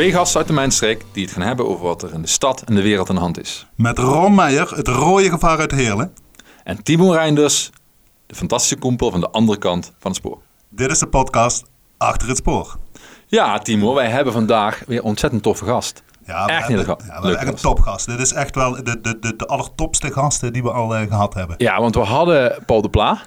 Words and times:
Twee 0.00 0.12
gasten 0.12 0.38
uit 0.38 0.48
de 0.48 0.52
mijnstreek 0.52 1.04
die 1.12 1.24
het 1.24 1.32
gaan 1.32 1.42
hebben 1.42 1.68
over 1.68 1.84
wat 1.84 2.02
er 2.02 2.12
in 2.12 2.22
de 2.22 2.28
stad 2.28 2.62
en 2.62 2.74
de 2.74 2.82
wereld 2.82 3.08
aan 3.08 3.14
de 3.14 3.20
hand 3.20 3.40
is. 3.40 3.66
Met 3.74 3.98
Ron 3.98 4.34
Meijer, 4.34 4.76
het 4.76 4.88
rode 4.88 5.30
gevaar 5.30 5.58
uit 5.58 5.70
Heerlen. 5.70 6.12
En 6.64 6.82
Timo 6.82 7.10
Reinders, 7.10 7.70
de 8.26 8.34
fantastische 8.34 8.76
kompel 8.76 9.10
van 9.10 9.20
de 9.20 9.30
andere 9.30 9.58
kant 9.58 9.92
van 9.98 10.10
het 10.10 10.20
spoor. 10.20 10.38
Dit 10.68 10.90
is 10.90 10.98
de 10.98 11.06
podcast 11.06 11.64
Achter 11.96 12.28
het 12.28 12.36
Spoor. 12.36 12.76
Ja, 13.26 13.58
Timo, 13.58 13.94
wij 13.94 14.08
hebben 14.08 14.32
vandaag 14.32 14.82
weer 14.86 15.02
ontzettend 15.02 15.42
toffe 15.42 15.64
gast. 15.64 16.02
Ja, 16.26 16.44
we 16.44 16.52
Echt 16.52 16.68
hebben, 16.68 16.86
ja, 16.86 16.96
we 16.96 17.02
hebben 17.12 17.30
leuk 17.30 17.38
echt 17.38 17.46
een 17.46 17.52
gast. 17.52 17.62
topgast. 17.62 18.06
Dit 18.06 18.20
is 18.20 18.32
echt 18.32 18.54
wel 18.54 18.84
de, 18.84 19.00
de, 19.00 19.18
de, 19.18 19.36
de 19.36 19.46
allertopste 19.46 20.12
gasten 20.12 20.52
die 20.52 20.62
we 20.62 20.70
al 20.70 20.96
eh, 20.96 21.08
gehad 21.08 21.34
hebben. 21.34 21.54
Ja, 21.58 21.80
want 21.80 21.94
we 21.94 22.00
hadden 22.00 22.62
Paul 22.66 22.82
de 22.82 22.90
Pla. 22.90 23.20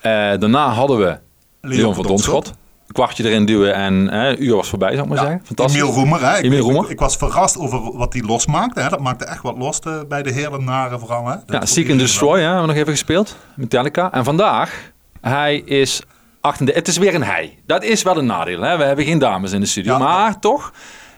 Eh, 0.00 0.10
daarna 0.12 0.68
hadden 0.68 0.98
we 0.98 1.18
Leon 1.60 1.94
van 1.94 2.06
Donschot. 2.06 2.52
Kwartje 2.96 3.24
erin 3.24 3.44
duwen 3.44 3.74
en 3.74 4.10
eh, 4.10 4.28
een 4.28 4.44
uur 4.44 4.56
was 4.56 4.68
voorbij, 4.68 4.90
zou 4.90 5.02
ik 5.02 5.08
maar 5.08 5.18
zeggen. 5.18 5.40
Fantastisch. 5.44 5.80
Emiel 5.80 5.94
Roemer. 5.94 6.20
Hè? 6.20 6.36
Emiel 6.36 6.60
Roemer. 6.60 6.84
Ik, 6.84 6.90
ik 6.90 6.98
was 6.98 7.16
verrast 7.16 7.58
over 7.58 7.96
wat 7.96 8.12
hij 8.12 8.22
losmaakte. 8.22 8.80
Hè? 8.80 8.88
Dat 8.88 9.00
maakte 9.00 9.24
echt 9.24 9.42
wat 9.42 9.58
los 9.58 9.78
eh, 9.78 10.00
bij 10.08 10.22
de 10.22 10.32
Heerlenaren 10.32 11.00
vooral. 11.00 11.26
Hè? 11.26 11.34
Dat 11.46 11.60
Ja, 11.60 11.66
Seek 11.66 11.90
and 11.90 11.98
Destroy 11.98 12.38
hè, 12.38 12.44
hebben 12.44 12.60
we 12.60 12.66
nog 12.66 12.76
even 12.76 12.92
gespeeld. 12.92 13.36
Metallica. 13.54 14.12
En 14.12 14.24
vandaag, 14.24 14.92
hij 15.20 15.56
is 15.56 16.02
38. 16.40 16.74
Het 16.74 16.88
is 16.88 16.98
weer 16.98 17.14
een 17.14 17.22
hij. 17.24 17.58
Dat 17.66 17.82
is 17.84 18.02
wel 18.02 18.18
een 18.18 18.26
nadeel. 18.26 18.60
Hè? 18.60 18.76
We 18.76 18.84
hebben 18.84 19.04
geen 19.04 19.18
dames 19.18 19.52
in 19.52 19.60
de 19.60 19.66
studio. 19.66 19.92
Ja. 19.92 19.98
maar 19.98 20.38
toch, 20.38 20.72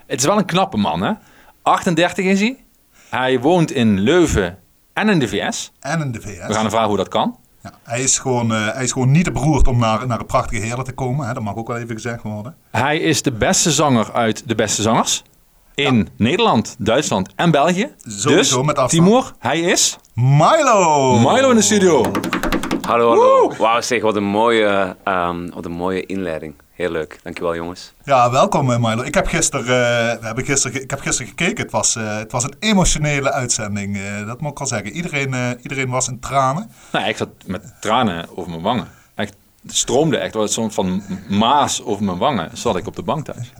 het 0.06 0.20
is 0.20 0.26
wel 0.26 0.38
een 0.38 0.44
knappe 0.44 0.76
man. 0.76 1.02
Hè? 1.02 1.12
38 1.62 2.24
is 2.24 2.40
hij. 2.40 2.64
Hij 3.10 3.40
woont 3.40 3.70
in 3.70 4.00
Leuven 4.00 4.58
en 4.92 5.08
in 5.08 5.18
de 5.18 5.28
VS. 5.28 5.72
En 5.80 6.00
in 6.00 6.12
de 6.12 6.20
VS. 6.20 6.46
We 6.46 6.54
gaan 6.54 6.70
vragen 6.70 6.88
hoe 6.88 6.96
dat 6.96 7.08
kan. 7.08 7.38
Ja, 7.68 7.78
hij, 7.82 8.02
is 8.02 8.18
gewoon, 8.18 8.52
eh, 8.52 8.68
hij 8.72 8.84
is 8.84 8.92
gewoon 8.92 9.10
niet 9.10 9.24
te 9.24 9.30
beroerd 9.30 9.66
om 9.66 9.78
naar, 9.78 10.06
naar 10.06 10.18
de 10.18 10.24
prachtige 10.24 10.62
Heerlen 10.62 10.84
te 10.84 10.92
komen. 10.92 11.26
Hè? 11.26 11.34
Dat 11.34 11.42
mag 11.42 11.56
ook 11.56 11.68
wel 11.68 11.76
even 11.76 11.94
gezegd 11.94 12.22
worden. 12.22 12.56
Hij 12.70 12.98
is 12.98 13.22
de 13.22 13.32
beste 13.32 13.70
zanger 13.70 14.12
uit 14.12 14.48
de 14.48 14.54
beste 14.54 14.82
zangers. 14.82 15.22
In 15.74 16.08
Nederland, 16.16 16.76
Duitsland 16.78 17.30
en 17.36 17.50
België. 17.50 17.94
Sowieso 18.06 18.56
dus, 18.56 18.66
met 18.66 18.78
afstand. 18.78 19.04
Timur, 19.04 19.32
hij 19.38 19.60
is 19.60 19.98
Milo! 20.14 21.18
Milo 21.18 21.50
in 21.50 21.56
de 21.56 21.62
studio. 21.62 22.10
Hallo, 22.80 23.08
hallo. 23.08 23.52
Wauw, 23.58 23.80
zeg, 23.80 24.02
wat 24.02 24.16
een, 24.16 24.24
mooie, 24.24 24.96
ehm, 25.04 25.48
wat 25.54 25.64
een 25.64 25.72
mooie 25.72 26.06
inleiding. 26.06 26.54
Heel 26.78 26.90
leuk. 26.90 27.18
Dankjewel, 27.22 27.54
jongens. 27.54 27.92
Ja, 28.04 28.30
welkom 28.30 28.70
eh, 28.72 28.78
Milo. 28.78 29.02
Ik 29.02 29.14
heb 29.14 29.26
gisteren, 29.26 29.64
eh, 29.64 30.20
we 30.20 30.26
hebben 30.26 30.44
gisteren, 30.44 30.76
ge- 30.76 30.82
ik 30.82 30.90
heb 30.90 31.00
gisteren 31.00 31.28
gekeken. 31.30 31.62
Het 31.62 31.70
was, 31.72 31.96
eh, 31.96 32.16
het 32.16 32.32
was 32.32 32.44
een 32.44 32.54
emotionele 32.58 33.32
uitzending. 33.32 33.96
eh, 33.96 34.26
dat 34.26 34.40
moet 34.40 34.50
ik 34.50 34.58
wel 34.58 34.66
zeggen. 34.66 34.90
Iedereen, 34.92 35.34
eh, 35.34 35.50
iedereen 35.62 35.88
was 35.90 36.08
in 36.08 36.20
tranen. 36.20 36.70
Nou, 36.92 37.08
ik 37.08 37.16
zat 37.16 37.28
met 37.46 37.74
tranen 37.80 38.26
over 38.36 38.50
mijn 38.50 38.62
wangen. 38.62 38.88
Echt, 39.14 39.36
het 39.62 39.76
stroomde 39.76 40.16
echt. 40.16 40.34
Wat 40.34 40.52
soort 40.52 40.74
van 40.74 41.02
maas 41.28 41.82
over 41.84 42.04
mijn 42.04 42.18
wangen. 42.18 42.50
Zat 42.56 42.76
ik 42.76 42.86
op 42.86 42.96
de 42.96 43.02
bank 43.02 43.24
thuis. 43.24 43.52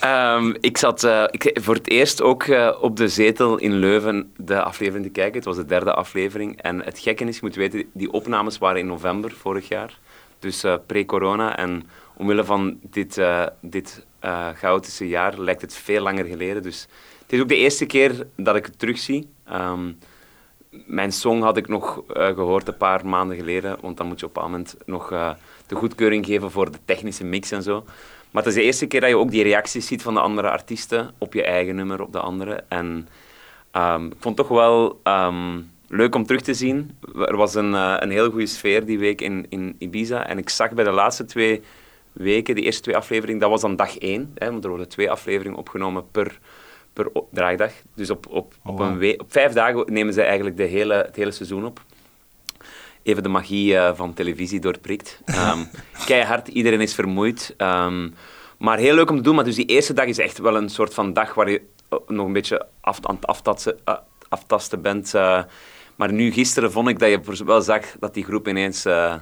Ehm, 0.00 0.54
ik 0.60 0.76
zat 0.78 1.04
eh, 1.04 1.24
ik, 1.30 1.58
voor 1.62 1.74
het 1.74 1.88
eerst 1.90 2.22
ook 2.22 2.42
eh, 2.42 2.70
op 2.80 2.96
de 2.96 3.08
zetel 3.08 3.56
in 3.58 3.72
Leuven 3.72 4.32
de 4.36 4.62
aflevering 4.62 5.04
te 5.04 5.10
kijken. 5.12 5.34
Het 5.34 5.44
was 5.44 5.56
de 5.56 5.64
derde 5.66 5.92
aflevering. 5.94 6.62
En 6.62 6.80
het 6.84 6.98
gekke 6.98 7.24
is, 7.24 7.34
je 7.34 7.40
moet 7.42 7.54
weten, 7.54 7.84
die 7.92 8.12
opnames 8.12 8.58
waren 8.58 8.80
in 8.80 8.86
november 8.86 9.32
vorig 9.40 9.68
jaar. 9.68 9.98
Dus 10.42 10.64
pre-corona. 10.86 11.56
En 11.56 11.82
omwille 12.16 12.44
van 12.44 12.78
dit, 12.82 13.18
eh, 13.18 13.46
dit 13.60 14.06
eh, 14.18 14.48
chaotische 14.54 15.08
jaar 15.08 15.38
lijkt 15.38 15.60
het 15.60 15.74
veel 15.74 16.02
langer 16.02 16.24
geleden. 16.24 16.62
Dus 16.62 16.86
het 17.22 17.32
is 17.32 17.40
ook 17.40 17.48
de 17.48 17.56
eerste 17.56 17.86
keer 17.86 18.26
dat 18.36 18.56
ik 18.56 18.66
het 18.66 18.78
terugzie. 18.78 19.28
Ehm, 19.44 19.92
mijn 20.70 21.12
song 21.12 21.42
had 21.42 21.56
ik 21.56 21.68
nog 21.68 22.02
eh, 22.06 22.26
gehoord 22.26 22.68
een 22.68 22.76
paar 22.76 23.06
maanden 23.06 23.36
geleden, 23.36 23.76
want 23.80 23.96
dan 23.96 24.06
moet 24.06 24.20
je 24.20 24.26
op 24.26 24.36
een 24.36 24.42
moment 24.42 24.76
nog 24.86 25.08
de 25.66 25.74
goedkeuring 25.74 26.26
geven 26.26 26.50
voor 26.50 26.70
de 26.70 26.78
technische 26.84 27.24
mix 27.24 27.50
en 27.50 27.62
zo. 27.62 27.84
Maar 28.30 28.42
het 28.42 28.52
is 28.52 28.58
de 28.58 28.66
eerste 28.66 28.86
keer 28.86 29.00
dat 29.00 29.08
je 29.08 29.16
ook 29.16 29.30
die 29.30 29.42
reacties 29.42 29.86
ziet 29.86 30.02
van 30.02 30.14
de 30.14 30.20
andere 30.20 30.50
artiesten 30.50 31.10
op 31.18 31.34
je 31.34 31.44
eigen 31.44 31.74
nummer, 31.74 32.02
op 32.02 32.12
de 32.12 32.20
andere. 32.20 32.64
En 32.68 33.08
ehm, 33.70 34.06
ik 34.06 34.16
vond 34.18 34.36
toch 34.36 34.48
wel 34.48 35.00
ehm, 35.02 35.60
leuk 35.92 36.14
om 36.14 36.26
terug 36.26 36.40
te 36.40 36.54
zien. 36.54 36.98
Er 37.14 37.36
was 37.36 37.54
een, 37.54 37.74
eh, 37.74 37.96
een 37.98 38.10
heel 38.10 38.30
goede 38.30 38.46
sfeer 38.46 38.84
die 38.84 38.98
week 38.98 39.20
in, 39.20 39.46
in 39.48 39.76
Ibiza. 39.78 40.26
En 40.26 40.38
ik 40.38 40.48
zag 40.48 40.72
bij 40.72 40.84
de 40.84 40.90
laatste 40.90 41.24
twee 41.24 41.62
weken, 42.12 42.54
die 42.54 42.64
eerste 42.64 42.82
twee 42.82 42.96
afleveringen, 42.96 43.40
dat 43.40 43.50
was 43.50 43.60
dan 43.60 43.76
dag 43.76 43.98
één. 43.98 44.32
Hè, 44.34 44.50
want 44.50 44.62
er 44.62 44.68
worden 44.70 44.88
twee 44.88 45.10
afleveringen 45.10 45.58
opgenomen 45.58 46.10
per, 46.10 46.38
per 46.92 47.10
draaidag. 47.30 47.72
Dus 47.94 48.10
op, 48.10 48.26
op, 48.26 48.54
op, 48.64 48.78
wow. 48.78 48.80
een 48.80 48.98
we- 48.98 49.14
op 49.18 49.32
vijf 49.32 49.52
dagen 49.52 49.84
nemen 49.92 50.12
ze 50.14 50.22
eigenlijk 50.22 50.56
de 50.56 50.62
hele, 50.64 50.94
het 50.94 51.16
hele 51.16 51.30
seizoen 51.30 51.64
op. 51.64 51.80
Even 53.02 53.22
de 53.22 53.28
magie 53.28 53.76
eh, 53.76 53.94
van 53.94 54.14
televisie 54.14 54.60
doorprikt. 54.60 55.20
Ehm 55.24 55.58
keihard, 56.06 56.48
iedereen 56.48 56.80
is 56.80 56.94
vermoeid. 56.94 57.54
Ehm, 57.56 58.08
maar 58.58 58.78
heel 58.78 58.94
leuk 58.94 59.10
om 59.10 59.16
te 59.16 59.22
doen. 59.22 59.34
Maar 59.34 59.44
dus 59.44 59.54
die 59.54 59.66
eerste 59.66 59.92
dag 59.92 60.06
is 60.06 60.18
echt 60.18 60.38
wel 60.38 60.56
een 60.56 60.68
soort 60.68 60.94
van 60.94 61.12
dag 61.12 61.34
waar 61.34 61.50
je 61.50 61.62
eh, 61.88 61.98
nog 62.06 62.26
een 62.26 62.32
beetje 62.32 62.66
af, 62.80 62.98
aan 63.02 63.14
het 63.14 63.26
aftasten, 63.26 63.78
aftasten 64.28 64.82
bent. 64.82 65.14
Maar 65.96 66.12
nu, 66.12 66.32
gisteren, 66.32 66.72
vond 66.72 66.88
ik 66.88 66.98
dat 66.98 67.08
je 67.10 67.44
wel 67.44 67.62
zag 67.62 67.84
dat 68.00 68.14
die 68.14 68.24
groep 68.24 68.48
ineens 68.48 68.84
eh, 68.84 69.14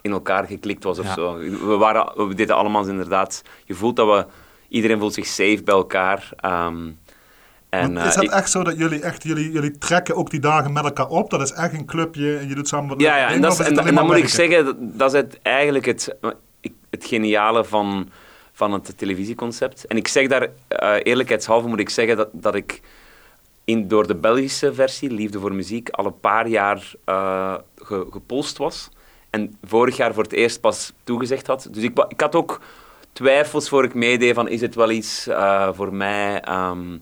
in 0.00 0.10
elkaar 0.12 0.46
geklikt 0.46 0.84
was 0.84 0.98
of 0.98 1.04
Ja. 1.06 1.14
zo. 1.14 1.36
We, 1.38 1.76
waren, 1.76 2.28
we 2.28 2.34
deden 2.34 2.56
allemaal 2.56 2.86
inderdaad... 2.88 3.42
Je 3.64 3.74
voelt 3.74 3.96
dat 3.96 4.06
we... 4.06 4.26
Iedereen 4.68 4.98
voelt 4.98 5.14
zich 5.14 5.26
safe 5.26 5.60
bij 5.64 5.74
elkaar. 5.74 6.30
ehm, 6.36 6.88
en, 7.68 7.96
is 7.96 8.02
eh, 8.04 8.14
dat 8.14 8.22
ik- 8.22 8.30
echt 8.30 8.50
zo 8.50 8.62
dat 8.62 8.78
jullie, 8.78 9.00
echt, 9.00 9.22
jullie, 9.22 9.50
jullie 9.52 9.78
trekken 9.78 10.16
ook 10.16 10.30
die 10.30 10.40
dagen 10.40 10.72
met 10.72 10.84
elkaar 10.84 11.08
op? 11.08 11.30
Dat 11.30 11.40
is 11.40 11.52
echt 11.52 11.72
een 11.72 11.86
clubje 11.86 12.36
en 12.36 12.48
je 12.48 12.54
doet 12.54 12.68
samen 12.68 12.88
wat 12.88 13.00
Ja, 13.00 13.16
ja 13.16 13.28
en, 13.28 13.40
dat 13.40 13.52
is, 13.52 13.58
is 13.58 13.66
en, 13.66 13.76
het 13.84 13.94
dan 13.94 14.06
moet 14.06 14.16
ik 14.16 14.28
zeggen, 14.28 14.64
dat, 14.64 14.76
dat 14.78 15.14
is 15.14 15.20
het, 15.20 15.38
eigenlijk 15.42 15.84
het, 15.84 16.16
het 16.90 17.04
geniale 17.04 17.64
van, 17.64 18.10
van 18.52 18.72
het 18.72 18.98
televisieconcept. 18.98 19.86
En 19.86 19.96
ik 19.96 20.08
zeg 20.08 20.26
daar, 20.28 20.48
eh, 20.68 20.94
eerlijkheidshalve 21.02 21.68
moet 21.68 21.78
ik 21.80 21.90
zeggen 21.90 22.16
dat, 22.16 22.28
dat 22.32 22.54
ik 22.54 22.80
in, 23.66 23.88
door 23.88 24.06
de 24.06 24.14
Belgische 24.14 24.74
versie, 24.74 25.10
Liefde 25.10 25.38
voor 25.40 25.54
Muziek, 25.54 25.88
al 25.90 26.06
een 26.06 26.20
paar 26.20 26.48
jaar 26.48 26.92
ge- 27.76 28.06
gepolst 28.10 28.56
was. 28.58 28.88
En 29.30 29.56
vorig 29.64 29.96
jaar 29.96 30.14
voor 30.14 30.22
het 30.22 30.32
eerst 30.32 30.60
pas 30.60 30.92
toegezegd 31.04 31.46
had. 31.46 31.68
Dus 31.70 31.82
ik, 31.82 32.04
ik 32.08 32.20
had 32.20 32.34
ook 32.34 32.60
twijfels 33.12 33.68
voor 33.68 33.84
ik 33.84 33.94
meedeed 33.94 34.34
van 34.34 34.48
is 34.48 34.60
het 34.60 34.74
wel 34.74 34.90
iets 34.90 35.26
eh, 35.26 35.68
voor 35.72 35.94
mij. 35.94 36.40
ehm, 36.40 36.98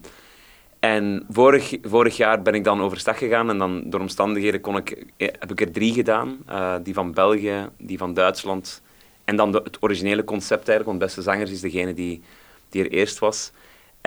en 0.81 1.27
vorig, 1.31 1.77
vorig 1.83 2.17
jaar 2.17 2.43
ben 2.43 2.55
ik 2.55 2.65
dan 2.65 2.81
overstag 2.81 3.19
gegaan 3.19 3.51
en 3.51 3.59
dan 3.59 3.83
door 3.91 4.01
omstandigheden 4.01 4.61
kon 4.61 4.77
ik, 4.77 4.91
eh, 5.17 5.29
heb 5.39 5.51
ik 5.51 5.61
er 5.61 5.73
drie 5.73 5.93
gedaan. 5.93 6.39
Die 6.83 6.95
van 6.95 7.13
België, 7.13 7.69
die 7.79 7.99
van 7.99 8.15
Duitsland 8.15 8.83
en 9.25 9.37
dan 9.37 9.53
de, 9.53 9.61
het 9.65 9.77
originele 9.81 10.25
concept 10.25 10.69
eigenlijk, 10.69 10.87
want 10.87 10.99
Beste 10.99 11.23
Zangers 11.23 11.51
is 11.51 11.61
degene 11.61 11.95
die, 11.95 12.23
die 12.69 12.85
er 12.85 12.91
eerst 12.91 13.19
was. 13.19 13.53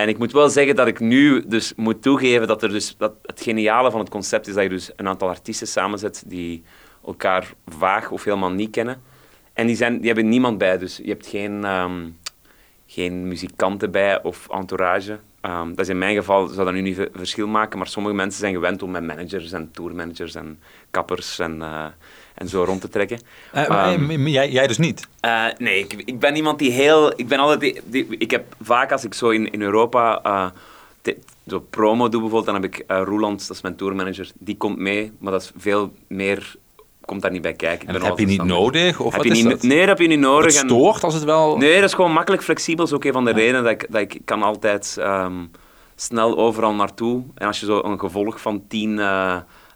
En 0.00 0.08
ik 0.08 0.18
moet 0.18 0.32
wel 0.32 0.48
zeggen 0.48 0.76
dat 0.76 0.86
ik 0.86 1.00
nu 1.00 1.44
dus 1.46 1.72
moet 1.76 2.02
toegeven 2.02 2.46
dat, 2.46 2.62
er 2.62 2.68
dus, 2.68 2.94
dat 2.98 3.12
het 3.22 3.40
geniale 3.40 3.90
van 3.90 4.00
het 4.00 4.08
concept 4.08 4.46
is 4.46 4.54
dat 4.54 4.62
je 4.62 4.68
dus 4.68 4.90
een 4.96 5.08
aantal 5.08 5.28
artiesten 5.28 5.66
samenzet 5.66 6.22
die 6.26 6.62
elkaar 7.06 7.52
vaag 7.66 8.10
of 8.10 8.24
helemaal 8.24 8.50
niet 8.50 8.70
kennen. 8.70 9.02
En 9.52 9.66
die, 9.66 9.76
zijn, 9.76 9.96
die 9.96 10.06
hebben 10.06 10.28
niemand 10.28 10.58
bij, 10.58 10.78
dus 10.78 10.96
je 10.96 11.08
hebt 11.08 11.26
geen, 11.26 11.64
ehm, 11.64 12.06
geen 12.86 13.28
muzikanten 13.28 13.90
bij 13.90 14.22
of 14.22 14.48
entourage. 14.50 15.18
Ehm, 15.40 15.68
dat 15.68 15.78
is 15.78 15.88
in 15.88 15.98
mijn 15.98 16.16
geval, 16.16 16.46
zou 16.46 16.64
dat 16.64 16.74
nu 16.74 16.80
niet 16.80 16.96
ve- 16.96 17.10
verschil 17.14 17.46
maken, 17.46 17.78
maar 17.78 17.88
sommige 17.88 18.14
mensen 18.14 18.40
zijn 18.40 18.54
gewend 18.54 18.82
om 18.82 18.90
met 18.90 19.02
managers 19.02 19.52
en 19.52 19.70
tourmanagers 19.70 20.34
en 20.34 20.60
kappers 20.90 21.38
en, 21.38 21.62
eh, 21.62 21.86
en 22.38 22.48
zo 22.48 22.64
rond 22.64 22.80
te 22.80 22.88
trekken. 22.88 23.20
Eh, 23.52 23.64
Ehm, 23.68 24.10
eh, 24.10 24.26
jij, 24.26 24.50
jij 24.50 24.66
dus 24.66 24.78
niet. 24.78 25.08
eh, 25.20 25.44
nee, 25.58 25.78
ik, 25.78 25.92
ik 26.04 26.18
ben 26.18 26.36
iemand 26.36 26.58
die 26.58 26.70
heel... 26.70 27.12
Ik 27.16 27.28
ben 27.28 27.38
altijd... 27.38 27.60
Die, 27.60 27.80
die- 27.84 28.06
ik 28.18 28.30
heb 28.30 28.54
vaak 28.62 28.92
als 28.92 29.04
ik 29.04 29.14
zo 29.14 29.28
in, 29.28 29.50
in 29.50 29.62
Europa 29.62 30.52
te- 31.02 31.16
zo 31.46 31.60
promo 31.70 32.08
doe 32.08 32.20
bijvoorbeeld, 32.20 32.44
dan 32.54 32.62
heb 32.62 32.64
ik 32.74 32.84
Roeland, 33.06 33.46
dat 33.48 33.56
is 33.56 33.62
mijn 33.62 33.76
tourmanager, 33.76 34.30
die 34.38 34.56
komt 34.56 34.78
mee, 34.78 35.12
maar 35.18 35.32
dat 35.32 35.42
is 35.42 35.52
veel 35.56 35.92
meer... 36.08 36.54
Komt 37.04 37.22
daar 37.22 37.30
niet 37.30 37.42
bij 37.42 37.52
kijken. 37.52 37.88
Ik 37.88 37.94
En 37.94 38.00
dat 38.00 38.08
heb 38.08 38.18
je 38.18 38.26
niet 38.26 38.42
nodig? 38.42 39.00
Of 39.00 39.12
Heb 39.12 39.22
wat 39.22 39.24
je 39.24 39.30
is 39.38 39.42
niet, 39.42 39.50
dat? 39.52 39.62
Nee, 39.62 39.78
dat 39.78 39.88
heb 39.88 39.98
je 39.98 40.06
niet 40.06 40.18
nodig. 40.18 40.52
Het 40.52 40.62
en- 40.62 40.68
stoort 40.68 41.04
als 41.04 41.14
het 41.14 41.24
wel... 41.24 41.56
Nee, 41.56 41.74
dat 41.74 41.84
is 41.88 41.94
gewoon 41.94 42.12
makkelijk 42.12 42.42
flexibel. 42.42 42.76
Dat 42.84 42.86
is 42.88 42.94
ook 42.94 43.04
een 43.04 43.12
van 43.12 43.24
de 43.24 43.32
redenen 43.32 43.62
dat 43.62 43.72
ik, 43.72 43.86
dat 43.90 44.00
ik 44.00 44.20
kan 44.24 44.42
altijd 44.42 44.96
ehm, 45.00 45.44
snel 45.94 46.38
overal 46.38 46.74
naartoe. 46.74 47.22
En 47.34 47.46
als 47.46 47.60
je 47.60 47.66
zo 47.66 47.80
een 47.82 47.98
gevolg 48.00 48.40
van 48.40 48.62
tien 48.68 48.98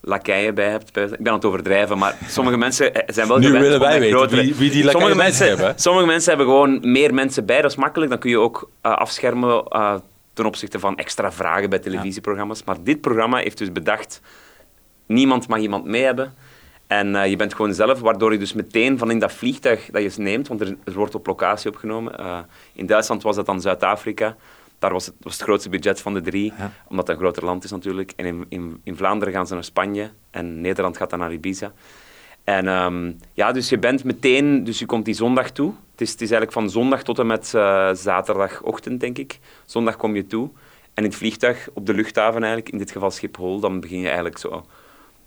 lakeien 0.04 0.54
bij 0.54 0.68
hebt, 0.70 0.88
ik 0.96 1.08
ben 1.18 1.28
aan 1.28 1.34
het 1.34 1.44
overdrijven, 1.44 1.98
maar 1.98 2.16
sommige 2.28 2.56
mensen 2.56 2.94
eh, 2.94 3.02
zijn 3.14 3.28
wel 3.28 3.38
Nu 3.38 3.46
gewend 3.46 3.62
willen 3.62 3.78
om 3.80 3.84
wij 3.86 3.92
met 3.92 4.02
weten 4.02 4.18
grotere- 4.18 4.42
wie- 4.42 4.54
wie 4.54 4.70
die 4.70 4.84
lakeien 4.84 5.00
sommige 5.00 5.22
mensen, 5.22 5.46
hebben. 5.48 5.72
Sommige 5.76 6.06
mensen 6.06 6.28
hebben 6.28 6.46
gewoon 6.46 6.78
meer 6.92 7.14
mensen 7.14 7.46
bij, 7.46 7.62
dat 7.62 7.70
is 7.70 7.76
makkelijk. 7.76 8.10
Dan 8.10 8.18
kun 8.20 8.30
je 8.30 8.38
ook 8.38 8.70
eh, 8.80 8.92
afschermen 8.92 9.64
eh, 9.68 9.94
ten 10.34 10.46
opzichte 10.46 10.78
van 10.78 10.96
extra 10.96 11.32
vragen 11.32 11.70
bij 11.70 11.78
televisieprogramma's. 11.78 12.64
Maar 12.64 12.76
dit 12.82 13.00
programma 13.00 13.38
heeft 13.38 13.58
dus 13.58 13.72
bedacht, 13.72 14.20
niemand 15.06 15.48
mag 15.48 15.58
iemand 15.58 15.84
mee 15.84 16.02
hebben. 16.02 16.34
En 16.86 17.30
je 17.30 17.36
bent 17.36 17.54
gewoon 17.54 17.74
zelf, 17.74 18.00
waardoor 18.00 18.32
je 18.32 18.38
dus 18.38 18.52
meteen 18.52 18.98
van 18.98 19.10
in 19.10 19.18
dat 19.18 19.32
vliegtuig 19.32 19.88
dat 19.90 20.02
je 20.02 20.22
neemt, 20.22 20.48
want 20.48 20.60
er, 20.60 20.76
er 20.84 20.92
wordt 20.92 21.14
op 21.14 21.26
locatie 21.26 21.70
opgenomen. 21.70 22.14
in 22.72 22.86
Duitsland 22.86 23.22
was 23.22 23.36
dat 23.36 23.46
dan 23.46 23.60
Zuid-Afrika. 23.60 24.36
Daar 24.82 24.92
was 24.92 25.06
het, 25.06 25.14
was 25.20 25.32
het 25.32 25.42
grootste 25.42 25.68
budget 25.68 26.00
van 26.00 26.14
de 26.14 26.20
drie, 26.20 26.52
Ja. 26.58 26.72
omdat 26.88 27.06
het 27.06 27.16
een 27.16 27.22
groter 27.22 27.44
land 27.44 27.64
is 27.64 27.70
natuurlijk. 27.70 28.12
En 28.16 28.26
in, 28.26 28.46
in, 28.48 28.80
in 28.84 28.96
Vlaanderen 28.96 29.34
gaan 29.34 29.46
ze 29.46 29.54
naar 29.54 29.64
Spanje 29.64 30.10
en 30.30 30.60
Nederland 30.60 30.96
gaat 30.96 31.10
dan 31.10 31.18
naar 31.18 31.32
Ibiza. 31.32 31.72
En 32.44 32.68
ehm, 32.68 33.12
ja, 33.32 33.52
dus 33.52 33.68
je 33.68 33.78
bent 33.78 34.04
meteen, 34.04 34.64
dus 34.64 34.78
je 34.78 34.86
komt 34.86 35.04
die 35.04 35.14
zondag 35.14 35.50
toe. 35.50 35.72
Het 35.90 36.00
is, 36.00 36.10
het 36.10 36.20
is 36.20 36.30
eigenlijk 36.30 36.52
van 36.52 36.70
zondag 36.70 37.02
tot 37.02 37.18
en 37.18 37.26
met 37.26 37.52
uh, 37.56 37.90
zaterdagochtend, 37.92 39.00
denk 39.00 39.18
ik. 39.18 39.38
Zondag 39.64 39.96
kom 39.96 40.14
je 40.16 40.26
toe. 40.26 40.50
En 40.94 41.04
in 41.04 41.10
het 41.10 41.14
vliegtuig, 41.18 41.68
op 41.74 41.86
de 41.86 41.94
luchthaven 41.94 42.42
eigenlijk, 42.42 42.72
in 42.72 42.78
dit 42.78 42.90
geval 42.90 43.10
Schiphol, 43.10 43.60
dan 43.60 43.80
begin 43.80 43.98
je 43.98 44.06
eigenlijk 44.06 44.38
zo 44.38 44.66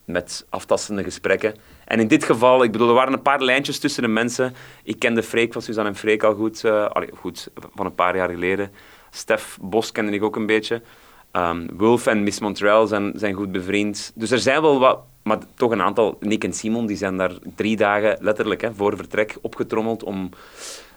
met 0.05 0.45
aftastende 0.49 1.03
gesprekken. 1.03 1.55
En 1.85 1.99
in 1.99 2.07
dit 2.07 2.23
geval, 2.23 2.63
ik 2.63 2.71
bedoel, 2.71 2.87
er 2.87 2.93
waren 2.93 3.13
een 3.13 3.21
paar 3.21 3.41
lijntjes 3.41 3.79
tussen 3.79 4.03
de 4.03 4.09
mensen. 4.09 4.53
Ik 4.83 4.99
kende 4.99 5.23
Freek 5.23 5.53
van 5.53 5.61
Suzanne 5.61 5.89
en 5.89 5.95
Freek 5.95 6.23
al 6.23 6.35
goed, 6.35 6.63
uh, 6.63 6.85
allee, 6.85 7.09
goed, 7.13 7.49
van 7.75 7.85
een 7.85 7.95
paar 7.95 8.15
jaar 8.15 8.29
geleden. 8.29 8.71
Stef 9.15 9.57
Bos 9.61 9.91
kende 9.91 10.11
ik 10.11 10.23
ook 10.23 10.35
een 10.35 10.45
beetje. 10.45 10.81
Um, 11.31 11.67
Wolf 11.73 12.07
en 12.07 12.23
Miss 12.23 12.39
Montreal 12.39 12.87
zijn, 12.87 13.11
zijn 13.15 13.33
goed 13.33 13.51
bevriend. 13.51 14.11
Dus 14.15 14.31
er 14.31 14.39
zijn 14.39 14.61
wel 14.61 14.79
wat, 14.79 14.99
maar 15.23 15.37
toch 15.55 15.71
een 15.71 15.81
aantal. 15.81 16.17
Nick 16.19 16.43
en 16.43 16.53
Simon 16.53 16.85
die 16.85 16.97
zijn 16.97 17.17
daar 17.17 17.31
drie 17.55 17.77
dagen 17.77 18.17
letterlijk 18.21 18.61
hè, 18.61 18.73
voor 18.73 18.95
vertrek 18.95 19.37
opgetrommeld 19.41 20.03
om 20.03 20.29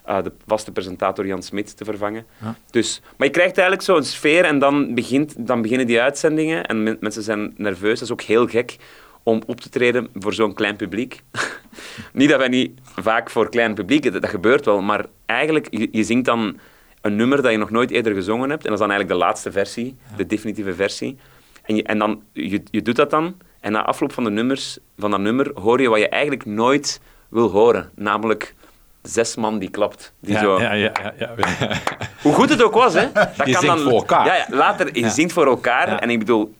uh, 0.09 0.23
de 0.23 0.31
vaste 0.45 0.71
presentator 0.71 1.25
Jan 1.25 1.43
Smit 1.43 1.77
te 1.77 1.85
vervangen. 1.85 2.25
Ja. 2.41 2.55
Dus, 2.71 3.01
maar 3.17 3.27
je 3.27 3.33
krijgt 3.33 3.57
eigenlijk 3.57 3.87
zo'n 3.87 4.03
sfeer 4.03 4.45
en 4.45 4.59
dan, 4.59 4.93
begint, 4.93 5.47
dan 5.47 5.61
beginnen 5.61 5.87
die 5.87 6.01
uitzendingen 6.01 6.65
en 6.65 6.97
mensen 6.99 7.23
zijn 7.23 7.53
nerveus. 7.57 7.99
Dat 7.99 8.07
is 8.07 8.11
ook 8.13 8.21
heel 8.21 8.47
gek 8.47 8.77
om 9.23 9.41
op 9.45 9.61
te 9.61 9.69
treden 9.69 10.07
voor 10.13 10.33
zo'n 10.33 10.53
klein 10.53 10.75
publiek. 10.75 11.21
niet 12.13 12.29
dat 12.29 12.37
wij 12.37 12.47
niet 12.47 12.79
vaak 12.95 13.29
voor 13.29 13.49
klein 13.49 13.73
publiek, 13.73 14.03
dat, 14.03 14.21
dat 14.21 14.29
gebeurt 14.29 14.65
wel, 14.65 14.81
maar 14.81 15.05
eigenlijk, 15.25 15.67
je, 15.69 15.87
je 15.91 16.03
zingt 16.03 16.25
dan 16.25 16.59
een 17.01 17.15
nummer 17.15 17.41
dat 17.41 17.51
je 17.51 17.57
nog 17.57 17.69
nooit 17.69 17.91
eerder 17.91 18.13
gezongen 18.13 18.49
hebt. 18.49 18.63
En 18.63 18.69
dat 18.69 18.79
is 18.79 18.85
dan 18.85 18.89
eigenlijk 18.89 19.19
de 19.19 19.25
laatste 19.25 19.51
versie, 19.51 19.97
de 20.15 20.25
definitieve 20.25 20.73
versie. 20.73 21.17
En, 21.63 21.75
je, 21.75 21.83
en 21.83 21.97
dan, 21.97 22.21
je, 22.33 22.61
je 22.71 22.81
doet 22.81 22.95
dat 22.95 23.09
dan. 23.09 23.35
En 23.59 23.71
na 23.71 23.85
afloop 23.85 24.11
van, 24.11 24.23
de 24.23 24.29
nummers, 24.29 24.77
van 24.97 25.11
dat 25.11 25.19
nummer 25.19 25.51
hoor 25.53 25.81
je 25.81 25.89
wat 25.89 25.99
je 25.99 26.09
eigenlijk 26.09 26.45
nooit 26.45 27.01
wil 27.29 27.49
horen. 27.49 27.89
Namelijk 27.95 28.55
zes 29.01 29.35
man 29.35 29.59
die 29.59 29.69
klapt. 29.69 30.13
Die 30.19 30.33
ja, 30.33 30.39
zo... 30.39 30.59
ja, 30.59 30.73
ja, 30.73 30.91
ja, 31.17 31.33
Hoe 32.21 32.33
goed 32.33 32.49
het 32.49 32.63
ook 32.63 32.73
was, 32.73 32.93
hè. 32.93 33.11
Dat 33.11 33.45
je 33.45 33.53
kan 33.53 33.65
dan... 33.65 33.79
voor 33.79 33.91
elkaar. 33.91 34.25
Ja, 34.25 34.35
ja 34.35 34.45
later, 34.49 34.97
je 34.97 35.09
zingt 35.09 35.33
voor 35.33 35.45
elkaar. 35.45 35.99
En 35.99 36.09
ik 36.09 36.19
bedoel, 36.19 36.53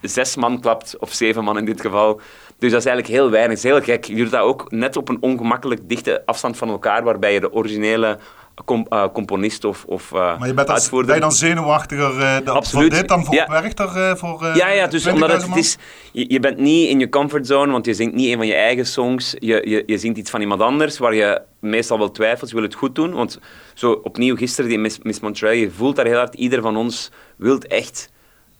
zes 0.00 0.36
man 0.36 0.60
klapt, 0.60 0.96
of 0.98 1.12
zeven 1.12 1.44
man 1.44 1.58
in 1.58 1.64
dit 1.64 1.80
geval. 1.80 2.20
Dus 2.58 2.70
dat 2.70 2.80
is 2.80 2.86
eigenlijk 2.86 3.16
heel 3.16 3.30
weinig. 3.30 3.56
Is 3.56 3.62
heel 3.62 3.80
gek. 3.80 4.04
Je 4.04 4.16
doet 4.16 4.30
dat 4.30 4.40
ook 4.40 4.70
net 4.70 4.96
op 4.96 5.08
een 5.08 5.18
ongemakkelijk 5.20 5.88
dichte 5.88 6.22
afstand 6.26 6.56
van 6.56 6.68
elkaar, 6.68 7.02
waarbij 7.02 7.32
je 7.32 7.40
de 7.40 7.52
originele 7.52 8.18
com, 8.64 8.86
uh, 8.90 9.04
componist 9.12 9.64
of, 9.64 9.84
of 9.84 10.10
uh, 10.12 10.38
Maar 10.38 10.48
je 10.48 10.54
bent, 10.54 10.70
als, 10.70 10.90
ben 10.90 11.14
je 11.14 11.20
dan 11.20 11.32
zenuwachtiger 11.32 12.18
uh, 12.18 12.36
Absoluut. 12.54 12.92
voor 12.92 13.00
dit 13.00 13.08
dan 13.08 13.24
voor 13.24 13.34
ja. 13.34 13.46
Werchter? 13.48 14.16
voor, 14.18 14.46
ja, 14.54 14.68
ja, 14.68 14.86
dus 14.86 15.06
omdat 15.06 15.32
het, 15.32 15.46
het, 15.46 15.56
is... 15.56 15.76
Je, 16.12 16.24
je, 16.28 16.40
bent 16.40 16.58
niet 16.58 16.88
in 16.88 16.98
je 16.98 17.08
comfortzone, 17.08 17.72
want 17.72 17.86
je 17.86 17.94
zingt 17.94 18.14
niet 18.14 18.30
een 18.30 18.36
van 18.36 18.46
je 18.46 18.54
eigen 18.54 18.86
songs. 18.86 19.34
Je, 19.38 19.68
je, 19.68 19.82
je 19.86 19.98
zingt 19.98 20.18
iets 20.18 20.30
van 20.30 20.40
iemand 20.40 20.60
anders, 20.60 20.98
waar 20.98 21.14
je 21.14 21.42
meestal 21.60 21.98
wel 21.98 22.10
twijfelt. 22.10 22.48
Je 22.48 22.54
wil 22.54 22.64
het 22.64 22.74
goed 22.74 22.94
doen, 22.94 23.12
want 23.12 23.38
zo 23.74 23.92
opnieuw 23.92 24.36
gisteren 24.36 24.70
die 24.70 24.78
Miss, 24.78 24.98
Miss 25.02 25.20
Montreal, 25.20 25.54
je 25.54 25.70
voelt 25.70 25.96
daar 25.96 26.06
heel 26.06 26.16
hard, 26.16 26.34
ieder 26.34 26.62
van 26.62 26.76
ons 26.76 27.10
wil 27.36 27.58
echt 27.58 28.12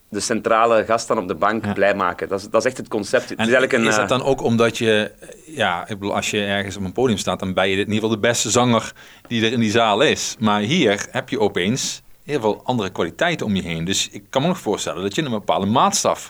de 0.09 0.19
centrale 0.19 0.85
gast 0.85 1.07
dan 1.07 1.17
op 1.17 1.27
de 1.27 1.35
bank 1.35 1.65
ja. 1.65 1.73
blij 1.73 1.95
maken. 1.95 2.27
Dat 2.27 2.39
is, 2.39 2.49
dat 2.49 2.61
is 2.61 2.67
echt 2.67 2.77
het 2.77 2.87
concept. 2.87 3.35
En 3.35 3.47
is, 3.47 3.71
een, 3.73 3.85
is 3.85 3.95
dat 3.95 4.09
dan 4.09 4.23
ook 4.23 4.41
omdat 4.41 4.77
je, 4.77 5.11
ja, 5.45 5.81
ik 5.81 5.99
bedoel, 5.99 6.15
als 6.15 6.31
je 6.31 6.43
ergens 6.45 6.77
op 6.77 6.83
een 6.83 6.91
podium 6.91 7.17
staat, 7.17 7.39
dan 7.39 7.53
ben 7.53 7.69
je 7.69 7.71
in 7.71 7.79
ieder 7.79 7.93
geval 7.93 8.09
de 8.09 8.17
beste 8.17 8.49
zanger 8.49 8.93
die 9.27 9.45
er 9.45 9.51
in 9.51 9.59
die 9.59 9.71
zaal 9.71 10.01
is. 10.01 10.35
Maar 10.39 10.59
hier 10.61 11.05
heb 11.11 11.29
je 11.29 11.39
opeens 11.39 12.01
heel 12.23 12.39
veel 12.39 12.61
andere 12.63 12.89
kwaliteiten 12.89 13.45
om 13.45 13.55
je 13.55 13.61
heen. 13.61 13.85
Dus 13.85 14.09
ik 14.09 14.23
kan 14.29 14.41
me 14.41 14.47
nog 14.47 14.59
voorstellen 14.59 15.01
dat 15.01 15.15
je 15.15 15.21
een 15.21 15.31
bepaalde 15.31 15.65
maatstaf. 15.65 16.29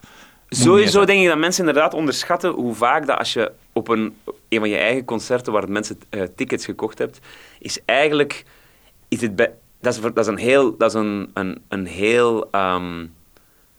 Sowieso 0.49 1.05
denk 1.05 1.21
ik 1.21 1.27
dat 1.27 1.37
mensen 1.37 1.67
inderdaad 1.67 1.93
onderschatten 1.93 2.49
hoe 2.49 2.73
vaak 2.73 3.07
dat 3.07 3.17
als 3.17 3.33
je 3.33 3.51
op 3.73 3.87
een, 3.87 4.15
een 4.49 4.59
van 4.59 4.69
je 4.69 4.77
eigen 4.77 5.05
concerten 5.05 5.53
waar 5.53 5.71
mensen 5.71 5.99
uh, 6.09 6.23
tickets 6.35 6.65
gekocht 6.65 6.97
hebt, 6.97 7.19
is 7.59 7.79
eigenlijk 7.85 8.45
is 9.07 9.21
het 9.21 9.37
dat, 9.37 9.95
is, 9.95 10.01
dat 10.01 10.17
is 10.17 10.27
een 10.27 10.37
heel, 10.37 10.77
dat 10.77 10.89
is 10.89 11.01
een, 11.01 11.29
een, 11.33 11.61
een 11.67 11.85
heel 11.85 12.47
um, 12.51 13.14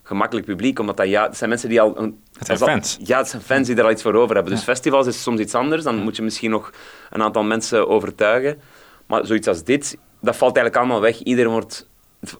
gemakkelijk 0.06 0.46
publiek, 0.46 0.78
omdat 0.78 0.96
dat, 0.96 1.08
ja, 1.08 1.22
het 1.26 1.36
zijn 1.36 1.50
mensen 1.50 1.68
die 1.68 1.80
al... 1.80 1.98
Een, 1.98 2.22
het 2.38 2.46
zijn 2.46 2.58
fans. 2.58 2.98
ja, 3.02 3.18
het 3.18 3.28
zijn 3.28 3.42
fans 3.42 3.66
die 3.66 3.76
er 3.76 3.84
al 3.84 3.90
iets 3.90 4.02
voor 4.02 4.14
over 4.14 4.34
hebben. 4.34 4.52
Dus 4.52 4.64
ja. 4.64 4.72
festivals 4.72 5.06
is 5.06 5.22
soms 5.22 5.40
iets 5.40 5.54
anders, 5.54 5.82
dan 5.82 5.96
moet 5.96 6.16
je 6.16 6.22
misschien 6.22 6.50
nog 6.50 6.70
een 7.10 7.22
aantal 7.22 7.42
mensen 7.44 7.88
overtuigen. 7.88 8.60
Maar 9.06 9.26
zoiets 9.26 9.48
als 9.48 9.64
dit, 9.64 9.98
dat 10.20 10.36
valt 10.36 10.56
eigenlijk 10.56 10.76
allemaal 10.76 11.00
weg. 11.00 11.18
Iedereen 11.18 11.50
wordt, 11.50 11.88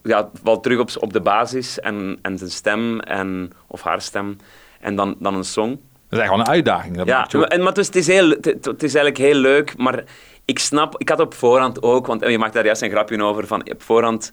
ja, 0.03 0.31
valt 0.43 0.63
terug 0.63 0.79
op, 0.79 0.91
op 1.01 1.13
de 1.13 1.21
basis 1.21 1.81
en, 1.81 2.19
en 2.23 2.39
zijn 2.39 2.51
stem, 2.51 3.01
en, 3.01 3.53
of 3.67 3.83
haar 3.83 4.01
stem, 4.01 4.37
en 4.81 4.97
dan, 4.97 5.17
dan 5.19 5.35
een 5.35 5.45
song. 5.45 5.71
Dat 5.71 5.79
is 6.11 6.19
eigenlijk 6.19 6.31
wel 6.31 6.41
een 6.41 6.65
uitdaging. 6.65 6.97
Dat 6.97 7.07
ja, 7.07 7.29
maar, 7.33 7.49
en, 7.49 7.63
maar 7.63 7.75
dus, 7.75 7.87
het, 7.87 7.97
is 7.97 8.07
heel, 8.07 8.29
het, 8.29 8.45
het 8.45 8.83
is 8.83 8.95
eigenlijk 8.95 9.19
heel 9.19 9.41
leuk, 9.41 9.77
maar 9.77 10.05
ik 10.45 10.59
snap... 10.59 10.95
Ik 10.99 11.09
had 11.09 11.21
op 11.21 11.35
voorhand 11.35 11.83
ook, 11.83 12.07
want 12.07 12.27
je 12.27 12.39
maakt 12.39 12.53
daar 12.53 12.65
juist 12.65 12.83
een 12.83 12.91
grapje 12.91 13.23
over, 13.23 13.47
van 13.47 13.71
op 13.71 13.83
voorhand... 13.83 14.33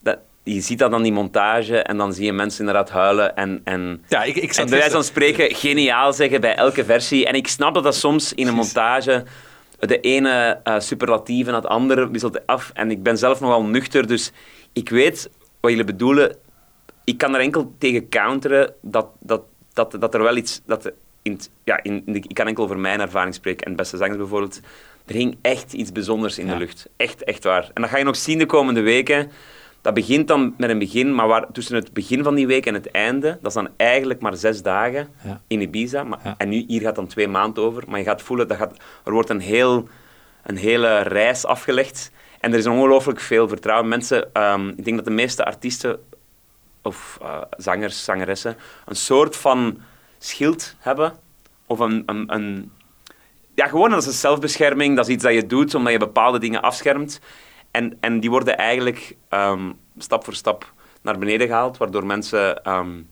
Dat, 0.00 0.18
je 0.44 0.60
ziet 0.60 0.78
dat 0.78 0.90
dan 0.90 1.02
die 1.02 1.12
montage 1.12 1.78
en 1.78 1.96
dan 1.96 2.12
zie 2.12 2.24
je 2.24 2.32
mensen 2.32 2.58
inderdaad 2.58 2.90
huilen 2.90 3.36
en, 3.36 3.60
en, 3.64 4.04
ja, 4.08 4.22
ik, 4.22 4.36
ik 4.36 4.54
en 4.54 4.68
bij 4.68 4.78
wijze 4.78 4.94
van 4.94 5.04
spreken 5.04 5.54
geniaal 5.54 6.12
zeggen 6.12 6.40
bij 6.40 6.54
elke 6.54 6.84
versie. 6.84 7.26
En 7.26 7.34
ik 7.34 7.48
snap 7.48 7.74
dat 7.74 7.82
dat 7.82 7.94
soms 7.94 8.32
in 8.32 8.46
een 8.46 8.54
montage 8.54 9.24
de 9.78 10.00
ene 10.00 10.60
uh, 10.64 10.80
superlatief 10.80 11.46
en 11.46 11.54
het 11.54 11.66
andere 11.66 12.10
wisselt 12.10 12.46
af. 12.46 12.70
En 12.74 12.90
ik 12.90 13.02
ben 13.02 13.18
zelf 13.18 13.40
nogal 13.40 13.64
nuchter, 13.64 14.06
dus 14.06 14.32
ik 14.72 14.88
weet 14.88 15.30
wat 15.60 15.70
jullie 15.70 15.86
bedoelen. 15.86 16.36
Ik 17.04 17.18
kan 17.18 17.34
er 17.34 17.40
enkel 17.40 17.74
tegen 17.78 18.08
counteren 18.08 18.74
dat, 18.80 19.06
dat, 19.20 19.42
dat, 19.72 19.96
dat 19.98 20.14
er 20.14 20.22
wel 20.22 20.36
iets... 20.36 20.60
Dat 20.66 20.92
in, 21.22 21.40
ja, 21.64 21.82
in, 21.82 22.02
ik 22.06 22.34
kan 22.34 22.46
enkel 22.46 22.64
over 22.64 22.78
mijn 22.78 23.00
ervaring 23.00 23.34
spreken. 23.34 23.66
En 23.66 23.76
Beste 23.76 23.96
Zangers 23.96 24.18
bijvoorbeeld, 24.18 24.60
er 25.06 25.14
hing 25.14 25.38
echt 25.42 25.72
iets 25.72 25.92
bijzonders 25.92 26.38
in 26.38 26.46
ja. 26.46 26.52
de 26.52 26.58
lucht. 26.58 26.88
Echt, 26.96 27.24
echt 27.24 27.44
waar. 27.44 27.70
En 27.74 27.82
dat 27.82 27.90
ga 27.90 27.98
je 27.98 28.04
nog 28.04 28.16
zien 28.16 28.38
de 28.38 28.46
komende 28.46 28.80
weken 28.80 29.30
dat 29.82 29.94
begint 29.94 30.28
dan 30.28 30.54
met 30.56 30.70
een 30.70 30.78
begin, 30.78 31.14
maar 31.14 31.28
waar, 31.28 31.52
tussen 31.52 31.74
het 31.74 31.92
begin 31.92 32.22
van 32.22 32.34
die 32.34 32.46
week 32.46 32.66
en 32.66 32.74
het 32.74 32.90
einde, 32.90 33.38
dat 33.40 33.46
is 33.46 33.54
dan 33.54 33.68
eigenlijk 33.76 34.20
maar 34.20 34.36
zes 34.36 34.62
dagen 34.62 35.08
ja. 35.24 35.40
in 35.46 35.60
Ibiza. 35.60 36.04
Maar, 36.04 36.20
ja. 36.24 36.34
En 36.38 36.48
nu, 36.48 36.64
hier 36.66 36.80
gaat 36.80 36.94
dan 36.94 37.06
twee 37.06 37.28
maanden 37.28 37.64
over, 37.64 37.84
maar 37.88 37.98
je 37.98 38.04
gaat 38.04 38.22
voelen, 38.22 38.48
dat 38.48 38.56
gaat, 38.56 38.76
er 39.04 39.12
wordt 39.12 39.30
een, 39.30 39.40
heel, 39.40 39.88
een 40.42 40.56
hele 40.56 41.00
reis 41.00 41.44
afgelegd. 41.44 42.10
En 42.40 42.52
er 42.52 42.58
is 42.58 42.66
ongelooflijk 42.66 43.20
veel 43.20 43.48
vertrouwen. 43.48 43.88
Mensen, 43.88 44.42
um, 44.42 44.68
ik 44.68 44.84
denk 44.84 44.96
dat 44.96 45.04
de 45.04 45.10
meeste 45.10 45.44
artiesten 45.44 46.00
of 46.82 47.18
uh, 47.22 47.42
zangers, 47.56 48.04
zangeressen, 48.04 48.56
een 48.86 48.96
soort 48.96 49.36
van 49.36 49.78
schild 50.18 50.76
hebben. 50.78 51.12
Of 51.66 51.78
een, 51.78 52.02
een, 52.06 52.34
een 52.34 52.72
ja, 53.54 53.66
gewoon 53.66 53.90
dat 53.90 54.00
is 54.00 54.06
een 54.06 54.12
zelfbescherming. 54.12 54.96
Dat 54.96 55.06
is 55.06 55.14
iets 55.14 55.22
dat 55.22 55.34
je 55.34 55.46
doet 55.46 55.74
omdat 55.74 55.92
je 55.92 55.98
bepaalde 55.98 56.38
dingen 56.38 56.62
afschermt. 56.62 57.20
En, 57.72 57.96
en 58.00 58.20
die 58.20 58.30
worden 58.30 58.56
eigenlijk 58.56 59.16
um, 59.30 59.74
stap 59.98 60.24
voor 60.24 60.34
stap 60.34 60.72
naar 61.02 61.18
beneden 61.18 61.46
gehaald, 61.46 61.76
waardoor 61.76 62.06
mensen 62.06 62.70
um, 62.72 63.08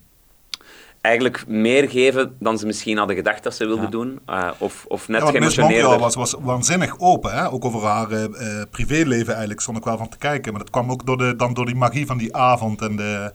eigenlijk 1.00 1.47
meer 1.47 1.88
geven 1.88 2.37
dan 2.38 2.59
ze 2.59 2.67
misschien 2.67 2.99
hadden 2.99 3.17
gedacht 3.17 3.43
dat 3.43 3.55
ze 3.55 3.67
wilden 3.67 3.85
ja. 3.85 3.90
doen. 3.90 4.21
Uh, 4.31 4.50
of, 4.59 4.85
of 4.88 5.09
net 5.09 5.23
ja, 5.23 5.31
geëmotioneerder. 5.31 5.99
was, 5.99 6.14
was 6.14 6.37
waanzinnig 6.40 6.99
open, 6.99 7.33
hè? 7.33 7.52
ook 7.52 7.64
over 7.64 7.83
haar 7.83 8.12
uh, 8.12 8.29
privéleven 8.71 9.29
eigenlijk, 9.29 9.61
stond 9.61 9.76
ik 9.76 9.85
wel 9.85 9.97
van 9.97 10.09
te 10.09 10.19
kijken. 10.19 10.52
Maar 10.52 10.61
dat 10.61 10.71
kwam 10.71 10.90
ook 10.90 11.07
door 11.07 11.19
de, 11.19 11.37
dan 11.37 11.55
door 11.55 11.67
die 11.67 11.75
magie 11.75 12.07
van 12.07 12.19
die 12.19 12.37
avond 12.37 12.83
en 12.83 12.97
de... 12.97 13.33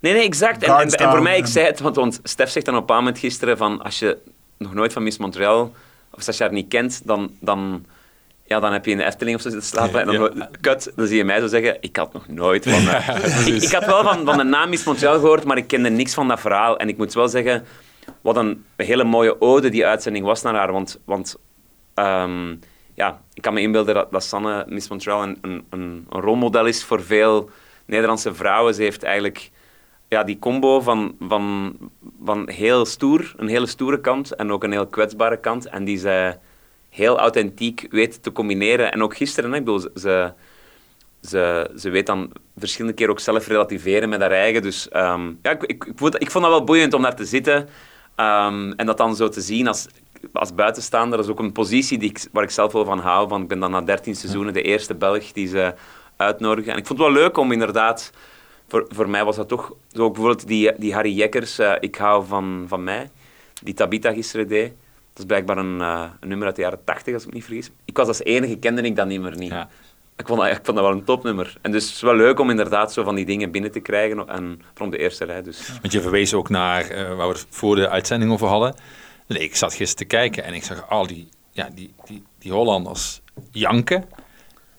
Nee, 0.00 0.12
nee, 0.12 0.22
exact. 0.22 0.62
En, 0.62 0.76
en, 0.76 0.90
en, 0.90 1.10
voor 1.10 1.22
mij, 1.22 1.38
ik 1.38 1.46
zei 1.46 1.66
het, 1.66 1.80
want, 1.80 1.96
want 1.96 2.20
Stef 2.22 2.50
zegt 2.50 2.66
dan 2.66 2.76
op 2.76 2.90
een 2.90 2.96
moment 2.96 3.18
gisteren 3.18 3.56
van, 3.56 3.82
als 3.82 3.98
je 3.98 4.18
nog 4.58 4.74
nooit 4.74 4.92
van 4.92 5.02
Miss 5.02 5.18
Montreal, 5.18 5.72
of 6.10 6.26
als 6.26 6.36
je 6.36 6.42
haar 6.42 6.52
niet 6.52 6.68
kent, 6.68 7.00
dan... 7.04 7.30
dan 7.40 7.84
ja, 8.48 8.60
dan 8.60 8.72
heb 8.72 8.84
je 8.84 8.90
in 8.90 8.96
de 8.96 9.04
Efteling 9.04 9.36
of 9.36 9.42
zo 9.42 9.50
zitten 9.50 9.68
slapen. 9.68 10.00
En 10.00 10.06
dan, 10.06 10.32
ja. 10.34 10.48
kut, 10.60 10.92
dan 10.96 11.06
zie 11.06 11.16
je 11.16 11.24
mij 11.24 11.40
zo 11.40 11.46
zeggen, 11.46 11.76
ik 11.80 11.96
had 11.96 12.12
nog 12.12 12.28
nooit 12.28 12.64
van... 12.68 12.80
Ik, 13.46 13.62
ik, 13.62 13.72
had 13.72 13.84
wel 13.84 14.02
van, 14.02 14.24
van 14.24 14.36
de 14.36 14.44
naam 14.44 14.68
Miss 14.68 14.84
Montreal 14.84 15.18
gehoord, 15.18 15.44
maar 15.44 15.56
ik 15.56 15.66
kende 15.66 15.90
niks 15.90 16.14
van 16.14 16.28
dat 16.28 16.40
verhaal. 16.40 16.78
En 16.78 16.88
ik 16.88 16.96
moet 16.96 17.14
wel 17.14 17.28
zeggen, 17.28 17.64
wat 18.20 18.36
een 18.36 18.64
hele 18.76 19.04
mooie 19.04 19.40
ode 19.40 19.68
die 19.68 19.86
uitzending 19.86 20.24
was 20.24 20.42
naar 20.42 20.54
haar. 20.54 20.72
Want, 20.72 21.00
want 21.04 21.36
um, 21.94 22.60
ja, 22.94 23.20
ik 23.32 23.42
kan 23.42 23.54
me 23.54 23.60
inbeelden 23.60 23.94
dat, 23.94 24.12
dat 24.12 24.24
Sanne 24.24 24.64
Miss 24.68 24.88
Montreal 24.88 25.22
een, 25.22 25.38
een, 25.40 25.66
een, 25.70 26.06
rolmodel 26.08 26.66
is 26.66 26.84
voor 26.84 27.02
veel 27.02 27.50
Nederlandse 27.86 28.34
vrouwen. 28.34 28.74
Ze 28.74 28.82
heeft 28.82 29.02
eigenlijk 29.02 29.50
ja, 30.08 30.24
die 30.24 30.38
combo 30.38 30.80
van, 30.80 31.16
van, 31.20 31.76
van 32.24 32.48
heel 32.50 32.86
stoer, 32.86 33.34
een 33.36 33.48
hele 33.48 33.66
stoere 33.66 34.00
kant 34.00 34.34
en 34.34 34.52
ook 34.52 34.64
een 34.64 34.72
heel 34.72 34.86
kwetsbare 34.86 35.40
kant. 35.40 35.66
En 35.68 35.84
die 35.84 35.98
zij 35.98 36.38
heel 36.90 37.18
authentiek 37.18 37.86
weet 37.90 38.22
te 38.22 38.32
combineren. 38.32 38.92
En 38.92 39.02
ook 39.02 39.16
gisteren, 39.16 39.54
ik 39.54 39.64
bedoel, 39.64 39.80
ze, 39.94 40.32
ze, 41.22 41.70
ze 41.76 41.90
weet 41.90 42.06
dan 42.06 42.32
verschillende 42.56 42.96
keer 42.96 43.10
ook 43.10 43.20
zelf 43.20 43.46
relativeren 43.46 44.08
met 44.08 44.20
haar 44.20 44.30
eigen. 44.30 44.62
Dus 44.62 44.88
um, 44.92 45.38
ja, 45.42 45.50
ik, 45.50 45.62
ik, 45.62 45.84
ik, 45.84 45.92
vond, 45.96 46.22
ik 46.22 46.30
vond 46.30 46.44
dat 46.44 46.52
wel 46.52 46.64
boeiend 46.64 46.94
om 46.94 47.02
daar 47.02 47.16
te 47.16 47.24
zitten. 47.24 47.68
Um, 48.16 48.72
en 48.72 48.86
dat 48.86 48.96
dan 48.96 49.16
zo 49.16 49.28
te 49.28 49.40
zien 49.40 49.68
als, 49.68 49.86
als 50.32 50.54
buitenstaander. 50.54 51.16
Dat 51.18 51.26
is 51.26 51.32
ook 51.32 51.38
een 51.38 51.52
positie 51.52 51.98
die 51.98 52.10
ik, 52.10 52.26
waar 52.32 52.42
ik 52.42 52.50
zelf 52.50 52.72
wel 52.72 52.84
van 52.84 52.98
hou. 52.98 53.28
Van, 53.28 53.42
ik 53.42 53.48
ben 53.48 53.60
dan 53.60 53.70
na 53.70 53.80
13 53.80 54.16
seizoenen 54.16 54.52
de 54.52 54.62
eerste 54.62 54.94
Belg 54.94 55.32
die 55.32 55.46
ze 55.46 55.74
uitnodigen. 56.16 56.72
En 56.72 56.78
ik 56.78 56.86
vond 56.86 56.98
het 56.98 57.08
wel 57.08 57.22
leuk 57.22 57.36
om 57.36 57.52
inderdaad... 57.52 58.12
Voor, 58.68 58.86
voor 58.88 59.08
mij 59.08 59.24
was 59.24 59.36
dat 59.36 59.48
toch... 59.48 59.72
Zo 59.92 60.10
bijvoorbeeld 60.10 60.46
die, 60.46 60.72
die 60.78 60.94
Harry 60.94 61.16
Jekkers, 61.16 61.58
uh, 61.58 61.72
Ik 61.80 61.96
hou 61.96 62.26
van, 62.26 62.64
van 62.68 62.84
mij, 62.84 63.10
die 63.62 63.74
Tabita 63.74 64.12
gisteren 64.12 64.48
deed 64.48 64.72
Dat 65.18 65.26
is 65.26 65.32
blijkbaar 65.36 65.64
een, 65.64 65.78
uh, 65.80 66.04
een 66.20 66.28
nummer 66.28 66.46
uit 66.46 66.56
de 66.56 66.62
jaren 66.62 66.84
80, 66.84 67.14
als 67.14 67.22
ik 67.22 67.28
me 67.28 67.34
niet 67.34 67.44
vergis. 67.44 67.70
Ik 67.84 67.96
was 67.96 68.06
als 68.06 68.22
enige, 68.22 68.56
kende 68.56 68.82
ik 68.82 68.96
dat 68.96 69.06
nummer 69.06 69.36
niet. 69.36 69.50
Ja. 69.50 69.68
Ik, 70.16 70.26
vond 70.26 70.40
dat, 70.40 70.48
ik 70.48 70.60
vond 70.62 70.76
dat 70.76 70.86
wel 70.86 70.90
een 70.90 71.04
topnummer. 71.04 71.56
En 71.62 71.72
dus 71.72 71.84
het 71.84 71.94
is 71.94 72.00
wel 72.00 72.14
leuk 72.14 72.38
om 72.38 72.50
inderdaad 72.50 72.92
zo 72.92 73.02
van 73.02 73.14
die 73.14 73.24
dingen 73.24 73.50
binnen 73.50 73.70
te 73.70 73.80
krijgen. 73.80 74.28
En 74.28 74.62
van 74.74 74.90
de 74.90 74.98
eerste 74.98 75.24
rij 75.24 75.42
dus. 75.42 75.72
Want 75.80 75.92
je 75.92 76.00
verwees 76.00 76.34
ook 76.34 76.48
naar, 76.48 76.90
uh, 76.90 77.16
waar 77.16 77.28
we 77.28 77.34
het 77.34 77.46
voor 77.50 77.76
de 77.76 77.88
uitzending 77.88 78.32
over 78.32 78.46
hadden. 78.46 78.74
Nee, 79.26 79.38
ik 79.38 79.56
zat 79.56 79.74
gisteren 79.74 80.08
te 80.08 80.16
kijken 80.16 80.44
en 80.44 80.54
ik 80.54 80.64
zag 80.64 80.88
al 80.88 81.06
die, 81.06 81.28
ja, 81.50 81.68
die, 81.74 81.94
die, 82.04 82.22
die 82.38 82.52
Hollanders 82.52 83.20
janken. 83.50 84.04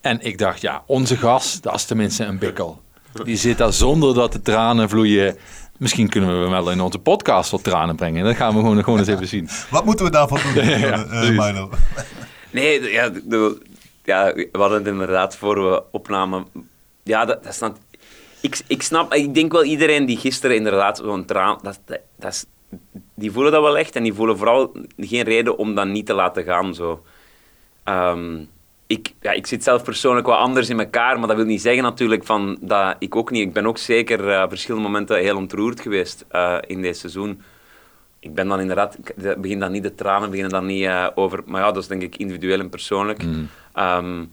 En 0.01 0.21
ik 0.21 0.37
dacht, 0.37 0.61
ja, 0.61 0.83
onze 0.85 1.17
gast, 1.17 1.63
dat 1.63 1.75
is 1.75 1.85
tenminste 1.85 2.23
een 2.23 2.37
bikkel. 2.37 2.81
Die 3.23 3.37
zit 3.37 3.57
daar 3.57 3.73
zonder 3.73 4.13
dat 4.13 4.31
de 4.31 4.41
tranen 4.41 4.89
vloeien. 4.89 5.37
Misschien 5.79 6.09
kunnen 6.09 6.43
we 6.43 6.49
wel 6.49 6.71
in 6.71 6.81
onze 6.81 6.99
podcast 6.99 7.51
wat 7.51 7.63
tranen 7.63 7.95
brengen. 7.95 8.25
Dat 8.25 8.35
gaan 8.35 8.53
we 8.53 8.59
gewoon, 8.59 8.83
gewoon 8.83 8.99
eens 8.99 9.07
even 9.07 9.27
zien. 9.27 9.49
Wat 9.69 9.85
moeten 9.85 10.05
we 10.05 10.11
daarvan 10.11 10.39
doen, 10.53 10.65
ja, 10.65 11.05
uh, 11.05 11.63
Nee, 12.51 12.91
ja, 12.91 13.09
de, 13.09 13.61
ja, 14.03 14.33
we 14.33 14.49
hadden 14.51 14.77
het 14.77 14.87
inderdaad 14.87 15.35
voor 15.35 15.69
we 15.69 15.83
opnamen. 15.91 16.45
Ja, 17.03 17.25
dat, 17.25 17.43
dat 17.43 17.51
is 17.51 17.59
dan, 17.59 17.77
ik, 18.41 18.61
ik 18.67 18.81
snap, 18.81 19.13
ik 19.13 19.33
denk 19.33 19.51
wel 19.51 19.63
iedereen 19.63 20.05
die 20.05 20.17
gisteren 20.17 20.55
inderdaad 20.55 20.97
zo'n 20.97 21.25
traan... 21.25 21.59
Dat, 21.61 21.79
dat, 21.85 21.99
dat 22.15 22.31
is, 22.31 22.45
die 23.15 23.31
voelen 23.31 23.51
dat 23.51 23.61
wel 23.61 23.77
echt 23.77 23.95
en 23.95 24.03
die 24.03 24.13
voelen 24.13 24.37
vooral 24.37 24.71
geen 24.97 25.23
reden 25.23 25.57
om 25.57 25.75
dat 25.75 25.87
niet 25.87 26.05
te 26.05 26.13
laten 26.13 26.43
gaan. 26.43 26.73
Zo. 26.75 27.03
Um, 27.85 28.49
ik, 28.89 29.13
ja, 29.21 29.31
ik 29.31 29.47
zit 29.47 29.63
zelf 29.63 29.83
persoonlijk 29.83 30.27
wat 30.27 30.37
anders 30.37 30.69
in 30.69 30.79
elkaar, 30.79 31.19
maar 31.19 31.27
dat 31.27 31.37
wil 31.37 31.45
niet 31.45 31.61
zeggen 31.61 31.83
natuurlijk 31.83 32.23
van 32.23 32.57
dat 32.61 32.95
ik 32.99 33.15
ook 33.15 33.31
niet. 33.31 33.47
Ik 33.47 33.53
ben 33.53 33.65
ook 33.65 33.77
zeker 33.77 34.27
uh, 34.27 34.43
verschillende 34.47 34.87
momenten 34.87 35.17
heel 35.17 35.35
ontroerd 35.35 35.81
geweest 35.81 36.25
uh, 36.31 36.57
in 36.67 36.81
dit 36.81 36.97
seizoen. 36.97 37.41
Ik 38.19 38.33
ben 38.33 38.47
dan 38.47 38.59
inderdaad, 38.59 38.97
ik 38.97 39.41
begin 39.41 39.59
dan 39.59 39.71
niet 39.71 39.83
de 39.83 39.95
tranen, 39.95 40.29
beginnen 40.29 40.53
dan 40.53 40.65
niet 40.65 40.83
uh, 40.83 41.07
over, 41.15 41.41
maar 41.45 41.61
ja, 41.61 41.71
dat 41.71 41.81
is 41.81 41.87
denk 41.87 42.01
ik 42.01 42.17
individueel 42.17 42.59
en 42.59 42.69
persoonlijk. 42.69 43.23
Mm. 43.23 43.49
Um, 43.75 44.31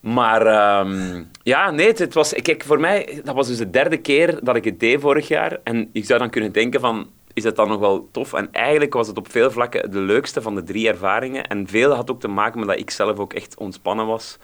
maar 0.00 0.80
um, 0.80 1.30
ja, 1.42 1.70
nee, 1.70 1.86
het, 1.86 1.98
het, 1.98 2.14
was, 2.14 2.32
kijk, 2.32 2.64
voor 2.64 2.80
mij, 2.80 3.20
dat 3.24 3.34
was 3.34 3.46
dus 3.46 3.58
de 3.58 3.70
derde 3.70 3.96
keer 3.96 4.38
dat 4.42 4.56
ik 4.56 4.64
het 4.64 4.80
deed 4.80 5.00
vorig 5.00 5.28
jaar. 5.28 5.58
En 5.62 5.90
ik 5.92 6.04
zou 6.04 6.18
dan 6.18 6.30
kunnen 6.30 6.52
denken 6.52 6.80
van, 6.80 7.10
is 7.40 7.46
het 7.46 7.56
dan 7.56 7.68
nog 7.68 7.80
wel 7.80 8.08
tof. 8.12 8.32
En 8.32 8.48
eigenlijk 8.52 8.92
was 8.92 9.06
het 9.06 9.18
op 9.18 9.30
veel 9.30 9.50
vlakken 9.50 9.90
de 9.90 9.98
leukste 9.98 10.42
van 10.42 10.54
de 10.54 10.62
drie 10.62 10.88
ervaringen. 10.88 11.46
En 11.46 11.66
veel 11.68 11.94
had 11.94 12.10
ook 12.10 12.20
te 12.20 12.28
maken 12.28 12.58
met 12.58 12.68
dat 12.68 12.78
ik 12.78 12.90
zelf 12.90 13.18
ook 13.18 13.32
echt 13.32 13.56
ontspannen 13.58 14.06
was. 14.06 14.38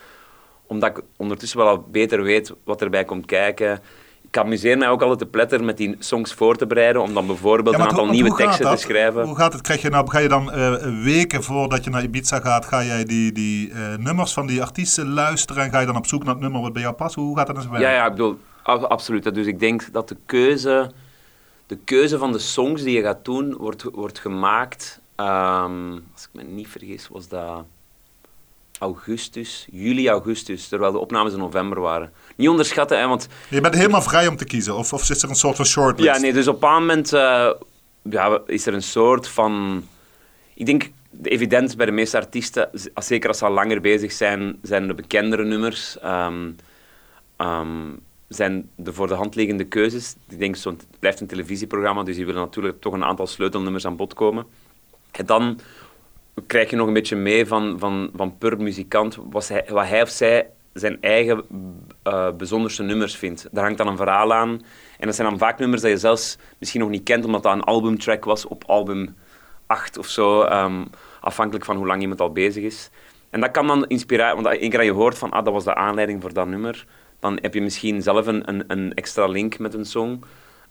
Omdat 0.66 0.96
ik 0.96 1.04
ondertussen 1.16 1.58
wel 1.58 1.68
al 1.68 1.86
beter 1.90 2.22
weet 2.22 2.52
wat 2.64 2.82
erbij 2.82 3.04
komt 3.04 3.26
kijken. 3.26 3.80
Ik 4.22 4.38
amuseer 4.38 4.78
mij 4.78 4.88
ook 4.88 5.00
altijd 5.00 5.18
te 5.18 5.26
pletter 5.26 5.64
met 5.64 5.76
die 5.76 5.96
songs 5.98 6.32
voor 6.32 6.56
te 6.56 6.66
bereiden, 6.66 7.02
om 7.02 7.14
dan 7.14 7.26
bijvoorbeeld 7.26 7.74
een 7.74 7.82
aantal 7.82 8.06
nieuwe 8.06 8.34
teksten 8.34 8.70
te 8.70 8.76
schrijven. 8.76 9.24
Hoe 9.24 9.36
gaat 9.36 9.52
het? 9.52 9.62
Krijg 9.62 9.82
je 9.82 9.88
nou, 9.88 10.10
ga 10.10 10.18
je 10.18 10.28
dan 10.28 10.50
uh, 10.54 11.02
weken 11.04 11.42
voordat 11.42 11.84
je 11.84 11.90
naar 11.90 12.02
Ibiza 12.02 12.40
gaat, 12.40 12.66
ga 12.66 12.84
jij 12.84 13.04
die, 13.04 13.32
die 13.32 13.70
uh, 13.70 13.76
nummers 13.98 14.32
van 14.32 14.46
die 14.46 14.62
artiesten 14.62 15.12
luisteren 15.12 15.62
en 15.62 15.70
ga 15.70 15.80
je 15.80 15.86
dan 15.86 15.96
op 15.96 16.06
zoek 16.06 16.24
naar 16.24 16.34
het 16.34 16.42
nummer 16.42 16.60
wat 16.60 16.72
bij 16.72 16.82
jou 16.82 16.94
past? 16.94 17.14
Hoe 17.14 17.36
gaat 17.36 17.46
dat 17.46 17.56
dan 17.56 17.64
zo 17.64 17.78
Ja, 17.78 17.90
ja, 17.90 18.04
ik 18.04 18.10
bedoel, 18.10 18.38
absoluut. 18.62 19.34
Dus 19.34 19.46
ik 19.46 19.60
denk 19.60 19.92
dat 19.92 20.08
de 20.08 20.16
keuze 20.26 20.90
de 21.66 21.76
keuze 21.84 22.18
van 22.18 22.32
de 22.32 22.38
songs 22.38 22.82
die 22.82 22.96
je 22.96 23.02
gaat 23.02 23.24
doen 23.24 23.56
wordt, 23.56 23.82
wordt 23.82 24.18
gemaakt. 24.18 25.00
Um, 25.16 25.92
als 26.12 26.22
ik 26.22 26.28
me 26.32 26.42
niet 26.42 26.68
vergis, 26.68 27.08
was 27.08 27.28
dat 27.28 27.64
augustus, 28.78 29.66
juli, 29.70 30.08
augustus, 30.08 30.68
terwijl 30.68 30.92
de 30.92 30.98
opnames 30.98 31.32
in 31.32 31.38
november 31.38 31.80
waren. 31.80 32.12
Niet 32.36 32.48
onderschatten, 32.48 32.98
hè, 32.98 33.06
want... 33.06 33.28
Je 33.48 33.60
bent 33.60 33.74
helemaal 33.74 34.02
vrij 34.02 34.26
om 34.26 34.36
te 34.36 34.44
kiezen, 34.44 34.76
of, 34.76 34.92
of 34.92 35.10
is 35.10 35.22
er 35.22 35.28
een 35.28 35.34
soort 35.34 35.56
van 35.56 35.64
shortlist? 35.64 36.14
Ja, 36.14 36.20
nee, 36.20 36.32
dus 36.32 36.48
op 36.48 36.62
een 36.62 36.70
moment 36.70 37.12
uh, 37.12 37.50
ja, 38.02 38.40
is 38.46 38.66
er 38.66 38.74
een 38.74 38.82
soort 38.82 39.28
van... 39.28 39.84
Ik 40.54 40.66
denk, 40.66 40.90
de 41.10 41.28
evident 41.28 41.76
bij 41.76 41.86
de 41.86 41.92
meeste 41.92 42.16
artiesten, 42.16 42.70
zeker 42.94 43.28
als 43.28 43.38
ze 43.38 43.44
al 43.44 43.52
langer 43.52 43.80
bezig 43.80 44.12
zijn, 44.12 44.58
zijn 44.62 44.86
de 44.86 44.94
bekendere 44.94 45.44
nummers. 45.44 45.96
Um, 46.04 46.56
um, 47.38 48.00
zijn 48.28 48.70
de 48.74 48.92
voor 48.92 49.06
de 49.06 49.14
hand 49.14 49.34
liggende 49.34 49.64
keuzes. 49.64 50.16
Ik 50.28 50.38
denk, 50.38 50.56
zo, 50.56 50.70
het 50.70 50.86
blijft 50.98 51.20
een 51.20 51.26
televisieprogramma, 51.26 52.02
dus 52.02 52.16
die 52.16 52.26
willen 52.26 52.40
natuurlijk 52.40 52.80
toch 52.80 52.92
een 52.92 53.04
aantal 53.04 53.26
sleutelnummers 53.26 53.86
aan 53.86 53.96
bod 53.96 54.14
komen. 54.14 54.46
En 55.10 55.26
dan 55.26 55.60
krijg 56.46 56.70
je 56.70 56.76
nog 56.76 56.86
een 56.86 56.92
beetje 56.92 57.16
mee 57.16 57.46
van, 57.46 57.78
van, 57.78 58.10
van 58.14 58.38
per 58.38 58.60
muzikant 58.60 59.18
wat 59.30 59.48
hij, 59.48 59.64
wat 59.68 59.86
hij 59.86 60.02
of 60.02 60.08
zij 60.08 60.50
zijn 60.72 60.98
eigen 61.00 61.44
uh, 62.04 62.30
bijzonderste 62.32 62.82
nummers 62.82 63.16
vindt. 63.16 63.48
Daar 63.52 63.64
hangt 63.64 63.78
dan 63.78 63.86
een 63.86 63.96
verhaal 63.96 64.32
aan. 64.32 64.62
En 64.98 65.06
dat 65.06 65.14
zijn 65.14 65.28
dan 65.28 65.38
vaak 65.38 65.58
nummers 65.58 65.82
dat 65.82 65.90
je 65.90 65.98
zelfs 65.98 66.38
misschien 66.58 66.80
nog 66.80 66.90
niet 66.90 67.02
kent, 67.02 67.24
omdat 67.24 67.42
dat 67.42 67.52
een 67.52 67.62
albumtrack 67.62 68.24
was 68.24 68.46
op 68.46 68.64
album 68.66 69.16
8 69.66 69.98
of 69.98 70.06
zo, 70.06 70.42
um, 70.42 70.86
afhankelijk 71.20 71.64
van 71.64 71.76
hoe 71.76 71.86
lang 71.86 72.00
iemand 72.00 72.20
al 72.20 72.32
bezig 72.32 72.64
is. 72.64 72.90
En 73.30 73.40
dat 73.40 73.50
kan 73.50 73.66
dan 73.66 73.86
inspireren, 73.86 74.34
want 74.34 74.46
één 74.46 74.70
keer 74.70 74.78
dat 74.78 74.84
je 74.84 74.92
hoort 74.92 75.18
van, 75.18 75.30
ah, 75.30 75.44
dat 75.44 75.52
was 75.52 75.64
de 75.64 75.74
aanleiding 75.74 76.22
voor 76.22 76.32
dat 76.32 76.46
nummer, 76.46 76.86
dan 77.20 77.38
heb 77.42 77.54
je 77.54 77.62
misschien 77.62 78.02
zelf 78.02 78.26
een, 78.26 78.48
een, 78.48 78.64
een 78.66 78.94
extra 78.94 79.26
link 79.26 79.58
met 79.58 79.74
een 79.74 79.84
song. 79.84 80.22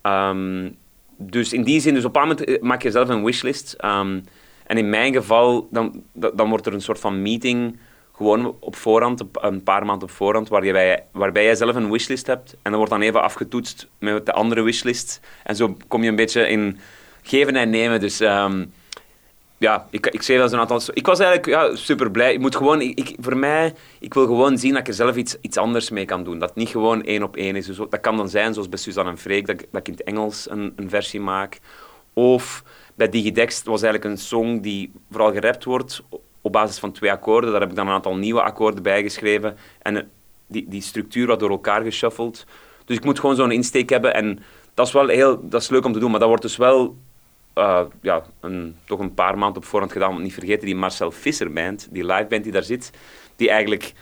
Um, 0.03 0.75
dus 1.17 1.53
in 1.53 1.63
die 1.63 1.79
zin, 1.79 1.93
dus 1.93 2.05
op 2.05 2.15
een 2.15 2.21
moment 2.21 2.43
eh, 2.43 2.61
maak 2.61 2.81
je 2.81 2.91
zelf 2.91 3.09
een 3.09 3.23
wishlist. 3.23 3.75
Um, 3.85 4.23
en 4.65 4.77
in 4.77 4.89
mijn 4.89 5.13
geval, 5.13 5.67
dan, 5.71 6.03
dan 6.13 6.49
wordt 6.49 6.65
er 6.65 6.73
een 6.73 6.81
soort 6.81 6.99
van 6.99 7.21
meeting 7.21 7.77
gewoon 8.15 8.55
op 8.59 8.75
voorhand, 8.75 9.23
een 9.33 9.63
paar 9.63 9.85
maanden 9.85 10.07
op 10.07 10.13
voorhand, 10.13 10.49
waarbij, 10.49 11.03
waarbij 11.11 11.43
jij 11.43 11.55
zelf 11.55 11.75
een 11.75 11.91
wishlist 11.91 12.27
hebt. 12.27 12.51
En 12.53 12.59
dan 12.61 12.75
wordt 12.75 12.91
dan 12.91 13.01
even 13.01 13.21
afgetoetst 13.21 13.87
met 13.99 14.25
de 14.25 14.33
andere 14.33 14.61
wishlist. 14.61 15.19
En 15.43 15.55
zo 15.55 15.77
kom 15.87 16.03
je 16.03 16.09
een 16.09 16.15
beetje 16.15 16.47
in 16.47 16.79
geven 17.21 17.55
en 17.55 17.69
nemen. 17.69 17.99
Dus 17.99 18.19
um, 18.19 18.73
ja, 19.57 19.87
ik, 19.89 20.07
ik 20.07 20.21
zei 20.21 20.39
dat 20.39 20.49
zo'n 20.49 20.59
aantal... 20.59 20.81
Ik 20.93 21.05
was 21.05 21.19
eigenlijk 21.19 21.47
ja, 21.49 21.75
super 21.75 22.11
blij. 22.11 22.33
Ik 22.33 22.39
moet 22.39 22.55
gewoon... 22.55 22.81
Ik, 22.81 23.15
voor 23.19 23.37
mij, 23.37 23.73
ik 23.99 24.13
wil 24.13 24.25
gewoon 24.25 24.57
zien 24.57 24.71
dat 24.71 24.79
ik 24.79 24.87
er 24.87 24.93
zelf 24.93 25.15
iets, 25.15 25.37
iets 25.41 25.57
anders 25.57 25.89
mee 25.89 26.05
kan 26.05 26.23
doen. 26.23 26.39
Dat 26.39 26.55
niet 26.55 26.69
gewoon 26.69 27.03
één 27.03 27.23
op 27.23 27.35
één 27.35 27.55
is. 27.55 27.65
Dus 27.65 27.77
dat 27.77 27.99
kan 27.99 28.17
dan 28.17 28.29
zijn, 28.29 28.53
zoals 28.53 28.69
bij 28.69 28.79
Suzanne 28.79 29.11
en 29.11 29.17
Freek, 29.17 29.47
dat, 29.47 29.57
dat 29.57 29.81
ik 29.81 29.87
in 29.87 29.93
het 29.93 30.03
Engels 30.03 30.49
een, 30.49 30.73
een 30.75 30.89
versie 30.89 31.19
maak. 31.19 31.59
Of 32.13 32.63
bij 32.95 33.09
Digidext 33.09 33.65
was 33.65 33.81
eigenlijk 33.81 34.13
een 34.13 34.21
song 34.21 34.59
die 34.59 34.91
vooral 35.11 35.31
gerapt 35.31 35.63
wordt 35.63 36.03
op 36.41 36.51
basis 36.51 36.79
van 36.79 36.91
twee 36.91 37.11
akkoorden. 37.11 37.51
Daar 37.51 37.61
heb 37.61 37.69
ik 37.69 37.75
dan 37.75 37.87
een 37.87 37.93
aantal 37.93 38.15
nieuwe 38.15 38.41
akkoorden 38.41 38.83
bijgeschreven. 38.83 39.57
En 39.81 40.09
die, 40.47 40.65
die 40.69 40.81
structuur 40.81 41.27
wat 41.27 41.39
door 41.39 41.49
elkaar 41.49 41.83
geshuffeld. 41.83 42.45
Dus 42.85 42.97
ik 42.97 43.03
moet 43.03 43.19
gewoon 43.19 43.35
zo'n 43.35 43.51
insteek 43.51 43.89
hebben. 43.89 44.13
En 44.13 44.39
dat 44.73 44.87
is 44.87 44.93
wel 44.93 45.07
heel... 45.07 45.49
Dat 45.49 45.61
is 45.61 45.69
leuk 45.69 45.85
om 45.85 45.93
te 45.93 45.99
doen, 45.99 46.11
maar 46.11 46.19
dat 46.19 46.27
wordt 46.27 46.43
dus 46.43 46.57
wel 46.57 46.95
uh, 47.55 47.81
ja, 48.01 48.23
een, 48.39 48.75
toch 48.85 48.99
een 48.99 49.13
paar 49.13 49.37
maanden 49.37 49.57
op 49.57 49.67
voorhand 49.67 49.91
gedaan. 49.91 50.09
Want 50.11 50.23
niet 50.23 50.33
vergeten, 50.33 50.65
die 50.65 50.75
Marcel 50.75 51.11
Visser 51.11 51.53
band, 51.53 51.87
die 51.91 52.05
live 52.05 52.25
band 52.29 52.43
die 52.43 52.51
daar 52.51 52.63
zit, 52.63 52.91
die 53.35 53.49
eigenlijk... 53.49 53.93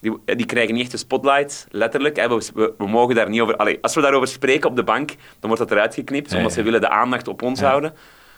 Die, 0.00 0.18
die 0.24 0.46
krijgen 0.46 0.72
niet 0.74 0.82
echt 0.82 0.90
de 0.90 0.96
spotlight, 0.96 1.66
letterlijk. 1.70 2.16
Hè. 2.16 2.28
We, 2.28 2.74
we, 2.78 2.88
mogen 2.88 3.14
daar 3.14 3.28
niet 3.28 3.40
over... 3.40 3.56
Allee, 3.56 3.78
als 3.80 3.94
we 3.94 4.00
daarover 4.00 4.28
spreken 4.28 4.70
op 4.70 4.76
de 4.76 4.84
bank, 4.84 5.08
dan 5.08 5.50
wordt 5.50 5.58
dat 5.58 5.70
eruit 5.70 5.94
geknipt, 5.94 6.34
omdat 6.34 6.52
ze 6.52 6.62
willen 6.62 6.80
de 6.80 6.88
aandacht 6.88 7.28
op 7.28 7.42
ons 7.42 7.60
houden. 7.60 7.92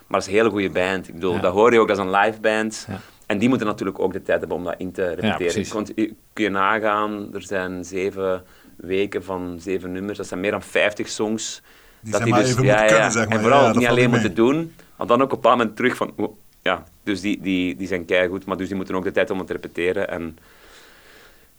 Maar 0.07 0.21
het 0.21 0.29
is 0.29 0.35
een 0.35 0.39
hele 0.39 0.51
goede 0.51 0.71
band. 0.71 1.09
Ik 1.09 1.15
bedoel, 1.15 1.41
dat 1.41 1.53
hoor 1.53 1.73
je 1.73 1.81
ook 1.81 1.89
als 1.89 1.99
een 1.99 2.11
live 2.11 2.41
band. 2.41 2.89
En 3.27 3.39
die 3.39 3.49
moeten 3.49 3.67
natuurlijk 3.67 3.99
ook 3.99 4.13
de 4.13 4.23
tijd 4.23 4.39
hebben 4.39 4.57
om 4.57 4.65
dat 4.65 4.75
in 4.79 4.93
te 4.93 5.15
repeteren. 5.15 5.73
Want 5.73 5.95
kun 6.33 6.45
je 6.45 6.49
nagaan, 6.49 7.35
er 7.35 7.43
zijn 7.43 7.85
zeven 7.85 8.45
weken 8.77 9.25
van 9.25 9.57
zeven 9.61 9.93
nummers. 9.93 10.19
Dat 10.19 10.27
zijn 10.27 10.41
meer 10.41 10.51
dan 10.51 10.63
50 10.63 11.09
songs 11.09 11.63
die 12.03 12.13
dat 12.13 12.23
die 12.23 12.35
dus, 12.35 12.51
even 12.51 12.65
ja, 12.65 12.87
kunnen, 12.87 13.13
zeg 13.13 13.29
maar. 13.29 13.37
En 13.37 13.43
vooral 13.43 13.75
niet 13.75 13.87
alleen 13.87 14.11
moeten 14.11 14.35
doen, 14.35 14.75
maar 14.97 15.07
dan 15.07 15.23
ook 15.23 15.25
op 15.25 15.33
een 15.33 15.41
bepaald 15.41 15.59
moment 15.59 15.77
terug 15.77 15.97
van... 15.97 16.13
Oh, 16.17 16.37
ja, 16.63 16.85
dus 17.05 17.21
die, 17.21 17.41
die, 17.41 17.77
die 17.77 17.87
zijn 17.87 18.05
keigoed, 18.05 18.45
maar 18.45 18.57
dus 18.57 18.67
die 18.67 18.77
moeten 18.77 18.95
ook 18.95 19.05
de 19.05 19.11
tijd 19.11 19.31
om 19.31 19.39
het 19.39 19.47
te 19.47 19.53
repeteren. 19.53 20.09
En, 20.09 20.39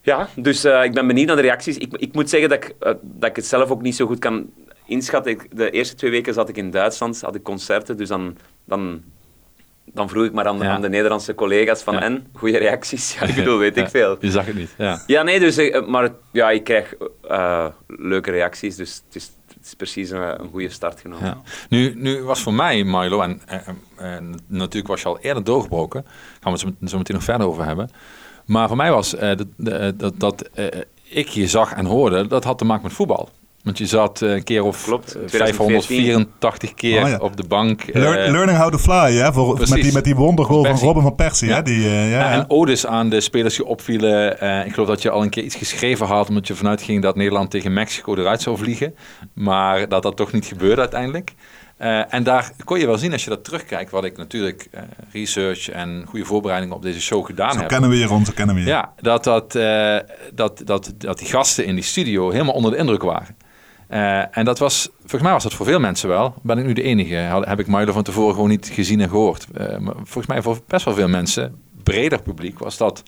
ja, 0.01 0.27
dus 0.35 0.65
uh, 0.65 0.83
ik 0.83 0.93
ben 0.93 1.07
benieuwd 1.07 1.27
naar 1.27 1.35
de 1.35 1.41
reacties. 1.41 1.77
Ik, 1.77 1.93
ik 1.97 2.13
moet 2.13 2.29
zeggen 2.29 2.49
dat 2.49 2.63
ik, 2.63 2.75
uh, 2.81 2.93
dat 3.01 3.29
ik 3.29 3.35
het 3.35 3.45
zelf 3.45 3.69
ook 3.69 3.81
niet 3.81 3.95
zo 3.95 4.05
goed 4.05 4.19
kan 4.19 4.49
inschatten. 4.85 5.31
Ik, 5.31 5.57
de 5.57 5.69
eerste 5.69 5.95
twee 5.95 6.11
weken 6.11 6.33
zat 6.33 6.49
ik 6.49 6.57
in 6.57 6.71
Duitsland, 6.71 7.21
had 7.21 7.35
ik 7.35 7.43
concerten, 7.43 7.97
dus 7.97 8.07
dan, 8.07 8.37
dan, 8.65 9.03
dan 9.85 10.09
vroeg 10.09 10.25
ik 10.25 10.33
maar 10.33 10.47
aan, 10.47 10.63
aan 10.63 10.81
de 10.81 10.89
Nederlandse 10.89 11.35
collega's 11.35 11.81
van, 11.81 11.99
en, 11.99 12.27
goede 12.33 12.57
reacties? 12.57 13.13
Ja, 13.19 13.25
ik 13.25 13.35
bedoel, 13.35 13.57
weet 13.57 13.77
ik 13.83 13.89
veel. 13.89 14.17
Je 14.19 14.31
zag 14.31 14.45
het 14.45 14.55
niet, 14.55 14.73
ja. 14.77 15.03
Ja, 15.07 15.23
nee, 15.23 15.39
dus, 15.39 15.57
uh, 15.57 15.87
maar 15.87 16.09
ja, 16.31 16.51
ik 16.51 16.63
krijg 16.63 16.93
leuke 17.87 18.31
reacties, 18.31 18.75
dus 18.75 19.01
het 19.05 19.15
is 19.15 19.31
het 19.63 19.71
is 19.71 19.77
precies 19.77 20.09
een, 20.09 20.41
een 20.41 20.49
goede 20.49 20.69
start 20.69 20.99
genomen. 20.99 21.41
Nu, 21.69 21.93
nu 21.95 22.23
was 22.23 22.41
voor 22.41 22.53
mij, 22.53 22.83
Milo, 22.83 23.21
en, 23.21 23.41
en, 23.95 24.39
natuurlijk 24.47 24.87
was 24.87 25.01
je 25.01 25.07
al 25.07 25.19
eerder 25.19 25.43
doorgebroken, 25.43 26.05
gaan 26.39 26.53
we 26.53 26.59
het 26.79 26.89
zo 26.89 26.97
meteen 26.97 27.15
nog 27.15 27.23
verder 27.23 27.47
over 27.47 27.65
hebben. 27.65 27.89
Maar 28.45 28.67
voor 28.67 28.77
mij 28.77 28.91
was 28.91 29.13
uh, 29.13 29.31
dat, 29.55 29.99
dat, 29.99 30.19
dat 30.19 30.49
uh, 30.55 30.67
ik 31.03 31.27
je 31.27 31.47
zag 31.47 31.73
en 31.73 31.85
hoorde, 31.85 32.27
dat 32.27 32.43
had 32.43 32.57
te 32.57 32.65
maken 32.65 32.83
met 32.83 32.93
voetbal. 32.93 33.29
Want 33.63 33.77
je 33.77 33.85
zat 33.85 34.21
eh, 34.21 34.31
een 34.31 34.43
keer 34.43 34.63
of 34.63 34.83
Klopt, 34.83 35.17
584 35.25 36.69
eh, 36.69 36.75
keer 36.75 37.03
oh, 37.03 37.23
op 37.23 37.37
de 37.37 37.43
bank. 37.47 37.81
Eh, 37.81 38.01
learning 38.01 38.57
how 38.57 38.71
to 38.71 38.77
fly, 38.77 39.13
hè? 39.13 39.33
Voor, 39.33 39.59
met, 39.59 39.69
die, 39.69 39.93
met 39.93 40.03
die 40.03 40.15
wondergoal 40.15 40.65
van 40.65 40.77
Robin 40.77 41.01
van 41.01 41.15
Persie. 41.15 41.47
Ja. 41.47 41.55
Hè? 41.55 41.61
Die, 41.61 41.77
uh, 41.77 42.11
ja, 42.11 42.31
en 42.31 42.45
odes 42.47 42.85
aan 42.85 43.09
de 43.09 43.21
spelers 43.21 43.55
die 43.55 43.65
opvielen. 43.65 44.31
ik 44.65 44.73
geloof 44.73 44.87
dat 44.87 45.01
je 45.01 45.09
al 45.09 45.21
een 45.21 45.29
keer 45.29 45.43
iets 45.43 45.55
geschreven 45.55 46.05
had... 46.05 46.29
omdat 46.29 46.47
je 46.47 46.55
vanuit 46.55 46.81
ging 46.81 47.01
dat 47.01 47.15
Nederland 47.15 47.51
tegen 47.51 47.73
Mexico 47.73 48.15
eruit 48.15 48.41
zou 48.41 48.57
vliegen. 48.57 48.95
Maar 49.33 49.89
dat 49.89 50.03
dat 50.03 50.15
toch 50.15 50.31
niet 50.31 50.45
gebeurde 50.45 50.81
uiteindelijk. 50.81 51.33
Eh, 51.83 52.13
en 52.13 52.23
daar 52.23 52.51
kon 52.63 52.79
je 52.79 52.85
wel 52.85 52.97
zien, 52.97 53.11
als 53.11 53.23
je 53.23 53.29
dat 53.29 53.43
terugkijkt, 53.43 53.91
wat 53.91 54.03
ik 54.03 54.17
natuurlijk 54.17 54.67
eh, 54.71 54.83
research 55.11 55.69
en 55.69 56.05
goede 56.07 56.25
voorbereidingen 56.25 56.75
op 56.75 56.81
deze 56.81 57.01
show 57.01 57.25
gedaan 57.25 57.53
Zo 57.53 57.59
heb. 57.59 57.67
kennen 57.67 57.89
we 57.89 57.95
hier 57.95 58.11
ons, 58.11 58.27
zo 58.27 58.33
kennen 58.35 58.55
we 58.55 58.61
hier. 58.61 58.69
Ja, 58.69 58.93
dat, 59.01 59.23
dat, 59.23 59.55
eh, 59.55 59.97
dat, 60.33 60.61
dat, 60.65 60.93
dat 60.97 61.19
die 61.19 61.27
gasten 61.27 61.65
in 61.65 61.75
die 61.75 61.83
studio 61.83 62.29
helemaal 62.29 62.53
onder 62.53 62.71
de 62.71 62.77
indruk 62.77 63.01
waren. 63.01 63.35
Eh, 63.93 64.37
en 64.37 64.45
dat 64.45 64.59
was, 64.59 64.89
volgens 64.99 65.21
mij 65.21 65.31
was 65.31 65.43
dat 65.43 65.53
voor 65.53 65.65
veel 65.65 65.79
mensen 65.79 66.09
wel. 66.09 66.33
Ben 66.41 66.57
ik 66.57 66.65
nu 66.65 66.73
de 66.73 66.81
enige? 66.81 67.15
Had- 67.17 67.45
Heb 67.45 67.59
ik 67.59 67.67
Milo 67.67 67.91
van 67.91 68.03
tevoren 68.03 68.33
gewoon 68.33 68.49
niet 68.49 68.69
gezien 68.73 69.01
en 69.01 69.09
gehoord. 69.09 69.47
Eh, 69.53 69.77
maar 69.77 69.93
volgens 69.95 70.25
mij 70.27 70.41
voor 70.41 70.57
best 70.67 70.85
wel 70.85 70.93
veel 70.93 71.07
mensen, 71.07 71.61
breder 71.83 72.21
publiek, 72.21 72.59
was 72.59 72.77
dat 72.77 73.03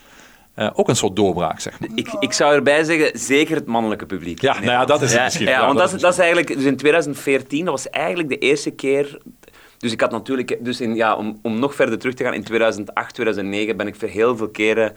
eh, 0.54 0.70
ook 0.72 0.88
een 0.88 0.96
soort 0.96 1.16
doorbraak, 1.16 1.60
zeg 1.60 1.80
maar. 1.80 1.88
Ik, 1.94 2.08
ik 2.20 2.32
zou 2.32 2.54
erbij 2.54 2.84
zeggen, 2.84 3.18
zeker 3.18 3.54
het 3.56 3.66
mannelijke 3.66 4.06
publiek. 4.06 4.40
Ja, 4.40 4.52
nou 4.52 4.64
ja, 4.66 4.84
dat 4.84 5.02
is 5.02 5.12
het 5.12 5.22
misschien. 5.22 5.46
Ja, 5.46 5.52
Ja, 5.52 5.66
want 5.66 5.78
dat 5.78 5.78
dat, 5.78 5.88
is 5.88 5.94
is, 5.94 6.00
dat 6.02 6.12
is 6.12 6.18
eigenlijk... 6.18 6.54
Dus 6.54 6.64
in 6.64 6.76
2014, 6.76 7.64
dat 7.64 7.74
was 7.74 7.90
eigenlijk 7.90 8.28
de 8.28 8.38
eerste 8.38 8.70
keer... 8.70 9.18
Dus 9.78 9.92
ik 9.92 10.00
had 10.00 10.10
natuurlijk... 10.10 10.56
Dus 10.60 10.80
in, 10.80 10.94
ja, 10.94 11.14
om, 11.16 11.38
om 11.42 11.58
nog 11.58 11.74
verder 11.74 11.98
terug 11.98 12.14
te 12.14 12.24
gaan, 12.24 12.34
in 12.34 12.44
2008, 12.44 13.14
2009 13.14 13.76
ben 13.76 13.86
ik 13.86 13.94
voor 13.96 14.08
heel 14.08 14.36
veel 14.36 14.48
keren... 14.48 14.92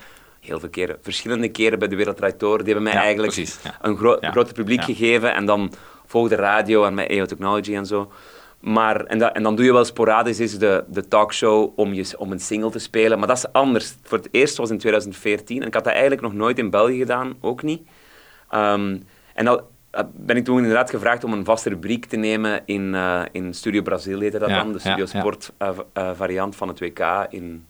Heel 0.50 0.60
veel 0.60 0.70
keren, 0.70 0.98
verschillende 1.02 1.50
keren 1.50 1.80
bij 1.80 1.88
de 1.88 2.34
Door. 2.38 2.58
Die 2.58 2.66
hebben 2.66 2.84
mij 2.84 2.94
Ja, 2.94 3.02
eigenlijk 3.02 3.34
precies, 3.34 3.60
ja. 3.64 3.78
een 3.82 3.98
gro 3.98 4.18
Ja. 4.22 4.32
groter 4.32 4.54
publiek 4.54 4.84
gegeven. 4.84 5.34
En 5.34 5.46
dan 5.46 5.74
volgde 6.06 6.36
radio 6.36 6.84
en 6.86 6.94
met 6.94 7.10
EO 7.10 7.26
Technology 7.26 7.76
en 7.76 7.86
zo. 7.86 8.12
Maar, 8.60 9.06
en, 9.06 9.18
dat, 9.20 9.36
en 9.36 9.44
dan 9.44 9.56
doe 9.56 9.66
je 9.66 9.74
wel 9.74 9.86
sporadisch 9.86 10.40
eens 10.40 10.58
de, 10.58 10.84
de 10.88 11.08
talkshow 11.08 11.72
om, 11.76 11.94
je, 11.94 12.14
om 12.18 12.32
een 12.32 12.40
single 12.40 12.70
te 12.70 12.80
spelen. 12.80 13.20
Maar 13.20 13.28
dat 13.28 13.38
is 13.38 13.52
anders. 13.52 13.96
Voor 14.04 14.18
het 14.18 14.28
eerst 14.32 14.58
was 14.58 14.70
in 14.70 14.78
2014. 14.78 15.62
En 15.62 15.68
ik 15.68 15.74
had 15.74 15.84
dat 15.84 15.94
eigenlijk 15.94 16.22
nog 16.22 16.34
nooit 16.34 16.58
in 16.58 16.70
België 16.70 16.98
gedaan, 16.98 17.34
ook 17.42 17.64
niet. 17.64 17.82
Ehm, 18.50 18.98
en 19.34 19.46
dan 19.46 19.62
eh, 19.92 20.04
ben 20.16 20.38
ik 20.38 20.44
toen 20.46 20.58
inderdaad 20.58 20.90
gevraagd 20.90 21.24
om 21.24 21.34
een 21.34 21.46
vaste 21.46 21.70
rubriek 21.70 22.06
te 22.06 22.18
nemen 22.18 22.62
in, 22.66 22.96
eh, 22.96 23.22
in 23.32 23.54
Studio 23.54 23.82
Brazil, 23.82 24.20
heette 24.20 24.40
dat 24.40 24.50
Ja, 24.50 24.64
dan. 24.64 24.74
De 24.74 24.80
Studio 24.80 25.06
ja. 25.12 25.20
Sport 25.20 25.52
eh, 25.58 25.70
variant 26.16 26.56
van 26.56 26.68
het 26.68 26.80
WK 26.80 27.26
in, 27.30 27.66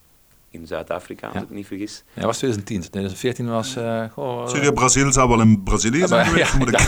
in 0.51 0.67
Zuid-Afrika, 0.67 1.25
als 1.27 1.35
Ja. 1.35 1.41
ik 1.41 1.49
me 1.49 1.55
niet 1.55 1.67
vergis. 1.67 2.03
Ja, 2.13 2.25
was 2.25 2.37
2010. 2.37 2.79
2014 2.79 3.49
was... 3.49 3.75
eh 3.75 4.03
goh, 4.13 4.41
eh, 4.43 4.47
Studio 4.47 4.71
Brazil 4.71 5.11
zou 5.11 5.29
wel 5.29 5.41
in 5.41 5.63
Brazilië 5.63 6.07
zijn 6.07 6.25
geweest, 6.25 6.51
ja, 6.51 6.57
moet 6.57 6.67
ik 6.69 6.79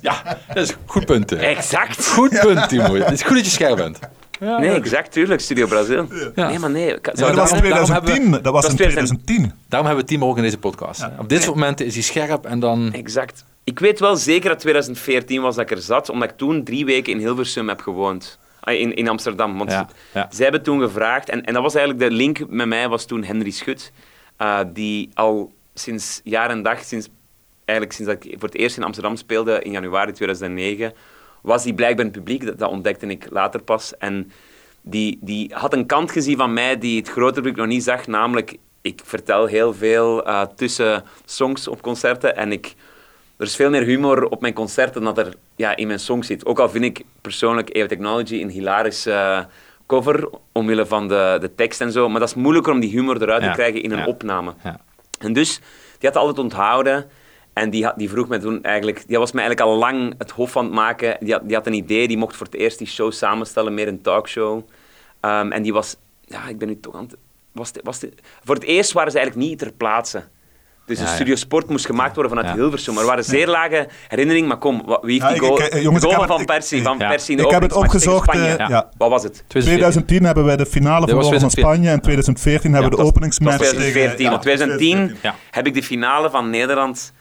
ja, 0.00 0.36
dat 0.48 0.56
is 0.56 0.68
een 0.70 0.76
goed 0.86 1.04
punt. 1.06 1.30
hè. 1.30 1.36
Exact! 1.36 2.06
Goed 2.06 2.40
punt, 2.40 2.68
Timo. 2.68 2.94
Het 2.94 3.10
is 3.12 3.22
goed 3.22 3.36
dat 3.36 3.44
je 3.44 3.50
scherp 3.50 3.76
bent. 3.76 3.98
Ja, 4.40 4.58
Nee, 4.58 4.70
exact, 4.70 5.12
tuurlijk, 5.12 5.40
Studio 5.40 5.66
Brazil. 5.66 6.06
Ja. 6.34 6.48
Nee, 6.48 6.58
maar 6.58 6.70
nee. 6.70 6.86
Ja, 6.86 6.98
Zou 7.02 7.16
Maar 7.16 7.26
dat 7.26 7.36
was 7.36 7.50
in 7.60 7.68
daarom- 7.70 7.70
daarom 7.70 7.90
hebben 7.90 8.10
2010. 8.10 8.42
Dat 8.42 8.52
was 8.52 8.62
dat 8.62 8.70
in 8.70 8.76
is 8.78 8.82
2010. 8.92 9.26
2010. 9.26 9.52
Daarom 9.68 9.88
hebben 9.88 10.04
we 10.06 10.10
Timo 10.12 10.28
ook 10.28 10.36
in 10.36 10.42
deze 10.42 10.58
podcast. 10.58 11.06
Op 11.18 11.28
dit 11.28 11.42
soort 11.42 11.54
momenten 11.56 11.86
is 11.86 11.94
hij 11.94 12.02
scherp 12.02 12.44
en 12.46 12.60
dan... 12.60 12.92
Exact. 12.92 13.44
Ik 13.64 13.78
weet 13.78 13.98
wel 14.00 14.16
zeker 14.16 14.48
dat 14.48 14.58
2014 14.58 15.42
was 15.42 15.54
dat 15.54 15.70
ik 15.70 15.76
er 15.76 15.82
zat, 15.82 16.08
omdat 16.10 16.30
ik 16.30 16.36
toen 16.36 16.64
drie 16.64 16.84
weken 16.84 17.12
in 17.12 17.18
Hilversum 17.18 17.68
heb 17.68 17.80
gewoond. 17.80 18.38
Ah, 18.66 18.80
In, 18.80 18.94
in 18.94 19.08
Amsterdam. 19.08 19.58
Want 19.58 19.70
Ja, 19.70 19.88
ja. 20.14 20.26
zij 20.30 20.42
hebben 20.44 20.62
toen 20.62 20.80
gevraagd, 20.80 21.28
en, 21.28 21.44
en 21.44 21.52
dat 21.54 21.62
was 21.62 21.74
eigenlijk 21.74 22.10
de 22.10 22.16
link 22.16 22.48
met 22.48 22.66
mij, 22.66 22.88
was 22.88 23.04
toen 23.04 23.24
Henry 23.24 23.50
Schut, 23.50 23.92
eh, 24.36 24.60
die 24.72 25.10
al 25.14 25.52
sinds 25.74 26.20
jaar 26.24 26.50
en 26.50 26.62
dag, 26.62 26.84
sinds, 26.84 27.08
eigenlijk 27.64 27.98
sinds 27.98 28.12
dat 28.12 28.24
ik 28.24 28.30
voor 28.38 28.48
het 28.48 28.58
eerst 28.58 28.76
in 28.76 28.82
Amsterdam 28.82 29.16
speelde 29.16 29.62
in 29.62 29.70
januari 29.70 30.12
2009, 30.12 30.92
was 31.40 31.62
die 31.62 31.74
blijkbaar 31.74 32.04
in 32.06 32.10
het 32.12 32.20
publiek. 32.20 32.46
Dat, 32.46 32.58
dat 32.58 32.70
ontdekte 32.70 33.06
ik 33.06 33.26
later 33.30 33.62
pas. 33.62 33.96
En 33.96 34.32
die, 34.80 35.18
die 35.20 35.50
had 35.54 35.72
een 35.72 35.86
kant 35.86 36.10
gezien 36.10 36.36
van 36.36 36.52
mij 36.52 36.78
die 36.78 36.98
het 36.98 37.08
grote 37.08 37.34
publiek 37.34 37.56
nog 37.56 37.66
niet 37.66 37.84
zag, 37.84 38.06
namelijk 38.06 38.56
ik 38.80 39.00
vertel 39.04 39.46
heel 39.46 39.74
veel 39.74 40.26
eh, 40.26 40.42
tussen 40.56 41.04
songs 41.24 41.68
op 41.68 41.82
concerten 41.82 42.36
en 42.36 42.52
ik, 42.52 42.74
er 43.36 43.46
is 43.46 43.56
veel 43.56 43.70
meer 43.70 43.82
humor 43.82 44.28
op 44.28 44.40
mijn 44.40 44.54
concerten 44.54 45.02
dan 45.02 45.14
dat 45.14 45.26
er 45.26 45.34
ja, 45.56 45.76
in 45.76 45.86
mijn 45.86 46.00
song 46.00 46.22
zit. 46.22 46.46
Ook 46.46 46.58
al 46.58 46.68
vind 46.68 46.84
ik 46.84 47.04
persoonlijk 47.20 47.68
EO 47.68 47.86
Technology 47.86 48.40
een 48.40 48.50
hilarische 48.50 49.12
eh, 49.12 49.44
cover, 49.86 50.28
omwille 50.52 50.86
van 50.86 51.08
de, 51.08 51.36
de 51.40 51.54
tekst 51.54 51.80
en 51.80 51.92
zo, 51.92 52.08
maar 52.08 52.20
dat 52.20 52.28
is 52.28 52.34
moeilijker 52.34 52.72
om 52.72 52.80
die 52.80 52.90
humor 52.90 53.22
eruit 53.22 53.42
Ja, 53.42 53.48
te 53.48 53.54
krijgen 53.54 53.82
in 53.82 53.92
een 53.92 53.98
ja. 53.98 54.06
opname. 54.06 54.54
Ja. 54.62 54.80
En 55.18 55.32
dus, 55.32 55.60
die 55.98 56.08
had 56.08 56.16
altijd 56.16 56.38
onthouden. 56.38 57.10
En 57.52 57.70
die, 57.70 57.84
had, 57.84 57.98
die 57.98 58.10
vroeg 58.10 58.28
me 58.28 58.38
toen 58.38 58.62
eigenlijk... 58.62 59.06
Die 59.06 59.18
was 59.18 59.32
me 59.32 59.40
eigenlijk 59.40 59.70
al 59.70 59.76
lang 59.76 60.14
het 60.18 60.30
hof 60.30 60.56
aan 60.56 60.64
het 60.64 60.74
maken. 60.74 61.16
Die 61.20 61.32
had, 61.32 61.42
die 61.44 61.54
had 61.56 61.66
een 61.66 61.72
idee, 61.72 62.08
die 62.08 62.16
mocht 62.16 62.36
voor 62.36 62.46
het 62.46 62.54
eerst 62.54 62.78
die 62.78 62.86
show 62.86 63.12
samenstellen, 63.12 63.74
meer 63.74 63.88
een 63.88 64.02
talkshow. 64.02 64.68
Ehm, 65.20 65.52
en 65.52 65.62
die 65.62 65.72
was... 65.72 65.96
Ja, 66.24 66.48
ik 66.48 66.58
ben 66.58 66.68
nu 66.68 66.80
toch 66.80 66.94
aan 66.94 67.04
het... 67.04 67.16
Was 67.52 67.72
de, 67.72 67.80
was 67.82 67.98
de, 67.98 68.12
voor 68.44 68.54
het 68.54 68.64
eerst 68.64 68.92
waren 68.92 69.12
ze 69.12 69.18
eigenlijk 69.18 69.48
niet 69.48 69.58
ter 69.58 69.72
plaatse. 69.72 70.24
Dus 70.86 70.98
Ja, 70.98 71.04
de. 71.04 71.10
Studio 71.10 71.34
Sport 71.34 71.68
moest 71.68 71.86
gemaakt 71.86 72.14
worden 72.14 72.32
vanuit 72.32 72.54
Ja. 72.54 72.60
Hilversum. 72.60 72.92
Maar 72.94 73.02
er 73.02 73.08
waren 73.08 73.24
zeer 73.24 73.46
lage 73.48 73.88
herinneringen. 74.08 74.48
Maar 74.48 74.58
kom, 74.58 74.82
wat- 74.84 75.02
wie 75.02 75.12
heeft 75.12 75.24
Ja, 75.24 75.30
die 75.32 75.40
goal, 75.40 75.60
ik- 75.60 75.66
eh, 75.66 75.82
jongens, 75.82 76.02
de 76.02 76.08
ik 76.08 76.14
goal 76.14 76.26
heb 76.26 76.36
van 76.36 76.44
Persie, 76.46 76.82
van 76.82 76.98
Ja. 76.98 77.08
Persie 77.08 77.30
in 77.30 77.36
de 77.36 77.42
Ik 77.44 77.50
heb 77.50 77.62
het 77.62 77.72
opgezocht. 77.72 78.22
Spanje? 78.30 78.54
eh, 78.56 78.68
Ja. 78.68 78.88
Wat 78.96 79.10
was 79.10 79.22
het? 79.22 79.44
2010 79.48 80.24
hebben 80.24 80.44
wij 80.44 80.56
de 80.56 80.66
finale 80.66 81.06
verloren 81.06 81.10
van 81.40 81.48
2014. 81.48 81.62
Spanje 81.64 81.90
en 81.90 82.00
2014 82.00 82.72
hebben 82.72 82.90
we 82.90 82.96
de 82.96 83.02
openingsmatch 83.02 83.56
dat 83.58 83.66
was 83.66 83.76
2014. 83.76 84.16
tegen... 84.16 84.30
Want 84.30 84.42
2010 84.42 85.16
Ja. 85.22 85.34
heb 85.50 85.66
ik 85.66 85.74
de 85.74 85.82
finale 85.82 86.30
van 86.30 86.50
Nederland 86.50 87.12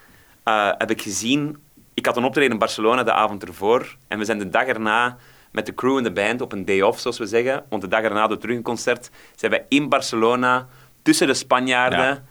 eh, 0.44 0.70
heb 0.78 0.92
ik 0.92 1.02
gezien. 1.02 1.58
Ik 1.94 2.06
had 2.06 2.18
een 2.18 2.24
optreden 2.24 2.52
in 2.52 2.58
Barcelona 2.60 3.04
de 3.04 3.12
avond 3.14 3.48
ervoor. 3.48 3.96
En 4.08 4.20
we 4.20 4.26
zijn 4.26 4.38
de 4.40 4.50
dag 4.50 4.66
erna 4.66 5.18
met 5.52 5.66
de 5.66 5.74
crew 5.74 5.98
en 5.98 6.04
de 6.04 6.12
band 6.12 6.42
op 6.42 6.52
een 6.52 6.66
day 6.66 6.82
off, 6.82 7.00
zoals 7.00 7.18
we 7.18 7.26
zeggen. 7.26 7.64
Want 7.70 7.82
de 7.82 7.88
dag 7.88 8.02
erna 8.02 8.28
we 8.28 8.38
terug 8.38 8.56
een 8.56 8.62
concert. 8.64 9.10
Zijn 9.36 9.52
wij 9.52 9.66
in 9.70 9.90
Barcelona 9.90 10.68
tussen 11.04 11.28
de 11.28 11.34
Spanjaarden 11.34 12.00
Ja. 12.00 12.24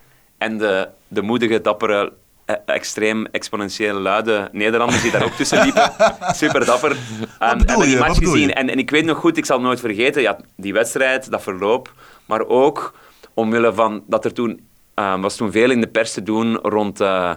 En 0.45 0.59
de, 0.59 0.89
de 1.09 1.23
moedige, 1.23 1.61
dappere, 1.61 2.13
eh, 2.45 2.57
extreem 2.67 3.27
exponentiële 3.27 4.01
luide 4.01 4.49
Nederlanders 4.53 5.03
die 5.03 5.11
daar 5.11 5.25
ook 5.25 5.33
tussen 5.33 5.63
liepen. 5.63 5.93
Super 6.43 6.65
dapper. 6.65 6.97
En 7.39 7.59
die 7.59 7.87
je? 7.89 7.99
Wat 7.99 8.07
match 8.07 8.19
gezien. 8.19 8.55
En, 8.55 8.69
en 8.71 8.79
ik 8.79 8.91
weet 8.91 9.05
nog 9.05 9.19
goed, 9.19 9.37
ik 9.37 9.45
zal 9.45 9.57
het 9.57 9.67
nooit 9.67 9.81
vergeten, 9.81 10.23
ja, 10.23 10.39
die 10.57 10.73
wedstrijd, 10.73 11.31
dat 11.31 11.43
verloop. 11.43 11.93
Maar 12.27 12.47
ook 12.47 12.95
omwille 13.35 13.73
van 13.73 14.03
dat 14.07 14.25
er 14.25 14.33
toen, 14.33 14.67
eh, 14.95 15.21
was 15.21 15.37
toen 15.37 15.53
veel 15.53 15.71
in 15.71 15.81
de 15.81 15.87
pers 15.87 16.13
te 16.13 16.23
doen 16.23 16.57
rond 16.57 17.01
eh, 17.01 17.31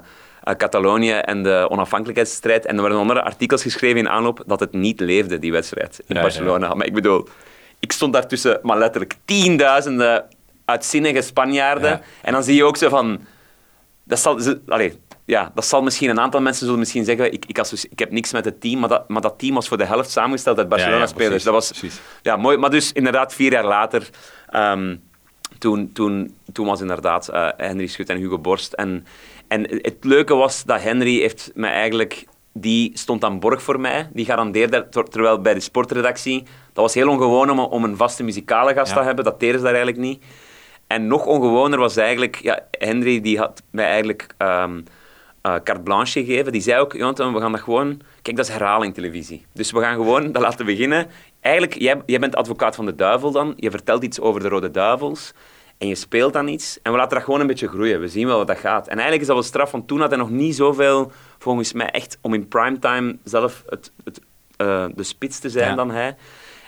eh, 0.43 0.55
Catalonië 0.55 1.11
en 1.11 1.43
de 1.43 1.67
onafhankelijkheidsstrijd. 1.69 2.65
En 2.65 2.75
er 2.75 2.81
werden 2.81 2.99
andere 2.99 3.23
artikels 3.23 3.61
geschreven 3.61 3.97
in 3.97 4.09
aanloop 4.09 4.43
dat 4.45 4.59
het 4.59 4.73
niet 4.73 4.99
leefde, 4.99 5.39
die 5.39 5.51
wedstrijd 5.51 5.99
in 6.07 6.15
Ja, 6.15 6.21
Barcelona. 6.21 6.73
Maar 6.73 6.85
ik 6.85 6.93
bedoel, 6.93 7.27
ik 7.79 7.91
stond 7.91 8.13
daar 8.13 8.27
tussen, 8.27 8.59
maar 8.61 8.77
letterlijk 8.77 9.15
tienduizenden 9.25 10.25
uitzinnige 10.67 11.21
Spanjaarden. 11.21 11.89
Ja. 11.89 12.01
En 12.21 12.33
dan 12.33 12.43
zie 12.43 12.55
je 12.55 12.63
ook 12.63 12.77
zo 12.77 12.89
van... 12.89 13.19
Dat 14.03 14.19
zal, 14.19 14.39
ze, 14.39 14.61
ja, 15.25 15.51
dat 15.55 15.65
zal 15.65 15.81
misschien 15.83 16.09
een 16.09 16.19
aantal 16.19 16.41
mensen 16.41 16.63
zullen 16.65 16.79
misschien 16.79 17.05
zeggen, 17.05 17.33
ik, 17.33 17.45
ik, 17.45 17.59
associe- 17.59 17.89
ik 17.89 17.99
heb 17.99 18.11
niks 18.11 18.31
met 18.31 18.45
het 18.45 18.61
team, 18.61 18.79
maar 18.79 18.89
dat, 18.89 19.09
maar 19.09 19.21
dat 19.21 19.39
team 19.39 19.53
was 19.53 19.67
voor 19.67 19.77
de 19.77 19.85
helft 19.85 20.09
samengesteld 20.09 20.57
uit 20.57 20.69
Barcelona-spelers. 20.69 21.27
precies, 21.27 21.43
dat 21.43 21.53
was 21.53 21.71
precies. 21.71 21.99
ja, 22.21 22.35
mooi. 22.35 22.57
Maar 22.57 22.69
dus 22.69 22.91
inderdaad, 22.91 23.33
vier 23.33 23.51
jaar 23.51 23.65
later, 23.65 24.09
ehm, 24.49 24.95
toen, 25.57 25.91
toen, 25.93 26.37
toen 26.53 26.65
was 26.65 26.81
inderdaad 26.81 27.27
eh, 27.27 27.47
Henry 27.57 27.87
Schut 27.87 28.09
en 28.09 28.17
Hugo 28.17 28.39
Borst. 28.39 28.73
En, 28.73 29.05
en 29.47 29.61
het 29.81 29.97
leuke 30.01 30.35
was 30.35 30.63
dat 30.63 30.81
Henry 30.81 31.19
heeft 31.19 31.51
mij 31.55 31.71
eigenlijk... 31.71 32.25
Die 32.59 32.91
stond 32.93 33.23
aan 33.23 33.39
borg 33.39 33.61
voor 33.61 33.79
mij. 33.79 34.09
Die 34.13 34.25
garandeerde, 34.25 34.89
ter- 34.89 35.09
terwijl 35.09 35.41
bij 35.41 35.53
de 35.53 35.59
sportredactie... 35.59 36.43
Dat 36.73 36.83
was 36.83 36.93
heel 36.93 37.09
ongewoon 37.09 37.49
om, 37.49 37.59
om 37.59 37.83
een 37.83 37.97
vaste 37.97 38.23
muzikale 38.23 38.73
gast 38.73 38.91
Ja. 38.93 38.97
te 38.97 39.03
hebben. 39.03 39.23
Dat 39.25 39.39
deden 39.39 39.57
ze 39.57 39.63
daar 39.63 39.73
eigenlijk 39.75 40.03
niet. 40.03 40.23
En 40.87 41.07
nog 41.07 41.25
ongewoner 41.25 41.79
was 41.79 41.97
eigenlijk... 41.97 42.35
Ja, 42.41 42.59
Henry 42.71 43.21
die 43.21 43.37
had 43.37 43.63
mij 43.69 43.85
eigenlijk 43.85 44.33
eh, 44.37 44.63
carte 45.41 45.81
blanche 45.81 46.25
gegeven. 46.25 46.51
Die 46.51 46.61
zei 46.61 46.79
ook, 46.79 46.93
Jonathan, 46.93 47.33
we 47.33 47.39
gaan 47.39 47.51
dat 47.51 47.61
gewoon... 47.61 48.01
Kijk, 48.21 48.35
dat 48.37 48.45
is 48.47 48.51
herhaling 48.51 48.93
televisie. 48.93 49.45
Dus 49.53 49.71
we 49.71 49.79
gaan 49.79 49.95
gewoon 49.95 50.31
dat 50.31 50.41
laten 50.41 50.65
beginnen. 50.65 51.07
Eigenlijk, 51.39 51.77
jij, 51.79 52.01
jij 52.05 52.19
bent 52.19 52.35
advocaat 52.35 52.75
van 52.75 52.85
de 52.85 52.95
duivel 52.95 53.31
dan. 53.31 53.53
Je 53.55 53.71
vertelt 53.71 54.03
iets 54.03 54.19
over 54.19 54.41
de 54.41 54.47
Rode 54.47 54.71
Duivels. 54.71 55.33
En 55.77 55.87
je 55.87 55.95
speelt 55.95 56.33
dan 56.33 56.47
iets. 56.47 56.79
En 56.81 56.91
we 56.91 56.97
laten 56.97 57.15
dat 57.15 57.23
gewoon 57.23 57.39
een 57.39 57.47
beetje 57.47 57.67
groeien. 57.67 57.99
We 57.99 58.07
zien 58.07 58.27
wel 58.27 58.37
wat 58.37 58.47
dat 58.47 58.57
gaat. 58.57 58.85
En 58.87 58.93
eigenlijk 58.93 59.21
is 59.21 59.27
dat 59.27 59.35
wel 59.35 59.45
straf, 59.45 59.71
want 59.71 59.87
toen 59.87 59.99
had 59.99 60.09
hij 60.09 60.19
nog 60.19 60.29
niet 60.29 60.55
zoveel, 60.55 61.11
volgens 61.37 61.73
mij, 61.73 61.89
echt 61.89 62.17
om 62.21 62.33
in 62.33 62.47
primetime 62.47 63.17
zelf 63.23 63.63
het, 63.69 63.91
het, 64.03 64.21
eh, 64.57 64.85
de 64.95 65.03
spits 65.03 65.39
te 65.39 65.49
zijn 65.49 65.69
Ja. 65.69 65.75
dan 65.75 65.91
hij. 65.91 66.15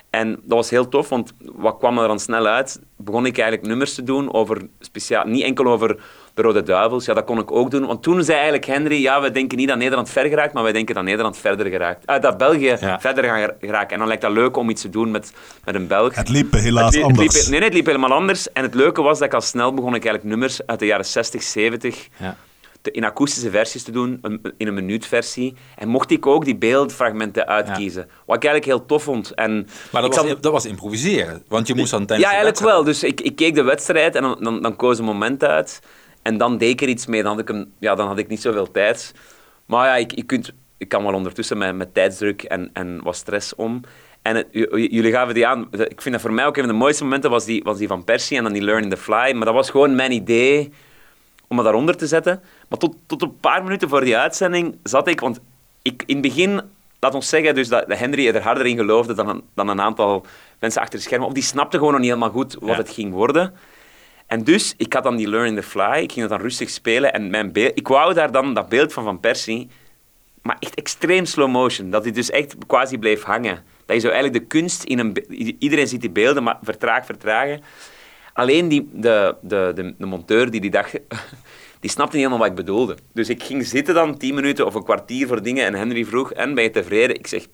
En 0.10 0.30
dat 0.32 0.58
was 0.58 0.70
heel 0.70 0.88
tof, 0.90 1.10
want 1.10 1.34
wat 1.40 1.78
kwam 1.78 1.98
er 2.00 2.08
dan 2.08 2.20
snel 2.20 2.48
uit? 2.48 2.80
Begon 2.98 3.26
ik 3.26 3.38
eigenlijk 3.38 3.68
nummers 3.68 3.94
te 3.96 4.04
doen 4.04 4.34
over 4.34 4.62
speciaal, 4.80 5.26
niet 5.26 5.44
enkel 5.44 5.66
over 5.66 5.98
de 6.34 6.42
Rode 6.42 6.64
Duivels. 6.64 7.06
Ja, 7.06 7.14
dat 7.14 7.24
kon 7.26 7.40
ik 7.40 7.52
ook 7.52 7.72
doen. 7.72 7.86
Want 7.86 8.04
toen 8.04 8.24
zei 8.24 8.34
eigenlijk 8.34 8.66
Henry, 8.66 9.02
ja, 9.02 9.22
we 9.22 9.32
denken 9.32 9.58
niet 9.58 9.68
dat 9.68 9.78
Nederland 9.78 10.10
ver 10.10 10.26
geraakt, 10.26 10.54
maar 10.54 10.64
wij 10.64 10.72
denken 10.72 10.96
dat 10.96 11.04
Nederland 11.04 11.38
verder 11.38 11.68
geraakt. 11.68 12.06
Ah, 12.08 12.22
dat 12.22 12.38
België 12.38 12.76
Ja. 12.80 13.00
verder 13.00 13.24
gaat 13.24 13.54
geraken. 13.60 13.90
En 13.92 13.98
dan 14.00 14.08
lijkt 14.08 14.22
dat 14.22 14.32
leuk 14.32 14.58
om 14.58 14.70
iets 14.70 14.82
te 14.82 14.90
doen 14.90 15.12
met, 15.12 15.34
met 15.66 15.76
een 15.76 15.88
Belg. 15.88 16.16
Het 16.16 16.30
liep 16.30 16.52
helaas 16.54 16.86
Het 16.86 16.94
li- 16.96 17.02
het 17.02 17.10
liep- 17.10 17.18
anders. 17.20 17.48
nee, 17.48 17.60
nee, 17.60 17.68
het 17.68 17.78
liep 17.78 17.86
helemaal 17.86 18.14
anders. 18.14 18.52
En 18.52 18.64
het 18.64 18.74
leuke 18.74 19.02
was 19.02 19.18
dat 19.20 19.28
ik 19.28 19.34
al 19.34 19.42
snel 19.42 19.74
begon 19.74 19.96
ik 19.96 20.04
eigenlijk 20.06 20.24
nummers 20.24 20.66
uit 20.66 20.80
de 20.80 20.86
jaren 20.86 21.06
60, 21.06 21.42
70 21.44 22.08
Ja. 22.18 22.36
Te- 22.82 22.92
in 22.92 23.04
akoestische 23.04 23.50
versies 23.50 23.84
te 23.84 23.92
doen, 23.92 24.18
een- 24.22 24.42
in 24.58 24.68
een 24.68 24.74
minuutversie. 24.74 25.56
En 25.76 25.88
mocht 25.88 26.12
ik 26.12 26.26
ook 26.26 26.46
die 26.46 26.56
beeldfragmenten 26.58 27.48
uitkiezen. 27.48 28.04
Wat 28.26 28.36
ik 28.36 28.44
eigenlijk 28.44 28.66
heel 28.66 28.86
tof 28.86 29.04
vond. 29.04 29.34
En 29.34 29.54
Maar 29.92 30.02
dat 30.02 30.12
ik 30.12 30.18
was, 30.20 30.28
zat- 30.30 30.44
dat 30.44 30.52
was 30.52 30.66
improviseren. 30.66 31.44
Want 31.48 31.68
je 31.68 31.76
moest 31.76 31.92
dan 31.92 32.06
tijdens 32.06 32.30
ja, 32.30 32.36
eigenlijk 32.36 32.66
wel. 32.66 32.84
Dus 32.84 33.04
ik, 33.04 33.22
ik 33.22 33.36
keek 33.36 33.56
de 33.56 33.64
wedstrijd 33.64 34.16
en 34.16 34.22
dan, 34.22 34.38
dan, 34.40 34.62
dan 34.62 34.76
koos 34.76 35.00
een 35.00 35.06
moment 35.06 35.44
uit. 35.44 35.80
En 36.22 36.38
dan 36.38 36.58
deed 36.58 36.70
ik 36.70 36.82
er 36.82 36.88
iets 36.88 37.06
mee. 37.06 37.24
Dan 37.24 37.38
had 37.38 37.50
ik, 37.50 37.66
ja, 37.80 37.96
dan 37.96 38.08
had 38.08 38.18
ik 38.18 38.28
niet 38.28 38.42
zoveel 38.42 38.72
tijd. 38.72 39.14
Maar 39.66 39.86
ja, 39.86 39.96
ik, 39.96 40.14
ik, 40.14 40.28
kunt, 40.28 40.52
ik 40.78 40.90
kan 40.90 41.04
wel 41.04 41.14
ondertussen 41.14 41.58
met, 41.58 41.76
met 41.76 41.94
tijdsdruk 41.94 42.44
en, 42.44 42.70
en 42.74 43.00
wat 43.04 43.16
stress 43.16 43.56
om. 43.56 43.82
En 44.22 44.36
het- 44.36 44.48
jullie 44.72 45.12
gaven 45.12 45.34
die 45.34 45.48
aan. 45.48 45.68
Ik 45.72 46.02
vind 46.02 46.12
dat 46.14 46.22
voor 46.24 46.34
mij 46.34 46.46
ook 46.46 46.58
een 46.58 46.64
van 46.64 46.72
de 46.72 46.78
mooiste 46.80 47.04
momenten 47.04 47.30
was 47.30 47.46
die, 47.46 47.64
was 47.64 47.78
die 47.78 47.88
van 47.88 48.04
Persie 48.04 48.38
en 48.38 48.44
dan 48.44 48.54
die 48.54 48.62
Learn 48.62 48.84
in 48.84 48.90
the 48.90 48.98
Fly. 48.98 49.32
Maar 49.36 49.46
dat 49.46 49.54
was 49.54 49.70
gewoon 49.70 49.96
mijn 49.96 50.12
idee 50.12 50.72
om 51.50 51.56
het 51.58 51.66
daaronder 51.66 51.98
te 51.98 52.08
zetten. 52.08 52.42
Maar 52.70 52.80
tot, 52.80 52.96
tot 53.06 53.22
een 53.22 53.40
paar 53.40 53.64
minuten 53.64 53.90
voor 53.90 54.04
die 54.04 54.18
uitzending 54.18 54.78
zat 54.84 55.08
ik... 55.08 55.20
Want 55.20 55.40
ik, 55.82 56.04
in 56.06 56.14
het 56.14 56.24
begin, 56.26 56.62
laat 57.00 57.14
ons 57.16 57.30
zeggen, 57.30 57.56
dus 57.56 57.68
dat 57.68 57.86
Henry 57.88 58.28
er 58.28 58.42
harder 58.42 58.66
in 58.66 58.78
geloofde 58.78 59.14
dan 59.14 59.30
een, 59.30 59.44
dan 59.56 59.68
een 59.68 59.82
aantal 59.82 60.26
mensen 60.60 60.82
achter 60.82 61.00
de 61.00 61.06
schermen. 61.06 61.28
Of 61.28 61.34
die 61.34 61.44
snapten 61.44 61.80
gewoon 61.80 61.94
nog 61.94 62.02
niet 62.02 62.10
helemaal 62.10 62.34
goed 62.34 62.54
wat 62.54 62.70
Ja. 62.70 62.76
het 62.76 62.90
ging 62.90 63.14
worden. 63.14 63.54
En 64.28 64.44
dus, 64.44 64.74
ik 64.78 64.94
had 64.94 65.04
dan 65.04 65.16
die 65.16 65.30
Learn 65.30 65.48
in 65.48 65.56
the 65.56 65.64
Fly. 65.64 66.00
Ik 66.02 66.12
ging 66.12 66.28
dat 66.28 66.30
dan 66.30 66.40
rustig 66.48 66.70
spelen. 66.70 67.14
En 67.14 67.30
mijn 67.30 67.52
beeld, 67.52 67.72
ik 67.78 67.88
wou 67.88 68.14
daar 68.14 68.32
dan 68.32 68.54
dat 68.54 68.70
beeld 68.70 68.94
van 68.94 69.04
Van 69.04 69.20
Persie... 69.20 69.70
Maar 70.42 70.58
echt 70.60 70.76
extreem 70.76 71.26
slow 71.26 71.50
motion. 71.50 71.90
Dat 71.90 72.04
hij 72.04 72.12
dus 72.12 72.30
echt 72.30 72.56
quasi 72.68 72.98
bleef 72.98 73.24
hangen. 73.24 73.64
Dat 73.86 73.96
je 73.96 74.02
zo 74.02 74.10
eigenlijk 74.10 74.42
de 74.44 74.48
kunst 74.48 74.84
in 74.84 75.00
een... 75.00 75.18
Iedereen 75.60 75.88
ziet 75.88 76.02
die 76.02 76.10
beelden, 76.10 76.44
maar 76.44 76.58
vertraag, 76.62 77.06
vertragen. 77.06 77.62
Alleen 78.40 78.68
die, 78.68 78.90
de, 78.94 79.36
de, 79.42 79.72
de, 79.76 79.94
de 79.98 80.06
monteur 80.06 80.52
die 80.52 80.62
die 80.62 80.72
dag... 80.72 80.92
Die 81.80 81.90
snapte 81.90 82.16
niet 82.16 82.26
helemaal 82.26 82.48
wat 82.48 82.58
ik 82.58 82.66
bedoelde. 82.66 82.98
Dus 83.14 83.30
ik 83.30 83.44
ging 83.44 83.66
zitten 83.66 83.94
dan 83.94 84.18
tien 84.18 84.36
minuten 84.36 84.66
of 84.66 84.74
een 84.74 84.84
kwartier 84.84 85.28
voor 85.28 85.42
dingen 85.42 85.66
en 85.66 85.74
Henry 85.74 86.06
vroeg, 86.06 86.32
en 86.32 86.54
ben 86.54 86.64
je 86.64 86.72
tevreden? 86.72 87.16
Ik 87.16 87.28
zeg, 87.28 87.48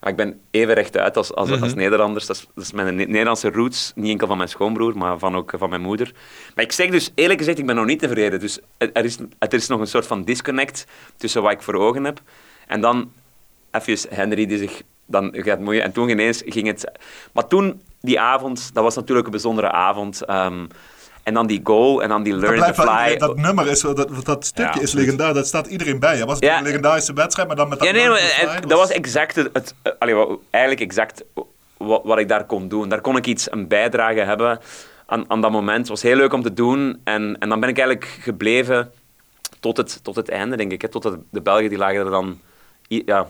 ja, 0.00 0.08
ik 0.08 0.16
ben 0.16 0.40
even 0.50 0.74
rechtuit 0.74 1.16
als, 1.16 1.34
als, 1.34 1.60
als 1.60 1.74
Nederlanders. 1.74 2.26
Dat 2.26 2.36
is, 2.36 2.46
dat 2.54 2.64
is 2.64 2.72
mijn 2.72 2.96
Ne- 2.96 3.04
Nederlandse 3.04 3.50
roots. 3.50 3.92
Niet 3.94 4.10
enkel 4.10 4.26
van 4.26 4.36
mijn 4.36 4.48
schoonbroer, 4.48 4.96
maar 4.98 5.18
van 5.18 5.36
ook 5.36 5.52
van 5.56 5.68
mijn 5.68 5.80
moeder. 5.80 6.12
Maar 6.54 6.64
ik 6.64 6.72
zeg 6.72 6.90
dus, 6.90 7.10
eerlijk 7.14 7.38
gezegd, 7.38 7.58
ik 7.58 7.66
ben 7.66 7.76
nog 7.76 7.86
niet 7.86 7.98
tevreden. 7.98 8.40
Dus 8.40 8.58
er 8.78 8.90
er 8.92 9.04
is, 9.04 9.18
er 9.38 9.54
is 9.54 9.66
nog 9.66 9.80
een 9.80 9.86
soort 9.86 10.06
van 10.06 10.24
disconnect 10.24 10.86
tussen 11.16 11.42
wat 11.42 11.52
ik 11.52 11.62
voor 11.62 11.74
ogen 11.74 12.04
heb. 12.04 12.20
En 12.66 12.80
dan 12.80 13.12
even 13.70 13.98
Henry 14.08 14.46
die 14.46 14.58
zich 14.58 14.82
dan 15.06 15.30
gaat 15.32 15.60
moeien. 15.60 15.82
En 15.82 15.92
toen 15.92 16.08
ineens 16.08 16.42
ging 16.46 16.66
het... 16.66 16.90
Maar 17.32 17.46
toen, 17.46 17.82
die 18.06 18.20
avond, 18.20 18.70
dat 18.74 18.82
was 18.82 18.94
natuurlijk 18.94 19.26
een 19.26 19.32
bijzondere 19.32 19.70
avond. 19.70 20.22
ehm, 20.24 20.66
en 21.22 21.34
dan 21.34 21.46
die 21.46 21.60
goal 21.64 22.02
en 22.02 22.08
dan 22.08 22.22
die 22.22 22.32
Dat, 22.32 22.40
learn 22.42 22.54
blijft 22.56 22.76
to 22.76 22.82
fly. 22.82 23.16
dat 23.16 23.36
nummer 23.36 23.66
is, 23.66 23.80
dat, 23.80 24.10
dat 24.24 24.44
stukje 24.46 24.78
Ja, 24.78 24.84
is 24.86 24.92
legendarisch, 24.92 25.34
dat 25.34 25.46
staat 25.46 25.66
iedereen 25.66 25.98
bij. 25.98 26.16
Het 26.16 26.26
was 26.26 26.38
Ja. 26.38 26.56
een 26.58 26.62
legendarische 26.64 27.12
wedstrijd, 27.12 27.48
maar 27.48 27.56
dan 27.56 27.68
met 27.68 27.78
dat 27.78 27.88
Ja, 27.88 27.94
nee, 27.94 28.08
maar, 28.08 28.18
eh, 28.18 28.60
dat 28.60 28.78
was 28.78 28.90
exact 28.90 29.34
het, 29.36 29.50
het 29.52 29.74
eh, 29.82 29.92
allee, 29.98 30.14
eigenlijk 30.50 30.82
exact 30.84 31.24
wat, 31.76 32.00
wat 32.04 32.18
ik 32.18 32.28
daar 32.28 32.44
kon 32.44 32.68
doen. 32.68 32.88
Daar 32.88 33.00
kon 33.00 33.16
ik 33.16 33.26
iets, 33.26 33.52
een 33.52 33.68
bijdrage 33.68 34.20
hebben 34.20 34.60
aan, 35.06 35.30
aan 35.30 35.40
dat 35.40 35.50
moment. 35.50 35.78
Het 35.78 35.88
was 35.88 36.02
heel 36.02 36.16
leuk 36.16 36.32
om 36.32 36.42
te 36.42 36.52
doen. 36.54 37.00
En, 37.04 37.36
en 37.38 37.48
dan 37.48 37.60
ben 37.60 37.68
ik 37.68 37.78
eigenlijk 37.78 38.18
gebleven 38.20 38.92
tot 39.60 39.76
het, 39.76 40.00
tot 40.04 40.16
het 40.16 40.28
einde, 40.28 40.56
denk 40.56 40.72
ik. 40.72 40.82
Hè. 40.82 40.88
Tot 40.88 41.04
het, 41.04 41.14
de 41.30 41.40
Belgen 41.40 41.68
die 41.68 41.78
lagen 41.78 41.98
er 42.04 42.10
dan 42.10 42.40
ja, 42.88 43.26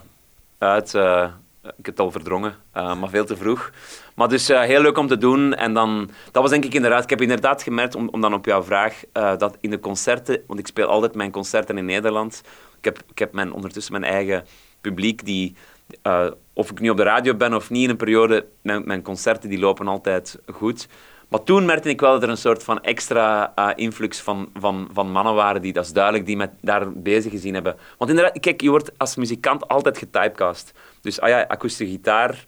uit. 0.58 0.94
eh, 0.94 1.26
ik 1.62 1.70
heb 1.86 1.86
het 1.86 2.00
al 2.00 2.10
verdrongen, 2.10 2.54
eh, 2.72 2.94
maar 2.94 3.08
veel 3.08 3.24
te 3.24 3.36
vroeg. 3.36 3.70
Maar 4.16 4.28
dus 4.28 4.48
eh, 4.48 4.60
heel 4.60 4.80
leuk 4.80 4.98
om 4.98 5.06
te 5.06 5.18
doen. 5.18 5.54
En 5.54 5.72
dan, 5.74 6.10
dat 6.32 6.42
was 6.42 6.50
denk 6.50 6.64
ik 6.64 6.74
inderdaad... 6.74 7.02
Ik 7.02 7.10
heb 7.10 7.20
inderdaad 7.20 7.62
gemerkt, 7.62 7.94
om, 7.94 8.20
dan 8.20 8.34
op 8.34 8.44
jouw 8.44 8.62
vraag, 8.62 9.02
eh, 9.12 9.36
dat 9.36 9.56
in 9.60 9.70
de 9.70 9.80
concerten... 9.80 10.42
Want 10.46 10.60
ik 10.60 10.66
speel 10.66 10.86
altijd 10.86 11.14
mijn 11.14 11.30
concerten 11.30 11.78
in 11.78 11.84
Nederland. 11.84 12.42
Ik 12.78 12.84
heb, 12.84 12.98
ik 13.10 13.18
heb 13.18 13.32
mijn, 13.32 13.52
ondertussen 13.52 13.92
mijn 13.92 14.12
eigen 14.12 14.44
publiek 14.80 15.24
die... 15.24 15.54
eh, 16.02 16.26
of 16.52 16.70
ik 16.70 16.80
nu 16.80 16.90
op 16.90 16.96
de 16.96 17.02
radio 17.02 17.34
ben 17.34 17.54
of 17.54 17.70
niet 17.70 17.84
in 17.84 17.90
een 17.90 17.96
periode, 17.96 18.46
mijn, 18.62 18.82
mijn 18.86 19.02
concerten 19.02 19.48
die 19.48 19.58
lopen 19.58 19.88
altijd 19.88 20.38
goed. 20.52 20.88
Maar 21.28 21.42
toen 21.42 21.64
merkte 21.64 21.88
ik 21.88 22.00
wel 22.00 22.12
dat 22.12 22.22
er 22.22 22.28
een 22.28 22.36
soort 22.36 22.62
van 22.62 22.82
extra 22.82 23.52
eh, 23.54 23.68
influx 23.74 24.20
van, 24.20 24.48
van, 24.54 24.88
van 24.92 25.10
mannen 25.10 25.34
waren 25.34 25.62
die, 25.62 25.72
dat 25.72 25.84
is 25.84 25.92
duidelijk, 25.92 26.26
die 26.26 26.36
met 26.36 26.50
daar 26.60 26.92
bezig 26.92 27.32
gezien 27.32 27.54
hebben. 27.54 27.76
Want 27.98 28.10
inderdaad, 28.10 28.40
kijk, 28.40 28.60
je 28.60 28.70
wordt 28.70 28.98
als 28.98 29.16
muzikant 29.16 29.68
altijd 29.68 29.98
getypecast. 29.98 30.72
Dus 31.00 31.20
ah 31.20 31.28
ja, 31.28 31.44
akoestische 31.48 31.92
gitaar, 31.92 32.44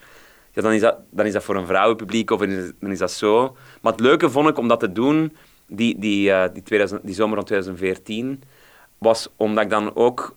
dan, 0.63 0.73
is 0.73 0.81
dat, 0.81 0.97
dan 1.11 1.27
is 1.27 1.33
dat 1.33 1.45
voor 1.45 1.57
een 1.57 1.67
vrouwenpubliek 1.67 2.31
of 2.31 2.41
dan 2.81 2.91
is 2.91 2.99
dat 2.99 3.13
zo. 3.13 3.57
Maar 3.81 3.93
het 3.93 4.01
leuke 4.01 4.31
vond 4.31 4.49
ik 4.49 4.59
om 4.59 4.69
dat 4.69 4.81
te 4.81 4.93
doen, 4.93 5.37
die, 5.67 5.99
die, 5.99 6.33
eh, 6.33 6.53
die, 6.53 6.63
2000, 6.63 7.07
die 7.07 7.15
zomer 7.15 7.37
van 7.37 7.45
2014, 7.45 8.43
was 8.99 9.29
omdat 9.37 9.65
ik 9.65 9.71
dan 9.71 9.97
ook 9.97 10.37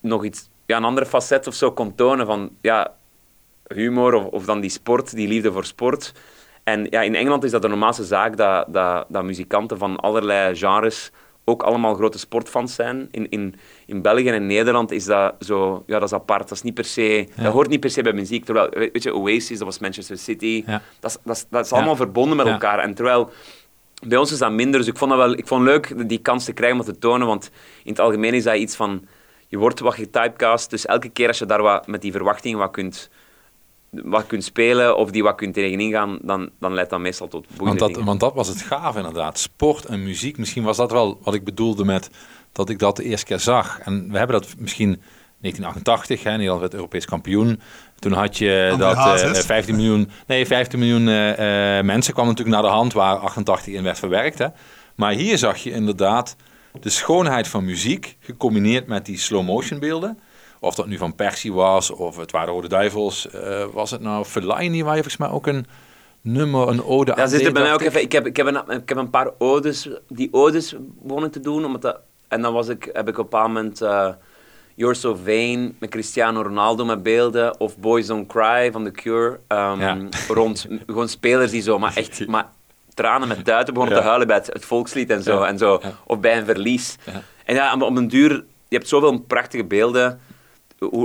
nog 0.00 0.24
iets, 0.24 0.48
ja, 0.66 0.76
een 0.76 0.84
andere 0.84 1.06
facet 1.06 1.46
of 1.46 1.54
zo 1.54 1.72
kon 1.72 1.94
tonen 1.94 2.26
van 2.26 2.50
ja, 2.60 2.94
humor 3.66 4.14
of, 4.14 4.24
of 4.24 4.44
dan 4.44 4.60
die 4.60 4.70
sport, 4.70 5.14
die 5.14 5.28
liefde 5.28 5.52
voor 5.52 5.64
sport. 5.64 6.12
En 6.64 6.86
ja, 6.90 7.02
in 7.02 7.14
Engeland 7.14 7.44
is 7.44 7.50
dat 7.50 7.62
de 7.62 7.68
normaalste 7.68 8.04
zaak 8.04 8.36
dat, 8.36 8.66
dat, 8.68 9.06
dat 9.08 9.24
muzikanten 9.24 9.78
van 9.78 9.96
allerlei 9.96 10.56
genres 10.56 11.10
ook 11.48 11.62
allemaal 11.62 11.94
grote 11.94 12.18
sportfans 12.18 12.74
zijn. 12.74 13.08
In, 13.10 13.30
in, 13.30 13.54
in 13.86 14.02
België 14.02 14.28
en 14.28 14.46
Nederland 14.46 14.90
is 14.90 15.04
dat 15.04 15.34
zo, 15.40 15.82
ja, 15.86 15.98
dat 15.98 16.08
is 16.08 16.14
apart. 16.14 16.48
Dat, 16.48 16.56
is 16.56 16.62
niet 16.62 16.74
per 16.74 16.84
se, 16.84 17.28
dat 17.36 17.52
hoort 17.52 17.68
niet 17.68 17.80
per 17.80 17.90
se 17.90 18.02
bij 18.02 18.12
muziek. 18.12 18.44
Terwijl, 18.44 18.68
weet 18.70 19.02
je, 19.02 19.14
Oasis, 19.14 19.58
dat 19.58 19.66
was 19.66 19.78
Manchester 19.78 20.18
City. 20.18 20.62
Ja. 20.66 20.82
Dat, 21.00 21.10
is, 21.10 21.16
dat, 21.24 21.36
is, 21.36 21.44
dat 21.50 21.64
is 21.64 21.72
allemaal 21.72 21.96
verbonden 21.96 22.36
met 22.36 22.46
elkaar. 22.46 22.78
En 22.78 22.94
terwijl 22.94 23.30
bij 24.06 24.18
ons 24.18 24.32
is 24.32 24.38
dat 24.38 24.52
minder. 24.52 24.80
Dus 24.80 24.88
ik 24.88 24.96
vond, 24.96 25.10
dat 25.10 25.20
wel, 25.20 25.32
ik 25.32 25.46
vond 25.46 25.66
het 25.66 25.70
leuk 25.70 26.08
die 26.08 26.18
kans 26.18 26.44
te 26.44 26.52
krijgen 26.52 26.78
om 26.78 26.84
dat 26.84 26.94
te 26.94 27.00
tonen. 27.00 27.26
Want 27.26 27.50
in 27.84 27.90
het 27.90 28.00
algemeen 28.00 28.34
is 28.34 28.44
dat 28.44 28.56
iets 28.56 28.76
van... 28.76 29.06
Je 29.50 29.58
wordt 29.58 29.80
wat 29.80 29.94
getypecast. 29.94 30.70
Dus 30.70 30.86
elke 30.86 31.08
keer 31.08 31.28
als 31.28 31.38
je 31.38 31.46
daar 31.46 31.62
wat, 31.62 31.86
met 31.86 32.02
die 32.02 32.12
verwachtingen 32.12 32.58
wat 32.58 32.70
kunt, 32.70 33.10
wat 33.90 34.26
kunt 34.26 34.44
spelen 34.44 34.96
of 34.96 35.10
die 35.10 35.22
wat 35.22 35.34
kunt 35.34 35.54
tegenin 35.54 35.92
gaan, 35.92 36.18
dan, 36.22 36.50
dan 36.60 36.74
leidt 36.74 36.90
dat 36.90 37.00
meestal 37.00 37.28
tot 37.28 37.46
boeiende 37.56 37.80
Want 37.80 37.94
dat, 37.94 38.04
want 38.04 38.20
dat 38.20 38.34
was 38.34 38.48
het 38.48 38.62
gaaf 38.62 38.96
inderdaad. 38.96 39.38
Sport 39.38 39.84
en 39.84 40.02
muziek. 40.02 40.38
Misschien 40.38 40.62
was 40.62 40.76
dat 40.76 40.90
wel 40.90 41.18
wat 41.22 41.34
ik 41.34 41.44
bedoelde 41.44 41.84
met 41.84 42.10
dat 42.52 42.68
ik 42.68 42.78
dat 42.78 42.96
de 42.96 43.04
eerste 43.04 43.26
keer 43.26 43.38
zag. 43.38 43.80
En 43.80 44.10
we 44.10 44.18
hebben 44.18 44.40
dat 44.40 44.54
misschien 44.58 45.00
1988, 45.40 46.22
hè, 46.22 46.30
Nederland 46.30 46.60
werd 46.60 46.74
Europees 46.74 47.04
kampioen. 47.04 47.60
Toen 47.98 48.12
had 48.12 48.38
je 48.38 48.74
dat 48.78 48.92
eh, 48.92 49.04
Hazes. 49.04 49.44
15 49.44 49.76
miljoen, 49.76 50.10
nee, 50.26 50.46
15 50.46 50.78
miljoen 50.78 51.08
eh, 51.08 51.78
eh, 51.78 51.84
mensen 51.84 52.12
kwam 52.12 52.26
natuurlijk 52.26 52.54
naar 52.56 52.70
de 52.70 52.76
hand 52.76 52.92
waar 52.92 53.16
88 53.16 53.74
in 53.74 53.82
werd 53.82 53.98
verwerkt. 53.98 54.38
Hè. 54.38 54.46
Maar 54.94 55.12
hier 55.12 55.38
zag 55.38 55.56
je 55.56 55.70
inderdaad 55.70 56.36
de 56.80 56.90
schoonheid 56.90 57.48
van 57.48 57.64
muziek 57.64 58.16
gecombineerd 58.20 58.86
met 58.86 59.06
die 59.06 59.18
slow 59.18 59.44
motion 59.44 59.78
beelden. 59.78 60.18
Of 60.60 60.74
dat 60.74 60.86
nu 60.86 60.96
van 60.96 61.14
Persie 61.14 61.52
was, 61.52 61.90
of 61.90 62.16
het 62.16 62.30
waren 62.30 62.54
Rode 62.54 62.68
Duivels. 62.68 63.30
eh, 63.30 63.64
was 63.72 63.90
het 63.90 64.00
nou 64.00 64.24
Fellaini, 64.24 64.82
waar 64.82 64.96
je 64.96 65.02
volgens 65.02 65.16
mij 65.22 65.30
ook 65.30 65.46
een 65.46 65.66
nummer, 66.20 66.68
een 66.68 66.84
ode 66.84 67.14
aan 67.14 67.28
zit 67.28 67.46
er 67.46 67.52
bij 67.52 67.62
mij 67.62 67.72
ook 67.72 67.80
ik. 67.80 67.86
even, 67.86 68.02
ik, 68.02 68.12
heb, 68.12 68.26
ik, 68.26 68.36
heb 68.36 68.46
een, 68.46 68.56
ik 68.80 68.88
heb 68.88 68.98
een 68.98 69.10
paar 69.10 69.30
odes, 69.38 69.88
die 70.08 70.28
odes 70.32 70.74
begon 71.02 71.24
ik 71.24 71.32
te 71.32 71.40
doen, 71.40 71.64
omdat 71.64 71.82
dat, 71.82 71.98
en 72.28 72.42
dan 72.42 72.52
was 72.52 72.68
ik, 72.68 72.90
heb 72.92 73.08
ik 73.08 73.18
op 73.18 73.24
een 73.24 73.30
bepaald 73.30 73.46
moment 73.48 73.80
eh, 73.80 74.08
You're 74.74 74.94
So 74.94 75.14
Vain 75.24 75.76
met 75.78 75.90
Cristiano 75.90 76.42
Ronaldo 76.42 76.84
met 76.84 77.02
beelden, 77.02 77.60
of 77.60 77.76
Boys 77.78 78.06
Don't 78.06 78.26
Cry 78.28 78.72
van 78.72 78.84
The 78.84 78.90
Cure, 78.90 79.38
ehm, 79.46 79.80
Ja. 79.80 79.96
rond 80.28 80.66
gewoon 80.86 81.08
spelers 81.08 81.50
die 81.50 81.62
zo, 81.62 81.78
maar 81.78 81.96
echt, 81.96 82.26
maar 82.28 82.48
tranen 82.94 83.28
met 83.28 83.44
duiten 83.44 83.74
begonnen 83.74 83.96
Ja. 83.96 84.02
te 84.02 84.08
huilen 84.08 84.28
bij 84.28 84.36
het, 84.36 84.46
het 84.52 84.64
volkslied 84.64 85.10
en 85.10 85.22
zo, 85.22 85.38
Ja. 85.40 85.46
en 85.46 85.58
zo 85.58 85.80
of 86.06 86.20
bij 86.20 86.38
een 86.38 86.44
verlies. 86.44 86.96
Ja. 87.06 87.22
En 87.44 87.54
ja, 87.54 87.74
op 87.78 87.96
een 87.96 88.08
duur, 88.08 88.30
je 88.68 88.76
hebt 88.76 88.88
zoveel 88.88 89.18
prachtige 89.18 89.64
beelden, 89.64 90.20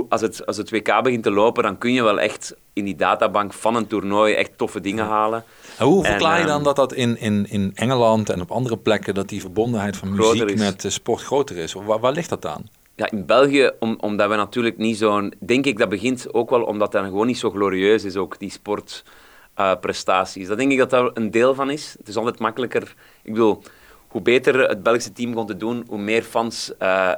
als 0.08 0.20
het, 0.20 0.46
als 0.46 0.56
het 0.56 0.70
WK 0.70 1.02
begint 1.02 1.22
te 1.22 1.30
lopen, 1.30 1.62
dan 1.62 1.78
kun 1.78 1.92
je 1.92 2.02
wel 2.02 2.20
echt 2.20 2.54
in 2.72 2.84
die 2.84 2.96
databank 2.96 3.52
van 3.52 3.76
een 3.76 3.86
toernooi 3.86 4.34
echt 4.34 4.58
toffe 4.58 4.80
dingen 4.80 5.04
halen. 5.04 5.44
En 5.78 5.86
hoe 5.86 6.04
verklaar 6.04 6.34
je 6.34 6.44
ehm, 6.44 6.48
dan 6.52 6.62
dat 6.62 6.76
dat 6.76 6.92
in, 6.92 7.18
in, 7.18 7.46
in 7.48 7.72
Engeland 7.74 8.30
en 8.30 8.40
op 8.40 8.50
andere 8.50 8.76
plekken, 8.76 9.14
dat 9.14 9.28
die 9.28 9.40
verbondenheid 9.40 9.96
van 9.96 10.14
muziek 10.14 10.56
met 10.56 10.84
eh, 10.84 10.90
sport 10.90 11.22
groter 11.22 11.56
is? 11.56 11.72
Waar, 11.72 12.00
waar 12.00 12.12
ligt 12.12 12.28
dat 12.28 12.46
aan? 12.46 12.68
Ja, 12.94 13.10
in 13.10 13.26
België, 13.26 13.70
om, 13.78 13.96
omdat 14.00 14.28
we 14.28 14.36
natuurlijk 14.36 14.78
niet 14.78 14.96
zo'n... 14.96 15.34
Denk 15.38 15.66
ik, 15.66 15.78
dat 15.78 15.88
begint 15.88 16.34
ook 16.34 16.50
wel 16.50 16.62
omdat 16.62 16.92
dat 16.92 17.04
gewoon 17.04 17.26
niet 17.26 17.38
zo 17.38 17.50
glorieus 17.50 18.04
is, 18.04 18.16
ook 18.16 18.38
die 18.38 18.50
sportprestaties. 18.50 20.46
dat 20.46 20.58
denk 20.58 20.72
ik 20.72 20.78
dat 20.78 20.90
daar 20.90 21.10
een 21.14 21.30
deel 21.30 21.54
van 21.54 21.70
is. 21.70 21.94
Het 21.98 22.08
is 22.08 22.16
altijd 22.16 22.38
makkelijker... 22.38 22.94
Ik 23.22 23.32
bedoel, 23.32 23.62
hoe 24.08 24.22
beter 24.22 24.68
het 24.68 24.82
Belgische 24.82 25.12
team 25.12 25.34
kon 25.34 25.46
te 25.46 25.56
doen, 25.56 25.84
hoe 25.88 25.98
meer 25.98 26.22
fans 26.22 26.76
eh, 26.78 27.12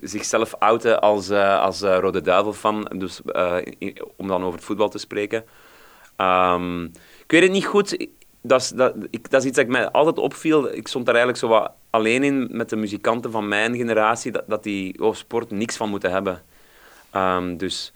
zichzelf 0.00 0.54
outen 0.58 1.00
als, 1.00 1.30
eh, 1.30 1.60
als 1.60 1.82
eh, 1.82 1.98
Rode 1.98 2.20
Duivel-fan. 2.20 2.90
Dus, 2.96 3.22
eh, 3.22 3.56
om 4.16 4.28
dan 4.28 4.42
over 4.42 4.54
het 4.58 4.64
voetbal 4.64 4.88
te 4.88 4.98
spreken. 4.98 5.44
Ehm, 6.16 6.84
ik 6.84 7.30
weet 7.30 7.42
het 7.42 7.50
niet 7.50 7.66
goed. 7.66 8.06
Dat 8.42 8.60
is, 8.60 8.68
dat, 8.68 8.94
ik, 9.10 9.30
dat 9.30 9.44
iets 9.44 9.56
dat 9.56 9.66
mij 9.66 9.90
altijd 9.90 10.18
opviel. 10.18 10.74
Ik 10.74 10.88
stond 10.88 11.06
daar 11.06 11.14
eigenlijk 11.14 11.44
zo 11.44 11.58
wat 11.58 11.72
alleen 11.90 12.22
in 12.22 12.48
met 12.50 12.68
de 12.68 12.76
muzikanten 12.76 13.30
van 13.30 13.48
mijn 13.48 13.76
generatie, 13.76 14.32
dat, 14.32 14.44
dat 14.46 14.62
die 14.62 15.02
oh, 15.02 15.14
sport 15.14 15.50
niks 15.50 15.76
van 15.76 15.88
moeten 15.88 16.10
hebben. 16.10 16.42
Ehm, 17.10 17.56
dus 17.56 17.92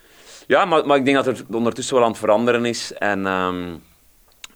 ja, 0.46 0.64
maar, 0.64 0.86
maar 0.86 0.96
ik 0.96 1.04
denk 1.04 1.24
dat 1.24 1.26
er 1.26 1.44
ondertussen 1.52 1.94
wel 1.94 2.04
aan 2.04 2.10
het 2.10 2.18
veranderen 2.18 2.64
is. 2.64 2.92
En 2.92 3.26
ehm, 3.26 3.76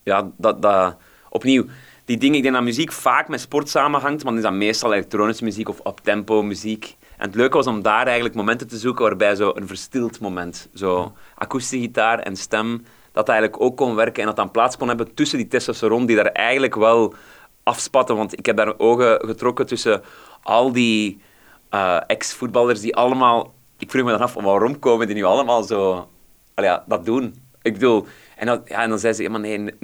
ja, 0.02 0.30
dat, 0.36 0.62
dat, 0.62 0.96
opnieuw, 1.28 1.64
die 2.04 2.18
dingen, 2.18 2.36
ik 2.36 2.42
denk 2.42 2.54
dat 2.54 2.64
muziek 2.64 2.92
vaak 2.92 3.28
met 3.28 3.40
sport 3.40 3.68
samenhangt, 3.68 4.24
maar 4.24 4.32
dan 4.32 4.42
is 4.42 4.48
dat 4.48 4.58
meestal 4.58 4.92
elektronische 4.92 5.44
muziek 5.44 5.68
of 5.68 5.86
uptempo 5.86 6.42
muziek. 6.42 6.96
En 7.20 7.26
het 7.26 7.34
leuke 7.34 7.56
was 7.56 7.66
om 7.66 7.82
daar 7.82 8.06
eigenlijk 8.06 8.34
momenten 8.34 8.68
te 8.68 8.76
zoeken 8.76 9.04
waarbij 9.04 9.34
zo 9.34 9.52
een 9.54 9.66
verstild 9.66 10.20
moment, 10.20 10.68
zo 10.74 11.12
akoestische 11.34 11.84
gitaar 11.86 12.18
en 12.18 12.36
stem, 12.36 12.84
dat 13.12 13.28
eigenlijk 13.28 13.62
ook 13.62 13.76
kon 13.76 13.94
werken 13.94 14.20
en 14.20 14.26
dat 14.26 14.36
dan 14.36 14.50
plaats 14.50 14.76
kon 14.76 14.88
hebben 14.88 15.14
tussen 15.14 15.38
die 15.38 15.48
testosteron 15.48 16.06
die 16.06 16.16
daar 16.16 16.26
eigenlijk 16.26 16.74
wel 16.74 17.14
afspatten. 17.62 18.16
Want 18.16 18.38
ik 18.38 18.46
heb 18.46 18.56
daar 18.56 18.78
ogen 18.78 19.26
getrokken 19.26 19.66
tussen 19.66 20.02
al 20.42 20.72
die 20.72 21.20
eh, 21.68 22.00
ex-voetballers 22.06 22.80
die 22.80 22.96
allemaal... 22.96 23.54
Ik 23.78 23.90
vroeg 23.90 24.04
me 24.04 24.10
dan 24.10 24.20
af, 24.20 24.34
waarom 24.34 24.78
komen 24.78 25.06
die 25.06 25.16
nu 25.16 25.24
allemaal 25.24 25.62
zo 25.62 26.08
ja, 26.54 26.84
dat 26.86 27.04
doen. 27.04 27.34
Ik 27.62 27.72
bedoel, 27.72 28.06
en, 28.36 28.46
dat, 28.46 28.62
ja, 28.64 28.82
en 28.82 28.88
dan 28.88 28.98
zei 28.98 29.12
ze, 29.12 29.22
ja, 29.22 29.38
nee, 29.38 29.74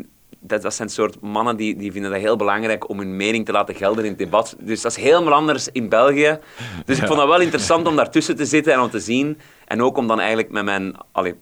dat, 0.47 0.63
dat 0.63 0.75
zijn 0.75 0.89
soort 0.89 1.21
mannen 1.21 1.57
die, 1.57 1.77
die 1.77 1.93
vinden 1.93 2.11
dat 2.11 2.21
heel 2.21 2.37
belangrijk 2.37 2.89
om 2.89 2.99
hun 2.99 3.17
mening 3.17 3.45
te 3.45 3.53
laten 3.53 3.75
gelden 3.75 4.05
in 4.05 4.11
het 4.11 4.19
debat. 4.19 4.57
Dus 4.59 4.81
dat 4.81 4.97
is 4.97 5.03
helemaal 5.03 5.33
anders 5.33 5.69
in 5.73 5.89
België. 5.89 6.39
Dus 6.85 6.99
ik 6.99 7.07
vond 7.07 7.19
dat 7.19 7.29
wel 7.29 7.41
interessant 7.41 7.87
om 7.87 7.97
daartussen 7.97 8.37
te 8.37 8.45
zitten 8.45 8.73
en 8.73 8.81
om 8.81 8.91
te 8.91 9.01
zien. 9.01 9.39
En 9.65 9.83
ook 9.83 9.97
om 9.97 10.07
dan 10.07 10.19
eigenlijk 10.19 10.51
met 10.51 10.65
mijn... 10.65 10.95
Allee, 11.13 11.35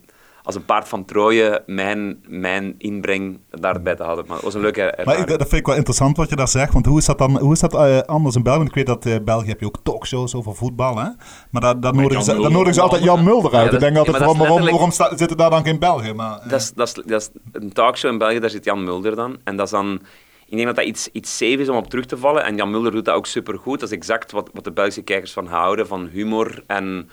als 0.44 0.54
een 0.54 0.64
paard 0.64 0.88
van 0.88 1.04
Troje 1.04 1.62
mijn, 1.66 2.22
mijn 2.28 2.74
inbreng 2.78 3.38
daarbij 3.50 3.94
te 3.94 4.02
houden. 4.02 4.24
Maar 4.26 4.34
het 4.36 4.44
was 4.44 4.54
een 4.54 4.60
leuke 4.60 4.82
ervaring. 4.82 5.06
Maar 5.26 5.32
ik, 5.32 5.38
dat 5.38 5.48
vind 5.48 5.60
ik 5.60 5.66
wel 5.66 5.74
interessant 5.76 6.16
wat 6.16 6.28
je 6.30 6.36
daar 6.36 6.48
zegt. 6.48 6.72
Want 6.72 6.86
hoe 6.86 6.98
is 6.98 7.04
dat 7.04 7.18
dan 7.18 7.38
hoe 7.38 7.52
is 7.52 7.60
dat, 7.60 7.74
eh, 7.74 7.98
anders 8.00 8.36
in 8.36 8.42
België? 8.42 8.58
Want 8.58 8.68
ik 8.68 8.74
weet 8.74 8.86
dat 8.86 9.04
in 9.06 9.12
uh, 9.18 9.24
België 9.24 9.48
heb 9.48 9.60
je 9.60 9.66
ook 9.66 9.78
talkshows 9.82 10.34
over 10.34 10.54
voetbal. 10.54 10.96
Hè? 10.96 11.08
Maar 11.50 11.60
daar, 11.62 11.80
daar 11.80 11.94
nodigen 11.94 12.24
ze, 12.24 12.40
daar 12.40 12.50
nodigen 12.50 12.74
ze 12.74 12.80
altijd 12.80 13.02
Jan 13.02 13.24
Mulder 13.24 13.52
uit. 13.54 13.68
Ja, 13.68 13.72
ik 13.74 13.80
denk 13.80 13.94
dat- 13.94 14.06
altijd, 14.06 14.16
ja, 14.16 14.20
waarom, 14.36 14.38
waarom, 14.48 14.70
waarom 14.70 14.90
sta- 14.90 15.16
zitten 15.16 15.36
daar 15.36 15.50
dan 15.50 15.64
geen 15.64 15.78
Belgen? 15.78 16.16
Maar, 16.16 16.38
eh, 16.38 16.48
Dat 16.48 16.60
is, 16.60 16.72
dat, 16.72 16.86
is, 16.88 16.94
dat 17.04 17.20
is 17.20 17.30
een 17.52 17.72
talkshow 17.72 18.12
in 18.12 18.18
België, 18.18 18.38
daar 18.38 18.50
zit 18.50 18.64
Jan 18.64 18.84
Mulder 18.84 19.16
dan. 19.16 19.36
En 19.44 19.56
dat 19.56 19.66
is 19.66 19.72
dan... 19.72 20.00
Ik 20.46 20.56
denk 20.60 20.66
dat 20.66 20.76
dat 20.76 20.84
iets, 20.84 21.08
iets 21.12 21.36
safe 21.36 21.52
is 21.56 21.68
om 21.68 21.76
op 21.76 21.88
terug 21.90 22.04
te 22.06 22.16
vallen. 22.16 22.44
En 22.44 22.56
Jan 22.56 22.70
Mulder 22.70 22.92
doet 22.92 23.04
dat 23.04 23.14
ook 23.14 23.26
supergoed. 23.26 23.80
Dat 23.80 23.88
is 23.90 23.96
exact 23.96 24.32
wat, 24.32 24.50
wat 24.52 24.64
de 24.64 24.72
Belgische 24.72 25.02
kijkers 25.02 25.32
van 25.32 25.46
houden. 25.46 25.86
Van 25.86 26.06
humor 26.06 26.62
en 26.66 27.08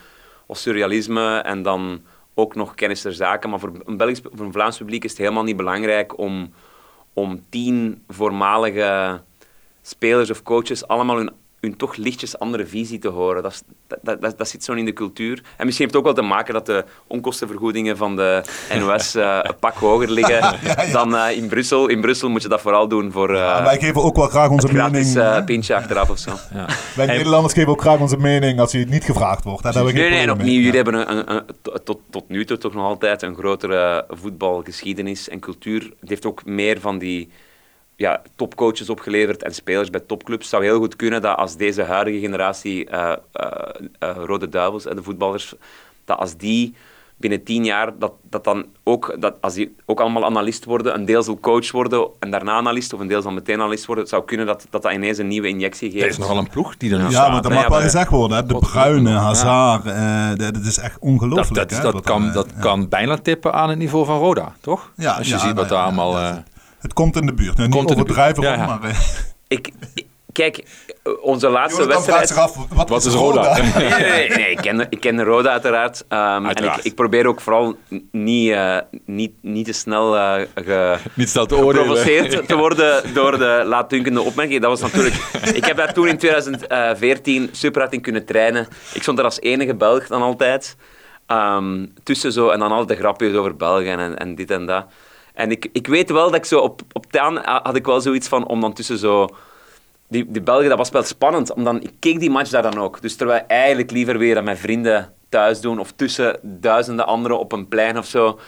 of 0.46 0.58
surrealisme. 0.58 1.38
En 1.38 1.62
dan 1.64 2.02
ook 2.42 2.56
nog 2.56 2.76
kennis 2.76 3.02
ter 3.02 3.14
zaken. 3.14 3.50
Maar 3.50 3.60
voor 3.60 3.72
een, 3.86 4.02
een 4.38 4.52
Vlaams 4.52 4.78
publiek 4.78 5.04
is 5.04 5.10
het 5.10 5.20
helemaal 5.20 5.44
niet 5.44 5.58
belangrijk 5.58 6.18
om, 6.18 6.54
om 7.14 7.46
tien 7.50 8.04
voormalige 8.08 9.22
spelers 9.82 10.30
of 10.30 10.44
coaches 10.44 10.88
allemaal 10.88 11.18
hun, 11.18 11.32
hun 11.62 11.76
toch 11.78 11.96
lichtjes 11.96 12.40
andere 12.40 12.66
visie 12.66 13.00
te 13.00 13.08
horen. 13.08 13.44
Dat, 13.44 13.52
is, 13.52 13.62
dat, 14.02 14.22
dat, 14.22 14.38
dat 14.38 14.50
zit 14.50 14.64
zo 14.64 14.74
in 14.74 14.86
de 14.86 14.94
cultuur. 14.94 15.42
En 15.58 15.66
misschien 15.66 15.86
heeft 15.90 15.96
het 15.96 15.96
ook 15.96 16.04
wel 16.04 16.14
te 16.14 16.22
maken 16.34 16.54
dat 16.54 16.66
de 16.66 16.86
onkostenvergoedingen 17.08 17.98
van 17.98 18.16
de 18.16 18.44
NOS 18.80 19.16
eh, 19.16 19.40
een 19.42 19.56
pak 19.60 19.74
hoger 19.76 20.10
liggen 20.12 20.56
dan 20.92 21.16
eh, 21.16 21.38
in 21.38 21.48
Brussel. 21.48 21.88
In 21.88 22.02
Brussel 22.02 22.30
moet 22.30 22.42
je 22.42 22.48
dat 22.48 22.62
vooral 22.62 22.88
doen 22.88 23.12
voor 23.12 23.30
eh 23.36 23.42
maar 23.42 23.64
wij 23.64 23.80
geven 23.80 24.04
ook 24.04 24.16
wel 24.16 24.28
graag 24.28 24.50
onze 24.50 24.68
gratis 24.68 25.14
mening. 25.14 25.36
eh, 25.36 25.46
pintje 25.46 25.76
achteraf 25.76 26.10
of 26.10 26.18
zo. 26.18 26.32
Ja. 26.54 26.66
Wij 26.96 27.06
Nederlanders 27.06 27.54
geven 27.54 27.70
ook 27.72 27.82
graag 27.82 28.00
onze 28.00 28.18
mening 28.18 28.60
als 28.60 28.72
je 28.72 28.86
niet 28.86 29.04
gevraagd 29.04 29.44
wordt. 29.44 29.64
Hè. 29.64 29.72
Daar 29.72 29.74
hebben 29.74 29.94
we 29.94 30.00
Nee, 30.00 30.08
geen 30.10 30.18
nee, 30.18 30.28
en 30.28 30.34
opnieuw, 30.34 30.62
jullie 30.62 30.76
hebben 30.82 30.94
een, 30.94 31.18
een, 31.18 31.36
een- 31.36 31.84
tot, 31.84 32.00
tot 32.10 32.30
nu 32.30 32.46
toe 32.46 32.58
toch 32.58 32.74
nog 32.74 32.84
altijd 32.86 33.22
een 33.22 33.36
grotere 33.36 34.06
voetbalgeschiedenis 34.10 35.30
en 35.30 35.40
cultuur. 35.40 35.92
Het 36.00 36.10
heeft 36.10 36.26
ook 36.26 36.46
meer 36.46 36.80
van 36.80 36.98
die 36.98 37.30
ja, 38.02 38.22
topcoaches 38.36 38.90
opgeleverd 38.90 39.44
en 39.44 39.54
spelers 39.54 39.90
bij 39.90 40.00
topclubs. 40.00 40.42
Het 40.42 40.50
zou 40.50 40.64
heel 40.64 40.78
goed 40.78 40.96
kunnen 40.96 41.22
dat 41.22 41.38
als 41.38 41.56
deze 41.58 41.84
huidige 41.84 42.20
generatie 42.20 42.86
eh, 42.90 43.12
eh, 43.32 43.52
eh, 44.00 44.16
Rode 44.26 44.50
Duivels, 44.50 44.86
en 44.86 44.96
de 44.96 45.04
voetballers, 45.04 45.54
dat 46.06 46.18
als 46.18 46.38
die 46.38 46.76
binnen 47.18 47.44
tien 47.44 47.66
jaar, 47.66 47.92
dat, 48.00 48.12
dat 48.30 48.44
dan 48.44 48.66
ook, 48.84 49.16
dat 49.20 49.34
als 49.42 49.54
die 49.54 49.76
ook 49.86 50.00
allemaal 50.00 50.26
analist 50.26 50.66
worden, 50.66 50.94
een 50.96 51.06
deel 51.06 51.24
zal 51.24 51.40
coach 51.40 51.72
worden 51.72 52.08
en 52.20 52.32
daarna 52.32 52.52
analist, 52.52 52.94
of 52.94 53.00
een 53.00 53.08
deel 53.08 53.22
zal 53.22 53.32
meteen 53.32 53.60
analist 53.60 53.86
worden, 53.86 54.04
het 54.04 54.14
zou 54.14 54.26
kunnen 54.26 54.46
dat 54.46 54.66
dat, 54.70 54.82
dat 54.82 54.92
ineens 54.94 55.18
een 55.18 55.28
nieuwe 55.28 55.48
injectie 55.48 55.92
geeft. 55.92 56.04
Er 56.04 56.10
is 56.10 56.18
nogal 56.18 56.38
een 56.38 56.50
ploeg 56.50 56.78
die 56.78 56.92
er 56.92 56.98
nu 56.98 57.04
Ja, 57.04 57.10
staat. 57.10 57.32
maar 57.32 57.42
dat 57.42 57.52
Nee, 57.52 57.60
mag 57.60 57.68
wel 57.70 57.78
maar- 57.78 57.88
gezegd 57.90 58.10
worden. 58.10 58.38
Hè. 58.38 58.46
De 58.46 58.58
Bruine, 58.58 59.10
ja. 59.10 59.16
Hazard, 59.18 59.86
eh, 59.86 60.30
dat, 60.46 60.54
dat 60.54 60.66
is 60.66 60.78
echt 60.78 60.98
ongelooflijk. 61.00 61.54
dat, 61.54 61.70
dat, 61.70 61.78
hè, 61.78 61.92
dat, 61.92 62.02
kan, 62.02 62.24
dan, 62.24 62.34
dat 62.34 62.48
kan 62.60 62.90
bijna 62.90 63.18
tippen 63.18 63.54
aan 63.54 63.70
het 63.70 63.78
niveau 63.78 64.06
van 64.06 64.18
Roda, 64.20 64.54
toch? 64.62 64.92
Ja, 64.96 65.12
Als 65.14 65.28
je 65.28 65.34
ja, 65.34 65.40
ziet 65.40 65.56
wat 65.56 65.70
daar 65.70 65.78
ja, 65.78 65.84
allemaal... 65.84 66.44
Het 66.82 66.94
komt 66.94 67.16
in 67.16 67.26
de 67.26 67.34
buurt. 67.34 67.58
Nou, 67.58 67.70
Komt 67.70 67.90
niet 67.90 67.98
overdrijven, 68.00 68.44
Ja, 68.44 68.54
ja. 68.54 68.66
maar... 68.66 68.90
eh, 68.90 68.98
Ik, 69.48 69.70
kijk, 70.32 70.64
onze 71.22 71.50
laatste 71.50 71.82
Jonathan 71.82 72.04
wedstrijd... 72.04 72.28
zich 72.28 72.38
af, 72.38 72.56
wat, 72.70 72.90
Wat 72.90 73.06
is 73.06 73.14
Roda? 73.14 73.58
Nee, 73.58 73.90
nee, 73.90 74.00
nee, 74.00 74.30
nee, 74.30 74.50
ik, 74.52 74.58
ken, 74.58 74.88
ik 74.90 75.00
ken 75.00 75.16
de 75.16 75.24
Roda 75.24 75.50
uiteraard. 75.52 76.06
Ehm, 76.08 76.46
en 76.46 76.64
ik, 76.64 76.76
ik 76.84 76.96
probeer 76.96 77.26
ook 77.26 77.42
vooral 77.42 77.76
niet, 78.12 78.52
eh, 78.52 78.78
niet, 79.06 79.32
niet 79.42 79.66
te 79.66 79.74
snel 79.74 80.18
eh, 80.18 80.42
ge, 80.56 80.98
niet 81.14 81.30
snel 81.30 81.46
te 81.46 81.56
geprovoceerd 81.56 82.48
te 82.48 82.56
worden 82.56 83.14
door 83.14 83.38
de 83.38 83.64
laatdunkende 83.66 84.22
opmerking. 84.22 84.62
Dat 84.62 84.80
was 84.80 84.92
natuurlijk... 84.92 85.16
Ik 85.54 85.66
heb 85.66 85.78
daar 85.78 85.94
toen 85.94 86.08
in 86.08 86.18
2014 86.18 87.50
super 87.52 87.82
hard 87.82 87.94
in 87.94 88.02
kunnen 88.02 88.26
trainen. 88.26 88.68
Ik 88.94 89.02
stond 89.02 89.20
er 89.20 89.26
als 89.26 89.40
enige 89.42 89.76
Belg 89.76 90.08
dan 90.08 90.22
altijd. 90.22 90.76
Ehm, 91.28 91.86
tussen 92.04 92.32
zo, 92.32 92.50
en 92.50 92.60
dan 92.60 92.72
altijd 92.72 92.88
de 92.90 92.96
grapjes 93.04 93.34
over 93.34 93.56
Belgen 93.56 94.00
en, 94.00 94.18
en 94.18 94.36
dit 94.36 94.52
en 94.52 94.66
dat. 94.66 94.86
En 95.42 95.52
ik, 95.52 95.68
ik 95.72 95.88
weet 95.88 96.10
wel 96.10 96.26
dat 96.26 96.36
ik 96.36 96.46
zo 96.46 96.60
op, 96.60 96.82
op 96.92 97.04
het 97.04 97.18
aan 97.18 97.38
had 97.38 97.76
ik 97.76 97.86
wel 97.86 98.02
zoiets 98.02 98.28
van 98.28 98.48
om 98.48 98.62
dan 98.62 98.74
tussen 98.74 98.98
zo 98.98 99.30
die, 100.08 100.26
die 100.32 100.42
Belgen, 100.42 100.70
dat 100.70 100.78
was 100.78 100.90
wel 100.90 101.04
spannend. 101.04 101.54
Omdat 101.54 101.84
ik 101.84 101.92
keek 102.00 102.20
die 102.20 102.30
match 102.30 102.50
daar 102.50 102.62
dan 102.62 102.78
ook. 102.78 103.02
Dus 103.02 103.16
terwijl 103.16 103.44
eigenlijk 103.48 103.92
liever 103.92 104.18
weer 104.18 104.38
aan 104.38 104.44
mijn 104.44 104.58
vrienden 104.58 105.14
thuis 105.30 105.62
doen 105.62 105.80
of 105.80 105.92
tussen 105.92 106.40
duizenden 106.42 107.06
anderen 107.06 107.40
op 107.40 107.52
een 107.52 107.68
plein 107.68 107.98
of 107.98 108.06
zo. 108.06 108.40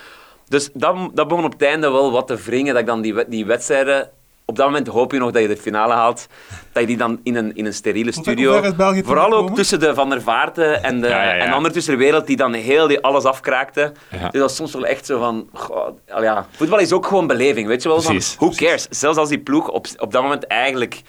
Dus 0.47 0.69
dat, 0.73 0.95
dat 1.13 1.27
begon 1.27 1.45
op 1.45 1.51
het 1.51 1.61
einde 1.61 1.91
wel 1.91 2.11
wat 2.11 2.27
te 2.27 2.35
wringen, 2.35 2.73
dat 2.73 2.81
ik 2.81 2.87
dan 2.87 3.01
die, 3.01 3.27
die 3.27 3.45
wedstrijden... 3.45 4.09
Op 4.53 4.59
dat 4.59 4.67
moment 4.67 4.87
hoop 4.87 5.11
je 5.11 5.19
nog 5.19 5.31
dat 5.31 5.41
je 5.41 5.47
de 5.47 5.57
finale 5.57 5.93
haalt. 5.93 6.27
Dat 6.71 6.81
je 6.81 6.87
die 6.87 6.97
dan 6.97 7.19
in 7.23 7.35
een, 7.35 7.55
in 7.55 7.65
een 7.65 7.73
steriele 7.73 8.11
studio... 8.11 8.61
Vooral 9.03 9.33
ook 9.33 9.55
tussen 9.55 9.79
de 9.79 9.93
Van 9.93 10.09
der 10.09 10.21
Vaarten 10.21 10.83
en 10.83 11.01
de, 11.01 11.07
Ja, 11.07 11.23
ja, 11.23 11.33
ja. 11.33 11.41
en 11.41 11.49
de 11.49 11.55
andere 11.55 11.73
tussen 11.73 11.93
de 11.93 11.99
wereld 11.99 12.27
die 12.27 12.37
dan 12.37 12.53
heel 12.53 12.87
die 12.87 13.01
alles 13.01 13.23
afkraakte. 13.23 13.93
Ja. 14.11 14.17
Dus 14.17 14.31
dat 14.31 14.41
was 14.41 14.55
soms 14.55 14.73
wel 14.73 14.85
echt 14.85 15.05
zo 15.05 15.19
van... 15.19 15.49
goh, 15.53 15.87
al 16.09 16.23
ja, 16.23 16.47
voetbal 16.51 16.79
is 16.79 16.91
ook 16.91 17.05
gewoon 17.05 17.27
beleving, 17.27 17.67
weet 17.67 17.83
je 17.83 17.89
wel? 17.89 18.01
Van, 18.01 18.13
Precies, 18.13 18.35
who 18.35 18.49
cares? 18.49 18.87
Zelfs 18.89 19.17
als 19.17 19.29
die 19.29 19.39
ploeg 19.39 19.69
op, 19.69 19.87
op 19.97 20.11
dat 20.11 20.21
moment 20.21 20.47
eigenlijk 20.47 21.01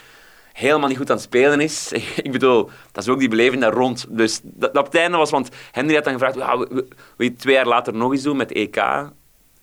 helemaal 0.53 0.89
niet 0.89 0.99
goed 0.99 1.11
aan 1.11 1.17
het 1.17 1.25
spelen 1.25 1.61
is. 1.61 1.93
ik 2.23 2.33
bedoel, 2.33 2.71
dat 2.93 3.03
is 3.03 3.09
ook 3.11 3.19
die 3.19 3.29
beleving 3.29 3.63
daar 3.63 3.73
rond. 3.73 4.07
Dus 4.09 4.41
dat, 4.43 4.75
dat 4.75 4.87
op 4.87 4.93
het 4.93 5.01
einde 5.01 5.17
was, 5.17 5.31
want 5.31 5.49
Henry 5.73 5.95
had 5.95 6.05
dan 6.05 6.13
gevraagd, 6.13 6.35
ja, 6.35 6.57
wil 6.57 6.87
je 7.17 7.35
twee 7.35 7.55
jaar 7.55 7.67
later 7.67 7.95
nog 7.95 8.13
eens 8.13 8.23
doen 8.23 8.37
met 8.37 8.53
EK? 8.53 8.83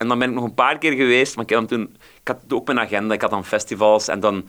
En 0.02 0.08
dan 0.08 0.18
ben 0.18 0.28
ik 0.28 0.34
nog 0.34 0.44
een 0.44 0.54
paar 0.54 0.78
keer 0.78 0.92
geweest, 0.92 1.36
maar 1.36 1.44
ik, 1.44 1.50
hem 1.50 1.66
toen, 1.66 1.96
ik 2.20 2.28
had 2.28 2.38
ook 2.48 2.66
mijn 2.66 2.80
agenda, 2.80 3.14
ik 3.14 3.20
had 3.20 3.30
dan 3.30 3.44
festivals 3.44 4.08
en 4.08 4.20
dan... 4.20 4.48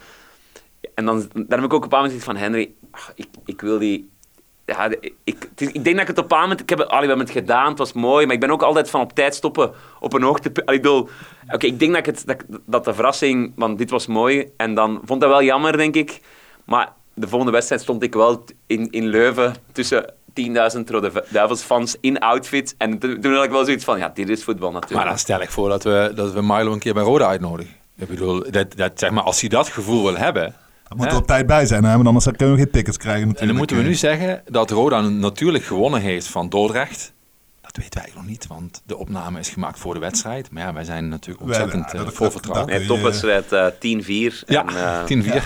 En 0.93 1.05
dan, 1.05 1.29
daar 1.33 1.59
heb 1.59 1.67
ik 1.67 1.73
ook 1.73 1.85
op 1.85 1.91
een 1.91 1.97
moment 1.97 2.13
gezegd 2.13 2.25
van 2.25 2.35
Henry, 2.35 2.73
ach, 2.91 3.11
ik, 3.15 3.27
ik 3.45 3.61
wil 3.61 3.79
die... 3.79 4.09
Ja, 4.65 4.89
ik, 5.23 5.49
ik 5.55 5.83
denk 5.83 5.95
dat 5.95 5.99
ik 5.99 6.07
het 6.07 6.17
op 6.17 6.31
een 6.31 6.39
moment... 6.39 6.59
Ik 6.59 6.69
heb 6.69 6.79
allee, 6.79 7.07
we 7.07 7.19
het 7.19 7.29
gedaan, 7.29 7.69
het 7.69 7.77
was 7.77 7.93
mooi, 7.93 8.25
maar 8.25 8.35
ik 8.35 8.41
ben 8.41 8.51
ook 8.51 8.61
altijd 8.61 8.89
van 8.89 9.01
op 9.01 9.13
tijd 9.13 9.35
stoppen 9.35 9.71
op 9.99 10.13
een 10.13 10.21
hoogtepunt. 10.21 10.69
Ik 10.69 10.81
bedoel, 10.81 11.09
oké, 11.53 11.65
ik 11.65 11.79
denk 11.79 11.91
dat, 11.91 12.07
ik 12.07 12.15
het, 12.15 12.23
dat, 12.25 12.59
dat 12.65 12.85
de 12.85 12.93
verrassing, 12.93 13.53
want 13.55 13.77
dit 13.77 13.89
was 13.89 14.07
mooi, 14.07 14.51
en 14.57 14.73
dan 14.73 15.01
vond 15.05 15.21
dat 15.21 15.29
wel 15.29 15.43
jammer, 15.43 15.77
denk 15.77 15.95
ik. 15.95 16.21
Maar 16.65 16.93
de 17.13 17.27
volgende 17.27 17.53
wedstrijd 17.53 17.81
stond 17.81 18.03
ik 18.03 18.13
wel 18.13 18.43
in, 18.67 18.91
in 18.91 19.07
Leuven 19.07 19.55
tussen 19.71 20.13
10.000 20.75 20.79
Rode 20.85 21.25
Duivelsfans 21.29 21.95
in 21.99 22.19
outfit. 22.19 22.75
En 22.77 22.99
toen, 22.99 23.33
had 23.33 23.43
ik 23.43 23.51
wel 23.51 23.65
zoiets 23.65 23.83
van, 23.83 23.97
ja, 23.97 24.11
dit 24.13 24.29
is 24.29 24.43
voetbal 24.43 24.71
natuurlijk. 24.71 24.99
Maar 24.99 25.09
dan 25.09 25.19
stel 25.19 25.41
ik 25.41 25.49
voor 25.49 25.69
dat 25.69 25.83
we, 25.83 26.11
dat 26.15 26.33
we 26.33 26.41
Milo 26.41 26.73
een 26.73 26.79
keer 26.79 26.93
bij 26.93 27.03
Roda 27.03 27.27
uitnodigen. 27.27 27.73
Ik 27.97 28.07
bedoel, 28.07 28.51
dat, 28.51 28.75
dat, 28.75 28.91
zeg 28.95 29.11
maar, 29.11 29.23
als 29.23 29.39
hij 29.39 29.49
dat 29.49 29.67
gevoel 29.67 30.03
wil 30.03 30.17
hebben... 30.17 30.55
Daar 30.83 30.97
moet 30.97 31.11
er 31.11 31.17
op 31.17 31.27
tijd 31.27 31.45
bij 31.45 31.65
zijn, 31.65 31.83
hè, 31.83 31.95
want 31.95 32.07
anders 32.07 32.25
kunnen 32.25 32.55
we 32.55 32.61
geen 32.61 32.71
tickets 32.71 32.97
krijgen 32.97 33.27
natuurlijk. 33.27 33.41
en 33.41 33.47
dan 33.47 33.57
moeten 33.57 33.75
we 33.75 33.81
eh. 33.81 33.87
nu 33.87 33.95
zeggen 33.95 34.41
dat 34.45 34.71
Roda 34.71 35.01
natuurlijk 35.01 35.63
gewonnen 35.63 36.01
heeft 36.01 36.27
van 36.27 36.49
Dordrecht. 36.49 37.13
Dat 37.73 37.83
weten 37.83 38.01
wij 38.01 38.11
nog 38.15 38.25
niet, 38.25 38.47
want 38.47 38.81
de 38.85 38.97
opname 38.97 39.39
is 39.39 39.49
gemaakt 39.49 39.79
voor 39.79 39.93
de 39.93 39.99
wedstrijd. 39.99 40.51
Maar 40.51 40.63
ja, 40.63 40.73
wij 40.73 40.83
zijn 40.83 41.07
natuurlijk 41.09 41.45
Wij- 41.45 41.61
ontzettend 41.61 41.91
ja, 41.91 41.97
eh, 41.99 42.05
dat- 42.05 42.13
vol 42.13 42.25
dat- 42.25 42.33
vertrouwen. 42.33 42.73
Nee, 42.75 42.85
topwedstrijd 42.87 43.51
eh 43.51 43.65
10-4. 43.79 44.43
Ja, 44.45 44.65
En, 44.67 44.75
eh, 44.75 45.03
10-4. 45.03 45.43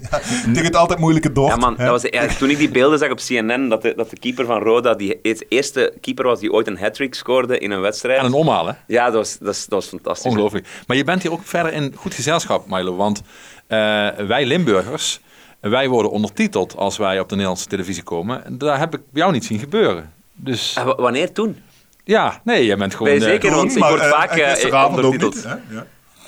Tegen 0.52 0.64
het 0.64 0.76
altijd 0.76 0.98
moeilijke 0.98 1.32
Dort. 1.32 1.50
Ja, 1.52 1.56
man, 1.56 1.76
dat 1.76 1.88
was, 1.88 2.02
ja, 2.02 2.26
toen 2.26 2.50
ik 2.50 2.58
die 2.58 2.68
beelden 2.70 2.98
zag 2.98 3.10
op 3.10 3.18
CNN, 3.18 3.68
dat 3.68 3.82
de, 3.82 3.92
dat 3.96 4.10
de 4.10 4.18
keeper 4.18 4.46
van 4.46 4.58
Roda 4.62 4.94
die 4.94 5.18
het 5.22 5.44
eerste 5.48 5.92
keeper 6.00 6.24
was 6.24 6.40
die 6.40 6.52
ooit 6.52 6.66
een 6.66 6.78
hat-trick 6.78 7.14
scoorde 7.14 7.58
in 7.58 7.70
een 7.70 7.80
wedstrijd. 7.80 8.18
En 8.18 8.24
een 8.26 8.32
omhaal, 8.32 8.66
hè? 8.66 8.72
Ja, 8.86 9.04
dat 9.04 9.14
was, 9.14 9.38
dat, 9.38 9.46
was, 9.48 9.60
dat 9.66 9.68
was 9.80 9.86
fantastisch. 9.88 10.30
Ongelooflijk. 10.30 10.66
Maar 10.86 10.96
je 10.96 11.04
bent 11.04 11.22
hier 11.22 11.32
ook 11.32 11.44
verder 11.44 11.72
in 11.72 11.92
goed 11.96 12.14
gezelschap, 12.14 12.66
Milo. 12.68 12.96
Want 12.96 13.22
eh, 13.66 13.78
wij 14.26 14.44
Limburgers, 14.46 15.20
wij 15.60 15.88
worden 15.88 16.10
ondertiteld 16.10 16.76
als 16.76 16.96
wij 16.96 17.20
op 17.20 17.28
de 17.28 17.34
Nederlandse 17.34 17.68
televisie 17.68 18.02
komen. 18.02 18.44
En 18.44 18.58
Daar 18.58 18.78
heb 18.78 18.94
ik 18.94 19.00
bij 19.10 19.20
jou 19.22 19.32
niet 19.32 19.44
zien 19.44 19.58
gebeuren. 19.58 20.12
Dus 20.40 20.74
wa- 20.74 20.94
wanneer 20.96 21.32
toen? 21.32 21.62
Ja, 22.08 22.40
nee, 22.44 22.64
jij 22.66 22.76
bent 22.76 22.94
gewoon... 22.94 23.08
Ben 23.12 23.18
je 23.20 23.24
eh, 23.26 23.30
zeker? 23.30 23.50
Want 23.50 23.72
ik 23.72 23.78
maar, 23.78 23.88
word 23.90 24.02
eh, 24.02 24.10
vaak, 24.10 24.30
eh, 24.30 24.86
ondertiteld. 24.88 25.46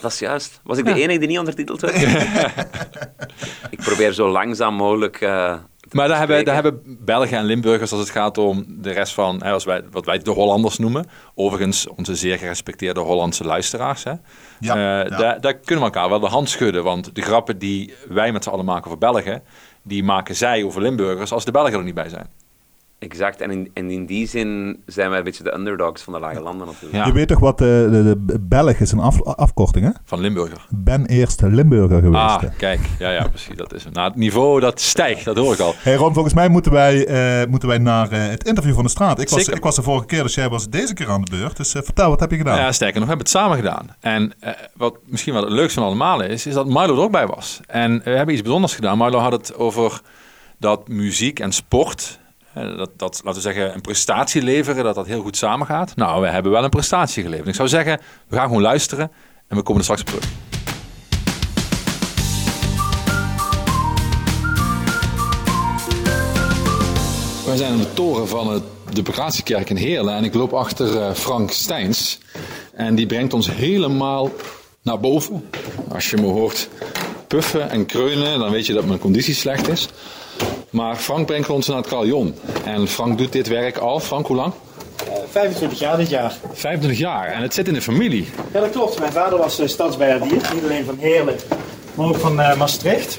Dat 0.00 0.12
is 0.12 0.18
juist. 0.18 0.60
Was 0.64 0.78
ik 0.78 0.84
de 0.84 0.94
enige 0.94 1.18
die 1.18 1.28
niet 1.28 1.38
ondertiteld 1.38 1.80
werd? 1.80 1.96
ik 3.70 3.78
probeer 3.78 4.12
zo 4.12 4.28
langzaam 4.28 4.74
mogelijk... 4.74 5.20
eh, 5.20 5.54
Maar 5.90 6.08
daar 6.08 6.18
hebben, 6.18 6.44
daar 6.44 6.54
hebben 6.54 6.82
Belgen 7.04 7.38
en 7.38 7.44
Limburgers, 7.44 7.90
als 7.90 8.00
het 8.00 8.10
gaat 8.10 8.38
om 8.38 8.64
de 8.68 8.90
rest 8.92 9.14
van, 9.14 9.42
hè, 9.42 9.52
als 9.52 9.64
wij, 9.64 9.82
wat 9.90 10.04
wij 10.06 10.18
de 10.18 10.30
Hollanders 10.30 10.78
noemen, 10.78 11.06
overigens 11.34 11.86
onze 11.88 12.14
zeer 12.14 12.38
gerespecteerde 12.38 13.00
Hollandse 13.00 13.44
luisteraars, 13.44 14.04
hè, 14.04 14.12
Ja, 14.60 14.74
eh, 15.04 15.10
ja. 15.10 15.16
Daar, 15.16 15.40
daar 15.40 15.54
kunnen 15.54 15.84
we 15.84 15.90
elkaar 15.90 16.08
wel 16.08 16.20
de 16.20 16.26
hand 16.26 16.48
schudden. 16.50 16.84
Want 16.84 17.14
de 17.14 17.22
grappen 17.22 17.58
die 17.58 17.94
wij 18.08 18.32
met 18.32 18.44
z'n 18.44 18.50
allen 18.50 18.64
maken 18.64 18.86
over 18.86 18.98
Belgen, 18.98 19.42
die 19.82 20.04
maken 20.04 20.36
zij 20.36 20.64
over 20.64 20.82
Limburgers 20.82 21.32
als 21.32 21.44
de 21.44 21.50
Belgen 21.50 21.72
er 21.72 21.82
niet 21.84 21.94
bij 21.94 22.08
zijn. 22.08 22.26
Exact. 23.00 23.40
En 23.40 23.50
in, 23.50 23.70
en 23.74 23.90
in 23.90 24.06
die 24.06 24.28
zin 24.28 24.82
zijn 24.86 25.08
wij 25.08 25.18
een 25.18 25.24
beetje 25.24 25.42
de 25.42 25.54
underdogs 25.54 26.02
van 26.02 26.12
de 26.12 26.18
lage 26.18 26.40
landen 26.40 26.66
natuurlijk. 26.66 26.94
Ja. 26.94 27.06
Je 27.06 27.12
weet 27.12 27.28
toch 27.28 27.38
wat 27.38 27.60
eh, 27.60 27.66
de, 27.66 28.24
de 28.26 28.40
Belg 28.40 28.78
is 28.78 28.92
een 28.92 28.98
af, 28.98 29.22
afkorting, 29.22 29.84
hè? 29.84 29.90
Van 30.04 30.20
Limburger. 30.20 30.66
Ben 30.68 31.06
eerst 31.06 31.40
Limburger 31.40 32.00
geweest. 32.00 32.22
Ah, 32.22 32.40
hè. 32.40 32.48
kijk. 32.48 32.80
Ja, 32.98 33.10
ja, 33.10 33.28
precies. 33.28 33.56
Dat 33.56 33.74
is 33.74 33.84
het. 33.84 33.94
Nou, 33.94 34.08
het 34.08 34.16
niveau 34.16 34.60
dat 34.60 34.80
stijgt, 34.80 35.24
dat 35.24 35.36
hoor 35.36 35.52
ik 35.52 35.60
al. 35.60 35.74
Hey 35.78 35.94
Ron, 35.94 36.14
volgens 36.14 36.34
mij 36.34 36.48
moeten 36.48 36.72
wij, 36.72 37.06
eh, 37.06 37.48
moeten 37.48 37.68
wij 37.68 37.78
naar 37.78 38.10
eh, 38.10 38.28
het 38.28 38.44
interview 38.46 38.74
van 38.74 38.84
de 38.84 38.90
straat. 38.90 39.20
Ik 39.20 39.28
was, 39.28 39.38
Zeker. 39.38 39.56
ik 39.56 39.62
was 39.62 39.76
de 39.76 39.82
vorige 39.82 40.06
keer, 40.06 40.22
dus 40.22 40.34
jij 40.34 40.48
was 40.48 40.68
deze 40.68 40.94
keer 40.94 41.08
aan 41.08 41.22
de 41.22 41.30
beurt. 41.30 41.56
Dus 41.56 41.74
eh, 41.74 41.82
vertel, 41.82 42.08
wat 42.08 42.20
heb 42.20 42.30
je 42.30 42.36
gedaan? 42.36 42.58
Ja, 42.58 42.72
sterker 42.72 43.00
nog, 43.00 43.08
we 43.08 43.14
hebben 43.14 43.26
het 43.26 43.36
samen 43.36 43.56
gedaan. 43.56 43.96
En 44.00 44.32
eh, 44.40 44.52
wat 44.74 44.96
misschien 45.06 45.32
wel 45.32 45.42
het 45.42 45.52
leukste 45.52 45.78
van 45.78 45.88
allemaal 45.88 46.22
is, 46.22 46.46
is 46.46 46.54
dat 46.54 46.66
Milo 46.66 46.94
er 46.94 47.00
ook 47.00 47.10
bij 47.10 47.26
was. 47.26 47.60
En 47.66 48.00
we 48.04 48.10
hebben 48.10 48.34
iets 48.34 48.42
bijzonders 48.42 48.74
gedaan. 48.74 48.98
Milo 48.98 49.18
had 49.18 49.32
het 49.32 49.54
over 49.54 50.00
dat 50.58 50.88
muziek 50.88 51.40
en 51.40 51.52
sport, 51.52 52.19
dat, 52.54 52.90
dat, 52.96 53.20
laten 53.24 53.42
we 53.42 53.52
zeggen, 53.52 53.74
een 53.74 53.80
prestatie 53.80 54.42
leveren, 54.42 54.84
dat 54.84 54.94
dat 54.94 55.06
heel 55.06 55.22
goed 55.22 55.36
samengaat. 55.36 55.96
Nou, 55.96 56.20
we 56.20 56.28
hebben 56.28 56.52
wel 56.52 56.64
een 56.64 56.70
prestatie 56.70 57.22
geleverd. 57.22 57.48
Ik 57.48 57.54
zou 57.54 57.68
zeggen, 57.68 58.00
we 58.28 58.36
gaan 58.36 58.46
gewoon 58.46 58.62
luisteren 58.62 59.10
en 59.48 59.56
we 59.56 59.62
komen 59.62 59.76
er 59.76 59.82
straks 59.82 60.00
op 60.00 60.06
terug. 60.06 60.28
Wij 67.46 67.56
zijn 67.56 67.72
aan 67.72 67.78
de 67.78 67.92
toren 67.92 68.28
van 68.28 68.62
de 68.92 69.02
Pagatiekerk 69.02 69.70
in 69.70 69.76
Heerlen 69.76 70.14
en 70.14 70.24
ik 70.24 70.34
loop 70.34 70.52
achter 70.52 71.00
eh, 71.00 71.14
Frank 71.14 71.50
Steins. 71.50 72.18
En 72.72 72.94
die 72.94 73.06
brengt 73.06 73.32
ons 73.32 73.50
helemaal 73.50 74.30
naar 74.82 75.00
boven. 75.00 75.48
Als 75.88 76.10
je 76.10 76.16
me 76.16 76.26
hoort 76.26 76.68
puffen 77.26 77.70
en 77.70 77.86
kreunen, 77.86 78.38
dan 78.38 78.50
weet 78.50 78.66
je 78.66 78.72
dat 78.72 78.84
mijn 78.84 78.98
conditie 78.98 79.34
slecht 79.34 79.68
is. 79.68 79.88
Maar 80.70 80.96
Frank 80.96 81.26
brengt 81.26 81.50
ons 81.50 81.66
naar 81.66 81.76
het 81.76 81.86
carillon. 81.86 82.34
En 82.64 82.88
Frank 82.88 83.18
doet 83.18 83.32
dit 83.32 83.48
werk 83.48 83.76
al. 83.76 84.00
Frank, 84.00 84.26
hoe 84.26 84.36
lang? 84.36 84.52
25 85.30 85.78
jaar 85.78 85.96
dit 85.96 86.08
jaar. 86.08 86.34
25 86.52 86.98
jaar. 86.98 87.26
En 87.26 87.42
het 87.42 87.54
zit 87.54 87.68
in 87.68 87.74
de 87.74 87.82
familie. 87.82 88.28
Ja, 88.52 88.60
dat 88.60 88.70
klopt. 88.70 88.98
Mijn 88.98 89.12
vader 89.12 89.38
was 89.38 89.60
uh, 89.60 89.66
stadsbeheerdier. 89.66 90.32
Niet 90.32 90.64
alleen 90.64 90.84
van 90.84 90.96
Heerlen, 90.98 91.36
maar 91.94 92.06
ook 92.06 92.16
van 92.16 92.40
eh, 92.40 92.56
Maastricht. 92.56 93.18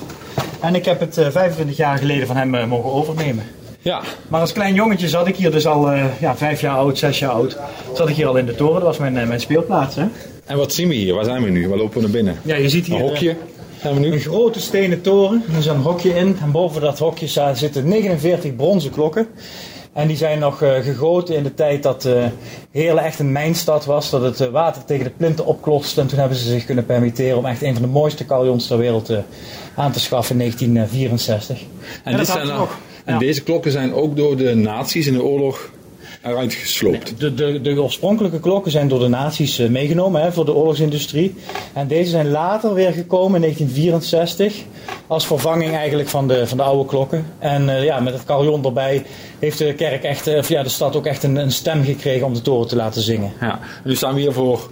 En 0.60 0.76
ik 0.76 0.86
heb 0.86 1.00
het 1.00 1.18
eh, 1.18 1.28
25 1.32 1.78
jaar 1.78 1.98
geleden 1.98 2.28
van 2.28 2.36
hem 2.36 2.56
eh, 2.56 2.66
mogen 2.66 2.92
overnemen. 2.92 3.44
Ja, 3.84 4.02
Maar 4.28 4.40
als 4.42 4.54
klein 4.54 4.74
jongetje 4.74 5.08
zat 5.10 5.28
ik 5.28 5.36
hier 5.36 5.52
dus 5.52 5.68
al 5.68 5.92
eh, 5.92 6.04
ja, 6.20 6.36
vijf 6.38 6.62
jaar 6.62 6.76
oud, 6.76 6.98
zes 6.98 7.20
jaar 7.20 7.32
oud. 7.32 7.58
Zat 7.94 8.10
ik 8.10 8.16
hier 8.16 8.28
al 8.28 8.36
in 8.36 8.46
de 8.46 8.56
toren. 8.56 8.74
Dat 8.74 8.84
was 8.84 8.98
mijn, 8.98 9.18
eh, 9.18 9.28
mijn 9.28 9.40
speelplaats. 9.40 9.96
Hè? 9.96 10.06
en 10.46 10.58
wat 10.58 10.74
zien 10.74 10.88
we 10.88 10.94
hier? 10.96 11.14
Waar 11.14 11.24
zijn 11.24 11.44
we 11.44 11.50
nu? 11.50 11.70
Waar 11.70 11.78
lopen 11.78 11.96
we 11.96 12.02
naar 12.02 12.12
binnen? 12.12 12.40
Ja, 12.44 12.56
je 12.56 12.70
ziet 12.70 12.86
hier 12.86 12.96
Een 12.96 13.02
eh, 13.02 13.08
hokje 13.08 13.36
zijn 13.82 13.96
we 13.96 14.06
een 14.06 14.12
nu. 14.12 14.20
grote 14.20 14.60
stenen 14.60 15.02
toren. 15.02 15.44
Er 15.52 15.58
is 15.58 15.66
een 15.66 15.82
hokje 15.82 16.16
in. 16.16 16.38
En 16.42 16.52
boven 16.52 16.82
dat 16.82 17.00
hokje 17.00 17.28
zitten 17.54 17.88
49 17.88 18.56
bronzen 18.56 18.92
klokken. 18.92 19.28
En 19.94 20.08
die 20.08 20.18
zijn 20.18 20.40
nog 20.40 20.62
eh, 20.62 20.74
gegoten 20.80 21.36
in 21.36 21.44
de 21.44 21.54
tijd 21.54 21.84
dat 21.84 22.06
eh 22.06 22.26
Heerlen 22.72 23.04
echt 23.04 23.20
een 23.20 23.32
mijnstad 23.32 23.86
was. 23.86 24.10
Dat 24.10 24.22
het 24.22 24.40
eh, 24.40 24.48
water 24.48 24.86
tegen 24.86 25.04
de 25.04 25.10
plinten 25.10 25.46
opklotste. 25.46 26.02
En 26.02 26.08
toen 26.08 26.20
hebben 26.20 26.38
ze 26.38 26.50
zich 26.50 26.66
kunnen 26.66 26.86
permitteren 26.86 27.38
om 27.38 27.46
echt 27.46 27.62
een 27.62 27.74
van 27.74 27.82
de 27.82 27.88
mooiste 27.88 28.26
carillons 28.26 28.68
ter 28.68 28.78
wereld 28.78 29.10
eh, 29.10 29.18
aan 29.76 29.92
te 29.92 30.00
schaffen 30.00 30.32
in 30.32 30.40
1964. 30.40 31.62
En, 32.04 32.18
dit 32.18 32.28
zijn 32.28 32.48
nog. 32.48 32.78
en 33.06 33.14
Ja. 33.14 33.20
deze 33.20 33.44
klokken 33.44 33.72
zijn 33.72 33.94
ook 33.94 34.16
door 34.16 34.38
de 34.38 34.56
nazi's 34.56 35.08
in 35.08 35.14
de 35.14 35.24
oorlog 35.24 35.70
eruit 36.22 36.54
gesloopt. 36.54 37.20
De, 37.20 37.34
de, 37.34 37.62
de 37.62 37.82
oorspronkelijke 37.82 38.40
klokken 38.40 38.72
zijn 38.72 38.88
door 38.88 39.00
de 39.00 39.08
nazi's 39.08 39.60
eh, 39.60 39.70
meegenomen 39.70 40.22
hè, 40.22 40.32
voor 40.32 40.46
de 40.46 40.54
oorlogsindustrie. 40.54 41.36
En 41.74 41.88
deze 41.88 42.10
zijn 42.10 42.30
later 42.30 42.74
weer 42.74 42.92
gekomen 42.92 43.36
in 43.36 43.42
1964 43.42 44.64
als 45.08 45.28
vervanging 45.28 45.76
eigenlijk 45.76 46.10
van 46.10 46.28
de, 46.28 46.48
van 46.48 46.58
de 46.58 46.64
oude 46.64 46.86
klokken. 46.86 47.26
En 47.40 47.70
eh, 47.70 47.84
ja, 47.84 48.00
met 48.00 48.14
het 48.14 48.26
carillon 48.26 48.66
erbij 48.66 49.06
heeft 49.40 49.58
de 49.58 49.74
kerk 49.74 50.04
echt, 50.04 50.28
eh, 50.28 50.38
of 50.38 50.50
ja, 50.50 50.64
de 50.64 50.70
stad 50.70 50.96
ook 50.96 51.06
echt 51.06 51.24
een, 51.24 51.36
een 51.36 51.52
stem 51.52 51.84
gekregen 51.84 52.26
om 52.26 52.34
de 52.34 52.42
toren 52.42 52.68
te 52.68 52.76
laten 52.76 53.02
zingen. 53.02 53.34
Ja, 53.40 53.60
nu 53.84 53.96
staan 53.96 54.14
we 54.14 54.20
hier 54.20 54.34
voor 54.34 54.70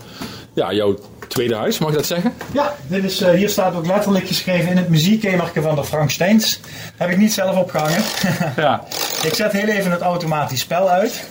ja, 0.53 0.73
jouw 0.73 0.95
tweede 1.27 1.55
huis, 1.55 1.77
mag 1.77 1.89
ik 1.89 1.95
dat 1.95 2.05
zeggen? 2.05 2.33
Ja, 2.53 2.75
dit 2.87 3.03
is, 3.03 3.21
eh, 3.21 3.31
hier 3.31 3.49
staat 3.49 3.75
ook 3.75 3.85
letterlijk 3.85 4.27
geschreven 4.27 4.69
in 4.69 4.77
het 4.77 4.89
muziekkamertje 4.89 5.61
van 5.61 5.75
de 5.75 5.83
Frank 5.83 6.09
Steins. 6.09 6.59
Heb 6.95 7.09
ik 7.09 7.17
niet 7.17 7.33
zelf 7.33 7.57
opgehangen. 7.57 8.01
Ja. 8.55 8.83
ik 9.27 9.33
zet 9.33 9.51
heel 9.51 9.67
even 9.67 9.91
het 9.91 10.01
automatisch 10.01 10.59
spel 10.59 10.89
uit. 10.89 11.23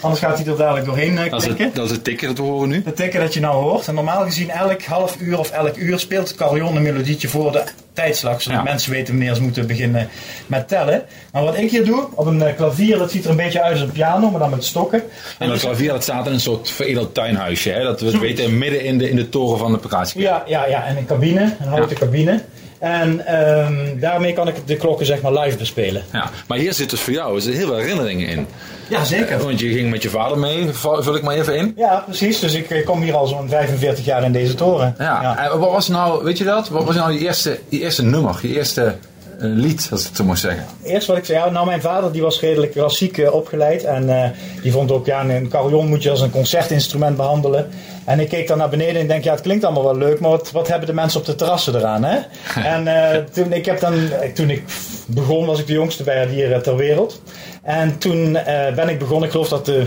Anders 0.00 0.20
gaat 0.20 0.38
hij 0.38 0.46
er 0.46 0.56
dadelijk 0.56 0.86
doorheen 0.86 1.18
eh, 1.18 1.30
Dat 1.30 1.40
is, 1.40 1.44
klikken. 1.44 1.64
het, 1.66 1.74
dat 1.74 1.84
is 1.84 1.90
het 1.90 2.04
tikken 2.04 2.28
dat 2.28 2.36
we 2.36 2.42
horen 2.42 2.68
nu. 2.68 2.82
Het 2.84 2.96
tikken 2.96 3.20
dat 3.20 3.34
je 3.34 3.40
nou 3.40 3.62
hoort. 3.62 3.88
En 3.88 3.94
normaal 3.94 4.22
gezien 4.24 4.50
elk 4.50 4.82
half 4.82 5.16
uur 5.20 5.38
of 5.38 5.50
elk 5.50 5.76
uur 5.76 5.98
speelt 5.98 6.28
het 6.28 6.36
carillon 6.36 6.76
een 6.76 6.82
melodietje 6.82 7.28
voor 7.28 7.52
de 7.52 7.62
tijdslag. 7.92 8.42
Zodat 8.42 8.58
Ja. 8.58 8.64
mensen 8.64 8.90
weten 8.92 9.16
wanneer 9.16 9.34
ze 9.34 9.42
moeten 9.42 9.66
beginnen 9.66 10.08
met 10.46 10.68
tellen. 10.68 11.02
Maar 11.32 11.42
wat 11.44 11.58
ik 11.58 11.70
hier 11.70 11.84
doe, 11.84 12.06
op 12.14 12.26
een 12.26 12.42
eh, 12.42 12.56
klavier, 12.56 12.98
dat 12.98 13.10
ziet 13.10 13.24
er 13.24 13.30
een 13.30 13.36
beetje 13.36 13.62
uit 13.62 13.72
als 13.72 13.80
een 13.82 13.92
piano, 13.92 14.30
maar 14.30 14.40
dan 14.40 14.50
met 14.50 14.64
stokken. 14.64 15.02
En 15.38 15.48
dat 15.48 15.58
klavier 15.60 15.88
dat 15.92 16.02
staat 16.02 16.26
in 16.26 16.32
een 16.32 16.40
soort 16.40 16.70
veredeld 16.70 17.14
tuinhuisje. 17.14 17.70
Hè? 17.70 17.82
Dat 17.82 18.00
we 18.00 18.06
het 18.06 18.18
weten 18.18 18.58
midden 18.58 18.84
in 18.84 18.98
de, 18.98 19.10
in 19.10 19.16
de 19.16 19.28
toren 19.28 19.58
van 19.58 19.72
de 19.72 19.78
Pagatiekerk. 19.78 20.26
Ja, 20.26 20.42
ja, 20.46 20.66
ja, 20.66 20.84
en 20.84 20.96
een 20.96 21.06
cabine, 21.06 21.54
een 21.60 21.68
houten 21.68 21.96
cabine. 21.96 22.40
En 22.78 23.26
ehm, 23.26 23.98
daarmee 24.00 24.32
kan 24.32 24.48
ik 24.48 24.54
de 24.66 24.76
klokken 24.76 25.06
zeg 25.06 25.20
maar 25.20 25.32
live 25.32 25.56
bespelen. 25.56 26.02
Ja, 26.12 26.30
maar 26.46 26.58
hier 26.58 26.72
zit 26.72 26.90
dus 26.90 27.00
voor 27.00 27.12
jou 27.12 27.34
er 27.34 27.40
zitten 27.40 27.60
heel 27.60 27.68
veel 27.68 27.78
herinneringen 27.78 28.28
in. 28.28 28.46
Ja, 28.88 29.04
zeker. 29.04 29.38
Want 29.38 29.60
je 29.60 29.72
ging 29.72 29.90
met 29.90 30.02
je 30.02 30.10
vader 30.10 30.38
mee, 30.38 30.68
vul 30.72 31.16
ik 31.16 31.22
maar 31.22 31.34
even 31.34 31.56
in. 31.56 31.72
Ja, 31.76 32.02
precies. 32.06 32.40
Dus 32.40 32.54
ik 32.54 32.70
eh, 32.70 32.86
kom 32.86 33.02
hier 33.02 33.14
al 33.14 33.26
zo'n 33.26 33.48
45 33.48 34.04
jaar 34.04 34.24
in 34.24 34.32
deze 34.32 34.54
toren. 34.54 34.94
Ja. 34.98 35.38
En 35.38 35.58
wat 35.58 35.70
was 35.70 35.88
nou, 35.88 36.24
weet 36.24 36.38
je 36.38 36.44
dat? 36.44 36.68
Wat 36.68 36.84
was 36.84 36.94
nou 36.94 37.12
je 37.12 37.18
eerste, 37.18 37.58
je 37.68 37.80
eerste 37.80 38.02
nummer, 38.02 38.38
je 38.42 38.54
eerste 38.54 38.84
eh, 38.84 38.92
lied, 39.38 39.88
als 39.90 40.00
ik 40.00 40.06
het 40.06 40.16
zo 40.16 40.24
mag 40.24 40.38
zeggen? 40.38 40.64
Eerst 40.82 41.06
wat 41.06 41.16
ik 41.16 41.24
zei, 41.24 41.38
ja, 41.38 41.50
nou 41.50 41.66
mijn 41.66 41.80
vader 41.80 42.12
die 42.12 42.22
was 42.22 42.40
redelijk 42.40 42.72
klassiek 42.72 43.18
eh, 43.18 43.32
opgeleid 43.34 43.84
en 43.84 44.22
eh, 44.22 44.30
die 44.62 44.72
vond 44.72 44.92
ook, 44.92 45.06
ja 45.06 45.24
een 45.24 45.48
carillon 45.48 45.88
moet 45.88 46.02
je 46.02 46.10
als 46.10 46.20
een 46.20 46.30
concertinstrument 46.30 47.16
behandelen. 47.16 47.68
En 48.04 48.20
ik 48.20 48.28
keek 48.28 48.48
dan 48.48 48.58
naar 48.58 48.68
beneden 48.68 49.00
en 49.00 49.06
denk, 49.06 49.24
ja 49.24 49.32
het 49.32 49.40
klinkt 49.40 49.64
allemaal 49.64 49.84
wel 49.84 49.96
leuk, 49.96 50.20
maar 50.20 50.30
wat, 50.30 50.50
wat 50.50 50.68
hebben 50.68 50.86
de 50.86 50.94
mensen 50.94 51.20
op 51.20 51.26
de 51.26 51.34
terrassen 51.34 51.76
eraan 51.76 52.04
hè? 52.04 52.18
en 52.74 52.86
eh, 52.86 53.24
toen, 53.32 53.52
ik 53.52 53.66
heb 53.66 53.80
dan, 53.80 53.94
toen 54.34 54.50
ik 54.50 54.62
begon 55.06 55.46
was 55.46 55.60
ik 55.60 55.66
de 55.66 55.72
jongste 55.72 56.02
bijaardier 56.02 56.52
eh, 56.52 56.60
ter 56.60 56.76
wereld. 56.76 57.22
En 57.62 57.98
toen 57.98 58.32
ben 58.74 58.88
ik 58.88 58.98
begonnen, 58.98 59.24
ik 59.24 59.30
geloof 59.30 59.48
dat 59.48 59.66
de... 59.66 59.86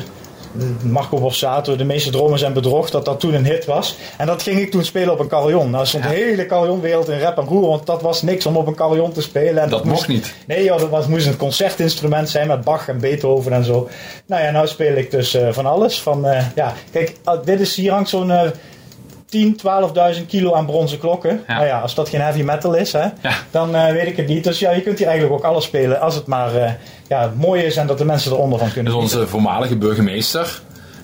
Marco 0.82 1.20
Borsato, 1.20 1.76
de 1.76 1.84
meeste 1.84 2.10
dromen 2.10 2.40
zijn 2.40 2.54
bedrog, 2.54 2.90
dat 2.90 3.06
dat 3.06 3.20
toen 3.20 3.34
een 3.34 3.46
hit 3.46 3.66
was. 3.66 3.96
En 4.18 4.26
dat 4.26 4.42
ging 4.42 4.60
ik 4.60 4.72
toen 4.72 4.84
spelen 4.84 5.14
op 5.14 5.20
een 5.20 5.28
carillon. 5.28 5.70
Nou 5.70 5.86
stond 5.86 6.04
de 6.04 6.10
hele 6.10 6.46
carillonwereld 6.46 7.10
in 7.10 7.20
rap 7.20 7.38
en 7.38 7.46
roer, 7.46 7.68
want 7.68 7.86
dat 7.86 8.02
was 8.02 8.22
niks 8.22 8.46
om 8.46 8.58
op 8.58 8.68
een 8.68 8.76
carillon 8.76 9.12
te 9.12 9.22
spelen. 9.22 9.64
En 9.64 9.70
Dat 9.70 9.84
mocht 9.84 10.08
niet. 10.08 10.34
Nee 10.46 10.64
joh, 10.64 10.80
dat 10.80 10.90
was, 10.90 11.08
moest 11.08 11.28
een 11.28 11.38
concertinstrument 11.38 12.30
zijn 12.30 12.48
met 12.48 12.64
Bach 12.64 12.88
en 12.88 13.00
Beethoven 13.00 13.54
en 13.54 13.64
zo. 13.64 13.90
Nou 14.26 14.44
ja, 14.44 14.52
nou 14.52 14.68
speel 14.68 14.96
ik 14.96 15.12
dus 15.12 15.34
eh, 15.34 15.48
van 15.52 15.66
alles. 15.66 16.02
Van, 16.02 16.28
eh, 16.28 16.46
ja, 16.56 16.74
kijk, 16.92 17.16
ah, 17.24 17.46
dit 17.46 17.60
is, 17.60 17.76
hier 17.76 17.92
hangt 17.92 18.10
zo'n 18.10 18.32
eh 18.32 18.50
10, 19.32 19.60
12.000 20.15 20.26
kilo 20.28 20.54
aan 20.54 20.65
bronzen 20.65 21.00
klokken. 21.00 21.44
Ja. 21.48 21.54
Nou 21.54 21.65
ja, 21.65 21.80
als 21.80 21.96
dat 21.96 22.10
geen 22.10 22.22
heavy 22.22 22.41
metal 22.41 22.74
is, 22.74 22.91
hè, 22.94 23.00
Ja. 23.22 23.32
dan 23.52 23.76
eh, 23.76 23.91
weet 23.91 24.08
ik 24.08 24.17
het 24.17 24.28
niet. 24.28 24.44
Dus 24.44 24.60
ja, 24.60 24.72
je 24.72 24.82
kunt 24.82 24.98
hier 24.98 25.08
eigenlijk 25.08 25.39
ook 25.39 25.46
alles 25.52 25.63
spelen 25.63 26.00
als 26.02 26.15
het 26.15 26.26
maar 26.28 26.56
eh, 26.56 26.72
ja, 27.08 27.32
mooi 27.36 27.63
is 27.63 27.76
en 27.76 27.88
dat 27.88 27.98
de 27.98 28.06
mensen 28.06 28.32
eronder 28.32 28.60
van 28.60 28.72
kunnen 28.74 28.94
Dus 28.94 29.02
onze 29.02 29.28
voormalige 29.28 29.76
burgemeester, 29.76 30.62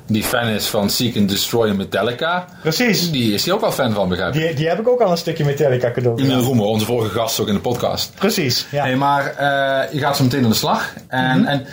die 0.08 0.24
fan 0.24 0.48
is 0.48 0.68
van 0.68 0.90
Seek 0.90 1.18
and 1.18 1.30
Destroy 1.30 1.70
en 1.70 1.76
Metallica, 1.76 2.46
Precies. 2.62 3.12
die 3.12 3.34
is 3.34 3.46
hier 3.46 3.54
ook 3.54 3.62
al 3.62 3.72
fan 3.72 3.94
van, 3.94 4.10
begrijp 4.10 4.36
ik. 4.36 4.42
Die, 4.42 4.54
die 4.54 4.68
heb 4.68 4.80
ik 4.80 4.88
ook 4.88 5.02
al 5.02 5.12
een 5.12 5.18
stukje 5.18 5.46
Metallica 5.46 5.92
cadeau. 5.92 6.22
Emil 6.24 6.40
Roemer, 6.40 6.66
onze 6.66 6.86
vorige 6.86 7.10
gast 7.20 7.40
ook 7.40 7.48
in 7.48 7.54
de 7.54 7.60
podcast. 7.60 8.12
Precies, 8.16 8.66
ja. 8.72 8.84
Hey, 8.84 8.96
maar 8.96 9.26
eh, 9.36 9.94
je 9.94 10.00
gaat 10.00 10.18
zo 10.18 10.24
meteen 10.24 10.44
aan 10.44 10.50
de 10.50 10.56
slag. 10.56 10.94
En, 11.08 11.46
en 11.46 11.66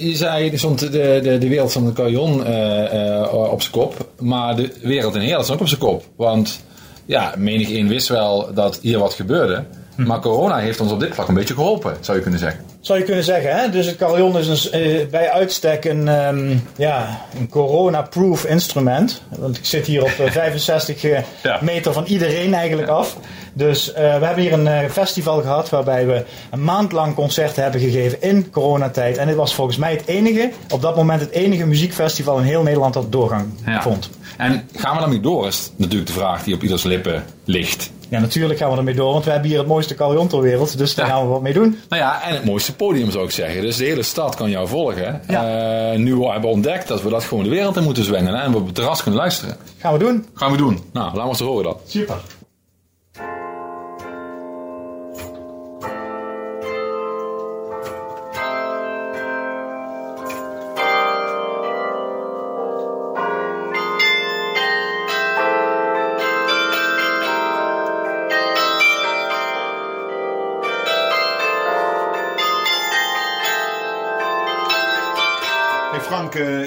je 0.00 0.16
zei, 0.16 0.50
er 0.50 0.58
stond 0.58 0.78
de, 0.78 1.20
de, 1.22 1.38
de 1.38 1.48
wereld 1.48 1.72
van 1.72 1.84
de 1.84 1.92
carillon 1.92 2.44
eh, 2.44 3.20
eh, 3.20 3.34
op 3.52 3.62
zijn 3.62 3.72
kop. 3.72 4.08
Maar 4.18 4.56
de 4.56 4.72
wereld 4.82 5.14
in 5.14 5.20
Heerlen 5.20 5.44
stond 5.44 5.58
ook 5.58 5.64
op 5.64 5.68
zijn 5.68 5.80
kop. 5.80 6.04
Want 6.16 6.64
ja, 7.06 7.34
menig 7.38 7.70
een 7.70 7.88
wist 7.88 8.08
wel 8.08 8.54
dat 8.54 8.78
hier 8.82 8.98
wat 8.98 9.14
gebeurde. 9.14 9.64
Maar 9.96 10.20
corona 10.20 10.58
heeft 10.58 10.80
ons 10.80 10.92
op 10.92 11.00
dit 11.00 11.14
vlak 11.14 11.28
een 11.28 11.34
beetje 11.34 11.54
geholpen, 11.54 11.96
zou 12.00 12.16
je 12.16 12.22
kunnen 12.22 12.40
zeggen. 12.40 12.71
Zou 12.82 12.98
je 12.98 13.04
kunnen 13.04 13.24
zeggen, 13.24 13.56
hè? 13.56 13.70
Dus 13.70 13.86
het 13.86 13.96
carillon 13.96 14.38
is 14.38 14.48
een, 14.48 14.80
eh, 14.80 15.06
bij 15.06 15.30
uitstek 15.30 15.84
een, 15.84 16.08
ehm, 16.08 16.56
ja, 16.76 17.20
een 17.38 17.48
corona-proof 17.48 18.44
instrument. 18.44 19.22
Want 19.38 19.56
ik 19.58 19.64
zit 19.64 19.86
hier 19.86 20.02
op 20.02 20.08
eh, 20.18 20.30
65 20.40 21.04
eh, 21.04 21.20
Ja. 21.42 21.58
meter 21.60 21.92
van 21.92 22.04
iedereen 22.04 22.54
eigenlijk 22.54 22.88
af. 22.88 23.16
Dus 23.52 23.92
eh, 23.92 24.18
we 24.18 24.24
hebben 24.24 24.42
hier 24.42 24.52
een 24.52 24.66
eh, 24.66 24.88
festival 24.90 25.40
gehad 25.40 25.68
waarbij 25.70 26.06
we 26.06 26.24
een 26.50 26.64
maand 26.64 26.92
lang 26.92 27.14
concerten 27.14 27.62
hebben 27.62 27.80
gegeven 27.80 28.22
in 28.22 28.50
coronatijd. 28.50 29.16
En 29.16 29.26
dit 29.26 29.36
was 29.36 29.54
volgens 29.54 29.76
mij 29.76 29.92
het 29.92 30.06
enige, 30.06 30.50
op 30.70 30.82
dat 30.82 30.96
moment 30.96 31.20
het 31.20 31.30
enige 31.30 31.66
muziekfestival 31.66 32.38
in 32.38 32.44
heel 32.44 32.62
Nederland 32.62 32.94
dat 32.94 33.12
doorgang 33.12 33.46
vond. 33.80 34.10
En 34.36 34.68
gaan 34.76 34.94
we 34.94 35.00
daarmee 35.00 35.20
door, 35.20 35.46
is 35.46 35.70
natuurlijk 35.76 36.06
de 36.06 36.16
vraag 36.16 36.42
die 36.44 36.54
op 36.54 36.62
ieders 36.62 36.82
lippen 36.82 37.24
ligt. 37.44 37.91
Ja, 38.12 38.20
natuurlijk 38.20 38.58
gaan 38.58 38.70
we 38.70 38.76
ermee 38.76 38.94
door, 38.94 39.12
want 39.12 39.24
we 39.24 39.30
hebben 39.30 39.48
hier 39.48 39.58
het 39.58 39.66
mooiste 39.68 39.94
carillon 39.94 40.28
ter 40.28 40.40
wereld. 40.40 40.78
Dus 40.78 40.94
daar 40.94 41.06
Ja. 41.06 41.12
gaan 41.12 41.22
we 41.22 41.28
wat 41.28 41.42
mee 41.42 41.52
doen. 41.52 41.78
Nou 41.88 42.02
ja, 42.02 42.22
en 42.22 42.34
het 42.34 42.44
mooiste 42.44 42.74
podium 42.76 43.10
zou 43.10 43.24
ik 43.24 43.30
zeggen. 43.30 43.62
Dus 43.62 43.76
de 43.76 43.84
hele 43.84 44.02
stad 44.02 44.34
kan 44.34 44.50
jou 44.50 44.68
volgen. 44.68 45.20
Ja. 45.28 45.90
Eh, 45.92 45.98
nu 45.98 46.14
we 46.16 46.24
hebben 46.30 46.50
ontdekt 46.50 46.88
dat 46.88 47.02
we 47.02 47.10
dat 47.10 47.24
gewoon 47.24 47.44
de 47.44 47.50
wereld 47.50 47.76
in 47.76 47.82
moeten 47.82 48.04
zwengen. 48.04 48.34
Hè, 48.34 48.42
en 48.42 48.50
we 48.52 48.56
op 48.58 48.66
het 48.66 48.74
terras 48.74 49.02
kunnen 49.02 49.20
luisteren. 49.20 49.56
Gaan 49.78 49.92
we 49.92 49.98
doen. 49.98 50.26
Gaan 50.34 50.50
we 50.50 50.56
doen. 50.56 50.80
Nou, 50.92 51.06
laten 51.06 51.22
we 51.22 51.28
eens 51.28 51.40
horen 51.40 51.64
dat. 51.64 51.80
Super. 51.86 52.16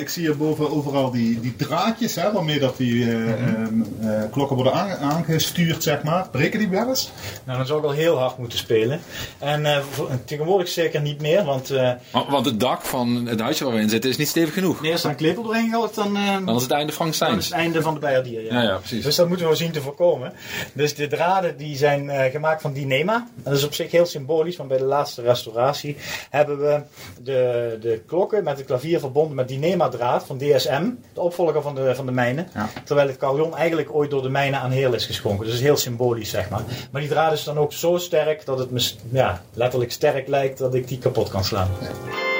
Ik 0.06 0.12
zie 0.12 0.24
hierboven 0.24 0.72
overal 0.72 1.12
die, 1.12 1.40
die 1.40 1.56
draadjes 1.56 2.16
hè, 2.16 2.32
waarmee 2.32 2.60
dat 2.60 2.78
die 2.78 3.04
eh, 3.04 3.32
ehm, 3.32 3.82
eh, 4.02 4.22
klokken 4.32 4.56
worden 4.56 4.74
aange- 4.74 4.98
aangestuurd, 4.98 5.84
zeg 5.84 6.04
maar. 6.04 6.30
Breken 6.30 6.60
die 6.60 6.68
wel 6.70 6.88
eens? 6.88 7.12
Nou, 7.44 7.58
dan 7.58 7.68
zou 7.68 7.80
ik 7.80 7.86
al 7.86 7.92
heel 7.92 8.18
hard 8.18 8.38
moeten 8.38 8.58
spelen. 8.58 9.00
En 9.40 9.66
eh, 9.66 9.80
voor- 9.92 10.10
tegenwoordig 10.26 10.68
zeker 10.68 11.02
niet 11.02 11.22
meer, 11.22 11.44
want 11.44 11.70
eh 11.70 11.92
Want, 12.12 12.30
want 12.30 12.46
het 12.46 12.60
dak 12.60 12.82
van 12.82 13.26
het 13.26 13.40
huisje 13.40 13.64
waar 13.64 13.74
we 13.74 13.80
in 13.80 13.90
zitten 13.90 14.10
is 14.10 14.18
niet 14.18 14.28
stevig 14.28 14.54
genoeg. 14.54 14.84
is 14.84 15.04
er 15.04 15.10
een 15.10 15.16
klepel 15.16 15.44
doorheen 15.44 15.70
gegooid, 15.70 15.96
dan, 15.96 16.16
eh, 16.16 16.46
Dan 16.46 16.56
is 16.56 16.62
het 16.62 16.72
einde 16.72 16.94
Frank 16.94 17.10
dan 17.10 17.28
Stein. 17.28 17.38
is 17.38 17.46
het 17.46 17.54
einde 17.54 17.82
van 17.82 17.94
de 17.94 18.00
bijerdier. 18.00 18.44
Ja, 18.54 18.62
ja, 18.62 18.76
precies. 18.78 19.04
Dus 19.04 19.16
dat 19.16 19.28
moeten 19.28 19.50
we 19.50 19.56
zien 19.56 19.72
te 19.72 19.82
voorkomen. 19.82 20.34
Dus 20.74 20.96
de 20.96 21.08
draden 21.08 21.58
die 21.58 21.78
zijn 21.78 22.10
eh, 22.10 22.32
gemaakt 22.32 22.62
van 22.62 22.74
Dynema. 22.74 23.28
Dat 23.36 23.54
is 23.54 23.64
op 23.64 23.74
zich 23.74 23.92
heel 23.92 24.06
symbolisch, 24.06 24.58
want 24.58 24.70
bij 24.70 24.78
de 24.78 24.84
laatste 24.84 25.22
restauratie 25.22 25.96
hebben 26.30 26.60
we 26.60 26.82
de, 27.24 27.78
de 27.82 28.02
klokken 28.08 28.44
met 28.44 28.58
het 28.58 28.66
klavier 28.66 29.00
verbonden 29.00 29.36
met 29.36 29.48
Dynema 29.48 29.90
draad 29.96 30.26
van 30.26 30.38
DSM, 30.38 30.90
de 31.14 31.22
opvolger 31.22 31.62
van 31.62 31.76
de, 31.76 31.96
van 31.96 32.06
de 32.06 32.12
mijnen. 32.12 32.48
Ja. 32.54 32.70
Terwijl 32.84 33.08
het 33.08 33.18
carillon 33.18 33.56
eigenlijk 33.56 33.96
ooit 33.96 34.10
door 34.10 34.22
de 34.22 34.30
mijnen 34.30 34.60
aan 34.60 34.72
Heel 34.72 34.94
is 34.94 35.06
geschonken. 35.06 35.40
Dus 35.40 35.48
dat 35.48 35.60
is 35.60 35.66
heel 35.66 35.78
symbolisch, 35.78 36.30
zeg 36.30 36.50
maar. 36.50 36.64
Maar 36.92 37.02
die 37.02 37.10
draad 37.10 37.34
is 37.34 37.44
dan 37.44 37.58
ook 37.58 37.74
zo 37.74 37.98
sterk 37.98 38.46
dat 38.46 38.60
het 38.60 38.72
me 38.72 38.92
ja, 39.12 39.42
letterlijk 39.54 39.92
sterk 39.92 40.28
lijkt 40.28 40.58
dat 40.58 40.74
ik 40.74 40.88
die 40.88 40.98
kapot 40.98 41.30
kan 41.30 41.44
slaan. 41.44 41.70
Ja. 41.82 42.35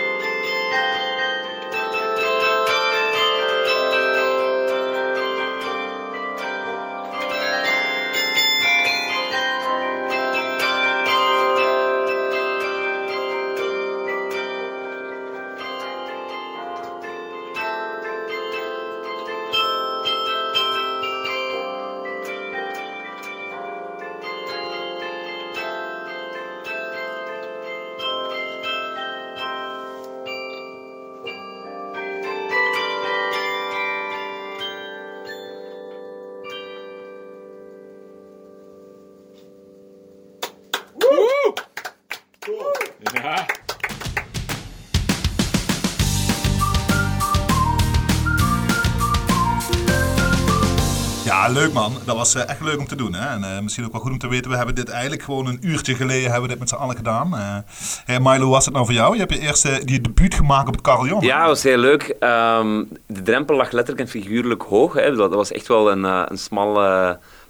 Leuk 51.66 51.74
man. 51.74 51.94
Dat 52.06 52.16
was 52.16 52.36
eh, 52.36 52.50
echt 52.50 52.62
leuk 52.62 52.80
om 52.80 52.88
te 52.88 52.96
doen. 52.96 53.14
Hè? 53.14 53.28
En 53.28 53.44
eh, 53.44 53.60
misschien 53.60 53.86
ook 53.86 53.92
wel 53.92 54.02
goed 54.02 54.12
om 54.12 54.18
te 54.18 54.28
weten, 54.28 54.52
we 54.52 54.58
hebben 54.58 54.76
dit 54.76 54.90
eigenlijk 54.90 55.24
gewoon 55.24 55.48
een 55.48 55.60
uurtje 55.62 55.96
geleden 55.96 56.24
hebben 56.24 56.42
we 56.42 56.48
dit 56.48 56.60
met 56.60 56.70
z'n 56.70 56.76
allen 56.76 56.96
gedaan. 56.96 57.36
Eh 57.38 57.58
hey 58.06 58.20
Milo, 58.20 58.50
was 58.50 58.66
het 58.66 58.74
nou 58.74 58.86
voor 58.86 58.96
jou? 58.96 59.14
Je 59.14 59.20
hebt 59.20 59.34
je 59.34 59.40
eerste 59.40 59.82
die 59.86 60.02
debuut 60.02 60.34
gemaakt 60.34 60.68
op 60.68 60.74
het 60.74 60.84
carillon. 60.84 61.22
Ja, 61.22 61.40
dat 61.40 61.48
was 61.48 61.64
heel 61.64 61.78
leuk. 61.78 62.16
Ehm, 62.20 62.84
de 63.06 63.22
drempel 63.22 63.56
lag 63.56 63.72
letterlijk 63.72 64.06
en 64.06 64.22
figuurlijk 64.22 64.62
hoog. 64.62 64.94
Hè. 64.94 65.16
Dat, 65.16 65.34
was 65.34 65.52
echt 65.52 65.68
wel 65.68 65.92
een, 65.92 66.04
een 66.04 66.38
smal 66.38 66.74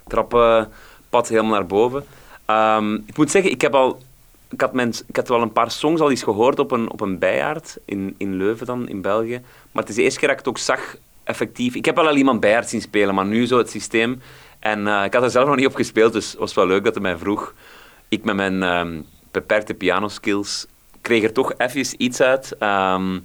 trappenpad 0.06 1.28
helemaal 1.28 1.52
naar 1.52 1.66
boven. 1.66 2.04
Ehm, 2.44 2.94
ik 2.94 3.16
moet 3.16 3.30
zeggen, 3.30 3.50
ik, 3.50 3.60
heb 3.60 3.74
al, 3.74 3.98
ik, 4.48 4.60
had 4.60 4.72
mijn, 4.72 4.92
ik 5.06 5.16
had 5.16 5.28
wel 5.28 5.42
een 5.42 5.52
paar 5.52 5.70
songs 5.70 6.00
al 6.00 6.10
eens 6.10 6.22
gehoord 6.22 6.58
op 6.58 6.70
een, 6.70 6.90
op 6.92 7.00
een 7.00 7.18
bijaard 7.18 7.76
in, 7.84 8.14
in 8.18 8.36
Leuven 8.36 8.66
dan, 8.66 8.88
in 8.88 9.00
België. 9.00 9.40
Maar 9.72 9.82
het 9.82 9.88
is 9.88 9.96
de 9.96 10.02
eerste 10.02 10.18
keer 10.18 10.28
dat 10.28 10.38
ik 10.38 10.44
het 10.44 10.54
ook 10.54 10.62
zag, 10.62 10.96
effectief. 11.26 11.74
Ik 11.74 11.84
heb 11.84 11.96
wel 11.96 12.08
al 12.08 12.16
iemand 12.16 12.40
bijaard 12.40 12.68
zien 12.68 12.80
spelen, 12.80 13.14
maar 13.14 13.26
nu 13.26 13.46
zo 13.46 13.58
het 13.58 13.70
systeem. 13.70 14.20
En 14.58 14.86
eh, 14.86 15.04
ik 15.04 15.14
had 15.14 15.22
er 15.22 15.30
zelf 15.30 15.46
nog 15.46 15.56
niet 15.56 15.66
op 15.66 15.74
gespeeld, 15.74 16.12
dus 16.12 16.30
het 16.30 16.38
was 16.38 16.54
wel 16.54 16.66
leuk 16.66 16.84
dat 16.84 16.94
hij 16.94 17.02
mij 17.02 17.16
vroeg. 17.16 17.54
Ik 18.08 18.24
met 18.24 18.36
mijn 18.36 18.62
ehm, 18.62 19.00
beperkte 19.30 19.74
pianoskills 19.74 20.66
kreeg 21.00 21.22
er 21.22 21.32
toch 21.32 21.52
even 21.56 22.02
iets 22.02 22.20
uit. 22.20 22.56
Ehm, 22.58 23.18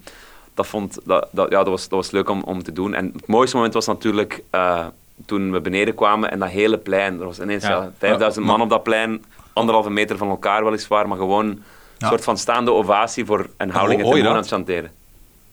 dat, 0.53 0.67
vond, 0.67 0.97
dat, 1.03 1.27
dat, 1.31 1.49
ja, 1.51 1.57
dat, 1.57 1.67
was, 1.67 1.81
dat 1.81 1.99
was 1.99 2.11
leuk 2.11 2.29
om, 2.29 2.43
om 2.43 2.63
te 2.63 2.73
doen. 2.73 2.93
En 2.93 3.11
het 3.15 3.27
mooiste 3.27 3.55
moment 3.55 3.73
was 3.73 3.85
natuurlijk 3.85 4.43
eh, 4.49 4.85
toen 5.25 5.51
we 5.51 5.61
beneden 5.61 5.95
kwamen 5.95 6.31
en 6.31 6.39
dat 6.39 6.49
hele 6.49 6.77
plein. 6.77 7.19
Er 7.19 7.25
was 7.25 7.39
ineens 7.39 7.63
Ja. 7.63 7.69
ja, 7.69 7.91
5000 7.97 8.45
man 8.45 8.61
op 8.61 8.69
dat 8.69 8.83
plein, 8.83 9.23
anderhalve 9.53 9.89
meter 9.89 10.17
van 10.17 10.29
elkaar 10.29 10.63
weliswaar, 10.63 11.07
maar 11.07 11.17
gewoon 11.17 11.45
een 11.45 11.63
Ja. 11.97 12.07
soort 12.07 12.23
van 12.23 12.37
staande 12.37 12.71
ovatie 12.71 13.25
voor 13.25 13.47
een 13.57 13.69
houding 13.69 13.99
en 13.99 14.05
hoor 14.05 14.17
je 14.17 14.27
aan 14.27 14.35
het 14.35 14.47
chanteren. 14.47 14.91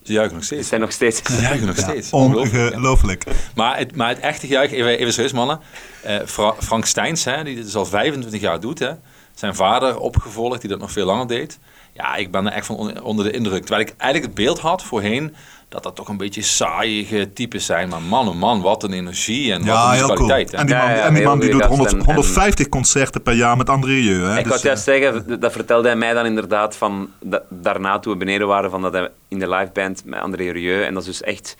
Ze 0.03 0.13
juichen 0.13 0.35
nog 0.35 0.43
Ze 0.45 0.53
steeds. 0.53 0.67
zijn 0.67 0.81
nog 0.81 0.91
steeds... 0.91 1.21
Ze 1.23 1.41
juichen 1.41 1.67
nog 1.67 1.77
steeds. 1.77 2.11
Ongelooflijk. 2.11 2.73
Ongelooflijk. 2.75 3.23
Maar 3.55 3.77
het, 3.77 3.95
maar 3.95 4.09
het 4.09 4.19
echte 4.19 4.47
juich, 4.47 4.71
even, 4.71 4.97
even 4.97 5.13
serieus 5.13 5.31
mannen. 5.33 5.59
Eh, 6.03 6.17
Fra- 6.25 6.55
Frank 6.59 6.85
Steins, 6.85 7.23
hè, 7.23 7.43
die 7.43 7.55
dit 7.55 7.63
dus 7.63 7.75
al 7.75 7.85
25 7.85 8.41
jaar 8.41 8.59
doet. 8.59 8.79
Hè. 8.79 8.91
Zijn 9.35 9.55
vader 9.55 9.97
opgevolgd, 9.99 10.61
die 10.61 10.69
dat 10.69 10.79
nog 10.79 10.91
veel 10.91 11.05
langer 11.05 11.27
deed. 11.27 11.59
Ja, 11.93 12.15
ik 12.15 12.31
ben 12.31 12.45
er 12.45 12.51
echt 12.51 12.65
van 12.65 12.75
on- 12.75 13.01
onder 13.01 13.25
de 13.25 13.31
indruk. 13.31 13.59
Terwijl 13.65 13.81
ik 13.87 13.93
eigenlijk 13.97 14.23
het 14.35 14.43
beeld 14.45 14.59
had 14.59 14.83
voorheen 14.83 15.35
dat 15.69 15.83
dat 15.83 15.95
toch 15.95 16.07
een 16.07 16.17
beetje 16.17 16.41
saaiige 16.41 17.29
types 17.33 17.65
zijn. 17.65 17.89
Maar 17.89 18.01
man, 18.01 18.27
oh 18.27 18.35
man, 18.35 18.61
wat 18.61 18.83
een 18.83 18.93
energie 18.93 19.53
en 19.53 19.63
Ja, 19.63 19.89
wat 19.99 20.09
een 20.09 20.15
cool. 20.15 20.27
kwaliteit. 20.27 20.53
En 20.53 20.65
die 20.65 20.75
man, 20.75 20.89
ja, 20.89 21.05
en 21.05 21.13
die, 21.13 21.23
man 21.23 21.39
die 21.39 21.49
doet 21.49 21.61
gast 21.61 21.73
100, 21.75 21.93
en- 21.93 21.99
en- 21.99 22.05
150 22.05 22.69
concerten 22.69 23.21
per 23.21 23.33
jaar 23.33 23.57
met 23.57 23.69
André 23.69 23.91
Rieu. 23.91 24.21
Hè? 24.21 24.37
Ik 24.37 24.43
Dus, 24.43 24.53
wou 24.53 24.61
juist 24.67 24.87
eh, 24.87 24.93
zeggen, 25.01 25.39
dat 25.39 25.51
vertelde 25.51 25.87
hij 25.87 25.97
mij 25.97 26.13
dan 26.13 26.25
inderdaad 26.25 26.75
van, 26.75 27.09
da- 27.23 27.43
daarna 27.49 27.99
toen 27.99 28.13
we 28.13 28.19
beneden 28.19 28.47
waren, 28.47 28.69
van 28.69 28.81
dat 28.81 28.93
hij 28.93 29.09
in 29.27 29.39
de 29.39 29.49
liveband 29.49 30.05
met 30.05 30.19
André 30.19 30.51
Rieu, 30.51 30.83
en 30.83 30.93
dat 30.93 31.01
is 31.03 31.09
dus 31.09 31.21
echt 31.21 31.55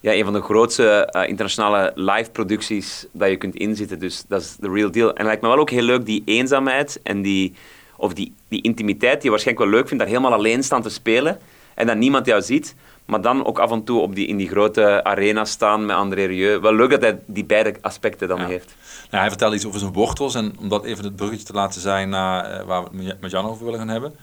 ja, 0.00 0.12
een 0.12 0.24
van 0.24 0.32
de 0.32 0.42
grootste 0.42 0.88
eh, 1.06 1.28
internationale 1.28 1.92
live 1.94 2.30
producties 2.30 3.06
dat 3.12 3.28
je 3.28 3.36
kunt 3.36 3.54
inzitten, 3.54 3.98
dus 3.98 4.24
dat 4.28 4.40
is 4.40 4.56
de 4.60 4.70
real 4.70 4.90
deal. 4.90 5.08
En 5.08 5.16
het 5.16 5.26
lijkt 5.26 5.42
me 5.42 5.48
wel 5.48 5.58
ook 5.58 5.70
heel 5.70 5.82
leuk, 5.82 6.06
die 6.06 6.22
eenzaamheid 6.24 7.00
en 7.02 7.22
die, 7.22 7.54
of 7.96 8.12
die, 8.14 8.34
die 8.48 8.62
intimiteit, 8.62 9.14
die 9.14 9.22
je 9.24 9.30
waarschijnlijk 9.30 9.66
wel 9.66 9.76
leuk 9.78 9.88
vindt, 9.88 10.02
daar 10.02 10.12
helemaal 10.12 10.32
alleen 10.38 10.62
staan 10.62 10.82
te 10.82 10.88
spelen, 10.90 11.38
en 11.74 11.86
dat 11.86 11.96
niemand 11.96 12.26
jou 12.26 12.42
ziet, 12.42 12.74
maar 13.04 13.20
dan 13.20 13.44
ook 13.46 13.58
af 13.58 13.70
en 13.70 13.84
toe 13.84 14.00
op 14.00 14.14
die, 14.14 14.26
in 14.26 14.36
die 14.36 14.48
grote 14.48 15.04
arena 15.04 15.44
staan 15.44 15.86
met 15.86 15.96
André 15.96 16.24
Rieu. 16.24 16.60
Wel 16.60 16.74
leuk 16.74 16.90
dat 16.90 17.00
hij 17.00 17.18
die 17.26 17.44
beide 17.44 17.74
aspecten 17.80 18.28
dan 18.28 18.38
Ja. 18.40 18.46
heeft. 18.46 18.74
Nou, 19.10 19.20
hij 19.22 19.28
vertelde 19.28 19.56
iets 19.56 19.66
over 19.66 19.78
zijn 19.80 19.92
wortels. 19.92 20.34
En 20.34 20.52
om 20.60 20.68
dat 20.68 20.84
even 20.84 21.04
het 21.04 21.16
bruggetje 21.16 21.46
te 21.46 21.52
laten 21.52 21.80
zijn 21.80 22.08
naar 22.08 22.44
eh, 22.44 22.64
waar 22.66 22.82
we 22.92 23.04
het 23.04 23.20
met 23.20 23.30
Jan 23.30 23.46
over 23.46 23.64
willen 23.64 23.78
gaan 23.78 23.88
hebben. 23.88 24.14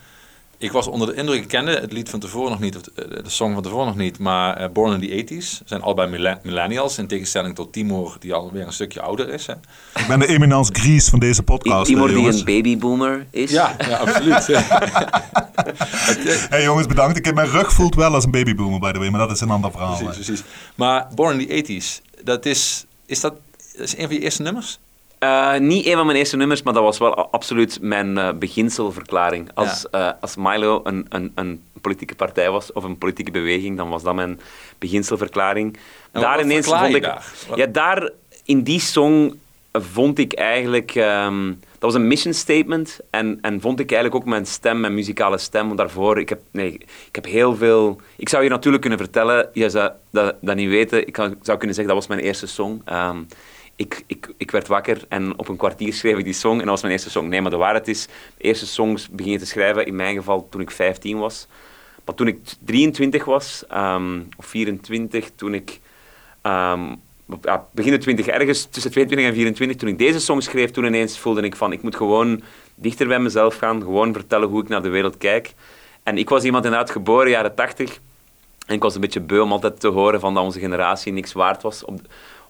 Ik 0.62 0.72
was 0.72 0.88
onder 0.88 1.08
de 1.08 1.14
indruk, 1.14 1.42
ik 1.42 1.48
kende 1.48 1.72
het 1.80 1.92
lied 1.92 2.10
van 2.10 2.20
tevoren 2.20 2.52
nog 2.52 2.60
niet, 2.60 2.76
of 2.76 2.82
de, 2.82 3.22
song 3.26 3.54
van 3.54 3.64
tevoren 3.64 3.86
nog 3.86 3.96
niet, 3.96 4.20
maar 4.20 4.58
eh, 4.58 4.70
Born 4.70 5.02
in 5.02 5.26
the 5.28 5.36
80s 5.36 5.66
zijn 5.66 5.82
allebei 5.82 6.10
mille- 6.10 6.40
millennials, 6.44 6.98
in 6.98 7.08
tegenstelling 7.08 7.56
tot 7.56 7.74
Timur, 7.74 8.16
die 8.20 8.34
alweer 8.34 8.66
een 8.66 8.74
stukje 8.74 9.02
ouder 9.02 9.30
is. 9.30 9.46
Hè. 9.46 9.54
Ik 10.02 10.08
ben 10.08 10.20
de 10.20 10.28
eminence 10.28 10.74
Gries 10.74 11.10
van 11.10 11.20
deze 11.20 11.44
podcast. 11.44 11.86
Timor 11.86 12.10
eh, 12.10 12.16
die 12.16 12.28
een 12.28 12.44
babyboomer 12.46 13.26
is. 13.32 13.52
Ja, 13.52 13.76
ja 13.88 13.98
absoluut. 13.98 14.48
Hey 16.50 16.64
jongens, 16.64 16.88
bedankt. 16.88 17.18
Ik 17.18 17.26
heb 17.26 17.36
mijn 17.36 17.50
rug 17.50 17.74
voelt 17.74 17.96
wel 17.96 18.14
als 18.14 18.24
een 18.24 18.32
babyboomer, 18.32 18.80
by 18.80 18.92
the 18.92 19.00
way, 19.00 19.10
maar 19.10 19.20
dat 19.20 19.32
is 19.32 19.42
een 19.42 19.50
ander 19.50 19.72
verhaal. 19.72 19.98
precies, 19.98 20.16
precies. 20.16 20.44
Maar 20.76 21.08
Born 21.16 21.40
in 21.40 21.48
the 21.64 21.80
80s, 21.80 22.02
dat 22.24 22.46
is, 22.46 22.86
is 23.06 23.20
dat, 23.20 23.34
dat 23.78 23.86
is 23.86 23.98
een 23.98 24.06
van 24.06 24.14
je 24.14 24.22
eerste 24.22 24.42
nummers? 24.42 24.80
Eh, 25.22 25.58
niet 25.58 25.86
een 25.86 25.96
van 25.96 26.06
mijn 26.06 26.18
eerste 26.18 26.38
nummers, 26.38 26.62
maar 26.62 26.74
dat 26.74 26.84
was 26.84 26.98
wel 26.98 27.16
absoluut 27.32 27.78
mijn 27.82 28.18
eh, 28.18 28.34
beginselverklaring. 28.34 29.50
Als, 29.54 29.90
eh, 29.90 30.10
als 30.22 30.36
Milo 30.36 30.82
een, 30.84 31.06
een, 31.10 31.32
een 31.36 31.62
politieke 31.82 32.16
partij 32.16 32.52
was, 32.52 32.74
of 32.74 32.84
een 32.84 32.98
politieke 32.98 33.32
beweging, 33.32 33.78
dan 33.78 33.90
was 33.90 34.04
dat 34.04 34.16
mijn 34.16 34.40
beginselverklaring. 34.78 35.78
En 36.12 36.22
daar 36.22 36.36
wat 36.36 36.46
ineens 36.46 36.68
vond 36.68 36.96
ik... 36.96 37.02
daar? 37.02 37.34
Ja, 37.56 37.66
daar, 37.66 38.12
in 38.46 38.64
die 38.64 38.80
song 38.80 39.40
vond 39.72 40.20
ik 40.20 40.34
eigenlijk... 40.34 40.96
ehm, 40.96 41.48
dat 41.48 41.92
was 41.92 41.94
een 41.94 42.08
mission 42.08 42.34
statement 42.34 43.00
en, 43.10 43.38
en 43.42 43.62
vond 43.62 43.80
ik 43.80 43.92
eigenlijk 43.92 44.24
ook 44.24 44.30
mijn 44.30 44.46
stem, 44.46 44.80
mijn 44.80 44.94
muzikale 44.94 45.38
stem. 45.38 45.66
Want 45.66 45.78
daarvoor, 45.78 46.20
ik 46.20 46.30
heb, 46.30 46.40
nee, 46.52 46.74
ik 47.08 47.16
heb 47.16 47.26
heel 47.26 47.56
veel... 47.56 48.02
Ik 48.16 48.30
zou 48.30 48.44
je 48.44 48.50
natuurlijk 48.50 48.82
kunnen 48.82 49.00
vertellen, 49.00 49.50
je 49.54 49.70
zou 49.70 49.92
dat, 50.10 50.36
dat 50.42 50.56
niet 50.56 50.70
weten. 50.70 51.08
Ik 51.08 51.14
kan- 51.14 51.38
zou 51.42 51.58
kunnen 51.58 51.76
zeggen, 51.76 51.94
dat 51.94 52.04
was 52.04 52.16
mijn 52.16 52.28
eerste 52.28 52.48
song. 52.48 52.82
Ehm, 52.86 53.18
ik, 53.82 54.04
ik, 54.08 54.34
ik 54.38 54.52
werd 54.52 54.68
wakker 54.68 55.02
en 55.10 55.40
op 55.40 55.48
een 55.48 55.58
kwartier 55.58 55.94
schreef 55.94 56.18
ik 56.18 56.24
die 56.24 56.34
song 56.34 56.54
en 56.54 56.60
dat 56.60 56.68
was 56.68 56.82
mijn 56.82 56.94
eerste 56.94 57.10
song. 57.10 57.28
Nee, 57.28 57.42
maar 57.42 57.52
de 57.52 57.58
waarheid 57.58 57.88
is, 57.88 58.06
de 58.38 58.44
eerste 58.44 58.68
songs 58.68 59.10
begin 59.10 59.32
je 59.32 59.40
te 59.40 59.46
schrijven, 59.46 59.86
in 59.86 59.96
mijn 59.96 60.16
geval 60.16 60.48
toen 60.50 60.62
ik 60.62 60.72
15 60.72 61.18
was. 61.18 61.48
Maar 62.06 62.16
toen 62.16 62.28
ik 62.28 62.40
23 62.66 63.26
was, 63.26 63.64
ehm, 63.70 64.20
of 64.38 64.46
24, 64.46 65.32
toen 65.36 65.54
ik... 65.54 65.80
ehm, 66.42 66.96
begin 67.72 67.92
de 67.92 67.98
20, 67.98 68.28
ergens 68.28 68.66
tussen 68.66 68.92
22 68.92 69.28
en 69.28 69.34
24, 69.34 69.78
toen 69.78 69.90
ik 69.90 69.98
deze 69.98 70.20
song 70.20 70.42
schreef, 70.42 70.72
toen 70.72 70.86
ineens 70.86 71.20
voelde 71.20 71.42
ik 71.42 71.56
van, 71.56 71.72
ik 71.72 71.82
moet 71.82 71.96
gewoon 71.96 72.42
dichter 72.76 73.08
bij 73.08 73.20
mezelf 73.20 73.56
gaan, 73.58 73.82
gewoon 73.82 74.14
vertellen 74.14 74.48
hoe 74.48 74.62
ik 74.62 74.68
naar 74.70 74.82
de 74.82 74.90
wereld 74.90 75.18
kijk. 75.18 75.54
En 76.04 76.18
ik 76.18 76.30
was 76.30 76.44
iemand 76.44 76.66
inderdaad 76.66 76.92
geboren, 76.92 77.30
jaren 77.30 77.56
80, 77.56 78.00
en 78.68 78.76
ik 78.76 78.82
was 78.82 78.96
een 78.96 79.02
beetje 79.02 79.22
beu 79.22 79.40
om 79.40 79.52
altijd 79.52 79.80
te 79.80 79.88
horen 79.88 80.20
van 80.20 80.34
dat 80.34 80.44
onze 80.44 80.60
generatie 80.60 81.14
niks 81.14 81.34
waard 81.34 81.62
was. 81.62 81.86
Op, 81.86 82.00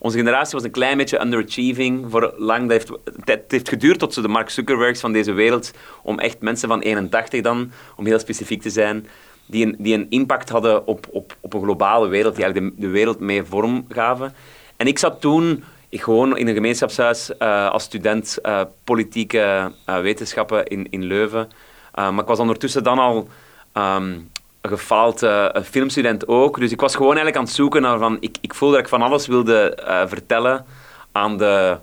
onze 0.03 0.17
generatie 0.17 0.53
was 0.53 0.63
een 0.63 0.71
klein 0.71 0.97
beetje 0.97 1.21
underachieving 1.21 2.05
voor 2.09 2.33
lang. 2.37 2.69
Heeft, 2.69 2.91
het 3.23 3.43
heeft 3.47 3.69
geduurd 3.69 3.99
tot 3.99 4.13
ze 4.13 4.21
de 4.21 4.27
Mark 4.27 4.49
Zuckerbergs 4.49 4.99
van 4.99 5.11
deze 5.11 5.31
wereld, 5.31 5.71
om 6.03 6.19
echt 6.19 6.39
mensen 6.39 6.67
van 6.67 6.81
81 6.81 7.41
dan, 7.41 7.71
om 7.95 8.05
heel 8.05 8.19
specifiek 8.19 8.61
te 8.61 8.69
zijn, 8.69 9.07
die 9.45 9.65
een, 9.65 9.75
die 9.77 9.93
een 9.93 10.05
impact 10.09 10.49
hadden 10.49 10.87
op, 10.87 11.07
op, 11.11 11.37
op 11.39 11.53
een 11.53 11.61
globale 11.61 12.07
wereld, 12.07 12.35
die 12.35 12.43
eigenlijk 12.43 12.81
de, 12.81 12.87
wereld 12.87 13.19
mee 13.19 13.43
vorm 13.43 13.85
gaven. 13.89 14.33
En 14.77 14.87
ik 14.87 14.99
zat 14.99 15.21
toen 15.21 15.63
ik 15.89 16.01
gewoon 16.01 16.37
in 16.37 16.47
een 16.47 16.53
gemeenschapshuis 16.53 17.31
uh, 17.39 17.69
als 17.69 17.83
student 17.83 18.37
uh, 18.43 18.61
politieke 18.83 19.71
uh, 19.89 19.99
wetenschappen 19.99 20.65
in, 20.65 20.87
in 20.89 21.03
Leuven. 21.03 21.49
maar 21.95 22.19
ik 22.19 22.25
was 22.25 22.39
ondertussen 22.39 22.83
dan 22.83 22.99
al 22.99 23.27
um, 23.73 24.29
een 24.61 24.69
gefaald 24.69 25.25
filmstudent 25.63 26.27
ook. 26.27 26.59
Dus 26.59 26.71
ik 26.71 26.81
was 26.81 26.91
gewoon 26.95 27.07
eigenlijk 27.07 27.37
aan 27.37 27.43
het 27.43 27.53
zoeken 27.53 27.81
naar 27.81 27.97
van... 27.97 28.17
Ik, 28.19 28.37
ik 28.41 28.53
voelde 28.53 28.75
dat 28.75 28.83
ik 28.83 28.89
van 28.89 29.01
alles 29.01 29.27
wilde 29.27 29.77
vertellen 30.07 30.65
aan 31.11 31.37
de, 31.37 31.77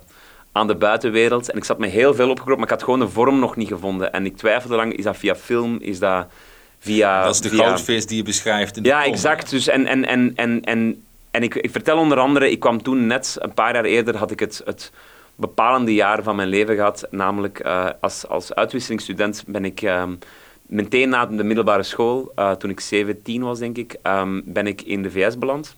aan 0.51 0.67
de 0.67 0.75
buitenwereld. 0.75 1.51
En 1.51 1.57
ik 1.57 1.63
zat 1.63 1.79
me 1.79 1.87
heel 1.87 2.13
veel 2.13 2.29
opgegroeid, 2.29 2.57
maar 2.57 2.67
ik 2.67 2.73
had 2.73 2.83
gewoon 2.83 2.99
de 2.99 3.09
vorm 3.09 3.39
nog 3.39 3.55
niet 3.55 3.67
gevonden. 3.67 4.13
En 4.13 4.25
ik 4.25 4.37
twijfelde 4.37 4.75
lang, 4.75 4.93
is 4.93 5.03
dat 5.03 5.17
via 5.17 5.35
film, 5.35 5.77
is 5.81 5.99
dat 5.99 6.27
via... 6.79 7.23
Dat 7.23 7.33
is 7.33 7.41
de 7.41 7.49
via... 7.49 7.63
goudvis 7.63 8.05
die 8.05 8.17
je 8.17 8.23
beschrijft 8.23 8.77
in 8.77 8.83
de 8.83 8.89
Ja, 8.89 9.05
exact. 9.05 9.49
Dus 9.49 9.67
en, 9.67 9.85
en, 9.85 10.05
en, 10.05 10.31
en, 10.35 10.61
en, 10.63 11.03
en 11.31 11.43
ik, 11.43 11.55
ik 11.55 11.71
vertel 11.71 11.97
onder 11.97 12.17
andere, 12.17 12.51
ik 12.51 12.59
kwam 12.59 12.83
toen 12.83 13.07
net, 13.07 13.37
een 13.39 13.53
paar 13.53 13.73
jaar 13.73 13.85
eerder, 13.85 14.17
had 14.17 14.31
ik 14.31 14.39
het, 14.39 14.61
het 14.65 14.91
bepalende 15.35 15.93
jaar 15.93 16.23
van 16.23 16.35
mijn 16.35 16.47
leven 16.47 16.75
gehad. 16.75 17.07
Namelijk 17.09 17.65
uh, 17.65 17.85
als, 18.01 18.27
als 18.27 18.53
uitwisselingsstudent 18.53 19.43
ben 19.47 19.65
ik 19.65 19.81
um, 19.81 20.19
meteen 20.69 21.09
na 21.09 21.25
de 21.25 21.43
middelbare 21.43 21.83
school, 21.83 22.31
uh, 22.35 22.51
toen 22.51 22.69
ik 22.69 22.79
17 22.79 23.43
was 23.43 23.59
denk 23.59 23.77
ik, 23.77 23.95
um, 24.03 24.41
ben 24.45 24.67
ik 24.67 24.81
in 24.81 25.03
de 25.03 25.11
VS 25.11 25.37
beland. 25.37 25.75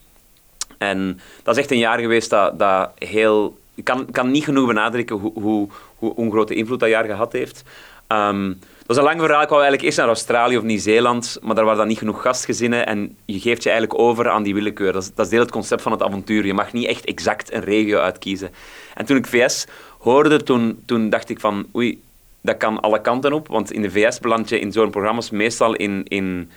En 0.78 1.20
dat 1.42 1.56
is 1.56 1.62
echt 1.62 1.70
een 1.70 1.78
jaar 1.78 1.98
geweest 1.98 2.30
dat, 2.30 2.58
dat 2.58 2.90
heel... 2.98 3.60
Ik 3.74 3.84
kan, 3.84 4.10
kan 4.10 4.30
niet 4.30 4.44
genoeg 4.44 4.66
benadrukken 4.66 5.16
hoe, 5.16 5.32
hoe, 5.34 5.68
hoe, 5.96 6.12
hoe 6.14 6.30
grote 6.30 6.54
invloed 6.54 6.80
dat 6.80 6.88
jaar 6.88 7.04
gehad 7.04 7.32
heeft. 7.32 7.62
Um, 8.08 8.58
dat 8.86 8.90
is 8.90 8.96
een 8.96 9.02
lang 9.02 9.20
verhaal. 9.20 9.42
Ik 9.42 9.48
wou 9.48 9.60
eigenlijk 9.60 9.82
eerst 9.82 9.98
naar 9.98 10.06
Australië 10.06 10.56
of 10.56 10.62
Nieuw-Zeeland, 10.62 11.38
maar 11.42 11.54
daar 11.54 11.64
waren 11.64 11.78
dan 11.78 11.88
niet 11.88 11.98
genoeg 11.98 12.22
gastgezinnen 12.22 12.86
en 12.86 13.16
je 13.24 13.40
geeft 13.40 13.62
je 13.62 13.70
eigenlijk 13.70 14.00
over 14.00 14.28
aan 14.28 14.42
die 14.42 14.54
willekeur. 14.54 14.92
Dat 14.92 15.02
is, 15.02 15.14
dat 15.14 15.24
is 15.24 15.30
deel 15.30 15.40
het 15.40 15.50
concept 15.50 15.82
van 15.82 15.92
het 15.92 16.02
avontuur. 16.02 16.46
Je 16.46 16.54
mag 16.54 16.72
niet 16.72 16.86
echt 16.86 17.04
exact 17.04 17.52
een 17.52 17.64
regio 17.64 17.98
uitkiezen. 17.98 18.50
En 18.94 19.04
toen 19.04 19.16
ik 19.16 19.26
VS 19.26 19.66
hoorde, 19.98 20.42
toen, 20.42 20.82
toen 20.86 21.10
dacht 21.10 21.28
ik 21.28 21.40
van 21.40 21.66
oei, 21.74 22.02
dat 22.42 22.56
kan 22.56 22.80
alle 22.80 23.00
kanten 23.00 23.32
op, 23.32 23.48
want 23.48 23.72
in 23.72 23.82
de 23.82 23.90
VS 23.90 24.20
beland 24.20 24.48
je 24.48 24.60
in 24.60 24.72
zo'n 24.72 24.90
programma's 24.90 25.30
meestal 25.30 25.74
in... 25.74 26.02
in 26.04 26.50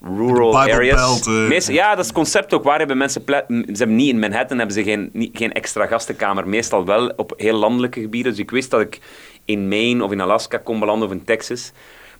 rural 0.00 0.58
areas. 0.58 1.00
Belt, 1.00 1.26
uh, 1.26 1.48
Meestal, 1.48 1.74
ja, 1.74 1.90
dat 1.90 1.98
is 1.98 2.06
het 2.06 2.14
concept 2.14 2.54
ook. 2.54 2.64
Waar 2.64 2.78
hebben 2.78 2.96
mensen 2.96 3.22
Ze 3.26 3.64
hebben 3.66 3.96
niet 3.96 4.08
in 4.08 4.18
Manhattan 4.18 4.58
hebben 4.58 4.76
ze 4.76 4.82
geen, 4.82 5.10
niet, 5.12 5.36
geen 5.36 5.52
extra 5.52 5.86
gastenkamer. 5.86 6.48
Meestal 6.48 6.84
wel 6.84 7.12
op 7.16 7.34
heel 7.36 7.56
landelijke 7.56 8.00
gebieden. 8.00 8.32
Dus 8.32 8.40
ik 8.40 8.50
wist 8.50 8.70
dat 8.70 8.80
ik 8.80 9.00
in 9.44 9.68
Maine 9.68 10.04
of 10.04 10.12
in 10.12 10.20
Alaska 10.20 10.58
kon 10.58 10.78
belanden 10.78 11.08
of 11.08 11.14
in 11.14 11.24
Texas. 11.24 11.72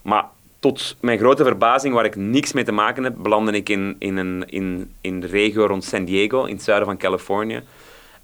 Maar 0.03 0.25
tot 0.59 0.97
mijn 1.01 1.18
grote 1.18 1.45
verbazing, 1.45 1.95
waar 1.95 2.05
ik 2.05 2.16
niks 2.16 2.53
mee 2.53 2.64
te 2.64 2.73
maken 2.73 3.05
heb, 3.05 3.14
belandde 3.18 3.53
ik 3.53 3.68
in, 3.68 3.97
in, 3.99 4.16
een, 4.16 4.45
in, 4.49 4.93
in 5.01 5.20
de 5.20 5.27
regio 5.27 5.66
rond 5.66 5.85
San 5.85 6.05
Diego, 6.05 6.45
in 6.45 6.55
het 6.55 6.62
zuiden 6.64 6.89
van 6.89 6.97
Californië. 6.97 7.62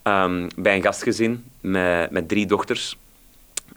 Um, 0.02 0.46
bij 0.56 0.76
een 0.76 0.82
gastgezin 0.82 1.44
met, 1.60 2.10
met 2.10 2.28
drie 2.28 2.46
dochters. 2.46 2.96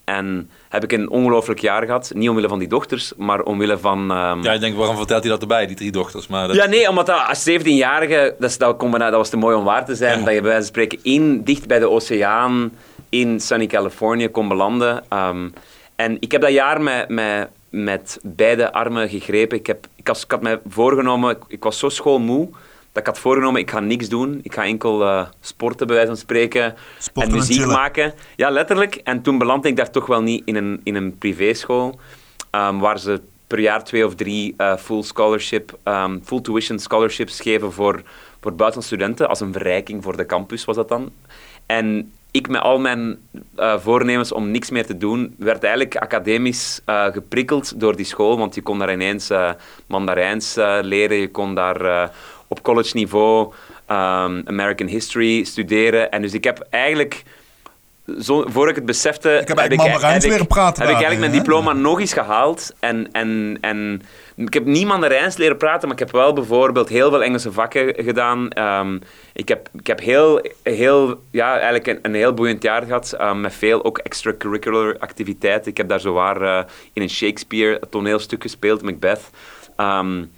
En 0.03 0.49
heb 0.69 0.83
ik 0.83 0.91
een 0.91 1.09
ongelooflijk 1.09 1.59
jaar 1.59 1.85
gehad. 1.85 2.11
Niet 2.15 2.29
omwille 2.29 2.47
van 2.47 2.59
die 2.59 2.67
dochters, 2.67 3.13
maar 3.17 3.41
omwille 3.41 3.77
van... 3.77 3.99
Um... 3.99 4.43
Ja, 4.43 4.53
ik 4.53 4.59
denk, 4.59 4.75
waarom 4.75 4.97
vertelt 4.97 5.21
hij 5.21 5.31
dat 5.31 5.41
erbij, 5.41 5.67
die 5.67 5.75
drie 5.75 5.91
dochters? 5.91 6.27
Maar 6.27 6.47
dat... 6.47 6.55
Ja, 6.55 6.65
nee, 6.65 6.89
omdat 6.89 7.05
dat, 7.05 7.27
als 7.27 7.49
17-jarige, 7.49 8.35
dat, 8.39 8.55
dat, 8.59 8.79
dat 8.79 9.11
was 9.11 9.29
te 9.29 9.37
mooi 9.37 9.55
om 9.55 9.63
waar 9.63 9.85
te 9.85 9.95
zijn, 9.95 10.19
ja. 10.19 10.25
dat 10.25 10.33
je 10.33 10.41
bij 10.41 10.49
wijze 10.49 10.57
van 10.57 10.67
spreken 10.67 10.99
in, 11.01 11.43
dicht 11.43 11.67
bij 11.67 11.79
de 11.79 11.89
oceaan, 11.89 12.71
in 13.09 13.39
sunny 13.39 13.67
Californië 13.67 14.27
kon 14.27 14.47
belanden. 14.47 15.03
Um, 15.13 15.53
en 15.95 16.17
ik 16.19 16.31
heb 16.31 16.41
dat 16.41 16.51
jaar 16.51 16.81
met, 16.81 17.09
met, 17.09 17.49
met 17.69 18.19
beide 18.23 18.73
armen 18.73 19.09
gegrepen. 19.09 19.57
Ik, 19.57 19.67
heb, 19.67 19.87
ik, 19.95 20.07
had, 20.07 20.21
ik 20.23 20.31
had 20.31 20.41
mij 20.41 20.59
voorgenomen, 20.67 21.31
ik, 21.31 21.43
ik 21.47 21.63
was 21.63 21.79
zo 21.79 21.89
schoolmoe, 21.89 22.49
dat 22.91 23.01
ik 23.01 23.05
had 23.05 23.19
voorgenomen, 23.19 23.61
ik 23.61 23.71
ga 23.71 23.79
niks 23.79 24.09
doen. 24.09 24.39
Ik 24.43 24.53
ga 24.53 24.63
enkel 24.63 25.01
uh, 25.01 25.25
sporten, 25.39 25.87
bij 25.87 25.95
wijze 25.95 26.11
van 26.11 26.21
spreken, 26.21 26.75
Sporten 26.97 27.31
en 27.31 27.37
muziek 27.37 27.61
en 27.61 27.67
maken. 27.67 28.13
Ja, 28.35 28.49
letterlijk. 28.49 28.95
En 28.95 29.21
toen 29.21 29.37
belandde 29.37 29.67
ik 29.67 29.75
daar 29.75 29.91
toch 29.91 30.05
wel 30.05 30.21
niet 30.21 30.41
in 30.45 30.55
een, 30.55 30.81
in 30.83 30.95
een 30.95 31.17
privéschool, 31.17 31.99
um, 32.51 32.79
waar 32.79 32.99
ze 32.99 33.21
per 33.47 33.59
jaar 33.59 33.83
twee 33.83 34.05
of 34.05 34.15
drie 34.15 34.53
uh, 34.57 34.77
full 34.77 35.01
scholarship, 35.01 35.77
um, 35.83 36.21
full 36.23 36.41
tuition 36.41 36.79
scholarships 36.79 37.39
geven 37.39 37.71
voor, 37.71 38.01
voor 38.41 38.53
buitenstudenten, 38.53 39.29
als 39.29 39.39
een 39.39 39.53
verrijking 39.53 40.03
voor 40.03 40.17
de 40.17 40.25
campus 40.25 40.65
was 40.65 40.75
dat 40.75 40.89
dan. 40.89 41.11
En 41.65 42.11
ik 42.31 42.47
met 42.47 42.61
al 42.61 42.79
mijn 42.79 43.17
uh, 43.59 43.77
voornemens 43.79 44.31
om 44.31 44.51
niks 44.51 44.69
meer 44.69 44.85
te 44.85 44.97
doen, 44.97 45.35
werd 45.37 45.63
eigenlijk 45.63 45.95
academisch 45.95 46.81
uh, 46.85 47.05
geprikkeld 47.05 47.79
door 47.79 47.95
die 47.95 48.05
school, 48.05 48.37
want 48.37 48.55
je 48.55 48.61
kon 48.61 48.79
daar 48.79 48.93
ineens 48.93 49.31
uh, 49.31 49.51
Mandarijns 49.85 50.55
leren, 50.81 51.17
je 51.17 51.31
kon 51.31 51.55
daar 51.55 52.11
op 52.51 52.63
college 52.63 52.95
niveau 52.95 53.53
um, 53.87 54.41
American 54.45 54.87
History 54.87 55.43
studeren. 55.43 56.11
En 56.11 56.21
dus 56.21 56.33
ik 56.33 56.43
heb 56.43 56.67
eigenlijk, 56.69 57.23
zo, 58.19 58.45
voor 58.47 58.69
ik 58.69 58.75
het 58.75 58.85
besefte, 58.85 59.29
ik 59.29 59.47
heb, 59.47 59.57
heb, 59.57 59.71
ik, 59.71 59.79
heb, 59.81 60.23
ik, 60.23 60.47
praten 60.47 60.81
heb 60.81 60.91
ik 60.91 61.01
eigenlijk 61.03 61.19
mijn 61.19 61.43
diploma 61.43 61.73
nog 61.73 61.99
eens 61.99 62.13
gehaald. 62.13 62.73
En, 62.79 63.09
en, 63.11 63.57
en 63.61 64.01
ik 64.35 64.53
heb 64.53 64.65
niet 64.65 64.87
Mandarijns 64.87 65.37
leren 65.37 65.57
praten, 65.57 65.87
maar 65.87 65.97
ik 65.97 66.03
heb 66.03 66.11
wel 66.11 66.33
bijvoorbeeld 66.33 66.89
heel 66.89 67.09
veel 67.09 67.23
Engelse 67.23 67.51
vakken 67.51 67.93
gedaan. 68.03 68.49
Um, 68.59 69.01
ik 69.33 69.47
heb, 69.47 69.69
ik 69.79 69.87
heb 69.87 69.99
heel, 69.99 70.41
heel, 70.63 71.21
ja, 71.31 71.53
eigenlijk 71.53 71.87
een, 71.87 71.99
een 72.01 72.13
heel 72.13 72.33
boeiend 72.33 72.63
jaar 72.63 72.83
gehad, 72.83 73.17
um, 73.21 73.41
met 73.41 73.53
veel 73.53 73.83
ook 73.83 73.97
extracurricular 73.97 74.95
activiteiten. 74.99 75.71
Ik 75.71 75.77
heb 75.77 75.89
daar 75.89 75.99
zowaar 75.99 76.41
uh, 76.41 76.59
in 76.93 77.01
een 77.01 77.09
Shakespeare 77.09 77.81
toneelstuk 77.89 78.41
gespeeld, 78.41 78.81
Macbeth. 78.81 79.29
Um, 79.77 80.31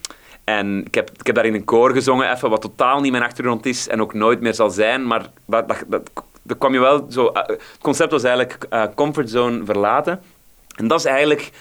en 0.44 0.86
ik 0.86 0.96
heb, 0.96 1.10
ik 1.20 1.26
heb 1.26 1.36
daar 1.36 1.46
in 1.46 1.54
een 1.54 1.64
koor 1.64 1.92
gezongen, 1.92 2.32
even, 2.32 2.50
wat 2.50 2.62
totaal 2.62 3.02
niet 3.02 3.12
mijn 3.12 3.24
achtergrond 3.24 3.66
is 3.66 3.88
en 3.88 4.02
ook 4.02 4.14
nooit 4.14 4.42
meer 4.42 4.54
zal 4.54 4.70
zijn. 4.70 5.08
Maar 5.08 5.30
dat, 5.46 5.68
dat, 5.88 6.12
dat, 6.42 6.58
kwam 6.58 6.74
je 6.74 6.80
wel 6.80 7.06
zo... 7.10 7.26
Uh, 7.26 7.34
het 7.34 7.78
concept 7.82 8.12
was 8.12 8.24
eigenlijk 8.24 8.58
uh, 8.70 8.84
comfortzone 8.96 9.66
verlaten. 9.66 10.22
En 10.76 10.88
dat 10.88 11.00
is 11.00 11.06
eigenlijk... 11.06 11.52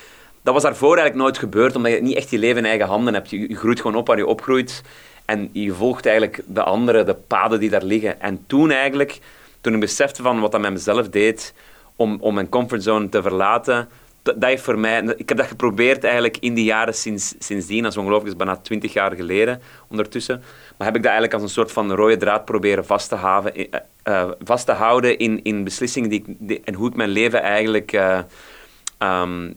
Dat 0.42 0.54
was 0.54 0.62
daarvoor 0.62 0.96
eigenlijk 0.96 1.24
nooit 1.24 1.38
gebeurd, 1.38 1.76
omdat 1.76 1.92
je 1.92 2.02
niet 2.02 2.16
echt 2.16 2.30
je 2.30 2.38
leven 2.38 2.58
in 2.58 2.64
eigen 2.64 2.86
handen 2.86 3.14
hebt. 3.14 3.30
Je, 3.30 3.48
je 3.48 3.56
groeit 3.56 3.80
gewoon 3.80 3.96
op 3.96 4.06
waar 4.06 4.16
je 4.16 4.26
opgroeit. 4.26 4.82
En 5.24 5.48
je 5.52 5.72
volgt 5.72 6.06
eigenlijk 6.06 6.42
de 6.46 6.62
anderen, 6.62 7.06
de 7.06 7.14
paden 7.14 7.60
die 7.60 7.70
daar 7.70 7.82
liggen. 7.82 8.20
En 8.20 8.44
toen 8.46 8.70
eigenlijk, 8.70 9.20
toen 9.60 9.74
ik 9.74 9.80
besefte 9.80 10.22
van 10.22 10.40
wat 10.40 10.52
dat 10.52 10.60
met 10.60 10.72
mezelf 10.72 11.08
deed, 11.08 11.54
om, 11.96 12.16
om 12.20 12.34
mijn 12.34 12.48
comfortzone 12.48 13.08
te 13.08 13.22
verlaten, 13.22 13.88
dat, 14.22 14.40
dat 14.40 14.48
heeft 14.50 14.62
voor 14.62 14.78
mij... 14.78 15.02
Ik 15.16 15.28
heb 15.28 15.38
dat 15.38 15.46
geprobeerd 15.46 16.04
eigenlijk 16.04 16.36
in 16.40 16.54
die 16.54 16.64
jaren 16.64 16.94
sinds, 16.94 17.34
sindsdien. 17.38 17.82
Dat 17.82 17.92
is 17.92 17.98
ongelooflijk, 17.98 18.32
is 18.32 18.44
bijna 18.44 18.56
twintig 18.56 18.92
jaar 18.92 19.16
geleden 19.16 19.62
ondertussen. 19.88 20.42
Maar 20.76 20.86
heb 20.86 20.96
ik 20.96 21.02
dat 21.02 21.12
eigenlijk 21.12 21.32
als 21.34 21.42
een 21.42 21.54
soort 21.54 21.72
van 21.72 21.92
rode 21.92 22.16
draad 22.16 22.44
proberen 22.44 22.86
vast 22.86 23.08
te, 23.08 23.14
haven, 23.14 23.60
uh, 23.60 23.66
uh, 24.08 24.30
vast 24.44 24.66
te 24.66 24.72
houden 24.72 25.18
in, 25.18 25.42
in 25.42 25.64
beslissingen 25.64 26.08
die, 26.08 26.60
en 26.64 26.74
hoe 26.74 26.88
ik 26.88 26.94
mijn 26.94 27.10
leven 27.10 27.42
eigenlijk... 27.42 27.92
Uh, 27.92 28.18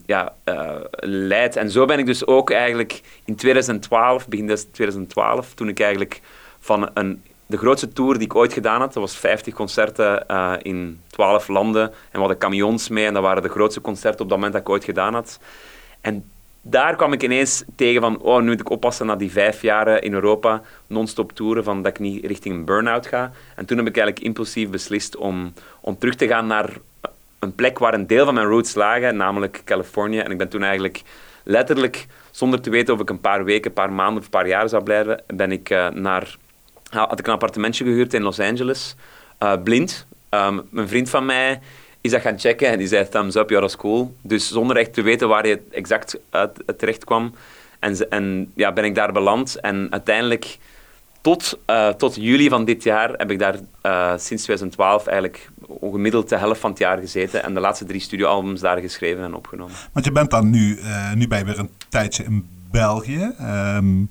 ja, 0.06 0.34
uh, 0.44 0.80
leid. 1.00 1.56
En 1.56 1.70
zo 1.70 1.84
ben 1.84 1.98
ik 1.98 2.06
dus 2.06 2.26
ook 2.26 2.50
eigenlijk 2.50 3.00
in 3.24 3.36
2012, 3.36 4.28
begin 4.28 4.46
2012, 4.72 5.54
toen 5.54 5.68
ik 5.68 5.80
eigenlijk 5.80 6.20
van 6.58 6.90
een, 6.94 7.22
de 7.46 7.56
grootste 7.56 7.88
tour 7.88 8.14
die 8.14 8.26
ik 8.26 8.34
ooit 8.34 8.52
gedaan 8.52 8.80
had, 8.80 8.92
dat 8.92 9.02
was 9.02 9.16
50 9.16 9.54
concerten 9.54 10.24
uh, 10.30 10.54
in 10.62 11.00
12 11.06 11.48
landen. 11.48 11.82
En 11.82 11.92
we 12.12 12.18
hadden 12.18 12.38
camions 12.38 12.88
mee 12.88 13.06
en 13.06 13.14
dat 13.14 13.22
waren 13.22 13.42
de 13.42 13.48
grootste 13.48 13.80
concerten 13.80 14.20
op 14.20 14.28
dat 14.28 14.38
moment 14.38 14.52
dat 14.52 14.62
ik 14.62 14.68
ooit 14.68 14.84
gedaan 14.84 15.14
had. 15.14 15.38
En 16.00 16.24
daar 16.60 16.96
kwam 16.96 17.12
ik 17.12 17.22
ineens 17.22 17.64
tegen 17.76 18.00
van, 18.00 18.20
oh, 18.20 18.40
nu 18.40 18.50
moet 18.50 18.60
ik 18.60 18.70
oppassen 18.70 19.06
na 19.06 19.16
die 19.16 19.32
vijf 19.32 19.62
jaren 19.62 20.02
in 20.02 20.12
Europa 20.12 20.62
non-stop 20.86 21.32
toeren, 21.32 21.64
van 21.64 21.82
dat 21.82 21.92
ik 21.92 21.98
niet 21.98 22.26
richting 22.26 22.54
een 22.54 22.64
burn-out 22.64 23.06
ga. 23.06 23.32
En 23.56 23.66
toen 23.66 23.76
heb 23.76 23.86
ik 23.86 23.96
eigenlijk 23.96 24.26
impulsief 24.26 24.70
beslist 24.70 25.16
om, 25.16 25.52
om 25.80 25.98
terug 25.98 26.14
te 26.14 26.26
gaan 26.26 26.46
naar 26.46 26.70
een 27.38 27.54
plek 27.54 27.78
waar 27.78 27.94
een 27.94 28.06
deel 28.06 28.24
van 28.24 28.34
mijn 28.34 28.46
roots 28.46 28.74
lagen, 28.74 29.16
namelijk 29.16 29.62
Californië. 29.64 30.18
En 30.18 30.30
ik 30.30 30.38
ben 30.38 30.48
toen 30.48 30.62
eigenlijk 30.62 31.02
letterlijk, 31.44 32.06
zonder 32.30 32.60
te 32.60 32.70
weten 32.70 32.94
of 32.94 33.00
ik 33.00 33.10
een 33.10 33.20
paar 33.20 33.44
weken, 33.44 33.66
een 33.66 33.76
paar 33.76 33.92
maanden 33.92 34.18
of 34.18 34.24
een 34.24 34.30
paar 34.30 34.48
jaar 34.48 34.68
zou 34.68 34.82
blijven, 34.82 35.22
ben 35.26 35.52
ik 35.52 35.70
uh, 35.70 35.88
naar, 35.88 36.36
had 37.04 37.18
ik 37.18 37.26
een 37.26 37.32
appartementje 37.32 37.84
gehuurd 37.84 38.14
in 38.14 38.22
Los 38.22 38.40
Angeles, 38.40 38.94
uh, 39.42 39.52
blind. 39.64 40.06
Um, 40.30 40.62
een 40.72 40.88
vriend 40.88 41.10
van 41.10 41.26
mij 41.26 41.60
is 42.00 42.10
dat 42.10 42.20
gaan 42.20 42.38
checken 42.38 42.68
en 42.68 42.78
die 42.78 42.86
zei 42.86 43.08
thumbs 43.08 43.34
up, 43.34 43.50
is 43.50 43.76
cool. 43.76 44.16
Dus 44.22 44.48
zonder 44.48 44.76
echt 44.76 44.92
te 44.92 45.02
weten 45.02 45.28
waar 45.28 45.46
je 45.46 45.62
exact 45.70 46.18
uit, 46.30 46.62
uit 46.66 46.78
terecht 46.78 47.04
kwam. 47.04 47.34
En, 47.78 48.10
en 48.10 48.52
ja, 48.54 48.72
ben 48.72 48.84
ik 48.84 48.94
daar 48.94 49.12
beland 49.12 49.60
en 49.60 49.86
uiteindelijk 49.90 50.58
tot, 51.20 51.58
uh, 51.70 51.88
tot 51.88 52.14
juli 52.14 52.48
van 52.48 52.64
dit 52.64 52.82
jaar 52.82 53.12
heb 53.16 53.30
ik 53.30 53.38
daar 53.38 53.54
sinds 54.18 54.42
2012 54.42 55.06
eigenlijk 55.06 55.50
gemiddeld 55.80 56.28
de 56.28 56.36
helft 56.36 56.60
van 56.60 56.70
het 56.70 56.78
jaar 56.78 56.98
gezeten 56.98 57.42
en 57.42 57.54
de 57.54 57.60
laatste 57.60 57.84
drie 57.84 58.00
studioalbums 58.00 58.60
daar 58.60 58.78
geschreven 58.78 59.24
en 59.24 59.34
opgenomen. 59.34 59.74
Want 59.92 60.04
je 60.04 60.12
bent 60.12 60.30
dan 60.30 60.50
nu, 60.50 60.78
nu 61.14 61.26
je 61.28 61.44
weer 61.44 61.58
een 61.58 61.70
tijdje 61.88 62.24
in 62.24 62.48
België. 62.70 63.32
Um, 63.40 64.10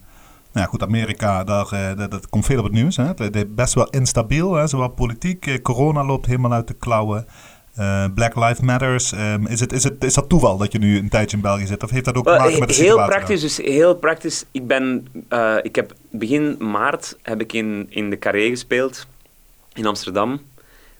nou 0.55 0.67
ja, 0.67 0.71
goed, 0.71 0.81
Amerika, 0.81 1.43
daar, 1.43 1.95
dat, 1.95 2.11
dat, 2.11 2.29
komt 2.29 2.45
veel 2.45 2.57
op 2.57 2.63
het 2.63 2.73
nieuws. 2.73 2.97
Hè? 2.97 3.05
Het 3.15 3.35
is 3.35 3.43
best 3.47 3.73
wel 3.73 3.89
instabiel, 3.89 4.53
hè? 4.53 4.67
zowel 4.67 4.87
politiek. 4.89 5.59
corona 5.61 6.05
loopt 6.05 6.25
helemaal 6.25 6.53
uit 6.53 6.67
de 6.67 6.73
klauwen. 6.73 7.27
eh, 7.75 8.05
Black 8.13 8.35
Lives 8.35 8.59
Matters. 8.59 9.11
Ehm, 9.11 9.45
is, 9.45 9.59
het, 9.59 9.73
is, 9.73 9.83
het, 9.83 10.03
is 10.03 10.13
dat 10.13 10.29
toeval 10.29 10.57
dat 10.57 10.71
je 10.71 10.77
nu 10.77 10.97
een 10.97 11.09
tijdje 11.09 11.35
in 11.35 11.43
België 11.43 11.65
zit? 11.65 11.83
Of 11.83 11.89
heeft 11.89 12.05
dat 12.05 12.15
ook 12.15 12.23
te 12.25 12.29
maken 12.29 12.59
met 12.59 12.69
de 12.69 12.75
heel 12.75 12.85
situatie? 12.85 13.15
praktisch, 13.15 13.41
dus 13.41 13.57
heel 13.57 13.95
praktisch. 13.95 14.45
Ik 14.51 14.67
ben, 14.67 15.07
eh, 15.27 15.55
ik 15.61 15.75
heb 15.75 15.93
begin 16.09 16.55
maart 16.59 17.17
heb 17.21 17.41
ik 17.41 17.53
in, 17.53 17.85
in 17.89 18.09
de 18.09 18.19
Carré 18.19 18.49
gespeeld 18.49 19.07
in 19.73 19.85
Amsterdam. 19.85 20.41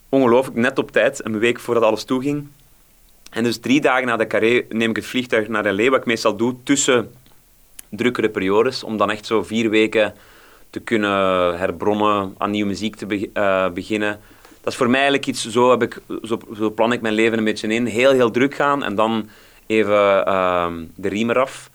Ongelooflijk, 0.09 0.57
net 0.57 0.79
op 0.79 0.91
tijd, 0.91 1.25
een 1.25 1.39
week 1.39 1.59
voordat 1.59 1.83
alles 1.83 2.03
toeging. 2.03 2.47
En 3.29 3.43
dus 3.43 3.59
drie 3.59 3.81
dagen 3.81 4.07
na 4.07 4.17
de 4.17 4.27
Carré 4.27 4.65
neem 4.69 4.89
ik 4.89 4.95
het 4.95 5.05
vliegtuig 5.05 5.47
naar 5.47 5.73
L.A., 5.73 5.89
wat 5.89 5.99
ik 5.99 6.05
meestal 6.05 6.35
doe 6.35 6.55
tussen 6.63 7.11
drukkere 7.95 8.29
periodes, 8.29 8.83
om 8.83 8.97
dan 8.97 9.11
echt 9.11 9.25
zo 9.25 9.43
vier 9.43 9.69
weken 9.69 10.13
te 10.69 10.79
kunnen 10.79 11.57
herbronnen, 11.57 12.35
aan 12.37 12.51
nieuwe 12.51 12.69
muziek 12.69 12.95
te 12.95 13.29
eh, 13.33 13.69
beginnen. 13.69 14.19
Dat 14.61 14.73
is 14.73 14.79
voor 14.79 14.89
mij 14.89 14.99
eigenlijk 14.99 15.27
iets, 15.27 15.49
zo, 15.49 15.69
heb 15.69 15.81
ik, 15.83 16.01
zo, 16.23 16.39
zo 16.57 16.71
plan 16.71 16.91
ik 16.91 17.01
mijn 17.01 17.13
leven 17.13 17.37
een 17.37 17.43
beetje 17.43 17.67
in. 17.67 17.85
Heel, 17.85 18.11
heel 18.11 18.31
druk 18.31 18.55
gaan 18.55 18.83
en 18.83 18.95
dan 18.95 19.29
even 19.67 20.25
ehm, 20.25 20.83
de 20.95 21.09
riem 21.09 21.29
eraf. 21.29 21.69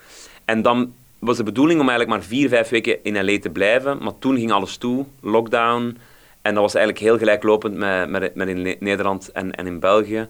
En 0.44 0.62
dan 0.62 0.92
was 1.18 1.36
de 1.36 1.42
bedoeling 1.42 1.80
om 1.80 1.88
eigenlijk 1.88 2.18
maar 2.18 2.28
vier, 2.28 2.48
vijf 2.48 2.68
weken 2.68 3.04
in 3.04 3.24
L.A. 3.24 3.38
te 3.38 3.50
blijven. 3.50 3.98
Maar 4.02 4.18
toen 4.18 4.36
ging 4.36 4.52
alles 4.52 4.76
toe, 4.76 5.06
lockdown. 5.20 5.98
En 6.42 6.54
dat 6.54 6.62
was 6.62 6.74
eigenlijk 6.74 7.04
heel 7.04 7.18
gelijklopend 7.18 7.74
met, 7.74 8.08
met, 8.08 8.34
met 8.34 8.48
in 8.48 8.62
Ne- 8.62 8.76
Nederland 8.80 9.32
en, 9.32 9.54
en 9.54 9.66
in 9.66 9.80
België. 9.80 10.28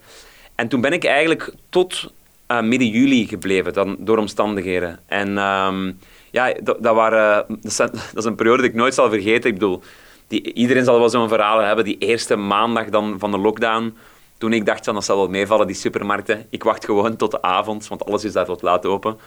En 0.54 0.68
toen 0.68 0.80
ben 0.80 0.92
ik 0.92 1.04
eigenlijk 1.04 1.52
tot 1.68 2.12
eh, 2.50 2.60
midden 2.60 2.88
juli 2.88 3.26
gebleven, 3.26 3.72
dan, 3.72 3.96
door 3.98 4.18
omstandigheden. 4.18 4.98
En 5.06 5.38
ehm, 5.38 5.92
ja, 6.30 6.52
dat, 6.62 6.82
dat, 6.82 6.94
waren, 6.94 7.46
dat, 7.76 8.12
is, 8.14 8.24
een 8.24 8.34
periode 8.34 8.62
die 8.62 8.70
ik 8.70 8.76
nooit 8.76 8.94
zal 8.94 9.08
vergeten. 9.08 9.50
Ik 9.50 9.54
bedoel, 9.54 9.82
die, 10.26 10.52
iedereen 10.52 10.84
zal 10.84 10.98
wel 10.98 11.08
zo'n 11.08 11.28
verhaal 11.28 11.58
hebben. 11.58 11.84
Die 11.84 11.98
eerste 11.98 12.36
maandag 12.36 12.88
dan 12.88 13.18
van 13.18 13.30
de 13.30 13.38
lockdown, 13.38 13.96
toen 14.38 14.52
ik 14.52 14.66
dacht, 14.66 14.84
van, 14.84 14.94
dat 14.94 15.04
zal 15.04 15.16
wel 15.16 15.28
meevallen, 15.28 15.66
die 15.66 15.76
supermarkten. 15.76 16.46
Ik 16.50 16.62
wacht 16.62 16.84
gewoon 16.84 17.16
tot 17.16 17.30
de 17.30 17.42
avond, 17.42 17.88
want 17.88 18.04
alles 18.06 18.24
is 18.24 18.32
daar 18.32 18.44
tot 18.44 18.62
laat 18.62 18.86
open. 18.86 19.18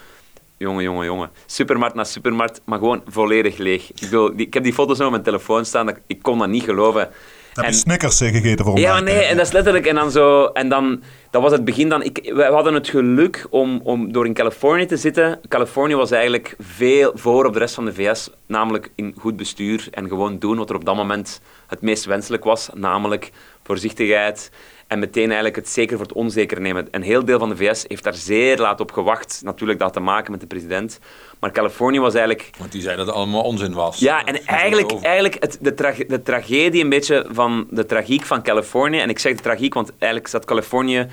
Jongen, 0.56 0.82
jongen, 0.82 1.04
jongen. 1.04 1.30
Supermarkt 1.46 1.94
na 1.94 2.04
supermarkt, 2.04 2.60
maar 2.64 2.78
gewoon 2.78 3.02
volledig 3.06 3.56
leeg. 3.56 3.90
Ik, 3.90 4.00
bedoel, 4.00 4.32
ik 4.36 4.54
heb 4.54 4.62
die 4.62 4.72
foto's 4.72 4.96
nog 4.96 5.06
op 5.06 5.12
mijn 5.12 5.24
telefoon 5.24 5.64
staan, 5.64 5.86
dat, 5.86 6.00
ik 6.06 6.22
kon 6.22 6.38
dat 6.38 6.48
niet 6.48 6.62
geloven. 6.62 7.08
Heb 7.54 7.64
En- 7.64 7.70
je 7.70 7.76
Snickers 7.76 8.18
gegeten 8.18 8.64
voor 8.64 8.78
ja, 8.78 9.00
nee, 9.00 9.22
en 9.24 9.36
dat 9.36 9.46
is 9.46 9.52
letterlijk. 9.52 9.86
En 9.86 9.94
dan 9.94 10.10
zo. 10.10 10.44
En 10.44 10.68
dan. 10.68 11.02
Dat 11.30 11.42
was 11.42 11.52
het 11.52 11.64
begin 11.64 11.88
dan. 11.88 12.02
Ik, 12.02 12.20
we 12.22 12.34
we 12.34 12.42
hadden 12.42 12.74
het 12.74 12.88
geluk 12.88 13.46
om, 13.50 13.80
om 13.84 14.12
door 14.12 14.26
in 14.26 14.34
Californië 14.34 14.86
te 14.86 14.96
zitten. 14.96 15.40
Californië 15.48 15.94
was 15.94 16.10
eigenlijk 16.10 16.54
veel 16.58 17.12
voor 17.14 17.44
op 17.44 17.52
de 17.52 17.58
rest 17.58 17.74
van 17.74 17.84
de 17.84 17.94
VS. 17.94 18.30
Namelijk 18.46 18.90
in 18.94 19.14
goed 19.18 19.36
bestuur 19.36 19.88
en 19.90 20.08
gewoon 20.08 20.38
doen 20.38 20.56
wat 20.56 20.70
er 20.70 20.76
op 20.76 20.84
dat 20.84 20.96
moment 20.96 21.40
het 21.66 21.80
meest 21.80 22.04
wenselijk 22.04 22.44
was. 22.44 22.68
Namelijk 22.74 23.30
voorzichtigheid. 23.62 24.50
En 24.86 24.98
meteen 24.98 25.24
eigenlijk 25.24 25.56
het 25.56 25.68
zeker 25.68 25.96
voor 25.96 26.06
het 26.06 26.14
onzeker 26.16 26.60
nemen. 26.60 26.88
Een 26.90 27.02
heel 27.02 27.24
deel 27.24 27.38
van 27.38 27.48
de 27.48 27.56
VS 27.56 27.84
heeft 27.88 28.04
daar 28.04 28.14
zeer 28.14 28.58
laat 28.58 28.80
op 28.80 28.92
gewacht. 28.92 29.40
Natuurlijk 29.44 29.78
dat 29.78 29.92
te 29.92 30.00
maken 30.00 30.30
met 30.30 30.40
de 30.40 30.46
president. 30.46 30.98
Maar 31.44 31.52
Californië 31.52 32.00
was 32.00 32.14
eigenlijk 32.14 32.50
Want 32.58 32.72
die 32.72 32.82
zei 32.82 32.96
dat 32.96 33.06
het 33.06 33.14
allemaal 33.14 33.42
onzin 33.42 33.72
was. 33.72 33.98
ja, 33.98 34.24
en 34.24 34.46
eigenlijk, 34.46 34.92
eigenlijk 35.02 35.36
het, 35.42 35.58
de, 35.60 36.04
de 36.08 36.22
tragedie 36.22 36.82
een 36.82 36.88
beetje 36.88 37.26
van 37.30 37.66
de 37.70 37.86
tragiek 37.86 38.24
van 38.24 38.42
Californië. 38.42 38.98
En 38.98 39.08
ik 39.08 39.18
zeg 39.18 39.36
de 39.36 39.42
tragiek, 39.42 39.74
want 39.74 39.88
eigenlijk 39.98 40.26
staat 40.26 40.44
Californië 40.44 41.06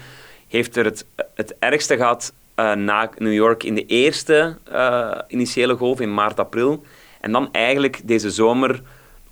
heeft 0.47 0.75
er 0.75 0.86
het, 0.86 1.05
het 1.36 1.55
ergste 1.59 1.95
gehad 1.95 2.34
eh, 2.55 2.73
na 2.73 3.09
New 3.17 3.34
York 3.34 3.63
in 3.63 3.75
de 3.75 3.86
eerste 3.86 4.57
eh, 4.71 5.17
initiële 5.27 5.75
golf 5.75 5.99
in 5.99 6.13
maart, 6.13 6.39
april. 6.39 6.84
En 7.21 7.32
dan 7.32 7.49
eigenlijk 7.51 8.01
deze 8.03 8.29
zomer 8.29 8.82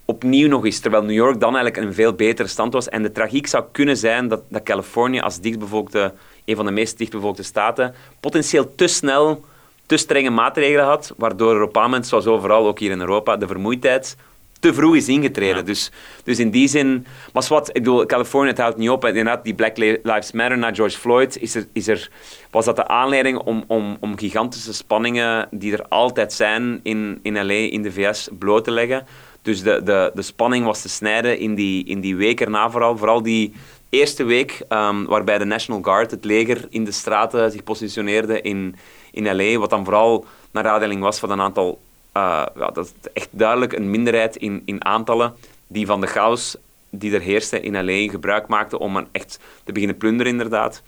opnieuw 0.06 0.48
nog 0.48 0.66
eens, 0.66 0.80
terwijl 0.80 1.04
New 1.04 1.16
York 1.16 1.40
dan 1.40 1.56
eigenlijk 1.56 1.86
een 1.86 1.94
veel 1.94 2.14
betere 2.14 2.48
stand 2.48 2.74
was. 2.74 2.90
En 2.90 3.02
de 3.04 3.12
tragiek 3.12 3.48
zou 3.48 3.64
kunnen 3.72 3.98
zijn 3.98 4.28
dat, 4.28 4.42
dat 4.50 4.64
Californië 4.64 5.20
als 5.20 5.40
dichtbevolkte, 5.40 6.14
een 6.46 6.56
van 6.56 6.66
de 6.66 6.72
meest 6.72 6.98
dichtbevolkte 6.98 7.44
staten, 7.44 7.96
potentieel 8.20 8.76
te 8.76 8.88
snel 8.88 9.48
te 9.90 9.98
strenge 9.98 10.30
maatregelen 10.30 10.86
had, 10.86 11.14
waardoor 11.18 11.56
er 11.56 11.62
op 11.62 11.76
een 11.76 11.82
moment, 11.82 12.08
zoals 12.08 12.26
overal, 12.26 12.68
ook 12.68 12.80
hier 12.80 12.92
in 12.92 13.00
Europa, 13.00 13.38
de 13.38 13.48
vermoeidheid 13.48 14.16
te 14.60 14.74
vroeg 14.74 14.96
is 14.96 15.08
ingetreden. 15.08 15.66
Dus, 15.66 15.92
dus 16.24 16.40
in 16.40 16.50
die 16.50 16.68
zin... 16.68 17.06
Maar 17.34 17.46
wat, 17.50 17.68
ik 17.68 17.74
bedoel, 17.74 18.06
Californië, 18.06 18.50
het 18.50 18.58
houdt 18.58 18.78
niet 18.78 18.90
op. 18.90 19.04
En 19.04 19.10
Inderdaad, 19.10 19.44
die 19.44 19.54
Black 19.54 19.78
Lives 19.78 20.32
Matter 20.32 20.58
na 20.58 20.74
George 20.74 20.98
Floyd, 20.98 21.38
is 21.42 21.56
er, 21.56 21.68
is 21.74 21.88
er, 21.88 22.10
was 22.52 22.66
dat 22.66 22.76
de 22.76 22.88
aanleiding 22.88 23.38
om, 23.38 23.64
om, 23.68 23.98
om 24.00 24.18
gigantische 24.18 24.74
spanningen 24.74 25.48
die 25.52 25.74
er 25.74 25.86
altijd 25.88 26.34
zijn 26.34 26.80
in, 26.84 27.20
in 27.22 27.46
L.A., 27.46 27.54
in 27.54 27.82
de 27.82 27.92
VS, 27.92 28.30
bloot 28.40 28.64
te 28.64 28.72
leggen. 28.72 29.06
Dus 29.42 29.64
de, 29.64 29.84
de, 29.84 30.12
de 30.14 30.22
spanning 30.22 30.66
was 30.66 30.82
te 30.82 30.90
snijden 30.90 31.40
in 31.40 31.56
die, 31.56 31.86
in 31.86 32.00
die 32.00 32.16
week 32.16 32.42
erna 32.42 32.70
vooral. 32.70 32.98
Vooral 32.98 33.22
die 33.22 33.54
eerste 33.90 34.24
week, 34.24 34.62
ehm, 34.68 35.04
waarbij 35.04 35.38
de 35.38 35.46
National 35.46 35.82
Guard, 35.82 36.12
het 36.12 36.26
leger, 36.26 36.66
in 36.70 36.84
de 36.84 36.92
straten 36.92 37.52
zich 37.52 37.64
positioneerde 37.64 38.42
in, 38.42 38.76
in 39.12 39.36
L.A., 39.36 39.60
wat 39.60 39.70
dan 39.70 39.84
vooral 39.84 40.26
naar 40.52 40.68
aanleiding 40.68 41.02
was 41.02 41.20
van 41.20 41.32
een 41.32 41.42
aantal... 41.42 41.80
eh, 42.12 42.46
ja, 42.56 42.68
dat 42.74 42.86
is 42.86 43.12
echt 43.14 43.28
duidelijk 43.32 43.74
een 43.74 43.90
minderheid 43.90 44.36
in, 44.36 44.62
in 44.66 44.86
aantallen 44.86 45.34
die 45.68 45.86
van 45.86 46.02
de 46.02 46.08
chaos 46.08 46.56
die 46.90 47.14
er 47.14 47.22
heerste 47.22 47.62
in 47.62 47.86
L.A. 47.86 48.12
gebruik 48.12 48.48
maakte 48.48 48.80
om 48.80 49.08
echt 49.12 49.40
te 49.64 49.72
beginnen 49.72 49.98
plunderen, 49.98 50.32
inderdaad. 50.32 50.82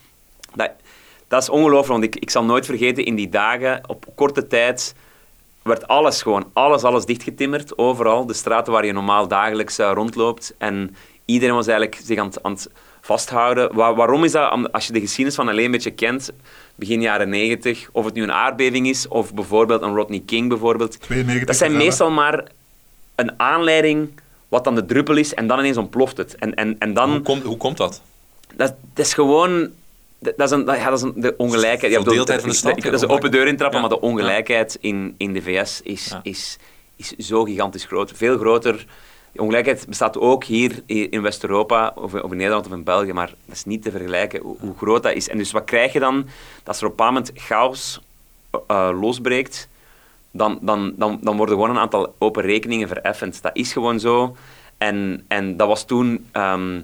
Dat, 0.56 0.72
dat 1.28 1.42
is 1.42 1.50
ongelooflijk, 1.50 2.02
want 2.02 2.04
ik, 2.04 2.16
ik 2.16 2.30
zal 2.30 2.44
nooit 2.44 2.66
vergeten, 2.66 3.06
in 3.06 3.16
die 3.16 3.30
dagen, 3.30 3.82
op 3.88 4.06
korte 4.16 4.48
tijd, 4.48 4.96
werd 5.62 5.88
alles 5.88 6.22
gewoon, 6.22 6.50
alles, 6.54 6.84
alles 6.84 7.06
dichtgetimmerd, 7.06 7.78
overal. 7.78 8.26
De 8.26 8.34
straten 8.34 8.74
waar 8.74 8.86
je 8.86 8.92
normaal 8.94 9.28
dagelijks 9.28 9.78
eh, 9.80 9.92
rondloopt. 9.94 10.54
En 10.58 10.96
iedereen 11.26 11.56
was 11.56 11.68
eigenlijk 11.68 12.02
zich 12.04 12.18
aan 12.18 12.32
aan 12.42 12.52
het 12.52 12.70
vasthouden. 13.02 13.76
Wa- 13.76 13.94
waarom 13.96 14.24
is 14.24 14.32
dat? 14.32 14.72
Als 14.72 14.88
je 14.88 14.94
de 14.94 15.00
geschiedenis 15.00 15.36
van 15.36 15.56
L.A. 15.56 15.62
een 15.62 15.72
beetje 15.72 15.92
kent, 15.92 16.32
begin 16.82 17.02
jaren 17.02 17.30
90, 17.30 17.90
of 17.92 18.06
het 18.06 18.14
nu 18.14 18.24
een 18.24 18.32
aardbeving 18.32 18.88
is, 18.88 19.08
of 19.08 19.34
bijvoorbeeld 19.34 19.82
een 19.82 19.96
Rodney 19.96 20.22
King 20.26 20.50
bijvoorbeeld. 20.50 21.00
92 21.02 21.48
Dat 21.48 21.56
zijn 21.56 21.78
meestal 21.78 22.10
maar 22.12 22.44
een 23.16 23.40
aanleiding 23.40 24.10
wat 24.48 24.64
dan 24.64 24.76
de 24.76 24.86
druppel 24.86 25.16
is, 25.16 25.34
en 25.34 25.48
dan 25.48 25.60
ineens 25.60 25.78
ontploft 25.78 26.18
het. 26.18 26.36
En, 26.36 26.54
en, 26.54 26.76
en 26.80 26.94
dan... 26.94 27.12
Hoe, 27.12 27.22
komt, 27.22 27.44
hoe 27.44 27.58
komt 27.58 27.78
dat? 27.78 28.02
Dat, 28.56 28.76
dat 28.94 29.06
is 29.06 29.14
gewoon... 29.14 29.70
Dat 30.20 30.40
is, 30.40 30.52
een, 30.52 30.66
ja, 30.66 30.90
dat 30.90 30.98
is 30.98 31.02
een, 31.02 31.14
de 31.16 31.34
ongelijkheid. 31.38 31.94
Ja, 31.94 32.00
bedoel, 32.00 32.26
van 32.26 32.50
de 32.50 32.56
stad, 32.64 32.82
Dat 32.82 32.94
is 32.94 33.02
een 33.02 33.10
open 33.10 33.32
deur 33.32 33.48
intrappen, 33.48 33.82
Ja. 33.82 33.88
maar 33.88 33.98
de 33.98 34.02
ongelijkheid 34.06 34.78
in, 34.82 35.16
in 35.18 35.34
de 35.34 35.42
VS 35.42 35.82
is, 35.84 36.08
Ja. 36.10 36.20
is, 36.24 36.58
is 36.96 37.16
zo 37.16 37.44
gigantisch 37.44 37.86
groot. 37.86 38.12
Veel 38.16 38.38
groter. 38.38 38.86
Ongelijkheid 39.36 39.86
bestaat 39.88 40.18
ook 40.18 40.44
hier 40.44 40.84
in 40.86 41.22
West-Europa, 41.22 41.92
of, 41.96 42.14
in 42.14 42.38
Nederland 42.38 42.66
of 42.66 42.72
in 42.72 42.84
België, 42.84 43.14
maar 43.14 43.34
dat 43.46 43.56
is 43.56 43.66
niet 43.66 43.84
te 43.84 43.92
vergelijken 43.92 44.42
hoe, 44.42 44.76
groot 44.78 45.04
dat 45.04 45.14
is. 45.14 45.30
En 45.30 45.38
dus 45.38 45.52
wat 45.52 45.64
krijg 45.64 45.94
je 45.94 46.00
dan? 46.00 46.16
Dat 46.58 46.68
als 46.68 46.82
er 46.82 46.88
op 46.88 47.00
een 47.00 47.06
moment 47.06 47.32
chaos 47.36 48.02
eh, 48.68 48.90
losbreekt, 49.02 49.70
dan, 50.32 50.60
dan, 50.62 50.94
dan, 50.96 51.20
dan 51.22 51.38
worden 51.38 51.56
gewoon 51.56 51.70
een 51.70 51.82
aantal 51.82 52.16
open 52.18 52.44
rekeningen 52.44 52.88
vereffend. 52.88 53.42
Dat 53.42 53.56
is 53.56 53.74
gewoon 53.74 54.00
zo. 54.00 54.36
En, 54.78 55.26
en 55.28 55.58
dat 55.58 55.68
was 55.68 55.86
toen... 55.86 56.28
ehm, 56.32 56.82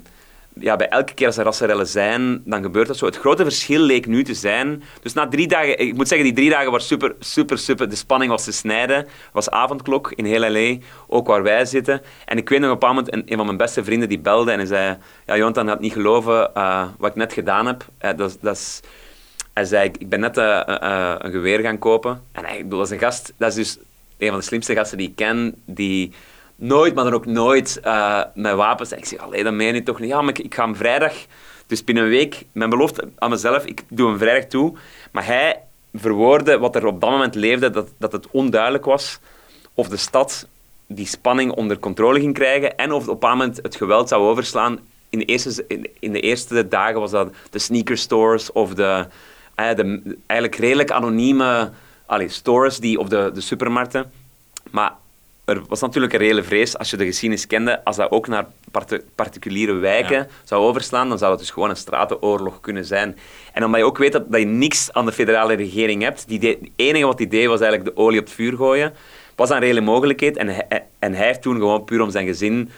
ja, 0.60 0.76
bij 0.76 0.88
elke 0.90 1.14
keer 1.14 1.28
als 1.28 1.38
er 1.38 1.44
rassenrellen 1.44 1.88
zijn, 1.88 2.42
dan 2.46 2.62
gebeurt 2.62 2.88
dat 2.88 2.98
zo. 2.98 3.06
Het 3.06 3.18
grote 3.18 3.44
verschil 3.44 3.80
leek 3.80 4.06
nu 4.08 4.24
te 4.24 4.34
zijn... 4.34 4.84
Dus 5.02 5.14
na 5.14 5.28
drie 5.28 5.48
dagen... 5.48 5.80
Ik 5.80 5.94
moet 5.96 6.08
zeggen, 6.08 6.28
die 6.28 6.36
drie 6.36 6.50
dagen 6.50 6.72
waren 6.72 6.86
super, 6.86 7.16
super, 7.20 7.58
super... 7.58 7.90
De 7.90 7.96
spanning 7.96 8.32
was 8.32 8.44
te 8.44 8.52
snijden. 8.52 9.08
Was 9.32 9.50
avondklok 9.50 10.12
in 10.12 10.26
heel 10.26 10.52
L.A., 10.52 10.78
ook 11.08 11.28
waar 11.28 11.44
wij 11.44 11.66
zitten. 11.66 12.02
En 12.26 12.38
ik 12.38 12.50
weet 12.50 12.60
nog 12.60 12.72
op 12.72 12.84
een 12.84 12.90
moment, 12.90 13.14
een, 13.14 13.24
een 13.26 13.38
van 13.38 13.46
mijn 13.46 13.58
beste 13.58 13.84
vrienden 13.84 14.10
die 14.10 14.20
belde 14.20 14.52
en 14.52 14.58
hij 14.58 14.68
zei... 14.68 14.98
Ja, 15.26 15.38
Jonathan 15.38 15.68
had 15.68 15.80
niet 15.80 15.94
geloven 15.94 16.54
eh, 16.54 16.88
wat 16.98 17.10
ik 17.10 17.16
net 17.16 17.34
gedaan 17.34 17.66
heb. 17.66 17.86
Eh, 17.98 18.18
dat, 18.18 18.38
dat 18.42 18.56
is... 18.56 18.80
Hij 19.54 19.66
zei, 19.66 19.90
ik- 19.98 20.10
ben 20.10 20.20
net 20.20 20.38
eh, 20.38 20.62
een 21.18 21.32
geweer 21.32 21.60
gaan 21.60 21.80
kopen. 21.80 22.22
En 22.32 22.46
hij, 22.46 22.64
dat 22.68 22.86
is 22.86 22.90
een 22.90 23.00
gast... 23.00 23.34
Dat 23.38 23.50
is 23.50 23.56
dus 23.56 23.78
een 24.18 24.30
van 24.30 24.38
de 24.40 24.46
slimste 24.46 24.74
gasten 24.74 24.98
die 24.98 25.08
ik 25.10 25.16
ken, 25.16 25.56
die 25.66 26.14
nooit, 26.58 26.96
maar 26.96 27.04
dan 27.04 27.14
ook 27.14 27.26
nooit 27.26 27.80
eh, 27.80 28.22
met 28.34 28.56
wapens... 28.56 28.92
En 28.92 28.98
ik 28.98 29.06
zeg, 29.06 29.20
allee, 29.20 29.44
dat 29.44 29.54
meen 29.54 29.76
je 29.76 29.84
toch 29.84 30.00
niet? 30.00 30.10
Ja, 30.10 30.22
maar 30.22 30.40
ik, 30.40 30.56
ga 30.56 30.64
hem 30.64 30.76
vrijdag... 30.76 31.14
Dus 31.68 31.84
binnen 31.84 32.04
een 32.04 32.10
week, 32.10 32.46
mijn 32.52 32.70
belofte 32.70 33.10
aan 33.18 33.30
mezelf, 33.30 33.66
ik 33.66 33.84
doe 33.90 34.10
hem 34.10 34.18
vrijdag 34.18 34.50
toe. 34.50 34.74
Maar 35.12 35.26
hij 35.26 35.62
verwoordde 35.94 36.58
wat 36.58 36.76
er 36.76 36.86
op 36.86 37.02
dat 37.02 37.10
moment 37.10 37.36
leefde, 37.36 37.70
dat, 37.70 37.90
dat 37.98 38.12
het 38.12 38.28
onduidelijk 38.32 38.86
was 38.86 39.20
of 39.74 39.88
de 39.88 39.98
stad 39.98 40.48
die 40.88 41.06
spanning 41.06 41.52
onder 41.52 41.80
controle 41.80 42.20
ging 42.20 42.34
krijgen 42.34 42.78
en 42.78 42.92
of 42.92 43.02
op 43.02 43.08
bepaald 43.08 43.38
moment 43.38 43.60
het 43.62 43.76
geweld 43.76 44.10
zou 44.10 44.28
overslaan. 44.28 44.80
In 45.10 45.20
de 45.20 45.26
eerste, 45.26 45.66
in, 46.00 46.12
de 46.12 46.20
eerste 46.20 46.68
dagen 46.68 47.00
was 47.00 47.12
dat 47.12 47.34
de 47.50 47.60
sneaker 47.60 47.98
stores 47.98 48.52
of 48.52 48.74
de, 48.74 49.08
de 49.56 50.16
eigenlijk 50.26 50.62
redelijk 50.62 50.92
anonieme 50.92 51.72
allee, 52.06 52.30
stores 52.30 52.78
die, 52.78 53.00
of 53.00 53.08
de, 53.08 53.32
de 53.34 53.42
supermarkten. 53.42 54.12
Maar 54.72 54.94
er 55.48 55.62
was 55.68 55.82
natuurlijk 55.82 56.14
een 56.14 56.20
reële 56.20 56.44
vrees, 56.44 56.78
als 56.78 56.90
je 56.90 56.98
de 56.98 57.06
geschiedenis 57.06 57.48
kende, 57.48 57.84
als 57.84 57.96
dat 57.96 58.12
ook 58.12 58.28
naar 58.28 58.46
parti- 58.72 59.02
particuliere 59.16 59.74
wijken 59.74 60.16
Ja. 60.18 60.28
zou 60.44 60.64
overslaan, 60.64 61.10
dan 61.10 61.18
zou 61.18 61.32
het 61.32 61.40
dus 61.40 61.50
gewoon 61.50 61.70
een 61.70 61.76
stratenoorlog 61.76 62.60
kunnen 62.62 62.86
zijn. 62.86 63.18
En 63.54 63.64
omdat 63.64 63.80
je 63.80 63.86
ook 63.86 63.98
weet 63.98 64.12
dat, 64.12 64.32
dat 64.32 64.40
je 64.40 64.46
niks 64.46 64.94
aan 64.94 65.06
de 65.06 65.12
federale 65.12 65.54
regering 65.54 66.02
hebt, 66.02 66.28
die 66.28 66.40
het 66.50 66.58
enige 66.76 67.06
wat 67.06 67.18
die 67.18 67.28
deed 67.28 67.48
was 67.48 67.60
eigenlijk 67.62 67.96
de 67.96 68.02
olie 68.02 68.20
op 68.20 68.26
het 68.26 68.34
vuur 68.34 68.56
gooien, 68.56 68.94
was 69.36 69.50
een 69.50 69.60
reële 69.60 69.82
mogelijkheid. 69.82 70.38
En 70.38 70.48
hij, 70.48 70.86
en 71.00 71.14
hij 71.14 71.26
heeft 71.26 71.42
toen 71.42 71.56
gewoon 71.58 71.84
puur 71.86 72.02
om 72.02 72.10
zijn 72.12 72.26
gezin 72.28 72.70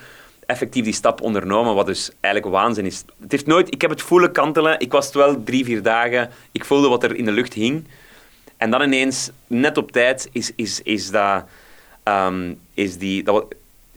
effectief 0.45 0.83
die 0.83 0.93
stap 0.93 1.21
ondernomen, 1.21 1.75
wat 1.75 1.85
dus 1.85 2.11
eigenlijk 2.19 2.53
waanzin 2.55 2.85
is. 2.85 3.03
Het 3.21 3.31
heeft 3.31 3.45
nooit, 3.45 3.73
ik 3.73 3.81
heb 3.81 3.89
het 3.89 4.01
voelen 4.01 4.31
kantelen. 4.31 4.79
Ik 4.79 4.91
was 4.91 5.05
het 5.05 5.15
wel 5.15 5.43
drie, 5.43 5.65
vier 5.65 5.81
dagen. 5.81 6.29
Ik 6.51 6.65
voelde 6.65 6.87
wat 6.87 7.03
er 7.03 7.15
in 7.15 7.25
de 7.25 7.31
lucht 7.31 7.53
hing. 7.53 7.87
En 8.57 8.71
dan 8.71 8.81
ineens, 8.81 9.31
net 9.47 9.77
op 9.77 9.91
tijd, 9.91 10.29
is, 10.31 10.51
is, 10.55 10.81
is, 10.81 11.11
dat, 11.11 11.43
ehm, 12.09 12.53
is, 12.73 12.97
die, 12.97 13.23
dat, 13.23 13.45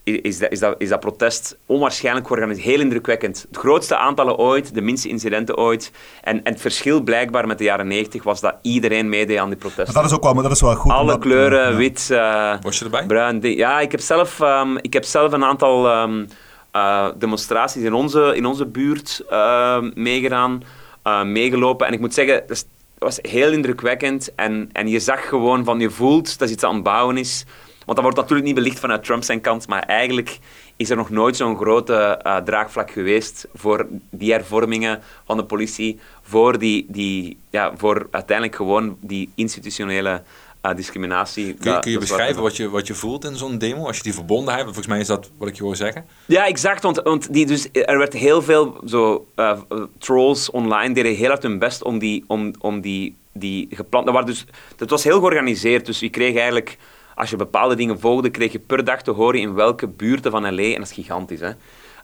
is, 0.04 0.38
dat, 0.38 0.50
is, 0.52 0.58
dat, 0.58 0.74
is 0.78 0.88
dat 0.88 1.00
protest 1.00 1.56
onwaarschijnlijk 1.66 2.26
georganiseerd. 2.26 2.66
Heel 2.66 2.80
indrukwekkend. 2.80 3.46
Het 3.48 3.56
grootste 3.58 3.96
aantallen 3.96 4.36
ooit, 4.36 4.74
de 4.74 4.80
minste 4.80 5.08
incidenten 5.08 5.56
ooit. 5.56 5.90
En, 6.22 6.44
en 6.44 6.52
het 6.52 6.60
verschil 6.60 7.00
blijkbaar 7.00 7.46
met 7.46 7.58
de 7.58 7.64
jaren 7.64 7.86
90 7.86 8.22
was 8.22 8.40
dat 8.40 8.54
iedereen 8.62 9.08
meedeed 9.08 9.38
aan 9.38 9.48
die 9.48 9.58
protesten. 9.58 9.92
Maar 9.94 10.02
dat 10.02 10.10
is 10.10 10.16
ook 10.16 10.22
wel, 10.22 10.34
maar 10.34 10.42
dat 10.42 10.52
is 10.52 10.60
wel 10.60 10.74
goed. 10.74 10.90
Alle 10.92 11.00
omdat- 11.02 11.18
kleuren, 11.20 11.70
ja. 11.70 11.76
wit, 11.76 12.08
eh, 12.10 12.54
Was 12.62 12.78
je 12.78 12.84
erbij? 12.84 13.06
bruin. 13.06 13.40
Ja, 13.42 13.80
ik 13.80 13.90
heb 13.90 14.00
zelf, 14.00 14.40
ehm, 14.40 14.76
ik 14.80 14.92
heb 14.92 15.04
zelf 15.04 15.32
een 15.32 15.44
aantal 15.44 15.88
ehm, 15.88 16.24
eh, 16.70 17.08
demonstraties 17.18 17.82
in 17.82 17.92
onze, 17.94 18.32
in 18.36 18.46
onze 18.46 18.66
buurt 18.66 19.22
ehm, 19.30 19.90
meegedaan, 19.94 20.62
eh, 21.02 21.22
meegelopen. 21.22 21.86
En 21.86 21.92
ik 21.92 22.00
moet 22.00 22.14
zeggen, 22.14 22.42
dat 22.46 22.66
was 22.98 23.18
heel 23.22 23.52
indrukwekkend. 23.52 24.34
En, 24.34 24.68
en 24.72 24.88
je 24.88 25.00
zag 25.00 25.28
gewoon 25.28 25.64
van, 25.64 25.80
je 25.80 25.90
voelt 25.90 26.38
dat 26.38 26.50
iets 26.50 26.64
aan 26.64 26.74
het 26.74 26.82
bouwen 26.82 27.16
is. 27.16 27.44
Want 27.86 27.96
dat 27.96 28.02
wordt 28.02 28.16
natuurlijk 28.16 28.46
niet 28.46 28.54
belicht 28.54 28.78
vanuit 28.78 29.04
Trump 29.04 29.22
zijn 29.22 29.40
kant, 29.40 29.68
maar 29.68 29.82
eigenlijk 29.82 30.38
is 30.76 30.90
er 30.90 30.96
nog 30.96 31.10
nooit 31.10 31.36
zo'n 31.36 31.56
grote 31.56 31.94
eh, 31.94 32.36
draagvlak 32.36 32.90
geweest 32.90 33.48
voor 33.54 33.86
die 34.10 34.32
hervormingen 34.32 35.02
van 35.24 35.36
de 35.36 35.44
politie, 35.44 35.98
voor, 36.22 36.58
die, 36.58 36.86
die, 36.88 37.38
ja, 37.50 37.72
voor 37.76 38.08
uiteindelijk 38.10 38.56
gewoon 38.56 38.96
die 39.00 39.30
institutionele 39.34 40.22
eh, 40.62 40.74
discriminatie. 40.74 41.54
Kun 41.54 41.72
je, 41.72 41.78
kun 41.78 41.98
beschrijven 41.98 42.42
wat 42.42 42.56
je, 42.56 42.70
wat 42.70 42.86
je 42.86 42.94
voelt 42.94 43.24
in 43.24 43.36
zo'n 43.36 43.58
demo? 43.58 43.86
Als 43.86 43.96
je 43.96 44.02
die 44.02 44.14
verbondenheid, 44.14 44.64
volgens 44.64 44.86
mij 44.86 45.00
is 45.00 45.06
dat 45.06 45.30
wat 45.38 45.48
ik 45.48 45.56
je 45.56 45.62
hoor 45.62 45.76
zeggen. 45.76 46.04
Ja, 46.26 46.46
exact. 46.46 46.82
Want, 46.82 47.00
want 47.02 47.32
die, 47.32 47.46
dus, 47.46 47.68
er 47.72 47.98
werd 47.98 48.12
heel 48.12 48.42
veel 48.42 48.80
zo, 48.86 49.26
eh, 49.34 49.60
trolls 49.98 50.50
online 50.50 50.94
deden 50.94 51.14
heel 51.14 51.28
hard 51.28 51.42
hun 51.42 51.58
best 51.58 51.82
om 51.82 51.98
die, 51.98 52.24
om, 52.26 52.52
om 52.58 52.80
die, 52.80 53.16
die 53.32 53.68
gepland... 53.70 54.04
Dat, 54.04 54.14
waren 54.14 54.28
dus, 54.28 54.46
dat 54.76 54.90
was 54.90 55.04
heel 55.04 55.18
georganiseerd. 55.18 55.86
Dus 55.86 56.00
je 56.00 56.10
kreeg 56.10 56.34
eigenlijk, 56.34 56.76
als 57.22 57.30
je 57.30 57.36
bepaalde 57.36 57.74
dingen 57.74 58.00
volgde, 58.00 58.30
kreeg 58.30 58.52
je 58.52 58.58
per 58.58 58.84
dag 58.84 59.02
te 59.02 59.10
horen 59.10 59.40
in 59.40 59.54
welke 59.54 59.86
buurten 59.86 60.30
van 60.30 60.54
L.A., 60.54 60.62
en 60.62 60.80
dat 60.80 60.88
is 60.88 60.92
gigantisch, 60.92 61.40
hè, 61.40 61.50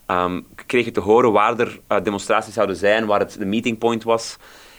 ehm, 0.06 0.40
kreeg 0.66 0.84
je 0.84 0.90
te 0.90 1.00
horen 1.00 1.32
waar 1.32 1.58
er 1.58 1.80
eh, 1.86 2.02
demonstraties 2.02 2.54
zouden 2.54 2.76
zijn, 2.76 3.06
waar 3.06 3.20
het 3.20 3.36
de 3.38 3.44
meeting 3.44 3.78
point 3.78 4.02
was. 4.02 4.36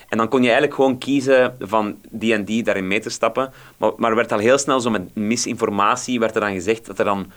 En 0.10 0.18
dan 0.18 0.28
kon 0.28 0.40
je 0.40 0.46
eigenlijk 0.46 0.76
gewoon 0.76 0.98
kiezen 0.98 1.56
van 1.60 1.98
die 2.10 2.34
en 2.34 2.46
die 2.46 2.64
daarin 2.64 2.88
mee 2.88 3.00
te 3.00 3.10
stappen. 3.10 3.54
Maar, 3.78 3.92
maar 3.98 4.10
er 4.10 4.16
werd 4.16 4.32
al 4.32 4.38
heel 4.38 4.58
snel 4.58 4.80
zo 4.80 4.90
met 4.90 5.16
misinformatie, 5.16 6.20
werd 6.20 6.36
er 6.36 6.42
dan 6.42 6.54
gezegd 6.54 6.86
dat 6.86 7.00
er 7.00 7.06
dan 7.06 7.32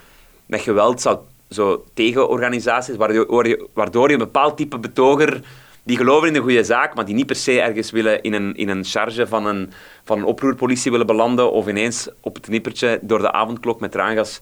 met 0.46 0.60
geweld 0.60 1.00
zou 1.00 1.18
zo 1.50 1.84
tegenorganisaties, 1.94 2.96
waardoor 2.96 3.46
je, 3.46 3.68
waardoor 3.74 4.06
je 4.06 4.12
een 4.12 4.18
bepaald 4.18 4.56
type 4.56 4.78
betoger 4.78 5.40
die 5.82 5.96
geloven 5.96 6.28
in 6.28 6.34
de 6.34 6.40
goede 6.40 6.64
zaak, 6.64 6.94
maar 6.94 7.04
die 7.04 7.14
niet 7.14 7.26
per 7.26 7.36
se 7.36 7.60
ergens 7.60 7.90
willen 7.90 8.22
in 8.22 8.32
een, 8.32 8.56
in 8.56 8.68
een 8.68 8.84
charge 8.84 9.26
van 9.26 9.46
een, 9.46 9.72
van 10.04 10.18
een 10.18 10.24
oproerpolitie 10.24 10.90
willen 10.90 11.06
belanden 11.06 11.52
of 11.52 11.68
ineens 11.68 12.08
op 12.20 12.34
het 12.34 12.48
nippertje 12.48 12.98
door 13.02 13.18
de 13.18 13.32
avondklok 13.32 13.80
met 13.80 13.92
traangas. 13.92 14.40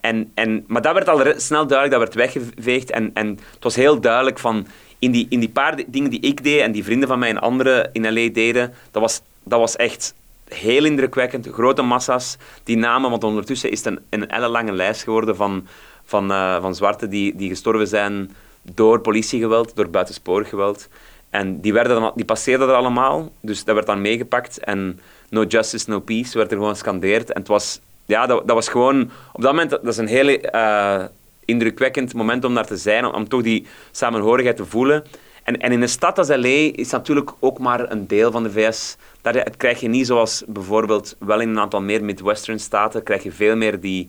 En, 0.00 0.30
en, 0.34 0.64
maar 0.66 0.82
dat 0.82 0.94
werd 0.94 1.08
al 1.08 1.22
snel 1.36 1.66
duidelijk, 1.66 1.90
dat 1.90 2.14
werd 2.14 2.32
weggeveegd 2.32 2.90
en, 2.90 3.10
en 3.14 3.28
het 3.28 3.64
was 3.64 3.74
heel 3.76 4.00
duidelijk 4.00 4.38
van 4.38 4.66
in 4.98 5.10
die, 5.10 5.26
in 5.30 5.40
die 5.40 5.48
paar 5.48 5.76
di- 5.76 5.84
dingen 5.88 6.10
die 6.10 6.20
ik 6.20 6.42
deed 6.44 6.60
en 6.60 6.72
die 6.72 6.84
vrienden 6.84 7.08
van 7.08 7.18
mij 7.18 7.28
en 7.28 7.38
anderen 7.38 7.90
in 7.92 8.12
L.A. 8.12 8.28
deden, 8.32 8.74
dat 8.90 9.02
was, 9.02 9.20
dat 9.42 9.58
was 9.58 9.76
echt 9.76 10.14
heel 10.48 10.84
indrukwekkend. 10.84 11.48
Grote 11.52 11.82
massa's, 11.82 12.36
die 12.64 12.76
namen, 12.76 13.10
want 13.10 13.24
ondertussen 13.24 13.70
is 13.70 13.84
het 13.84 13.86
een, 13.86 14.00
een 14.10 14.28
ellenlange 14.28 14.72
lijst 14.72 15.02
geworden 15.02 15.36
van, 15.36 15.66
van, 16.04 16.30
eh, 16.30 16.60
van 16.60 16.74
zwarten 16.74 17.10
die, 17.10 17.36
die 17.36 17.48
gestorven 17.48 17.88
zijn 17.88 18.30
door 18.62 19.00
politiegeweld, 19.00 19.76
door 19.76 19.88
buitensporig 19.88 20.48
geweld. 20.48 20.88
En 21.30 21.60
die, 21.60 21.72
werden 21.72 22.00
dan, 22.00 22.12
die 22.14 22.24
passeerden 22.24 22.68
er 22.68 22.74
allemaal, 22.74 23.32
dus 23.40 23.64
dat 23.64 23.74
werd 23.74 23.86
dan 23.86 24.00
meegepakt. 24.00 24.58
En 24.58 25.00
no 25.30 25.44
justice, 25.44 25.90
no 25.90 26.00
peace 26.00 26.38
werd 26.38 26.50
er 26.50 26.56
gewoon 26.56 26.72
gescandeerd. 26.72 27.32
En 27.32 27.38
het 27.38 27.48
was, 27.48 27.80
ja, 28.06 28.26
dat, 28.26 28.46
dat 28.46 28.56
was 28.56 28.68
gewoon, 28.68 29.10
op 29.32 29.42
dat 29.42 29.52
moment, 29.52 29.70
dat 29.70 29.86
is 29.86 29.96
een 29.96 30.06
heel 30.06 30.28
eh, 30.28 31.04
indrukwekkend 31.44 32.14
moment 32.14 32.44
om 32.44 32.54
daar 32.54 32.66
te 32.66 32.76
zijn, 32.76 33.04
om, 33.04 33.28
toch 33.28 33.42
die 33.42 33.66
samenhorigheid 33.90 34.56
te 34.56 34.64
voelen. 34.64 35.04
En, 35.42 35.60
en 35.60 35.72
in 35.72 35.82
een 35.82 35.88
stad 35.88 36.18
als 36.18 36.28
L.A. 36.28 36.70
is 36.72 36.90
natuurlijk 36.90 37.30
ook 37.40 37.58
maar 37.58 37.90
een 37.90 38.06
deel 38.06 38.30
van 38.30 38.42
de 38.42 38.50
VS. 38.50 38.96
Daar 39.22 39.34
het 39.34 39.56
krijg 39.56 39.80
je 39.80 39.88
niet 39.88 40.06
zoals 40.06 40.44
bijvoorbeeld 40.46 41.16
wel 41.18 41.40
in 41.40 41.48
een 41.48 41.58
aantal 41.58 41.80
meer 41.80 42.04
Midwestern 42.04 42.60
staten, 42.60 43.02
krijg 43.02 43.22
je 43.22 43.32
veel 43.32 43.56
meer 43.56 43.80
die, 43.80 44.08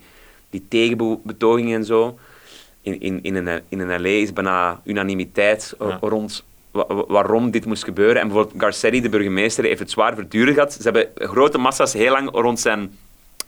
die 0.49 0.65
tegenbetogingen 0.69 1.77
en 1.77 1.85
zo. 1.85 2.17
In, 2.81 2.99
in, 2.99 3.19
in, 3.23 3.35
een, 3.35 3.61
in 3.69 3.79
een 3.79 4.01
LA 4.01 4.07
is 4.07 4.33
bijna 4.33 4.81
unanimiteit 4.83 5.73
Ja. 5.79 5.97
rond 6.01 6.43
wa- 6.71 6.85
wa- 6.87 7.05
waarom 7.07 7.51
dit 7.51 7.65
moest 7.65 7.83
gebeuren. 7.83 8.21
En 8.21 8.27
bijvoorbeeld 8.27 8.61
Garcetti, 8.61 9.01
de 9.01 9.09
burgemeester, 9.09 9.63
heeft 9.63 9.79
het 9.79 9.91
zwaar 9.91 10.15
verduren 10.15 10.53
gehad. 10.53 10.73
Ze 10.73 10.81
hebben 10.81 11.07
grote 11.15 11.57
massa's 11.57 11.93
heel 11.93 12.11
lang 12.11 12.29
rond 12.31 12.59
zijn 12.59 12.97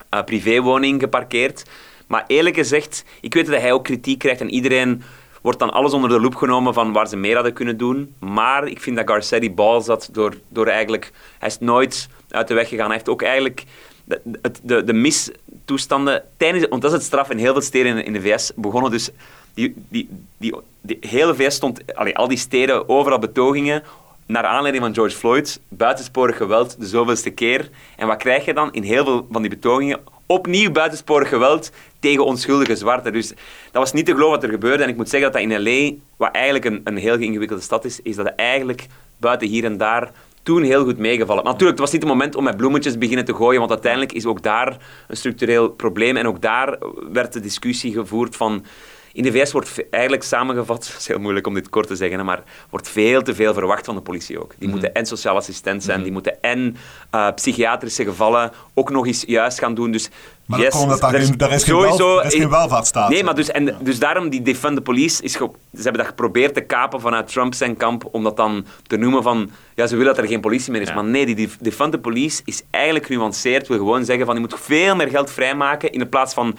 eh, 0.09 0.23
privéwoning 0.23 1.01
geparkeerd. 1.01 1.65
Maar 2.07 2.23
eerlijk 2.27 2.55
gezegd, 2.55 3.03
ik 3.21 3.33
weet 3.33 3.45
dat 3.45 3.61
hij 3.61 3.71
ook 3.71 3.83
kritiek 3.83 4.19
krijgt 4.19 4.41
en 4.41 4.49
iedereen 4.49 5.03
wordt 5.41 5.59
dan 5.59 5.69
alles 5.73 5.93
onder 5.93 6.09
de 6.09 6.19
loep 6.19 6.35
genomen 6.35 6.73
van 6.73 6.91
waar 6.93 7.07
ze 7.07 7.17
meer 7.17 7.35
hadden 7.35 7.53
kunnen 7.53 7.77
doen. 7.77 8.13
Maar 8.19 8.67
ik 8.67 8.81
vind 8.81 8.95
dat 8.95 9.09
Garcetti 9.09 9.51
bal 9.51 9.81
zat 9.81 10.09
door, 10.11 10.37
door 10.49 10.67
eigenlijk... 10.67 11.11
Hij 11.39 11.47
is 11.47 11.59
nooit 11.59 12.07
uit 12.29 12.47
de 12.47 12.53
weg 12.53 12.69
gegaan. 12.69 12.85
Hij 12.85 12.95
heeft 12.95 13.09
ook 13.09 13.21
eigenlijk 13.21 13.63
de, 14.03 14.21
de, 14.23 14.51
de, 14.63 14.83
de 14.83 14.93
mistoestanden 14.93 16.23
tijdens... 16.37 16.67
Want 16.69 16.81
dat 16.81 16.91
is 16.91 16.97
het 16.97 17.05
straf 17.05 17.29
in 17.29 17.37
heel 17.37 17.53
veel 17.53 17.61
steden 17.61 18.05
in, 18.05 18.13
de 18.13 18.21
VS 18.21 18.51
begonnen. 18.55 18.91
Dus 18.91 19.09
die, 19.53 19.73
die, 19.89 20.09
die, 20.37 20.97
hele 20.99 21.35
VS 21.35 21.55
stond... 21.55 21.95
Al 22.13 22.27
die 22.27 22.37
steden, 22.37 22.89
overal 22.89 23.19
betogingen 23.19 23.83
naar 24.25 24.45
aanleiding 24.45 24.83
van 24.83 24.93
George 24.93 25.15
Floyd, 25.15 25.59
buitensporig 25.67 26.37
geweld, 26.37 26.79
de 26.79 26.85
zoveelste 26.85 27.29
keer. 27.29 27.69
En 27.97 28.07
wat 28.07 28.17
krijg 28.17 28.45
je 28.45 28.53
dan 28.53 28.73
in 28.73 28.83
heel 28.83 29.03
veel 29.03 29.27
van 29.31 29.41
die 29.41 29.49
betogingen? 29.49 29.99
Opnieuw 30.25 30.71
buitensporig 30.71 31.29
geweld 31.29 31.71
tegen 31.99 32.25
onschuldige 32.25 32.75
zwarten. 32.75 33.13
Dus 33.13 33.27
dat 33.27 33.37
was 33.71 33.93
niet 33.93 34.05
te 34.05 34.11
geloven 34.11 34.35
wat 34.35 34.43
er 34.43 34.49
gebeurde. 34.49 34.83
En 34.83 34.89
ik 34.89 34.95
moet 34.95 35.09
zeggen 35.09 35.31
dat 35.31 35.41
dat 35.41 35.51
in 35.51 35.63
L.A., 35.63 35.93
wat 36.17 36.31
eigenlijk 36.31 36.65
een, 36.65 36.81
een 36.83 36.97
heel 36.97 37.17
ingewikkelde 37.17 37.63
stad 37.63 37.85
is, 37.85 38.01
is 38.01 38.15
dat 38.15 38.27
eigenlijk 38.35 38.87
buiten 39.17 39.47
hier 39.47 39.63
en 39.63 39.77
daar 39.77 40.11
toen 40.43 40.63
heel 40.63 40.83
goed 40.83 40.97
meegevallen. 40.97 41.43
Maar 41.43 41.51
natuurlijk, 41.51 41.79
het 41.79 41.87
was 41.87 41.91
niet 41.91 42.01
het 42.01 42.11
moment 42.11 42.35
om 42.35 42.43
met 42.43 42.57
bloemetjes 42.57 42.97
beginnen 42.97 43.25
te 43.25 43.33
gooien, 43.33 43.59
want 43.59 43.71
uiteindelijk 43.71 44.13
is 44.13 44.25
ook 44.25 44.43
daar 44.43 44.77
een 45.07 45.17
structureel 45.17 45.69
probleem. 45.69 46.17
En 46.17 46.27
ook 46.27 46.41
daar 46.41 46.77
werd 47.11 47.33
de 47.33 47.39
discussie 47.39 47.93
gevoerd 47.93 48.35
van... 48.35 48.65
In 49.13 49.23
de 49.23 49.31
VS 49.31 49.51
wordt 49.51 49.89
eigenlijk 49.89 50.23
samengevat, 50.23 50.85
het 50.87 50.97
is 50.97 51.07
heel 51.07 51.19
moeilijk 51.19 51.47
om 51.47 51.53
dit 51.53 51.69
kort 51.69 51.87
te 51.87 51.95
zeggen, 51.95 52.25
maar 52.25 52.43
wordt 52.69 52.89
veel 52.89 53.21
te 53.21 53.35
veel 53.35 53.53
verwacht 53.53 53.85
van 53.85 53.95
de 53.95 54.01
politie 54.01 54.41
ook. 54.41 54.53
Die 54.57 54.69
moeten 54.69 54.93
en 54.93 55.05
sociaal 55.05 55.35
assistent 55.35 55.83
zijn, 55.83 56.03
die 56.03 56.11
moeten 56.11 56.41
en 56.41 56.75
eh, 57.09 57.27
psychiatrische 57.35 58.03
gevallen 58.03 58.51
ook 58.73 58.89
nog 58.89 59.07
eens 59.07 59.23
juist 59.27 59.59
gaan 59.59 59.73
doen. 59.73 59.91
Dus 59.91 60.09
Maar 60.51 60.59
dat 60.59 60.67
yes, 60.67 60.77
komt 60.77 60.83
omdat 60.83 61.01
daar 61.01 61.13
er 61.13 61.19
is 61.19 61.27
geen 61.63 62.23
is 62.25 62.33
geen 62.33 62.49
welvaartsstaat. 62.49 63.09
Nee, 63.09 63.23
maar 63.23 63.35
dus, 63.35 63.51
en, 63.51 63.75
dus 63.79 63.99
daarom 63.99 64.29
die 64.29 64.41
defund 64.41 64.75
the 64.75 64.81
police, 64.81 65.23
is 65.23 65.35
ge- 65.35 65.49
ze 65.75 65.81
hebben 65.81 65.97
dat 66.01 66.07
geprobeerd 66.09 66.53
te 66.53 66.61
kapen 66.61 67.01
vanuit 67.01 67.27
Trump 67.27 67.53
zijn 67.53 67.77
kamp, 67.77 68.07
om 68.11 68.23
dat 68.23 68.37
dan 68.37 68.65
te 68.87 68.97
noemen 68.97 69.23
van, 69.23 69.49
ja, 69.75 69.87
ze 69.87 69.95
willen 69.95 70.13
dat 70.15 70.23
er 70.23 70.29
geen 70.29 70.41
politie 70.41 70.71
meer 70.71 70.81
is. 70.81 70.87
Ja. 70.87 70.93
Maar 70.93 71.03
nee, 71.03 71.25
die 71.25 71.35
def- 71.35 71.57
defund 71.61 71.91
the 71.91 71.99
police 71.99 72.41
is 72.45 72.61
eigenlijk 72.69 73.05
genuanceerd, 73.05 73.67
wil 73.67 73.77
gewoon 73.77 74.05
zeggen 74.05 74.25
van, 74.25 74.35
je 74.35 74.41
moet 74.41 74.55
veel 74.59 74.95
meer 74.95 75.07
geld 75.09 75.31
vrijmaken 75.31 75.91
in 75.91 76.09
plaats 76.09 76.33
van 76.33 76.55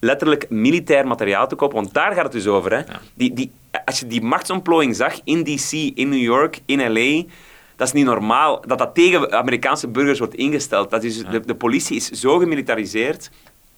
letterlijk 0.00 0.46
militair 0.50 1.06
materiaal 1.06 1.48
te 1.48 1.54
kopen, 1.54 1.76
want 1.76 1.94
daar 1.94 2.12
gaat 2.14 2.22
het 2.22 2.32
dus 2.32 2.46
over. 2.46 2.72
Hè. 2.76 2.82
Die, 3.14 3.32
die, 3.34 3.50
als 3.84 3.98
je 4.00 4.06
die 4.06 4.22
machtsontplooiing 4.22 4.96
zag 4.96 5.20
in 5.24 5.44
D.C., 5.44 5.72
in 5.72 6.08
New 6.08 6.22
York, 6.22 6.60
in 6.66 6.92
L.A., 6.92 7.24
dat 7.84 7.94
is 7.94 8.00
niet 8.00 8.10
normaal 8.10 8.62
dat 8.66 8.78
dat 8.78 8.94
tegen 8.94 9.32
Amerikaanse 9.32 9.88
burgers 9.88 10.18
wordt 10.18 10.34
ingesteld. 10.34 10.90
Dat 10.90 11.04
is, 11.04 11.24
de, 11.24 11.40
de 11.40 11.54
politie 11.54 11.96
is 11.96 12.10
zo 12.10 12.38
gemilitariseerd. 12.38 13.30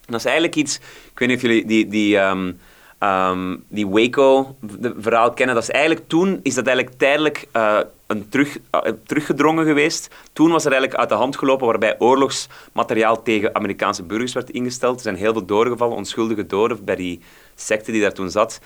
Dat 0.07 0.19
is 0.19 0.25
eigenlijk 0.25 0.57
iets... 0.57 0.77
Ik 1.13 1.19
weet 1.19 1.29
niet 1.29 1.37
of 1.37 1.43
jullie 1.43 1.67
die, 1.67 1.87
die, 1.87 2.19
ehm, 2.19 2.53
ehm, 2.99 3.57
die 3.69 3.87
Waco-verhaal 3.89 5.33
kennen. 5.33 5.55
Dat 5.55 5.65
is 5.65 5.71
eigenlijk, 5.71 6.09
toen 6.09 6.41
is 6.43 6.55
dat 6.55 6.67
eigenlijk 6.67 6.99
tijdelijk 6.99 7.47
eh, 7.53 7.79
een 8.07 8.29
terug, 8.29 8.59
eh, 8.71 8.93
teruggedrongen 9.07 9.65
geweest. 9.65 10.15
Toen 10.33 10.51
was 10.51 10.65
er 10.65 10.71
eigenlijk 10.71 11.01
uit 11.01 11.09
de 11.09 11.15
hand 11.15 11.37
gelopen 11.37 11.67
waarbij 11.67 11.95
oorlogsmateriaal 11.99 13.23
tegen 13.23 13.55
Amerikaanse 13.55 14.03
burgers 14.03 14.33
werd 14.33 14.51
ingesteld. 14.51 14.97
Er 14.97 15.03
zijn 15.03 15.17
heel 15.17 15.33
veel 15.33 15.47
doden 15.47 15.73
gevallen, 15.73 15.97
onschuldige 15.97 16.47
doden 16.47 16.85
bij 16.85 16.97
die 16.97 17.21
secte 17.55 17.93
die 17.93 18.01
daar 18.01 18.13
toen 18.13 18.31
zat. 18.31 18.61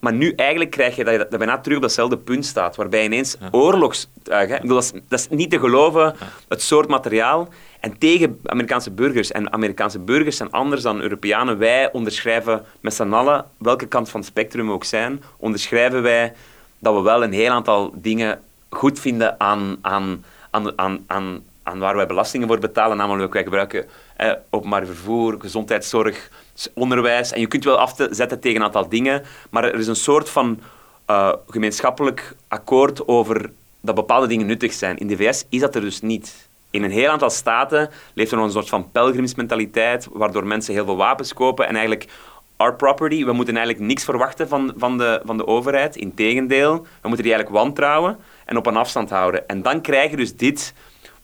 Maar 0.00 0.12
nu 0.12 0.32
eigenlijk 0.32 0.70
krijg 0.70 0.96
je 0.96 1.04
dat 1.04 1.12
je 1.12 1.18
dat 1.18 1.38
bijna 1.38 1.58
terug 1.58 1.76
op 1.76 1.82
datzelfde 1.82 2.18
punt 2.18 2.46
staat, 2.46 2.76
waarbij 2.76 3.04
ineens 3.04 3.36
oorlogstuigen, 3.50 4.54
ik 4.54 4.60
bedoel, 4.62 4.76
dat, 4.76 4.92
is, 4.94 5.00
dat 5.08 5.18
is 5.18 5.28
niet 5.28 5.50
te 5.50 5.58
geloven, 5.58 6.14
het 6.48 6.62
soort 6.62 6.88
materiaal, 6.88 7.48
en 7.86 7.98
tegen 7.98 8.40
Amerikaanse 8.44 8.90
burgers. 8.90 9.32
En 9.32 9.52
Amerikaanse 9.52 9.98
burgers 9.98 10.36
zijn 10.36 10.50
anders 10.50 10.82
dan 10.82 11.00
Europeanen. 11.00 11.58
Wij 11.58 11.92
onderschrijven 11.92 12.64
met 12.80 12.94
z'n 12.94 13.12
allen, 13.12 13.44
welke 13.58 13.86
kant 13.86 14.08
van 14.08 14.20
het 14.20 14.28
spectrum 14.28 14.66
we 14.66 14.72
ook 14.72 14.84
zijn, 14.84 15.22
onderschrijven 15.36 16.02
wij 16.02 16.32
dat 16.78 16.94
we 16.94 17.00
wel 17.00 17.22
een 17.22 17.32
heel 17.32 17.50
aantal 17.50 17.92
dingen 17.94 18.40
goed 18.68 19.00
vinden 19.00 19.40
aan, 19.40 19.76
aan, 19.80 20.24
aan, 20.50 20.78
aan, 20.78 21.04
aan, 21.06 21.42
aan 21.66 21.78
waar 21.78 21.96
wij 21.96 22.06
belastingen 22.06 22.48
voor 22.48 22.58
betalen. 22.58 22.96
Namelijk, 22.96 23.32
wij 23.32 23.42
gebruiken 23.42 23.86
eh, 24.16 24.32
openbaar 24.50 24.86
vervoer, 24.86 25.36
gezondheidszorg, 25.38 26.30
onderwijs. 26.74 27.32
En 27.32 27.40
je 27.40 27.46
kunt 27.46 27.64
wel 27.64 27.78
afzetten 27.78 28.40
tegen 28.40 28.60
een 28.60 28.66
aantal 28.66 28.88
dingen, 28.88 29.22
maar 29.50 29.64
er 29.64 29.74
is 29.74 29.86
een 29.86 29.96
soort 29.96 30.28
van 30.28 30.60
eh, 31.04 31.32
gemeenschappelijk 31.48 32.34
akkoord 32.48 33.08
over 33.08 33.50
dat 33.80 33.94
bepaalde 33.94 34.26
dingen 34.26 34.46
nuttig 34.46 34.72
zijn. 34.72 34.98
In 34.98 35.06
de 35.06 35.16
VS 35.16 35.44
is 35.48 35.60
dat 35.60 35.74
er 35.74 35.80
dus 35.80 36.00
niet. 36.00 36.48
In 36.70 36.82
een 36.82 36.90
heel 36.90 37.10
aantal 37.10 37.30
staten 37.30 37.90
leeft 38.14 38.30
er 38.30 38.36
nog 38.36 38.46
een 38.46 38.52
soort 38.52 38.68
van 38.68 38.90
pelgrimsmentaliteit, 38.90 40.08
waardoor 40.12 40.46
mensen 40.46 40.74
heel 40.74 40.84
veel 40.84 40.96
wapens 40.96 41.32
kopen 41.32 41.66
en 41.66 41.74
eigenlijk 41.74 42.08
our 42.56 42.74
property, 42.74 43.24
we 43.24 43.32
moeten 43.32 43.56
eigenlijk 43.56 43.86
niks 43.86 44.04
verwachten 44.04 44.48
van, 44.48 44.74
van, 44.76 44.98
de, 44.98 45.20
van 45.24 45.36
de 45.36 45.46
overheid. 45.46 45.96
Integendeel, 45.96 46.72
we 47.02 47.08
moeten 47.08 47.24
die 47.24 47.34
eigenlijk 47.34 47.64
wantrouwen 47.64 48.18
en 48.44 48.56
op 48.56 48.66
een 48.66 48.76
afstand 48.76 49.10
houden. 49.10 49.48
En 49.48 49.62
dan 49.62 49.80
krijg 49.80 50.10
je 50.10 50.16
dus 50.16 50.36
dit, 50.36 50.74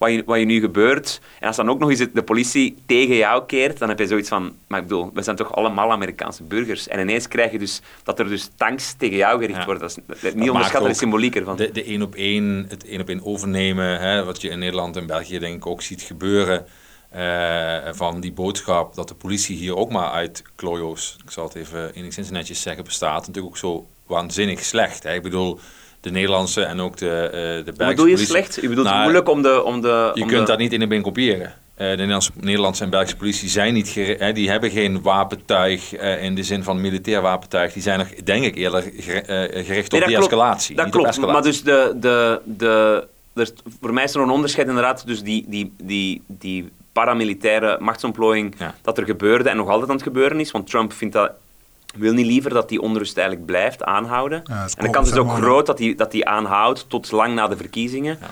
wat 0.03 0.13
je, 0.13 0.23
wat 0.27 0.39
je 0.39 0.45
nu 0.45 0.61
gebeurt. 0.61 1.21
En 1.41 1.47
als 1.47 1.57
dan 1.57 1.71
ook 1.71 1.79
nog 1.79 1.91
eens 1.91 2.07
de 2.13 2.23
politie 2.23 2.77
tegen 2.87 3.17
jou 3.17 3.47
keert, 3.47 3.79
dan 3.79 3.89
heb 3.89 3.99
je 3.99 4.07
zoiets 4.07 4.29
van, 4.29 4.53
maar 4.67 4.81
ik 4.81 4.87
bedoel, 4.87 5.11
we 5.15 5.23
zijn 5.23 5.37
toch 5.37 5.55
allemaal 5.55 5.91
Amerikaanse 5.91 6.43
burgers. 6.43 6.89
En 6.89 7.01
ineens 7.01 7.29
krijg 7.29 7.53
je 7.53 7.59
dus 7.59 7.81
dat 8.03 8.19
er 8.19 8.29
dus 8.29 8.51
tanks 8.57 8.95
tegen 8.99 9.17
jou 9.17 9.41
gericht 9.41 9.59
Ja. 9.59 9.65
worden. 9.65 9.83
Dat 9.83 9.99
is 10.15 10.21
dat- 10.21 10.35
niet 10.35 10.51
onderschatten 10.51 10.91
de 10.91 10.97
symboliek 10.97 11.37
ervan. 11.37 11.57
De, 11.57 11.71
de 11.73 11.85
één 11.85 12.03
op 12.03 12.15
één, 12.15 12.67
het 12.69 12.87
één 12.87 13.01
op 13.01 13.09
één 13.09 13.25
overnemen, 13.25 14.01
hè, 14.01 14.25
wat 14.25 14.41
je 14.41 14.49
in 14.49 14.59
Nederland 14.59 14.97
en 14.97 15.07
België 15.07 15.39
denk 15.39 15.57
ik 15.57 15.67
ook 15.67 15.83
ziet 15.83 16.03
gebeuren. 16.03 16.67
eh, 17.11 17.77
van 17.93 18.21
die 18.21 18.33
boodschap 18.33 18.95
dat 18.95 19.09
de 19.09 19.15
politie 19.15 19.57
hier 19.57 19.77
ook 19.77 19.91
maar 19.91 20.11
uit 20.11 20.43
klojo's, 20.55 21.17
ik 21.25 21.31
zal 21.31 21.45
het 21.45 21.55
even 21.55 21.95
enigszins 21.95 22.31
netjes 22.31 22.63
zeggen, 22.63 22.85
bestaat. 22.85 23.27
Natuurlijk 23.27 23.55
ook 23.55 23.57
zo 23.61 23.87
waanzinnig 24.07 24.65
slecht. 24.65 25.03
Hè. 25.03 25.15
Ik 25.15 25.23
bedoel, 25.23 25.59
de 26.03 26.11
Nederlandse 26.11 26.63
en 26.63 26.81
ook 26.81 26.97
de, 26.97 27.07
eh 27.09 27.31
de 27.65 27.73
Belgische 27.73 27.85
Hoe 27.85 27.87
bedoel 27.89 28.07
je 28.07 28.13
politie- 28.13 28.27
slecht? 28.27 28.55
Je 28.61 28.69
bedoelt 28.69 28.87
Nou, 28.87 29.03
moeilijk 29.03 29.29
om 29.29 29.43
de... 29.43 29.63
Om 29.63 29.81
de 29.81 30.11
Je 30.15 30.23
om 30.23 30.29
kunt 30.29 30.41
de... 30.41 30.47
dat 30.53 30.59
niet 30.59 30.73
in 30.73 30.81
de 30.81 30.87
één 30.89 31.03
kopiëren. 31.03 31.55
Eh, 31.75 31.89
de 31.91 31.97
Nederlandse, 31.97 32.31
Nederlandse 32.41 32.85
en 32.85 32.91
Belgische 32.91 33.17
politie 33.17 33.49
zijn 33.49 33.75
niet 33.75 33.95
hè, 33.95 34.33
die 34.33 34.51
hebben 34.51 34.71
geen 34.71 35.03
wapentuig 35.03 35.95
eh, 35.95 36.23
in 36.23 36.35
de 36.35 36.43
zin 36.43 36.63
van 36.63 36.81
militair 36.81 37.21
wapentuig. 37.23 37.73
Die 37.73 37.83
zijn 37.83 37.99
nog, 37.99 38.09
denk 38.09 38.45
ik, 38.45 38.57
eerder 38.57 38.85
eh, 38.85 39.65
gericht 39.67 39.93
op 39.93 40.01
de-escalatie. 40.05 40.77
Dat 40.77 40.89
klopt. 40.91 41.09
escalatie. 41.09 41.33
Maar 41.35 41.43
dus 41.43 41.63
de, 41.63 41.93
de, 42.01 42.41
de, 42.45 43.07
er, 43.35 43.49
voor 43.81 43.93
mij 43.93 44.05
is 44.05 44.15
er 44.15 44.21
een 44.21 44.31
onderscheid 44.31 44.69
inderdaad. 44.69 45.07
Dus 45.07 45.23
die, 45.23 45.45
die, 45.49 45.73
die, 45.83 46.23
die 46.27 46.71
paramilitaire 46.93 47.77
machtsontplooiing 47.81 48.55
Ja. 48.59 48.75
dat 48.83 48.99
er 48.99 49.05
gebeurde 49.05 49.49
en 49.49 49.57
nog 49.57 49.69
altijd 49.69 49.89
aan 49.89 49.95
het 49.95 50.05
gebeuren 50.05 50.41
is. 50.41 50.51
Want 50.51 50.67
Trump 50.71 50.93
vindt 50.93 51.15
dat, 51.15 51.31
wil 51.93 52.13
niet 52.13 52.27
liever 52.27 52.51
dat 52.51 52.69
die 52.69 52.81
onrust 52.81 53.17
eigenlijk 53.17 53.47
blijft 53.47 53.85
aanhouden. 53.85 54.43
Ja, 54.45 54.67
en 54.77 54.85
de 54.85 54.91
kans 54.91 55.11
is 55.11 55.17
ook 55.17 55.31
groot 55.31 55.67
dat 55.67 55.77
die, 55.77 55.95
dat 55.95 56.11
die 56.11 56.27
aanhoudt 56.27 56.85
tot 56.89 57.11
lang 57.11 57.35
na 57.35 57.49
de 57.49 57.57
verkiezingen. 57.57 58.19
Ja. 58.21 58.27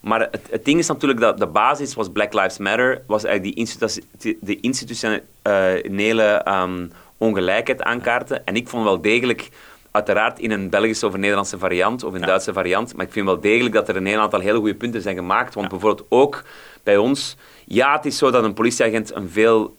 Maar 0.00 0.20
het, 0.20 0.46
het 0.50 0.64
ding 0.64 0.78
is 0.78 0.86
natuurlijk 0.86 1.20
dat 1.20 1.38
de 1.38 1.46
basis 1.46 1.94
was 1.94 2.08
Black 2.12 2.32
Lives 2.32 2.58
Matter, 2.58 3.02
was 3.06 3.24
eigenlijk 3.24 3.56
die 3.56 3.64
institu- 3.64 4.38
de 4.40 4.60
institutionele 4.60 6.22
ehm, 6.22 6.86
ongelijkheid 7.18 7.82
aankaarten. 7.82 8.46
En 8.46 8.56
ik 8.56 8.68
vond 8.68 8.84
wel 8.84 9.00
degelijk, 9.00 9.48
uiteraard 9.90 10.38
in 10.38 10.50
een 10.50 10.68
Belgische 10.70 11.06
of 11.06 11.14
een 11.14 11.20
Nederlandse 11.20 11.58
variant, 11.58 12.04
of 12.04 12.12
een 12.12 12.20
Ja. 12.20 12.26
Duitse 12.26 12.52
variant, 12.52 12.96
maar 12.96 13.06
ik 13.06 13.12
vind 13.12 13.26
wel 13.26 13.40
degelijk 13.40 13.74
dat 13.74 13.88
er 13.88 13.96
een 13.96 14.06
heel 14.06 14.20
aantal 14.20 14.40
hele 14.40 14.58
goede 14.58 14.74
punten 14.74 15.02
zijn 15.02 15.16
gemaakt. 15.16 15.54
Want 15.54 15.68
bijvoorbeeld 15.68 16.06
ook 16.08 16.42
bij 16.82 16.96
ons, 16.96 17.36
ja, 17.64 17.96
het 17.96 18.04
is 18.06 18.18
zo 18.18 18.30
dat 18.30 18.44
een 18.44 18.54
politieagent 18.54 19.14
een 19.14 19.30
veel... 19.30 19.76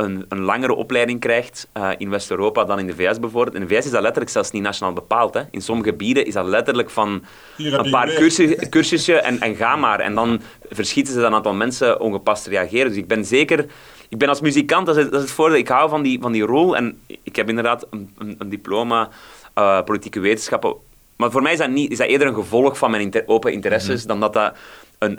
een, 0.00 0.24
een 0.28 0.40
langere 0.40 0.74
opleiding 0.74 1.20
krijgt 1.20 1.68
eh, 1.72 1.90
in 1.98 2.10
West-Europa 2.10 2.64
dan 2.64 2.78
in 2.78 2.86
de 2.86 2.94
VS 2.94 3.18
bijvoorbeeld. 3.18 3.56
In 3.56 3.66
de 3.66 3.74
VS 3.74 3.84
is 3.84 3.90
dat 3.90 4.02
letterlijk 4.02 4.30
zelfs 4.30 4.50
niet 4.50 4.62
nationaal 4.62 4.92
bepaald. 4.92 5.34
Hè. 5.34 5.42
In 5.50 5.60
sommige 5.60 5.88
gebieden 5.88 6.26
is 6.26 6.34
dat 6.34 6.46
letterlijk 6.46 6.90
van 6.90 7.24
een 7.56 7.90
paar 7.90 8.14
cursus, 8.14 8.56
cursusje 8.74 9.14
en, 9.14 9.40
en 9.40 9.54
ga 9.54 9.76
maar. 9.76 10.00
En 10.00 10.14
dan 10.14 10.40
verschieten 10.70 11.12
ze 11.12 11.18
dat 11.18 11.28
een 11.28 11.34
aantal 11.34 11.54
mensen 11.54 12.00
ongepast 12.00 12.46
reageren. 12.46 12.88
Dus 12.88 12.96
ik 12.96 13.06
ben 13.08 13.24
zeker... 13.24 13.66
Ik 14.08 14.18
ben 14.18 14.28
als 14.28 14.40
muzikant, 14.40 14.86
dat 14.86 14.96
is, 14.96 15.02
het, 15.02 15.12
dat 15.12 15.20
is 15.20 15.26
het 15.26 15.36
voordeel. 15.36 15.58
Ik 15.58 15.68
hou 15.68 15.88
van 15.88 16.02
die, 16.02 16.20
van 16.20 16.32
die 16.32 16.42
rol. 16.42 16.76
En 16.76 17.00
ik 17.22 17.36
heb 17.36 17.48
inderdaad 17.48 17.86
een, 17.90 18.10
een, 18.18 18.34
een 18.38 18.48
diploma 18.48 19.08
eh, 19.54 19.82
politieke 19.82 20.20
wetenschappen. 20.20 20.74
Maar 21.16 21.30
voor 21.30 21.42
mij 21.42 21.52
is 21.52 21.58
dat, 21.58 21.70
niet, 21.70 21.90
is 21.90 21.98
dat 21.98 22.06
eerder 22.06 22.26
een 22.26 22.34
gevolg 22.34 22.78
van 22.78 22.90
mijn 22.90 23.02
inter- 23.02 23.22
open 23.26 23.52
interesses 23.52 24.06
dan 24.06 24.20
dat 24.20 24.32
dat 24.32 24.56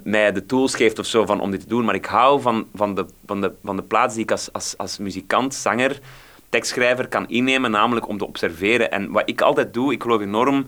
mij 0.04 0.32
de 0.32 0.46
tools 0.46 0.76
geeft 0.76 1.00
of 1.00 1.06
zo 1.06 1.26
van, 1.26 1.42
om 1.42 1.52
dit 1.52 1.60
te 1.60 1.68
doen. 1.68 1.86
Maar 1.86 1.96
ik 1.96 2.06
hou 2.06 2.42
van, 2.42 2.68
van, 2.76 2.96
de, 2.96 3.06
van, 3.26 3.42
de, 3.42 3.54
van 3.64 3.76
de 3.76 3.84
plaats 3.84 4.14
die 4.14 4.24
ik 4.24 4.32
als, 4.32 4.54
als, 4.54 4.78
als 4.78 4.98
muzikant, 4.98 5.54
zanger, 5.54 6.00
tekstschrijver 6.50 7.08
kan 7.08 7.30
innemen, 7.30 7.72
namelijk 7.72 8.08
om 8.08 8.18
te 8.18 8.28
observeren. 8.28 8.92
En 8.92 9.12
wat 9.12 9.30
ik 9.30 9.42
altijd 9.42 9.74
doe, 9.74 9.94
ik 9.94 10.02
geloof 10.02 10.22
enorm 10.22 10.66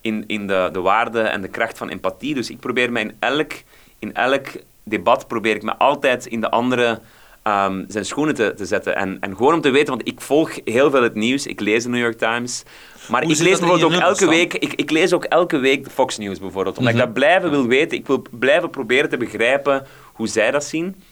in, 0.00 0.24
in 0.26 0.46
de, 0.46 0.68
de 0.72 0.80
waarde 0.80 1.20
en 1.20 1.40
de 1.40 1.48
kracht 1.48 1.78
van 1.78 1.88
empathie. 1.88 2.34
Dus 2.34 2.50
ik 2.50 2.60
probeer 2.60 2.92
mij 2.92 3.02
in 3.02 3.16
elk, 3.18 3.52
in 3.98 4.14
elk 4.14 4.46
debat, 4.82 5.28
probeer 5.28 5.54
ik 5.54 5.62
me 5.62 5.76
altijd 5.76 6.26
in 6.26 6.40
de 6.40 6.50
andere 6.50 7.00
ehm, 7.46 7.84
zijn 7.88 8.04
schoenen 8.04 8.34
te, 8.34 8.52
te 8.56 8.66
zetten. 8.66 8.96
En, 8.96 9.16
en 9.20 9.36
gewoon 9.36 9.54
om 9.54 9.60
te 9.60 9.70
weten, 9.70 9.88
want 9.88 10.08
ik 10.08 10.20
volg 10.20 10.50
heel 10.64 10.90
veel 10.90 11.02
het 11.02 11.14
nieuws, 11.14 11.46
ik 11.46 11.60
lees 11.60 11.82
de 11.82 11.88
New 11.88 12.00
York 12.00 12.18
Times. 12.18 12.62
Maar 13.08 13.22
Hoe 13.22 13.32
ik 13.32 13.38
lees 13.38 13.58
bijvoorbeeld 13.58 13.94
ook 13.94 14.00
elke 14.00 14.28
week, 14.28 14.54
ik, 14.54 14.72
ik 14.72 14.90
lees 14.90 15.12
ook 15.12 15.24
elke 15.24 15.58
week 15.58 15.84
de 15.84 15.90
Fox 15.90 16.18
News 16.18 16.38
bijvoorbeeld. 16.38 16.78
Omdat 16.78 16.92
ik 16.92 16.98
dat 16.98 17.12
blijven 17.12 17.50
wil 17.50 17.66
weten. 17.66 17.98
Ik 17.98 18.06
wil 18.06 18.24
blijven 18.30 18.70
proberen 18.70 19.10
te 19.10 19.16
begrijpen 19.16 19.86
hoe 20.12 20.26
zij 20.28 20.50
dat 20.50 20.64
zien. 20.64 21.02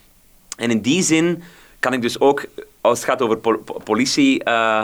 En 0.56 0.70
in 0.70 0.80
die 0.80 1.02
zin 1.02 1.42
kan 1.78 1.92
ik 1.92 2.02
dus 2.02 2.20
ook, 2.20 2.44
als 2.80 2.98
het 2.98 3.08
gaat 3.08 3.22
over 3.22 3.36
pol- 3.36 3.58
po- 3.58 3.80
politie, 3.84 4.44
eh, 4.44 4.82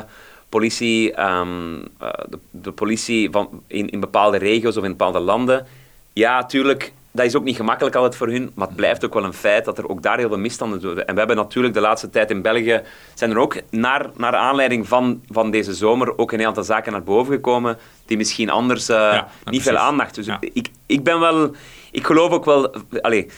politie 0.48 1.12
ehm, 1.12 1.74
eh, 1.98 2.08
de, 2.28 2.38
de 2.50 2.72
politie 2.72 3.30
van, 3.30 3.62
in, 3.66 3.88
in 3.90 4.00
bepaalde 4.00 4.36
regio's 4.36 4.76
of 4.76 4.84
in 4.84 4.90
bepaalde 4.90 5.20
landen, 5.20 5.66
ja, 6.12 6.44
tuurlijk, 6.46 6.92
dat 7.12 7.26
is 7.26 7.36
ook 7.36 7.44
niet 7.44 7.56
gemakkelijk 7.56 7.94
altijd 7.96 8.16
voor 8.16 8.28
hun, 8.28 8.50
maar 8.54 8.66
het 8.66 8.76
blijft 8.76 9.04
ook 9.04 9.14
wel 9.14 9.24
een 9.24 9.32
feit 9.32 9.64
dat 9.64 9.78
er 9.78 9.88
ook 9.88 10.02
daar 10.02 10.18
heel 10.18 10.28
veel 10.28 10.38
misstanden 10.38 10.82
worden. 10.82 11.06
En 11.06 11.12
we 11.12 11.18
hebben 11.18 11.36
natuurlijk 11.36 11.74
de 11.74 11.80
laatste 11.80 12.10
tijd 12.10 12.30
in 12.30 12.42
België, 12.42 12.82
zijn 13.14 13.30
er 13.30 13.38
ook 13.38 13.56
naar, 13.70 14.06
naar 14.16 14.34
aanleiding 14.36 14.88
van, 14.88 15.22
van 15.30 15.50
deze 15.50 15.74
zomer 15.74 16.18
ook 16.18 16.32
een 16.32 16.46
aantal 16.46 16.64
zaken 16.64 16.92
naar 16.92 17.02
boven 17.02 17.34
gekomen 17.34 17.78
die 18.06 18.16
misschien 18.16 18.50
anders 18.50 18.88
eh, 18.88 18.96
ja, 18.96 19.20
niet 19.22 19.44
precies. 19.44 19.62
veel 19.64 19.76
aandacht. 19.76 20.14
Dus 20.14 20.26
Ja. 20.26 20.36
ik, 20.40 20.68
ik 20.86 21.04
ben 21.04 21.20
wel, 21.20 21.50
ik 21.90 22.06
geloof 22.06 22.30
ook 22.30 22.44
wel, 22.44 22.74
allee, 23.00 23.30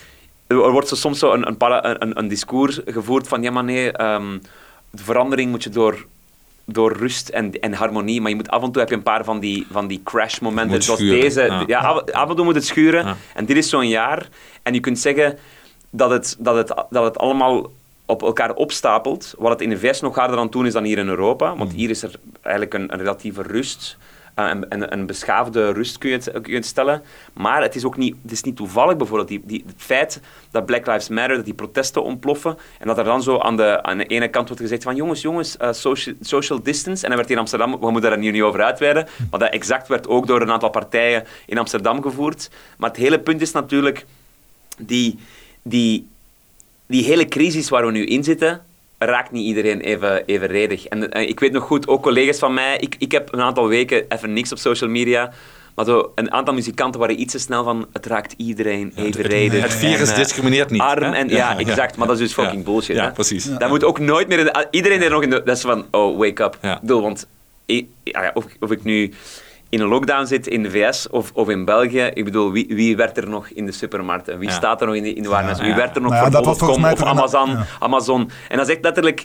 er 0.47 0.71
wordt 0.71 0.87
zo 0.87 0.95
soms 0.95 1.19
zo 1.19 1.31
een, 1.33 1.47
een, 1.47 1.57
para- 1.57 2.01
een, 2.01 2.17
een 2.19 2.27
discours 2.27 2.79
gevoerd 2.85 3.27
van 3.27 3.41
ja, 3.41 3.51
maar 3.51 3.63
nee, 3.63 3.91
ehm, 3.91 4.37
de 4.89 5.03
verandering 5.03 5.51
moet 5.51 5.63
je 5.63 5.69
door, 5.69 6.05
door 6.65 6.93
rust 6.97 7.29
en, 7.29 7.59
en 7.59 7.73
harmonie, 7.73 8.21
maar 8.21 8.29
je 8.29 8.35
moet 8.35 8.49
af 8.49 8.63
en 8.63 8.71
toe 8.71 8.81
heb 8.81 8.89
je 8.89 8.95
een 8.95 9.03
paar 9.03 9.23
van 9.23 9.39
die, 9.39 9.65
van 9.71 9.87
die 9.87 10.01
crash 10.03 10.39
momenten, 10.39 10.73
Moet 10.73 10.83
zoals 10.83 10.99
schuren, 10.99 11.21
deze. 11.21 11.41
ja. 11.41 11.63
Ja, 11.67 11.79
af, 11.79 12.11
af 12.11 12.29
en 12.29 12.35
toe 12.35 12.45
moet 12.45 12.55
het 12.55 12.65
schuren. 12.65 13.05
Ja. 13.05 13.15
En 13.33 13.45
dit 13.45 13.57
is 13.57 13.69
zo'n 13.69 13.87
jaar. 13.87 14.27
En 14.63 14.73
je 14.73 14.79
kunt 14.79 14.99
zeggen 14.99 15.37
dat 15.89 16.09
het, 16.09 16.35
dat 16.39 16.55
het, 16.55 16.85
dat 16.89 17.03
het 17.03 17.17
allemaal 17.17 17.71
op 18.05 18.21
elkaar 18.21 18.53
opstapelt. 18.53 19.33
Wat 19.37 19.51
het 19.51 19.61
in 19.61 19.69
de 19.69 19.79
VS 19.79 20.01
nog 20.01 20.15
harder 20.15 20.37
aan 20.37 20.49
doen 20.49 20.65
is 20.65 20.73
dan 20.73 20.83
hier 20.83 20.97
in 20.97 21.07
Europa. 21.07 21.55
Want 21.55 21.71
hier 21.73 21.89
is 21.89 22.03
er 22.03 22.11
eigenlijk 22.41 22.73
een, 22.75 22.93
een 22.93 22.99
relatieve 22.99 23.41
rust. 23.41 23.97
Eh, 24.33 24.49
en, 24.49 24.69
en 24.69 24.93
een 24.93 25.05
beschaafde 25.05 25.71
rust 25.71 25.97
kun 25.97 26.09
je, 26.09 26.15
het, 26.15 26.31
kun 26.41 26.53
je 26.53 26.63
stellen. 26.63 27.01
Maar 27.33 27.61
het 27.61 27.75
is 27.75 27.85
ook 27.85 27.97
niet, 27.97 28.15
het 28.21 28.31
is 28.31 28.43
niet 28.43 28.55
toevallig 28.55 28.97
bijvoorbeeld. 28.97 29.27
Die, 29.27 29.41
die, 29.45 29.63
het 29.67 29.75
feit 29.77 30.21
dat 30.51 30.65
Black 30.65 30.87
Lives 30.87 31.09
Matter, 31.09 31.35
dat 31.35 31.45
die 31.45 31.53
protesten 31.53 32.03
ontploffen. 32.03 32.57
En 32.79 32.87
dat 32.87 32.97
er 32.97 33.03
dan 33.03 33.23
zo 33.23 33.39
aan 33.39 33.57
de, 33.57 33.83
aan 33.83 33.97
de 33.97 34.05
ene 34.05 34.27
kant 34.27 34.47
wordt 34.47 34.61
gezegd 34.61 34.83
van 34.83 34.95
jongens, 34.95 35.21
jongens, 35.21 35.57
eh, 35.57 35.71
social, 35.71 36.15
social 36.21 36.63
distance. 36.63 37.03
En 37.03 37.09
dan 37.09 37.17
werd 37.17 37.31
in 37.31 37.37
Amsterdam, 37.37 37.79
we 37.79 37.91
moeten 37.91 38.09
daar 38.09 38.19
hier 38.19 38.31
niet 38.31 38.41
over 38.41 38.63
uitweiden. 38.63 39.07
Maar 39.29 39.39
dat 39.39 39.49
exact 39.49 39.87
werd 39.87 40.07
ook 40.07 40.27
door 40.27 40.41
een 40.41 40.51
aantal 40.51 40.69
partijen 40.69 41.23
in 41.45 41.57
Amsterdam 41.57 42.01
gevoerd. 42.01 42.49
Maar 42.77 42.89
het 42.89 42.99
hele 42.99 43.19
punt 43.19 43.41
is 43.41 43.51
natuurlijk 43.51 44.05
die, 44.77 45.19
die, 45.61 46.07
die 46.85 47.03
hele 47.03 47.25
crisis 47.25 47.69
waar 47.69 47.85
we 47.85 47.91
nu 47.91 48.05
in 48.05 48.23
zitten, 48.23 48.61
raakt 49.05 49.31
niet 49.31 49.45
iedereen 49.45 49.79
even, 49.81 50.25
evenredig. 50.25 50.85
En 50.85 51.11
eh, 51.11 51.29
ik 51.29 51.39
weet 51.39 51.51
nog 51.51 51.63
goed, 51.63 51.87
ook 51.87 52.01
collega's 52.03 52.39
van 52.39 52.53
mij, 52.53 52.77
ik, 52.79 52.95
ik 52.99 53.11
heb 53.11 53.33
een 53.33 53.41
aantal 53.41 53.67
weken 53.67 54.05
even 54.09 54.33
niks 54.33 54.51
op 54.51 54.57
social 54.57 54.89
media, 54.89 55.31
maar 55.75 55.85
zo, 55.85 56.11
een 56.15 56.31
aantal 56.31 56.53
muzikanten 56.53 56.99
waren 56.99 57.21
iets 57.21 57.31
te 57.31 57.39
snel 57.39 57.63
van, 57.63 57.87
het 57.93 58.05
raakt 58.05 58.33
iedereen 58.37 58.93
evenredig. 58.95 59.61
Het 59.61 59.73
virus 59.73 60.09
En, 60.09 60.13
eh, 60.15 60.19
discrimineert 60.21 60.69
niet. 60.69 60.81
Arm 60.81 61.03
hè? 61.03 61.11
en, 61.11 61.29
ja, 61.29 61.57
exact, 61.57 61.97
maar 61.97 62.07
dat 62.07 62.19
is 62.19 62.21
dus 62.21 62.33
fucking 62.33 62.63
bullshit. 62.63 62.95
Ja, 62.95 63.03
hè. 63.03 63.11
precies. 63.11 63.45
Dat 63.45 63.69
moet 63.69 63.83
ook 63.83 63.99
nooit 63.99 64.27
meer... 64.27 64.39
In 64.39 64.45
de, 64.45 64.67
iedereen 64.71 64.97
die 64.97 65.07
er 65.07 65.13
nog 65.13 65.23
in 65.23 65.29
de... 65.29 65.41
Dat 65.45 65.55
is 65.55 65.61
van, 65.61 65.85
oh, 65.91 66.17
wake 66.17 66.43
up. 66.43 66.57
Ik 66.61 66.79
bedoel, 66.81 67.01
want 67.01 67.27
ik- 67.65 67.87
of, 68.33 68.45
of 68.59 68.71
ik 68.71 68.83
nu 68.83 69.13
in 69.73 69.81
een 69.81 69.87
lockdown 69.87 70.25
zit 70.25 70.47
in 70.47 70.63
de 70.63 70.69
VS 70.71 71.09
of, 71.09 71.31
of 71.33 71.49
in 71.49 71.65
België, 71.65 72.01
ik 72.13 72.23
bedoel, 72.23 72.51
wie, 72.51 72.65
wie 72.69 72.95
werkt 72.95 73.17
er 73.17 73.29
nog 73.29 73.47
in 73.47 73.65
de 73.65 73.71
supermarkten? 73.71 74.39
Wie 74.39 74.49
Ja. 74.49 74.55
staat 74.55 74.81
er 74.81 74.87
nog 74.87 74.95
in 74.95 75.03
de, 75.03 75.13
in 75.13 75.23
de 75.23 75.29
warenhuis? 75.29 75.59
Wie 75.59 75.67
Ja. 75.69 75.75
werkt 75.75 75.95
er 75.95 76.01
nog 76.01 76.11
Nou 76.11 76.23
ja, 76.23 76.29
voor 76.31 76.37
dat 76.41 76.45
was 76.45 76.57
volgens 76.57 76.79
Bol.com 76.79 77.03
mij 77.05 77.11
of 77.13 77.17
Amazon, 77.19 77.49
ja. 77.49 77.65
Amazon? 77.79 78.29
En 78.49 78.57
dat 78.57 78.67
is 78.67 78.73
echt 78.73 78.83
letterlijk... 78.83 79.23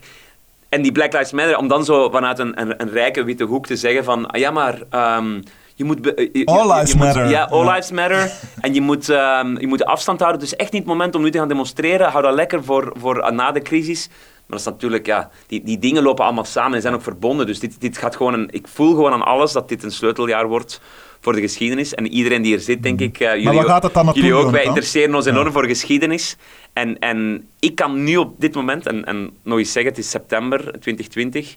En 0.69 0.83
die 0.83 0.93
Black 0.93 1.13
Lives 1.13 1.33
Matter, 1.33 1.57
om 1.57 1.69
dan 1.69 1.85
zo 1.85 2.11
vanuit 2.11 2.39
een, 2.39 2.61
een, 2.61 2.75
een 2.83 2.91
rijke 2.91 3.25
witte 3.25 3.45
hoek 3.45 3.67
te 3.67 3.77
zeggen 3.77 4.05
van, 4.05 4.27
ah, 4.27 4.41
ja 4.41 4.51
maar... 4.51 4.83
ehm, 4.91 5.41
je 5.75 5.85
moet 5.85 6.03
be- 6.03 6.13
je- 6.17 6.29
je- 6.33 6.45
All 6.47 6.57
je- 6.57 6.63
je 6.69 6.75
lives 6.75 6.95
moet- 6.95 7.05
matter. 7.05 7.29
Ja, 7.29 7.43
all 7.45 7.65
Ja. 7.65 7.71
lives 7.75 7.91
matter. 7.91 8.31
En 8.61 8.75
je 8.75 8.81
moet, 8.81 9.09
ehm, 9.09 9.59
je 9.59 9.67
moet 9.67 9.85
afstand 9.85 10.21
houden. 10.21 10.41
Dus 10.41 10.57
echt 10.57 10.73
niet 10.73 10.83
het 10.83 10.91
moment 10.91 11.15
om 11.15 11.23
nu 11.23 11.31
te 11.31 11.39
gaan 11.39 11.49
demonstreren. 11.49 12.11
Hou 12.11 12.23
dat 12.23 12.35
lekker 12.35 12.65
voor, 12.65 12.93
voor 12.99 13.19
eh, 13.19 13.31
na 13.31 13.53
de 13.53 13.63
crisis. 13.63 14.09
Maar 14.49 14.59
dat 14.59 14.67
is 14.67 14.73
natuurlijk, 14.73 15.07
ja, 15.07 15.31
die, 15.47 15.63
die 15.63 15.79
dingen 15.79 16.03
lopen 16.03 16.25
allemaal 16.25 16.45
samen 16.45 16.75
en 16.75 16.83
zijn 16.83 16.95
ook 16.95 17.03
verbonden. 17.03 17.47
Dus 17.47 17.59
dit, 17.59 17.81
dit 17.81 17.99
gaat 17.99 18.17
gewoon 18.17 18.35
een, 18.35 18.49
ik 18.51 18.69
voel 18.69 18.95
gewoon 18.95 19.13
aan 19.13 19.23
alles 19.23 19.53
dat 19.53 19.69
dit 19.69 19.83
een 19.83 19.91
sleuteljaar 19.91 20.49
wordt 20.49 20.81
voor 21.21 21.33
de 21.33 21.41
geschiedenis. 21.41 21.95
En 21.95 22.07
iedereen 22.07 22.43
die 22.43 22.55
er 22.55 22.61
zit, 22.61 22.83
denk 22.83 23.01
ik, 23.01 23.21
uh, 23.21 23.35
jullie, 23.35 23.53
waar 23.53 23.65
gaat 23.65 23.83
het 23.83 23.95
dan 23.95 24.05
naartoe, 24.05 24.23
jullie 24.23 24.39
ook, 24.39 24.51
wij 24.51 24.65
interesseren 24.65 25.15
ons 25.15 25.27
enorm 25.27 25.53
voor 25.53 25.67
geschiedenis. 25.67 26.37
En, 26.73 26.99
en 26.99 27.49
ik 27.61 27.75
kan 27.75 28.05
nu 28.05 28.17
op 28.17 28.41
dit 28.41 28.55
moment, 28.55 28.87
en, 28.87 29.05
en 29.05 29.31
nog 29.43 29.59
eens 29.59 29.73
zeggen, 29.73 29.93
het 29.93 30.01
is 30.01 30.11
september 30.11 30.59
2020, 30.61 31.57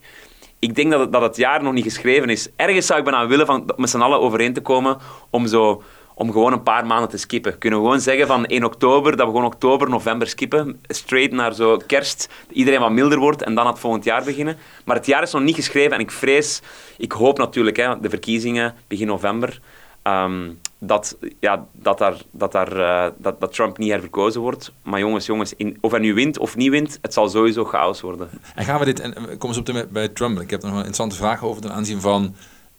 ik 0.59 0.75
denk 0.75 0.91
dat 0.91 0.99
het, 0.99 1.11
dat 1.11 1.21
het 1.21 1.35
jaar 1.35 1.63
nog 1.63 1.73
niet 1.73 1.83
geschreven 1.83 2.29
is. 2.29 2.49
Ergens 2.55 2.85
zou 2.85 2.99
ik 2.99 3.05
bijna 3.05 3.27
willen 3.27 3.45
van 3.45 3.73
met 3.75 3.89
z'n 3.89 3.99
allen 3.99 4.19
overeen 4.19 4.53
te 4.53 4.61
komen 4.61 4.97
om 5.29 5.47
zo 5.47 5.83
om 6.21 6.31
gewoon 6.31 6.53
een 6.53 6.63
paar 6.63 6.85
maanden 6.85 7.09
te 7.09 7.17
skippen. 7.17 7.57
Kunnen 7.57 7.79
we 7.79 7.85
gewoon 7.85 8.01
zeggen 8.01 8.27
van 8.27 8.45
1 8.45 8.63
oktober, 8.63 9.17
dat 9.17 9.25
we 9.25 9.31
gewoon 9.31 9.45
oktober, 9.45 9.89
november 9.89 10.27
skippen, 10.27 10.79
straight 10.87 11.31
naar 11.31 11.53
zo 11.53 11.77
kerst, 11.87 12.29
iedereen 12.51 12.79
wat 12.79 12.91
milder 12.91 13.19
wordt 13.19 13.41
en 13.41 13.55
dan 13.55 13.67
het 13.67 13.79
volgend 13.79 14.03
jaar 14.03 14.23
beginnen. 14.23 14.57
Maar 14.85 14.95
het 14.95 15.05
jaar 15.05 15.23
is 15.23 15.31
nog 15.31 15.41
niet 15.41 15.55
geschreven 15.55 15.91
en 15.91 15.99
ik 15.99 16.11
vrees, 16.11 16.61
ik 16.97 17.11
hoop 17.11 17.37
natuurlijk, 17.37 17.77
hè, 17.77 17.99
de 17.99 18.09
verkiezingen 18.09 18.75
begin 18.87 19.07
november, 19.07 19.59
ehm, 20.01 20.49
dat, 20.79 21.17
ja, 21.39 21.65
dat, 21.71 21.97
daar, 21.97 22.15
dat, 22.31 22.51
daar, 22.51 22.79
eh, 22.79 23.11
dat, 23.17 23.39
dat 23.39 23.53
Trump 23.53 23.77
niet 23.77 23.91
herverkozen 23.91 24.41
wordt. 24.41 24.71
Maar 24.83 24.99
jongens, 24.99 25.25
jongens, 25.25 25.53
in, 25.55 25.77
of 25.81 25.91
hij 25.91 25.99
nu 25.99 26.13
wint 26.13 26.37
of 26.37 26.55
niet 26.55 26.69
wint, 26.69 26.99
het 27.01 27.13
zal 27.13 27.29
sowieso 27.29 27.65
chaos 27.65 28.01
worden. 28.01 28.29
En 28.55 28.65
gaan 28.65 28.79
we 28.79 28.85
dit, 28.85 28.99
en 28.99 29.37
kom 29.37 29.49
eens 29.49 29.57
op 29.57 29.65
de, 29.65 29.87
bij 29.91 30.07
Trump. 30.07 30.39
Ik 30.39 30.49
heb 30.49 30.61
nog 30.61 30.71
een 30.71 30.77
interessante 30.77 31.15
vraag 31.15 31.43
over 31.43 31.61
ten 31.61 31.71
aanzien 31.71 32.01
van 32.01 32.35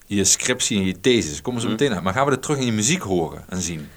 je 0.06 0.24
scriptie 0.24 0.78
en 0.78 0.86
je 0.86 1.00
thesis. 1.00 1.42
Kom 1.42 1.54
eens 1.54 1.62
Mhm. 1.62 1.72
meteen 1.72 1.92
uit. 1.94 2.02
Maar 2.02 2.12
gaan 2.12 2.24
we 2.24 2.30
dit 2.30 2.42
terug 2.42 2.58
in 2.58 2.66
je 2.66 2.72
muziek 2.72 3.02
horen 3.02 3.44
en 3.48 3.60
zien? 3.60 3.88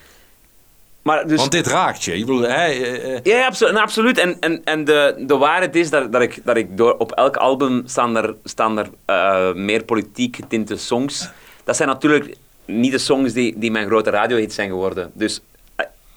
Maar 1.02 1.28
dus, 1.28 1.40
Want 1.40 1.52
dit 1.52 1.68
raakt 1.68 2.04
je. 2.04 2.20
Bedoel, 2.20 2.42
hè, 2.42 2.48
eh, 2.68 3.16
eh, 3.16 3.20
Ja, 3.24 3.46
absolu- 3.46 3.72
nou, 3.72 3.84
absoluut. 3.84 4.18
En, 4.18 4.40
en, 4.40 4.62
en 4.64 4.84
de, 4.86 5.24
de 5.28 5.38
waarheid 5.38 5.76
is 5.76 5.90
dat, 5.90 6.12
dat 6.12 6.22
ik, 6.22 6.40
dat 6.44 6.58
ik 6.58 6.78
door, 6.78 6.98
op 6.98 7.12
elk 7.12 7.36
album 7.36 7.82
staan 7.86 8.16
er, 8.18 8.36
staan 8.44 8.78
er 8.78 8.90
eh, 9.06 9.54
meer 9.54 9.84
politiek 9.84 10.36
getinte 10.36 10.78
songs. 10.78 11.30
Dat 11.64 11.76
zijn 11.76 11.90
natuurlijk 11.90 12.36
niet 12.66 12.92
de 12.92 12.98
songs 12.98 13.34
die, 13.34 13.60
die 13.60 13.72
mijn 13.72 13.88
grote 13.88 14.10
radiohits 14.10 14.56
zijn 14.56 14.70
geworden. 14.70 15.12
Dus 15.14 15.42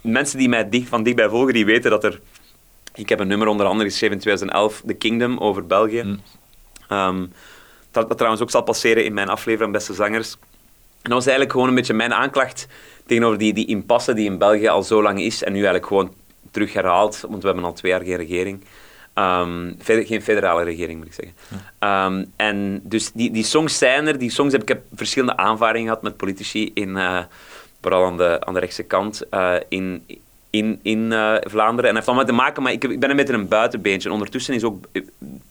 mensen 0.00 0.38
die 0.38 0.48
mij 0.48 0.68
dicht, 0.68 0.88
van 0.88 1.02
dichtbij 1.02 1.28
volgen, 1.28 1.52
die 1.52 1.64
weten 1.64 1.90
dat 1.90 2.04
er... 2.04 2.20
Ik 2.94 3.08
heb 3.08 3.20
een 3.20 3.28
nummer 3.28 3.48
onder 3.48 3.66
andere 3.66 3.88
geschreven 3.90 4.16
in 4.16 4.22
2011, 4.22 4.82
The 4.86 4.94
Kingdom, 4.94 5.38
over 5.38 5.66
België. 5.66 6.02
Mm. 6.02 6.20
Ehm, 6.88 7.26
dat, 7.90 8.08
dat 8.08 8.16
trouwens 8.16 8.42
ook 8.42 8.50
zal 8.50 8.62
passeren 8.62 9.04
in 9.04 9.14
mijn 9.14 9.28
aflevering 9.28 9.72
Beste 9.72 9.94
Zangers. 9.94 10.32
En 11.02 11.10
dat 11.10 11.12
was 11.12 11.26
eigenlijk 11.26 11.52
gewoon 11.52 11.68
een 11.68 11.74
beetje 11.74 11.94
mijn 11.94 12.14
aanklacht 12.14 12.66
tegenover 13.06 13.38
die, 13.38 13.52
die 13.52 13.66
impasse 13.66 14.12
die 14.12 14.30
in 14.30 14.38
België 14.38 14.68
al 14.68 14.82
zo 14.82 15.02
lang 15.02 15.20
is 15.20 15.42
en 15.42 15.52
nu 15.52 15.58
eigenlijk 15.58 15.86
gewoon 15.86 16.14
terug 16.50 16.72
herhaald, 16.72 17.24
want 17.28 17.42
we 17.42 17.46
hebben 17.46 17.64
al 17.64 17.72
twee 17.72 17.92
jaar 17.92 18.04
geen 18.04 18.16
regering. 18.16 18.64
Ehm, 19.14 19.72
geen 19.78 20.22
federale 20.22 20.62
regering, 20.62 20.98
moet 20.98 21.06
ik 21.06 21.12
zeggen. 21.12 21.34
Ehm, 21.78 22.24
en 22.36 22.80
dus 22.84 23.12
die, 23.12 23.30
die 23.30 23.44
songs 23.44 23.78
zijn 23.78 24.06
er. 24.06 24.18
Die 24.18 24.30
songs 24.30 24.52
heb 24.52 24.62
ik 24.62 24.68
heb 24.68 24.82
verschillende 24.94 25.36
aanvaringen 25.36 25.88
gehad 25.88 26.02
met 26.02 26.16
politici, 26.16 26.70
in, 26.74 26.96
eh, 26.96 27.20
vooral 27.80 28.04
aan 28.04 28.16
de, 28.16 28.44
aan 28.44 28.54
de 28.54 28.60
rechtse 28.60 28.82
kant, 28.82 29.28
eh, 29.28 29.54
in, 29.68 30.04
in, 30.50 30.78
in 30.82 31.12
eh, 31.12 31.34
Vlaanderen. 31.40 31.90
En 31.90 31.94
dat 31.94 31.94
heeft 31.94 32.06
allemaal 32.06 32.24
te 32.24 32.32
maken, 32.32 32.62
maar 32.62 32.72
ik, 32.72 32.82
heb- 32.82 32.90
ik 32.90 33.00
ben 33.00 33.10
een 33.10 33.16
beetje 33.16 33.32
een 33.34 33.48
buitenbeentje. 33.48 34.08
En 34.08 34.14
ondertussen 34.14 34.54
is 34.54 34.64
ook 34.64 34.84
eh, 34.92 35.02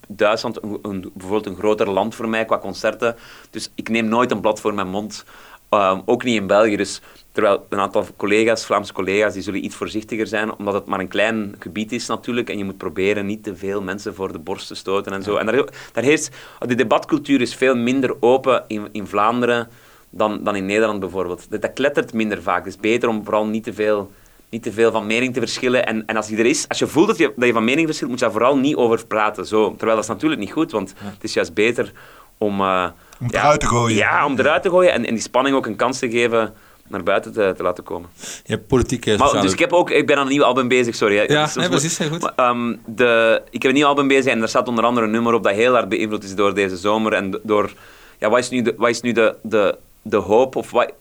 Duitsland 0.08 0.64
een, 0.64 0.80
een- 0.82 1.12
bijvoorbeeld 1.14 1.45
een 1.45 1.56
groter 1.62 1.89
land 1.89 2.16
voor 2.16 2.30
mij 2.30 2.45
qua 2.45 2.58
concerten. 2.60 3.16
Dus 3.50 3.72
ik 3.76 3.89
neem 3.89 4.06
nooit 4.08 4.32
een 4.32 4.41
blad 4.41 4.62
voor 4.62 4.74
mijn 4.74 4.88
mond. 4.89 5.26
Ehm, 5.70 6.00
ook 6.06 6.24
niet 6.24 6.36
in 6.36 6.48
België. 6.48 6.76
Dus 6.76 7.02
terwijl 7.32 7.66
een 7.70 7.80
aantal 7.80 8.06
collega's, 8.18 8.66
Vlaamse 8.66 8.93
collega's, 8.93 9.34
die 9.34 9.41
zullen 9.41 9.66
iets 9.66 9.76
voorzichtiger 9.76 10.28
zijn, 10.28 10.54
omdat 10.58 10.74
het 10.74 10.86
maar 10.86 11.00
een 11.00 11.08
klein 11.08 11.56
gebied 11.60 11.91
is 11.91 12.08
natuurlijk. 12.08 12.50
En 12.50 12.58
je 12.58 12.64
moet 12.64 12.78
proberen 12.78 13.26
niet 13.26 13.43
te 13.43 13.56
veel 13.56 13.82
mensen 13.82 14.16
voor 14.16 14.32
de 14.32 14.39
borst 14.39 14.68
te 14.68 14.76
stoten 14.76 15.14
en 15.14 15.24
zo. 15.24 15.36
En 15.36 15.45
daar, 15.45 15.66
daar 15.93 16.04
heerst, 16.04 16.36
de 16.60 16.76
debatcultuur 16.76 17.41
is 17.41 17.56
veel 17.56 17.76
minder 17.76 18.16
open 18.20 18.64
in, 18.68 18.88
in 18.91 19.08
Vlaanderen 19.08 19.68
dan, 20.10 20.43
dan 20.43 20.56
in 20.56 20.66
Nederland 20.66 21.00
bijvoorbeeld. 21.00 21.45
Dat, 21.50 21.62
dat 21.62 21.74
klettert 21.74 22.14
minder 22.14 22.41
vaak. 22.41 22.66
Het 22.66 22.74
is 22.74 22.80
beter 22.80 23.10
om 23.10 23.24
vooral 23.24 23.45
niet 23.45 23.64
te 23.64 23.74
veel, 23.74 24.12
niet 24.50 24.64
te 24.64 24.72
veel 24.72 24.91
van 24.91 25.06
mening 25.06 25.34
te 25.34 25.39
verschillen. 25.39 25.86
En, 25.86 26.04
en 26.06 26.16
als 26.16 26.28
die 26.28 26.38
er 26.38 26.45
is, 26.45 26.66
als 26.68 26.80
je 26.80 26.88
voelt 26.88 27.08
dat 27.08 27.18
je, 27.18 27.34
dat 27.36 27.48
je 27.48 27.54
van 27.54 27.64
mening 27.64 27.86
verschilt, 27.86 28.10
moet 28.10 28.20
je 28.20 28.26
daar 28.26 28.34
vooral 28.34 28.58
niet 28.58 28.76
over 28.76 29.06
praten. 29.08 29.45
Zo. 29.45 29.70
Terwijl 29.70 29.95
dat 29.95 30.04
is 30.04 30.10
natuurlijk 30.10 30.41
niet 30.41 30.52
goed, 30.52 30.72
want 30.72 30.93
het 30.98 31.24
is 31.24 31.34
juist 31.34 31.54
beter 31.54 31.91
om... 32.38 32.62
eh, 32.62 32.86
Om 33.22 33.28
ja, 33.30 33.39
eruit 33.39 33.60
te 33.60 33.68
gooien. 33.68 33.98
Ja, 33.98 34.26
om 34.26 34.39
eruit 34.39 34.62
te 34.64 34.70
gooien 34.70 34.91
en, 34.91 35.06
en 35.06 35.14
die 35.14 35.24
spanning 35.24 35.56
ook 35.56 35.66
een 35.66 35.76
kans 35.76 36.00
te 36.00 36.10
geven 36.10 36.54
naar 36.89 37.04
buiten 37.04 37.34
te, 37.34 37.54
te 37.58 37.64
laten 37.64 37.84
komen. 37.84 38.10
je 38.20 38.54
hebt 38.54 38.68
politieke... 38.68 39.10
Maar, 39.10 39.18
sociale- 39.20 39.41
dus 39.43 39.52
ik, 39.54 39.60
heb 39.60 39.74
ook, 39.74 39.89
ik 39.89 40.06
ben 40.08 40.16
aan 40.18 40.26
een 40.26 40.32
nieuw 40.32 40.43
album 40.43 40.68
bezig, 40.68 40.95
sorry. 40.95 41.16
Ja, 41.16 41.43
Dus- 41.45 41.56
nee, 41.56 41.70
precies, 41.70 41.98
heel 41.98 42.10
goed. 42.10 42.22
Maar, 42.22 42.34
ehm, 42.36 42.76
de, 42.86 43.41
ik 43.50 43.62
heb 43.62 43.72
een 43.72 43.78
nieuw 43.78 43.88
album 43.88 44.08
bezig 44.08 44.32
en 44.32 44.41
er 44.41 44.48
staat 44.50 44.68
onder 44.68 44.84
andere 44.86 45.06
een 45.06 45.12
nummer 45.12 45.34
op 45.34 45.43
dat 45.43 45.54
heel 45.54 45.74
hard 45.74 45.89
beïnvloed 45.89 46.24
is 46.24 46.36
door 46.36 46.54
deze 46.54 46.78
zomer. 46.78 47.14
En 47.14 47.39
door, 47.43 47.74
ja, 48.20 48.30
wat 48.30 48.39
is 48.39 48.50
nu 48.50 48.62
de, 48.62 48.74
wat 48.78 48.89
is 48.89 49.02
nu 49.02 49.12
de, 49.12 49.36
de, 49.43 49.78
de 50.02 50.18
hoop? 50.18 50.56
Of 50.56 50.72
wat, 50.72 50.91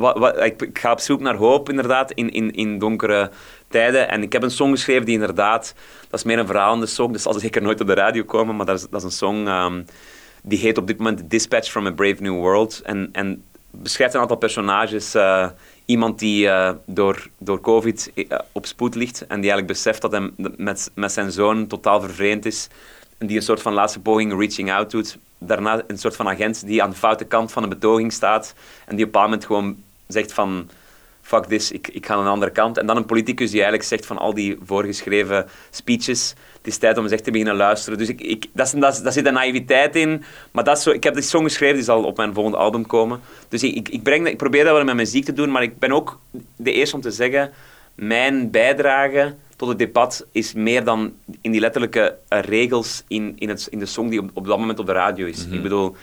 wat, 0.00 0.42
ik, 0.44 0.62
ik 0.62 0.78
ga 0.78 0.92
op 0.92 1.00
zoek 1.00 1.20
naar 1.20 1.34
hoop, 1.34 1.68
inderdaad, 1.68 2.12
in, 2.12 2.30
in, 2.30 2.52
in 2.52 2.78
donkere 2.78 3.30
tijden. 3.68 4.08
En 4.08 4.22
ik 4.22 4.32
heb 4.32 4.42
een 4.42 4.50
song 4.50 4.70
geschreven 4.70 5.04
die 5.04 5.14
inderdaad, 5.14 5.74
dat 6.10 6.20
is 6.20 6.26
meer 6.26 6.38
een 6.38 6.46
verhalende 6.46 6.86
song, 6.86 7.12
dus 7.12 7.22
zal 7.22 7.32
zeker 7.32 7.62
nooit 7.62 7.80
op 7.80 7.86
de 7.86 7.94
radio 7.94 8.24
komen, 8.24 8.56
maar 8.56 8.66
dat 8.66 8.78
is, 8.78 8.86
dat 8.90 9.00
is 9.00 9.04
een 9.04 9.10
song 9.10 9.46
ehm, 9.46 9.82
die 10.42 10.58
heet 10.58 10.78
op 10.78 10.86
dit 10.86 10.98
moment 10.98 11.30
Dispatch 11.30 11.70
from 11.70 11.86
a 11.86 11.92
Brave 11.92 12.22
New 12.22 12.34
World. 12.34 12.80
En, 12.84 13.08
en 13.12 13.44
beschrijft 13.70 14.14
een 14.14 14.20
aantal 14.20 14.36
personages. 14.36 15.14
eh, 15.14 15.48
iemand 15.84 16.18
die 16.18 16.48
eh, 16.48 16.72
door, 16.86 17.28
door 17.38 17.60
COVID 17.60 18.12
eh, 18.14 18.38
op 18.52 18.66
spoed 18.66 18.94
ligt 18.94 19.20
en 19.20 19.40
die 19.40 19.50
eigenlijk 19.50 19.66
beseft 19.66 20.02
dat 20.02 20.12
hij 20.12 20.30
met, 20.56 20.90
met 20.94 21.12
zijn 21.12 21.32
zoon 21.32 21.66
totaal 21.66 22.00
vervreemd 22.00 22.46
is. 22.46 22.68
En 23.18 23.26
die 23.26 23.36
een 23.36 23.42
soort 23.42 23.62
van 23.62 23.72
laatste 23.72 24.00
poging 24.00 24.38
reaching 24.38 24.72
out 24.72 24.90
doet. 24.90 25.18
Daarna 25.38 25.82
een 25.86 25.98
soort 25.98 26.16
van 26.16 26.28
agent 26.28 26.66
die 26.66 26.82
aan 26.82 26.90
de 26.90 26.96
foute 26.96 27.24
kant 27.24 27.52
van 27.52 27.62
de 27.62 27.68
betoging 27.68 28.12
staat 28.12 28.54
en 28.86 28.96
die 28.96 29.06
op 29.06 29.14
een 29.14 29.20
bepaald 29.20 29.24
moment 29.24 29.44
gewoon 29.44 29.82
zegt 30.12 30.32
van 30.32 30.70
fuck 31.22 31.44
this, 31.44 31.72
ik, 31.72 31.88
ik 31.88 32.06
ga 32.06 32.14
aan 32.14 32.24
de 32.24 32.30
andere 32.30 32.52
kant. 32.52 32.78
En 32.78 32.86
dan 32.86 32.96
een 32.96 33.06
politicus 33.06 33.50
die 33.50 33.60
eigenlijk 33.60 33.88
zegt 33.88 34.06
van 34.06 34.18
al 34.18 34.34
die 34.34 34.58
voorgeschreven 34.64 35.46
speeches, 35.70 36.34
het 36.56 36.66
is 36.66 36.78
tijd 36.78 36.96
om 36.96 37.02
eens 37.02 37.12
echt 37.12 37.24
te 37.24 37.30
beginnen 37.30 37.56
luisteren. 37.56 37.98
Dus 37.98 38.08
ik, 38.08 38.20
ik, 38.20 38.46
dat, 38.52 38.66
is, 38.66 38.72
dat, 38.72 39.00
daar 39.02 39.12
zit 39.12 39.26
een 39.26 39.32
naïviteit 39.32 39.96
in, 39.96 40.24
maar 40.50 40.64
dat 40.64 40.76
is 40.76 40.82
zo, 40.82 40.90
ik 40.90 41.04
heb 41.04 41.14
die 41.14 41.22
song 41.22 41.44
geschreven, 41.44 41.74
die 41.74 41.84
zal 41.84 42.04
op 42.04 42.16
mijn 42.16 42.34
volgende 42.34 42.58
album 42.58 42.86
komen. 42.86 43.20
Dus 43.48 43.62
ik, 43.62 43.88
ik, 43.88 44.02
breng, 44.02 44.28
ik 44.28 44.36
probeer 44.36 44.64
dat 44.64 44.74
wel 44.74 44.84
met 44.84 44.94
muziek 44.94 45.24
te 45.24 45.32
doen, 45.32 45.50
maar 45.50 45.62
ik 45.62 45.78
ben 45.78 45.92
ook 45.92 46.18
de 46.56 46.72
eerste 46.72 46.96
om 46.96 47.02
te 47.02 47.10
zeggen, 47.10 47.52
mijn 47.94 48.50
bijdrage 48.50 49.34
tot 49.56 49.68
het 49.68 49.78
debat 49.78 50.26
is 50.32 50.52
meer 50.52 50.84
dan 50.84 51.12
in 51.40 51.50
die 51.50 51.60
letterlijke 51.60 52.16
regels 52.28 53.04
in, 53.08 53.34
in, 53.38 53.48
het, 53.48 53.66
in 53.70 53.78
de 53.78 53.86
song 53.86 54.08
die 54.08 54.20
op, 54.20 54.30
op 54.34 54.46
dat 54.46 54.58
moment 54.58 54.78
op 54.78 54.86
de 54.86 54.92
radio 54.92 55.26
is. 55.26 55.46
Ik 55.50 55.62
bedoel, 55.62 55.96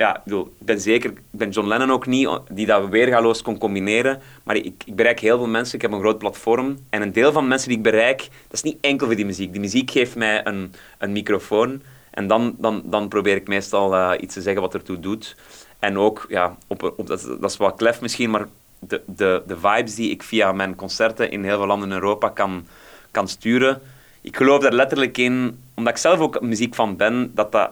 ja, 0.00 0.16
ik, 0.16 0.22
bedoel, 0.24 0.54
ik 0.60 0.66
ben 0.66 0.80
zeker, 0.80 1.10
ik 1.10 1.20
ben 1.30 1.50
John 1.50 1.68
Lennon 1.68 1.90
ook 1.90 2.06
niet, 2.06 2.28
die 2.50 2.66
dat 2.66 2.88
weergaloos 2.88 3.42
kon 3.42 3.58
combineren. 3.58 4.20
Maar 4.42 4.56
ik, 4.56 4.82
ik 4.84 4.94
bereik 4.94 5.20
heel 5.20 5.36
veel 5.36 5.46
mensen, 5.46 5.74
ik 5.74 5.82
heb 5.82 5.92
een 5.92 6.00
groot 6.00 6.18
platform. 6.18 6.78
En 6.90 7.02
een 7.02 7.12
deel 7.12 7.32
van 7.32 7.42
de 7.42 7.48
mensen 7.48 7.68
die 7.68 7.76
ik 7.76 7.82
bereik, 7.82 8.18
dat 8.18 8.52
is 8.52 8.62
niet 8.62 8.76
enkel 8.80 9.06
voor 9.06 9.16
die 9.16 9.24
muziek. 9.24 9.52
Die 9.52 9.60
muziek 9.60 9.90
geeft 9.90 10.16
mij 10.16 10.46
een, 10.46 10.72
een 10.98 11.12
microfoon. 11.12 11.82
En 12.10 12.26
dan, 12.26 12.54
dan, 12.58 12.82
dan 12.84 13.08
probeer 13.08 13.36
ik 13.36 13.48
meestal 13.48 13.94
eh, 13.94 14.22
iets 14.22 14.34
te 14.34 14.40
zeggen 14.40 14.62
wat 14.62 14.74
ertoe 14.74 15.00
doet. 15.00 15.36
En 15.78 15.98
ook, 15.98 16.26
ja, 16.28 16.56
op, 16.66 16.82
op, 16.82 17.06
dat, 17.06 17.36
dat 17.40 17.50
is 17.50 17.56
wat 17.56 17.76
klef 17.76 18.00
misschien, 18.00 18.30
maar 18.30 18.46
de, 18.78 19.02
de, 19.06 19.42
de 19.46 19.56
vibes 19.56 19.94
die 19.94 20.10
ik 20.10 20.22
via 20.22 20.52
mijn 20.52 20.74
concerten 20.74 21.30
in 21.30 21.44
heel 21.44 21.56
veel 21.56 21.66
landen 21.66 21.88
in 21.88 21.94
Europa 21.94 22.28
kan, 22.28 22.66
kan 23.10 23.28
sturen. 23.28 23.80
Ik 24.20 24.36
geloof 24.36 24.62
daar 24.62 24.72
letterlijk 24.72 25.18
in, 25.18 25.58
omdat 25.74 25.92
ik 25.92 25.98
zelf 25.98 26.18
ook 26.18 26.40
muziek 26.40 26.74
van 26.74 26.96
ben, 26.96 27.30
dat 27.34 27.52
dat, 27.52 27.70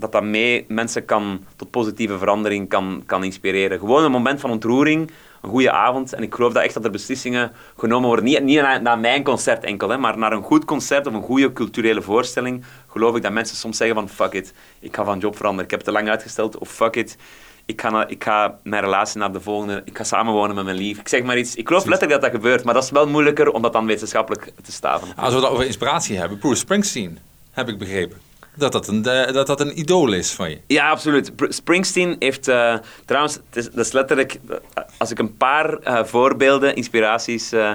dat, 0.00 0.12
dat 0.12 0.22
mee 0.22 0.64
mensen 0.68 1.04
kan, 1.04 1.44
tot 1.56 1.70
positieve 1.70 2.18
verandering 2.18 2.68
kan, 2.68 3.02
kan 3.06 3.24
inspireren. 3.24 3.78
Gewoon 3.78 4.04
een 4.04 4.10
moment 4.10 4.40
van 4.40 4.50
ontroering, 4.50 5.10
een 5.42 5.50
goede 5.50 5.70
avond. 5.70 6.12
En 6.12 6.22
ik 6.22 6.34
geloof 6.34 6.52
dat 6.52 6.62
echt 6.62 6.74
dat 6.74 6.84
er 6.84 6.90
beslissingen 6.90 7.52
genomen 7.76 8.06
worden. 8.06 8.24
Niet, 8.24 8.42
niet 8.42 8.60
naar, 8.60 8.98
mijn 8.98 9.22
concert 9.22 9.64
enkel, 9.64 9.88
hè, 9.88 9.98
maar 9.98 10.18
naar 10.18 10.32
een 10.32 10.42
goed 10.42 10.64
concert 10.64 11.06
of 11.06 11.14
een 11.14 11.22
goede 11.22 11.52
culturele 11.52 12.02
voorstelling. 12.02 12.64
Geloof 12.86 13.16
ik 13.16 13.22
dat 13.22 13.32
mensen 13.32 13.56
soms 13.56 13.76
zeggen 13.76 13.96
van 13.96 14.08
fuck 14.08 14.32
it, 14.32 14.54
ik 14.80 14.96
ga 14.96 15.04
van 15.04 15.18
job 15.18 15.36
veranderen. 15.36 15.64
Ik 15.64 15.70
heb 15.70 15.80
het 15.80 15.88
te 15.88 15.94
lang 15.94 16.08
uitgesteld. 16.08 16.58
Of 16.58 16.70
fuck 16.70 16.96
it, 16.96 17.16
ik 17.64 17.80
ga, 17.80 18.08
ik 18.08 18.24
ga 18.24 18.58
mijn 18.62 18.82
relatie 18.82 19.18
naar 19.18 19.32
de 19.32 19.40
volgende. 19.40 19.82
Ik 19.84 19.96
ga 19.96 20.04
samenwonen 20.04 20.54
met 20.54 20.64
mijn 20.64 20.76
lief. 20.76 20.98
Ik 20.98 21.08
zeg 21.08 21.22
maar 21.22 21.38
iets. 21.38 21.54
Ik 21.54 21.66
geloof 21.66 21.84
letterlijk 21.84 22.20
dat 22.20 22.32
dat 22.32 22.40
gebeurt. 22.40 22.64
Maar 22.64 22.74
dat 22.74 22.82
is 22.84 22.90
wel 22.90 23.06
moeilijker 23.06 23.50
om 23.50 23.62
dat 23.62 23.72
dan 23.72 23.86
wetenschappelijk 23.86 24.52
te 24.62 24.72
staven. 24.72 25.08
Als 25.16 25.34
we 25.34 25.40
het 25.40 25.48
over 25.48 25.64
inspiratie 25.64 26.18
hebben, 26.18 26.38
Bruce 26.38 26.60
Springsteen, 26.60 27.18
heb 27.50 27.68
ik 27.68 27.78
begrepen. 27.78 28.29
Dat 28.60 28.72
dat 28.72 28.88
een, 28.88 29.02
dat 29.02 29.46
dat 29.46 29.60
een 29.60 29.78
idool 29.78 30.12
is 30.12 30.32
van 30.32 30.50
je. 30.50 30.60
Ja, 30.66 30.90
absoluut. 30.90 31.32
Springsteen 31.48 32.16
heeft... 32.18 32.48
eh, 32.48 32.74
trouwens, 33.04 33.38
dat 33.50 33.86
is 33.86 33.92
letterlijk... 33.92 34.40
eh, 34.48 34.82
Als 34.98 35.10
ik 35.10 35.18
een 35.18 35.36
paar 35.36 35.78
eh, 35.78 36.04
voorbeelden, 36.04 36.74
inspiraties 36.74 37.52
eh, 37.52 37.72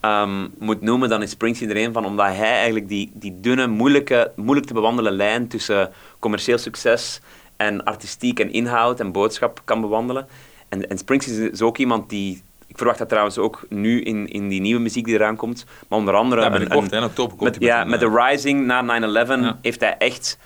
ehm, 0.00 0.48
moet 0.58 0.80
noemen, 0.80 1.08
dan 1.08 1.22
is 1.22 1.30
Springsteen 1.30 1.70
er 1.70 1.76
een 1.76 1.92
van. 1.92 2.04
Omdat 2.04 2.26
hij 2.26 2.36
eigenlijk 2.52 2.88
die, 2.88 3.10
die 3.14 3.40
dunne, 3.40 3.66
moeilijke, 3.66 4.32
moeilijk 4.36 4.66
te 4.66 4.74
bewandelen 4.74 5.12
lijn 5.12 5.48
tussen 5.48 5.90
commercieel 6.18 6.58
succes 6.58 7.20
en 7.56 7.84
artistiek 7.84 8.40
en 8.40 8.52
inhoud 8.52 9.00
en 9.00 9.12
boodschap 9.12 9.60
kan 9.64 9.80
bewandelen. 9.80 10.26
En, 10.68 10.88
en 10.88 10.98
Springsteen 10.98 11.52
is 11.52 11.62
ook 11.62 11.78
iemand 11.78 12.08
die 12.10 12.42
Ik 12.72 12.78
verwacht 12.78 12.98
dat 12.98 13.08
trouwens 13.08 13.38
ook 13.38 13.62
nu 13.68 14.00
in, 14.02 14.28
in 14.28 14.48
die 14.48 14.60
nieuwe 14.60 14.80
muziek 14.80 15.04
die 15.04 15.14
eraan 15.14 15.36
komt. 15.36 15.64
Maar 15.88 15.98
onder 15.98 16.14
andere... 16.14 16.40
Ja, 16.40 16.46
een- 16.46 16.52
binnenkort, 16.52 16.84
een- 16.84 16.90
hè, 16.98 17.04
in 17.04 17.08
oktober 17.10 17.36
komt 17.36 17.50
met, 17.50 17.58
met 17.60 17.68
ja, 17.68 17.84
met 17.84 18.00
de 18.00 18.06
eh, 18.06 18.28
Rising 18.30 18.66
na 18.66 18.82
9-11 18.82 19.40
Ja. 19.40 19.58
heeft 19.62 19.80
hij 19.80 19.94
echt... 19.98 20.38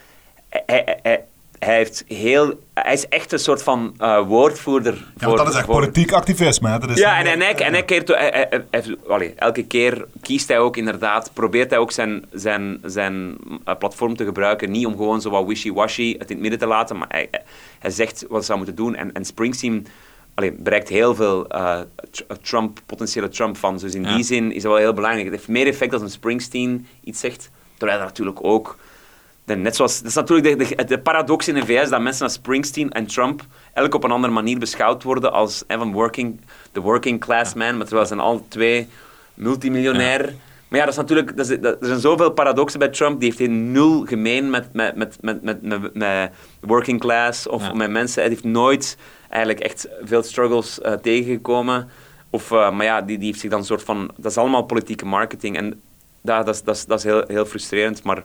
Hij, 0.49 0.63
hij, 0.67 0.99
hij- 1.03 1.25
hij 1.59 1.77
heeft 1.77 2.05
heel... 2.09 2.61
Hij 2.75 2.93
is 2.93 3.09
echt 3.09 3.33
een 3.33 3.39
soort 3.39 3.63
van 3.63 3.95
eh, 3.99 4.27
woordvoerder. 4.27 4.95
Ja, 5.19 5.27
want 5.27 5.39
dat 5.39 5.49
is 5.49 5.55
echt 5.55 5.65
voor- 5.65 5.75
politiek 5.75 6.13
activisme. 6.13 6.69
Hè? 6.69 6.79
Dat 6.79 6.91
is 6.91 6.99
ja, 6.99 7.19
en, 7.19 7.27
en, 7.27 7.41
hij, 7.41 7.55
en 7.55 7.73
hij 7.73 7.83
keert, 7.83 8.09
hij, 8.09 8.29
hij- 8.33 8.47
hij- 8.51 8.65
hij- 8.71 8.97
allee, 9.09 9.33
elke 9.37 9.65
keer 9.67 10.05
kiest 10.23 10.49
hij 10.49 10.59
ook 10.59 10.77
inderdaad, 10.77 11.31
probeert 11.33 11.71
hij 11.71 11.79
ook 11.79 11.93
zijn, 11.93 12.25
zijn, 12.33 12.79
zijn 12.85 13.37
eh, 13.65 13.75
platform 13.79 14.17
te 14.17 14.25
gebruiken. 14.25 14.71
Niet 14.71 14.87
om 14.87 14.97
gewoon 14.97 15.21
zo 15.21 15.31
wat 15.31 15.47
wishy-washy 15.47 16.13
het 16.19 16.29
in 16.31 16.35
het 16.35 16.41
midden 16.41 16.59
te 16.59 16.67
laten, 16.67 16.97
maar 16.99 17.09
hij, 17.11 17.29
hij- 17.79 17.91
zegt 17.91 18.21
wat 18.23 18.31
hij 18.31 18.43
zou 18.43 18.59
moeten 18.59 18.77
doen. 18.77 18.95
En, 18.95 19.13
en 19.13 19.25
Springsteen 19.25 19.87
allee, 20.37 20.53
bereikt 20.53 20.89
heel 20.89 21.15
veel 21.15 21.49
eh, 21.49 21.81
tr- 22.11 22.23
Trump, 22.43 22.79
potentiële 22.87 23.29
Trump-fans. 23.29 23.83
Dus 23.83 23.95
in 23.95 24.03
Ja. 24.05 24.15
die 24.15 24.25
zin 24.25 24.53
is 24.53 24.63
dat 24.63 24.73
wel 24.73 24.81
heel 24.81 24.93
belangrijk. 24.93 25.25
Het 25.27 25.35
heeft 25.35 25.49
meer 25.49 25.67
effect 25.67 25.93
als 25.93 26.03
een 26.03 26.11
Springsteen 26.11 26.87
iets 27.05 27.21
zegt, 27.21 27.51
terwijl 27.77 27.99
hij 27.99 28.07
natuurlijk 28.09 28.39
ook... 28.45 28.77
Net 29.45 29.77
zoals, 29.77 29.99
dat 29.99 30.07
is 30.09 30.15
natuurlijk 30.15 30.59
de, 30.59 30.75
de, 30.77 30.85
de 30.85 30.99
paradox 30.99 31.49
in 31.49 31.55
de 31.55 31.65
VS 31.67 31.89
dat 31.89 32.01
mensen 32.01 32.25
als 32.25 32.33
Springsteen 32.33 32.91
en 32.93 33.07
Trump 33.07 33.43
elk 33.75 33.95
op 33.95 34.05
een 34.05 34.11
andere 34.11 34.33
manier 34.33 34.59
beschouwd 34.59 35.03
worden 35.03 35.33
als 35.33 35.65
eh, 35.67 35.79
van 35.79 35.93
working, 35.93 36.41
de 36.73 36.81
working 36.81 37.21
class 37.21 37.55
man, 37.55 37.77
maar 37.77 37.87
terwijl 37.87 38.07
ze 38.07 38.15
zijn 38.15 38.27
al 38.27 38.45
twee 38.49 38.89
multimiljonair. 39.35 40.35
Maar 40.69 40.79
ja, 40.79 40.85
dat 40.85 40.95
is 40.95 41.01
natuurlijk, 41.01 41.37
dat 41.37 41.49
is, 41.51 41.61
dat, 41.61 41.77
er 41.81 41.87
zijn 41.87 42.01
zoveel 42.01 42.31
paradoxen 42.31 42.79
bij 42.79 42.89
Trump, 42.89 43.21
die 43.21 43.29
heeft 43.29 43.39
heel 43.41 43.51
nul 43.59 44.05
gemeen 44.07 44.51
met, 44.51 44.73
met, 44.73 44.97
met, 44.97 45.17
met, 45.21 45.43
met, 45.43 45.63
met, 45.63 45.95
met 45.95 46.31
working 46.61 47.01
class 47.01 47.47
of 47.49 47.63
Ja. 47.63 47.75
met 47.75 47.91
mensen. 47.91 48.21
Hij 48.23 48.31
heeft 48.31 48.45
nooit 48.45 48.97
eigenlijk 49.37 49.61
echt 49.61 49.89
veel 50.03 50.23
struggles 50.23 50.81
eh, 50.81 50.93
tegengekomen. 50.93 51.89
Of, 52.31 52.53
eh, 52.53 52.71
maar 52.71 52.85
ja, 52.87 53.03
die, 53.03 53.19
die 53.19 53.27
heeft 53.27 53.41
zich 53.41 53.51
dan 53.51 53.59
een 53.59 53.65
soort 53.65 53.83
van... 53.83 54.11
Dat 54.17 54.31
is 54.31 54.39
allemaal 54.39 54.63
politieke 54.63 55.05
marketing 55.05 55.57
en 55.57 55.81
dat, 56.23 56.47
dat, 56.47 56.77
is, 56.77 56.85
dat, 56.85 56.99
is, 56.99 57.05
heel, 57.05 57.25
heel 57.27 57.47
frustrerend. 57.47 58.03
Maar 58.03 58.23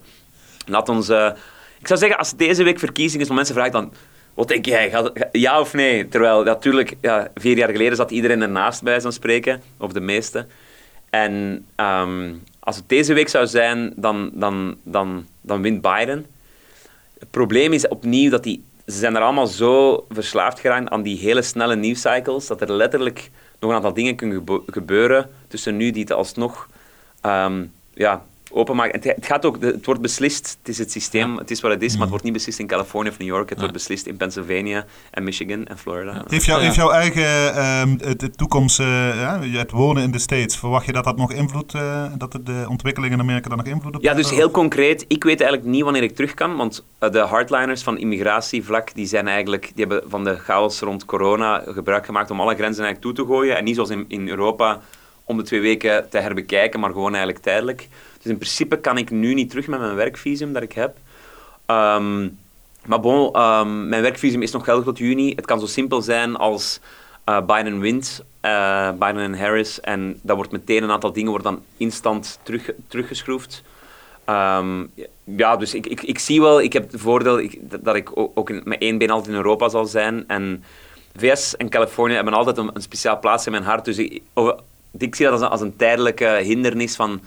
laat 0.66 0.89
ons... 0.89 1.09
eh, 1.09 1.32
ik 1.80 1.88
zou 1.88 1.99
zeggen, 1.99 2.18
als 2.18 2.36
deze 2.36 2.64
week 2.64 2.80
verkiezing 2.80 3.22
is, 3.22 3.28
dan 3.28 3.36
mensen 3.36 3.55
vragen 3.55 3.74
dan... 3.74 3.93
Wat 4.34 4.47
denk 4.47 4.66
jij? 4.66 5.12
Ja 5.32 5.59
of 5.59 5.74
nee? 5.74 6.07
Terwijl, 6.07 6.43
natuurlijk, 6.43 6.95
ja, 7.01 7.32
vier 7.36 7.57
jaar 7.57 7.70
geleden 7.70 7.95
zat 7.95 8.12
iedereen 8.12 8.41
ernaast 8.41 8.84
bij 8.84 9.01
zo'n 9.01 9.12
spreken. 9.12 9.62
Of 9.78 9.91
de 9.91 9.99
meeste. 9.99 10.45
En 11.09 11.66
ehm, 11.76 12.34
als 12.59 12.76
het 12.76 12.89
deze 12.89 13.14
week 13.14 13.30
zou 13.30 13.47
zijn, 13.47 13.93
dan, 13.95 14.32
dan, 14.34 14.78
dan, 14.84 15.26
dan 15.41 15.62
wint 15.62 15.82
Biden. 15.82 16.26
Het 17.20 17.32
probleem 17.32 17.74
is 17.74 17.88
opnieuw 17.88 18.30
dat 18.30 18.43
die, 18.43 18.64
ze 18.91 18.97
zijn 18.97 19.15
er 19.15 19.21
allemaal 19.21 19.47
zo 19.47 20.05
verslaafd 20.09 20.59
geraakt 20.59 20.89
aan 20.89 21.01
die 21.01 21.17
hele 21.17 21.41
snelle 21.41 21.75
nieuwscycles, 21.75 22.47
dat 22.47 22.61
er 22.61 22.71
letterlijk 22.71 23.29
nog 23.59 23.69
een 23.69 23.75
aantal 23.75 23.93
dingen 23.93 24.15
kunnen 24.15 24.45
gebeuren 24.65 25.29
tussen 25.47 25.77
nu 25.77 25.91
die 25.91 26.01
het 26.01 26.11
alsnog 26.11 26.67
ehm, 27.21 27.65
ja, 27.93 28.25
openmaken. 28.52 28.93
En 28.93 28.99
Het, 28.99 29.16
het, 29.16 29.26
gaat 29.26 29.45
ook, 29.45 29.62
het 29.62 29.86
wordt 29.86 30.02
beslist, 30.02 30.58
het 30.60 30.70
is 30.70 30.78
het 30.78 30.91
systeem, 30.91 31.38
het 31.38 31.52
is 31.52 31.62
wat 31.62 31.72
het 31.72 31.82
is, 31.82 31.91
maar 31.91 32.02
het 32.02 32.10
wordt 32.10 32.24
niet 32.24 32.34
beslist 32.34 32.60
in 32.60 32.68
Californië 32.68 33.10
of 33.10 33.18
New 33.18 33.28
York, 33.28 33.49
het 33.49 33.58
wordt 33.58 33.74
beslist 33.74 34.06
in 34.06 34.18
Pennsylvania 34.18 34.86
en 35.12 35.24
Michigan 35.24 35.66
en 35.66 35.78
Florida. 35.78 36.24
Heeft, 36.28 36.45
jou, 36.45 36.62
heeft 36.62 36.76
jouw 36.76 36.91
eigen 36.91 37.56
ehm, 37.56 37.97
de, 37.97 38.16
de 38.16 38.32
toekomst, 38.32 38.80
eh, 38.80 38.86
ja, 39.16 39.39
het 39.41 39.72
wonen 39.72 40.04
in 40.04 40.12
de 40.12 40.20
States, 40.20 40.58
verwacht 40.58 40.86
je 40.86 40.91
dat 40.91 41.04
dat 41.04 41.18
nog 41.18 41.32
invloed, 41.32 41.74
eh, 41.74 42.06
dat 42.18 42.39
de, 42.43 42.66
ontwikkelingen 42.68 43.18
in 43.18 43.24
Amerika 43.24 43.47
daar 43.49 43.58
nog 43.58 43.68
invloed 43.68 43.95
op 43.95 44.02
Ja, 44.02 44.14
dus 44.14 44.26
hebben? 44.26 44.43
heel 44.43 44.52
concreet. 44.52 45.06
Ik 45.08 45.24
weet 45.24 45.41
eigenlijk 45.41 45.72
niet 45.72 45.84
wanneer 45.84 46.04
ik 46.04 46.16
terug 46.16 46.34
kan, 46.34 46.56
want 46.56 46.84
eh, 46.99 47.12
de 47.12 47.20
hardliners 47.20 47.84
van 47.84 47.97
immigratievlak, 47.97 48.93
die 48.93 49.06
zijn 49.06 49.28
eigenlijk, 49.28 49.72
die 49.76 49.86
hebben 49.86 50.10
van 50.10 50.24
de 50.24 50.36
chaos 50.36 50.80
rond 50.80 51.06
corona 51.06 51.64
gebruik 51.66 52.06
gemaakt 52.06 52.32
om 52.32 52.39
alle 52.39 52.56
grenzen 52.56 52.84
eigenlijk 52.84 53.16
toe 53.16 53.26
te 53.26 53.32
gooien. 53.32 53.58
En 53.58 53.64
niet 53.64 53.76
zoals 53.76 53.89
in, 53.89 54.06
in 54.08 54.30
Europa 54.30 54.80
om 55.24 55.38
de 55.38 55.43
twee 55.43 55.62
weken 55.62 56.10
te 56.10 56.18
herbekijken, 56.18 56.80
maar 56.80 56.91
gewoon 56.91 57.14
eigenlijk 57.14 57.43
tijdelijk. 57.43 57.88
Dus 58.22 58.32
in 58.32 58.38
principe 58.38 58.80
kan 58.80 58.97
ik 58.97 59.09
nu 59.09 59.34
niet 59.34 59.49
terug 59.49 59.67
met 59.67 59.80
mijn 59.80 59.95
werkvisum 59.95 60.53
dat 60.53 60.63
ik 60.63 60.74
heb. 60.74 60.97
Ehm, 61.65 62.28
maar 62.86 62.99
bon, 62.99 63.34
ehm, 63.34 63.89
mijn 63.89 64.01
werkvisum 64.01 64.41
is 64.41 64.51
nog 64.51 64.63
geldig 64.63 64.86
tot 64.86 64.97
juni. 64.97 65.34
Het 65.36 65.45
kan 65.45 65.59
zo 65.59 65.65
simpel 65.65 66.01
zijn 66.01 66.36
als 66.36 66.80
eh, 67.24 67.45
Biden 67.45 67.80
wint, 67.80 68.24
eh, 68.39 68.91
Biden 68.91 69.22
en 69.22 69.39
Harris, 69.39 69.80
en 69.80 70.19
dat 70.22 70.36
wordt 70.36 70.51
meteen 70.51 70.84
een 70.84 70.91
aantal 70.91 71.13
dingen 71.13 71.30
worden 71.30 71.51
dan 71.51 71.63
instant 71.78 72.39
terug, 72.43 72.72
teruggeschroefd. 72.88 73.63
Ehm, 74.26 74.86
ja, 75.24 75.57
dus 75.57 75.74
ik, 75.74 75.86
ik, 75.86 76.19
zie 76.19 76.41
wel, 76.41 76.61
ik 76.61 76.74
heb 76.74 76.91
het 76.91 77.01
voordeel 77.01 77.49
dat 77.80 77.95
ik 77.95 78.11
ook 78.13 78.49
in, 78.49 78.61
met 78.65 78.82
één 78.82 78.97
been 78.97 79.09
altijd 79.09 79.30
in 79.30 79.36
Europa 79.36 79.69
zal 79.69 79.86
zijn. 79.86 80.24
En 80.28 80.63
VS 81.15 81.57
en 81.57 81.69
Californië 81.69 82.13
hebben 82.13 82.34
altijd 82.34 82.57
een, 82.57 82.72
speciaal 82.76 83.19
plaats 83.19 83.45
in 83.45 83.51
mijn 83.51 83.63
hart. 83.63 83.86
Dus 83.86 83.97
ik 83.97 85.15
zie 85.15 85.26
dat 85.26 85.32
als 85.32 85.41
een, 85.41 85.49
als 85.49 85.61
een 85.61 85.76
tijdelijke 85.76 86.39
hindernis 86.43 86.95
van, 86.95 87.22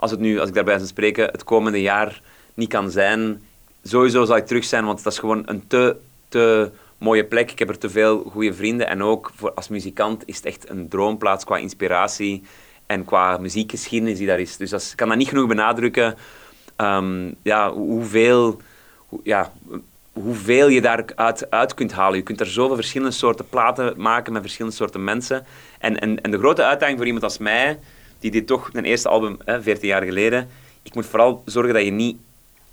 als 0.00 0.10
het 0.10 0.20
nu, 0.20 0.38
als 0.38 0.48
ik 0.48 0.54
daarbij 0.54 0.76
zou 0.76 0.86
spreken, 0.88 1.24
het 1.24 1.44
komende 1.44 1.80
jaar 1.80 2.20
niet 2.54 2.68
kan 2.68 2.90
zijn. 2.90 3.42
Sowieso 3.84 4.24
zal 4.24 4.36
ik 4.36 4.46
terug 4.46 4.64
zijn, 4.64 4.84
want 4.84 5.02
dat 5.02 5.12
is 5.12 5.18
gewoon 5.18 5.42
een 5.46 5.66
te, 5.66 5.96
te 6.28 6.70
mooie 6.98 7.24
plek. 7.24 7.50
Ik 7.50 7.58
heb 7.58 7.68
er 7.68 7.78
te 7.78 7.90
veel 7.90 8.22
goede 8.32 8.54
vrienden. 8.54 8.88
En 8.88 9.02
ook 9.02 9.30
voor, 9.34 9.52
als 9.54 9.68
muzikant 9.68 10.22
is 10.26 10.36
het 10.36 10.44
echt 10.46 10.68
een 10.70 10.88
droomplaats 10.88 11.44
qua 11.44 11.56
inspiratie 11.56 12.42
en 12.86 13.04
qua 13.04 13.36
muziekgeschiedenis 13.38 14.18
die 14.18 14.26
daar 14.26 14.40
is. 14.40 14.56
Dus 14.56 14.70
dat 14.70 14.82
ik 14.90 14.96
kan 14.96 15.08
dat 15.08 15.16
niet 15.16 15.28
genoeg 15.28 15.46
benadrukken. 15.48 16.14
Ehm, 16.76 17.30
ja, 17.42 17.72
hoe- 17.72 17.88
hoeveel, 17.90 18.60
hoe- 19.06 19.20
ja, 19.22 19.52
hoeveel 20.12 20.68
je 20.68 20.80
daaruit 20.80 21.50
uit 21.50 21.74
kunt 21.74 21.92
halen. 21.92 22.16
Je 22.18 22.22
kunt 22.24 22.40
er 22.40 22.46
zoveel 22.46 22.74
verschillende 22.76 23.12
soorten 23.14 23.48
platen 23.48 23.94
maken 23.96 24.32
met 24.32 24.42
verschillende 24.42 24.76
soorten 24.76 25.04
mensen. 25.04 25.46
En, 25.78 26.00
en, 26.00 26.20
en 26.20 26.30
de 26.30 26.38
grote 26.38 26.64
uitdaging 26.64 26.96
voor 26.98 27.06
iemand 27.06 27.24
als 27.24 27.38
mij, 27.38 27.78
die 28.20 28.30
dit 28.30 28.46
toch, 28.46 28.70
een 28.72 28.84
eerste 28.84 29.08
album, 29.08 29.36
hè, 29.44 29.62
14 29.62 29.88
jaar 29.88 30.02
geleden, 30.02 30.48
ik 30.82 30.94
moet 30.94 31.06
vooral 31.06 31.42
zorgen 31.44 31.74
dat 31.74 31.84
je 31.84 31.90
niet, 31.90 32.16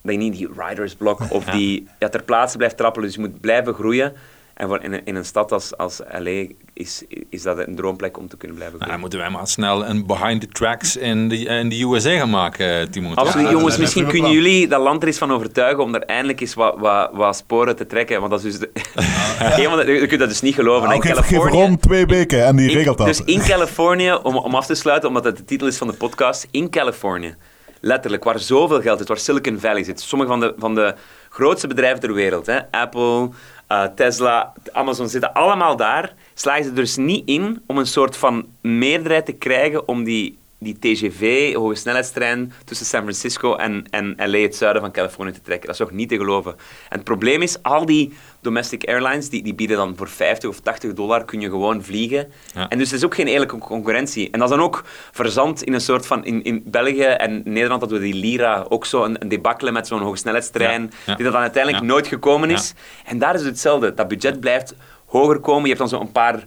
dat 0.01 0.11
je 0.11 0.17
niet 0.17 0.33
die 0.33 0.49
writer's 0.55 0.95
block 0.95 1.31
of 1.31 1.45
die 1.55 1.87
ja, 1.99 2.09
ter 2.09 2.23
plaatse 2.23 2.57
blijft 2.57 2.77
trappelen. 2.77 3.07
Dus 3.07 3.15
je 3.15 3.21
moet 3.21 3.41
blijven 3.41 3.73
groeien. 3.73 4.13
En 4.57 4.67
voor 4.67 4.83
in, 4.83 4.93
een, 4.93 5.01
in 5.05 5.15
een 5.15 5.25
stad 5.25 5.51
als, 5.51 5.77
als 5.77 6.01
LA 6.19 6.45
is, 6.73 7.03
is 7.29 7.41
dat 7.41 7.57
een 7.57 7.75
droomplek 7.75 8.17
om 8.17 8.27
te 8.27 8.37
kunnen 8.37 8.57
blijven 8.57 8.79
Nou, 8.79 8.91
dan 8.91 8.99
moeten 8.99 9.19
wij 9.19 9.29
maar 9.29 9.47
snel 9.47 9.85
een 9.85 10.05
behind 10.05 10.41
the 10.41 10.47
tracks 10.47 10.95
in 10.95 11.29
de, 11.29 11.35
in 11.37 11.69
de 11.69 11.83
USA 11.83 12.09
gaan 12.17 12.29
maken, 12.29 12.91
Timo. 12.91 13.13
Absoluut, 13.13 13.45
Ja, 13.45 13.51
jongens. 13.51 13.63
dat 13.63 13.73
is 13.73 13.77
Misschien 13.79 14.03
kunnen 14.07 14.21
plan. 14.21 14.33
jullie 14.33 14.67
dat 14.67 14.81
land 14.81 15.01
er 15.01 15.07
eens 15.07 15.17
van 15.17 15.31
overtuigen 15.31 15.83
om 15.83 15.95
er 15.95 16.01
eindelijk 16.03 16.39
eens 16.41 16.53
wat, 16.53 16.75
wat, 16.77 17.09
wat 17.13 17.35
sporen 17.35 17.75
te 17.75 17.85
trekken. 17.87 18.19
Want 18.19 18.31
dat 18.31 18.43
is 18.43 18.57
dus... 18.57 18.59
De... 18.59 18.69
De- 19.85 19.91
je 19.91 20.07
kunt 20.07 20.19
dat 20.19 20.29
dus 20.29 20.41
niet 20.41 20.55
geloven. 20.55 20.89
Nou, 20.89 20.95
in 21.07 21.15
geef, 21.15 21.25
geef 21.25 21.43
Ron 21.43 21.77
twee 21.77 22.05
weken 22.05 22.45
en 22.45 22.55
die 22.55 22.73
regelt 22.73 22.97
dat. 22.97 23.07
Dus 23.07 23.21
in 23.23 23.39
Californië, 23.39 24.13
om, 24.23 24.35
om 24.37 24.55
af 24.55 24.65
te 24.65 24.75
sluiten, 24.75 25.07
omdat 25.09 25.23
het 25.23 25.37
de 25.37 25.45
titel 25.45 25.67
is 25.67 25.77
van 25.77 25.87
de 25.87 25.93
podcast, 25.93 26.47
in 26.51 26.69
Californië, 26.69 27.35
letterlijk, 27.79 28.23
waar 28.23 28.39
zoveel 28.39 28.81
geld 28.81 28.97
zit, 28.97 29.07
waar 29.07 29.17
Silicon 29.17 29.59
Valley 29.59 29.83
zit, 29.83 29.99
sommige 30.01 30.29
van 30.31 30.39
de, 30.39 30.53
van 30.57 30.75
de 30.75 30.95
grootste 31.37 31.67
bedrijven 31.67 31.99
ter 31.99 32.13
wereld, 32.13 32.45
hè, 32.45 32.71
Apple, 32.71 33.29
eh, 33.67 33.83
Tesla, 33.95 34.53
Amazon, 34.71 35.09
zitten 35.09 35.33
allemaal 35.33 35.75
daar, 35.75 36.13
slagen 36.33 36.63
ze 36.63 36.73
dus 36.73 36.95
niet 36.95 37.27
in 37.27 37.61
om 37.65 37.77
een 37.77 37.87
soort 37.87 38.17
van 38.17 38.45
meerderheid 38.61 39.25
te 39.25 39.31
krijgen 39.31 39.87
om 39.87 40.03
die, 40.03 40.37
die 40.57 40.79
TGV, 40.79 41.53
hoge 41.53 41.75
snelheidstrein, 41.75 42.53
tussen 42.65 42.85
San 42.85 43.01
Francisco 43.01 43.55
en, 43.55 43.85
en 43.89 44.13
LA, 44.17 44.37
het 44.37 44.55
zuiden 44.55 44.81
van 44.81 44.91
Californië, 44.91 45.31
te 45.31 45.41
trekken. 45.41 45.67
Dat 45.67 45.79
is 45.79 45.85
ook 45.85 45.91
niet 45.91 46.09
te 46.09 46.17
geloven. 46.17 46.51
En 46.89 46.95
het 46.95 47.03
probleem 47.03 47.41
is, 47.41 47.63
al 47.63 47.85
die 47.85 48.13
domestic 48.41 48.83
airlines, 48.87 49.29
die, 49.29 49.43
die 49.43 49.53
bieden 49.55 49.77
dan 49.77 49.93
voor 49.97 50.07
50 50.09 50.49
of 50.49 50.59
80 50.59 50.93
dollar, 50.93 51.25
kun 51.25 51.41
je 51.41 51.49
gewoon 51.49 51.83
vliegen. 51.83 52.31
Ja. 52.53 52.69
En 52.69 52.77
dus 52.77 52.89
het 52.91 52.99
is 52.99 53.05
ook 53.05 53.15
geen 53.15 53.27
eerlijke 53.27 53.57
concurrentie. 53.57 54.29
En 54.31 54.39
dat 54.39 54.49
is 54.49 54.55
dan 54.55 54.65
ook 54.65 54.83
verzand 55.11 55.63
in 55.63 55.73
een 55.73 55.81
soort 55.81 56.05
van... 56.05 56.25
In, 56.25 56.43
in 56.43 56.61
België 56.65 57.01
en 57.03 57.41
Nederland 57.45 57.81
hadden 57.81 57.99
we 57.99 58.05
die 58.05 58.13
Lira 58.13 58.65
ook 58.69 58.85
zo 58.85 59.03
een, 59.03 59.21
een 59.21 59.27
debacle 59.29 59.71
met 59.71 59.87
zo'n 59.87 60.01
hogesnelheidstrein, 60.01 60.81
Ja, 60.81 60.89
ja. 61.05 61.15
die 61.15 61.23
dat 61.23 61.33
dan 61.33 61.41
uiteindelijk 61.41 61.83
nooit 61.83 62.07
gekomen 62.07 62.49
is. 62.49 62.73
En 63.05 63.19
daar 63.19 63.33
is 63.33 63.39
het 63.41 63.49
hetzelfde. 63.49 63.93
Dat 63.93 64.07
budget 64.07 64.39
blijft 64.39 64.75
hoger 65.05 65.39
komen. 65.39 65.61
Je 65.69 65.75
hebt 65.75 65.89
dan 65.89 65.99
zo'n 65.99 66.11
paar 66.11 66.43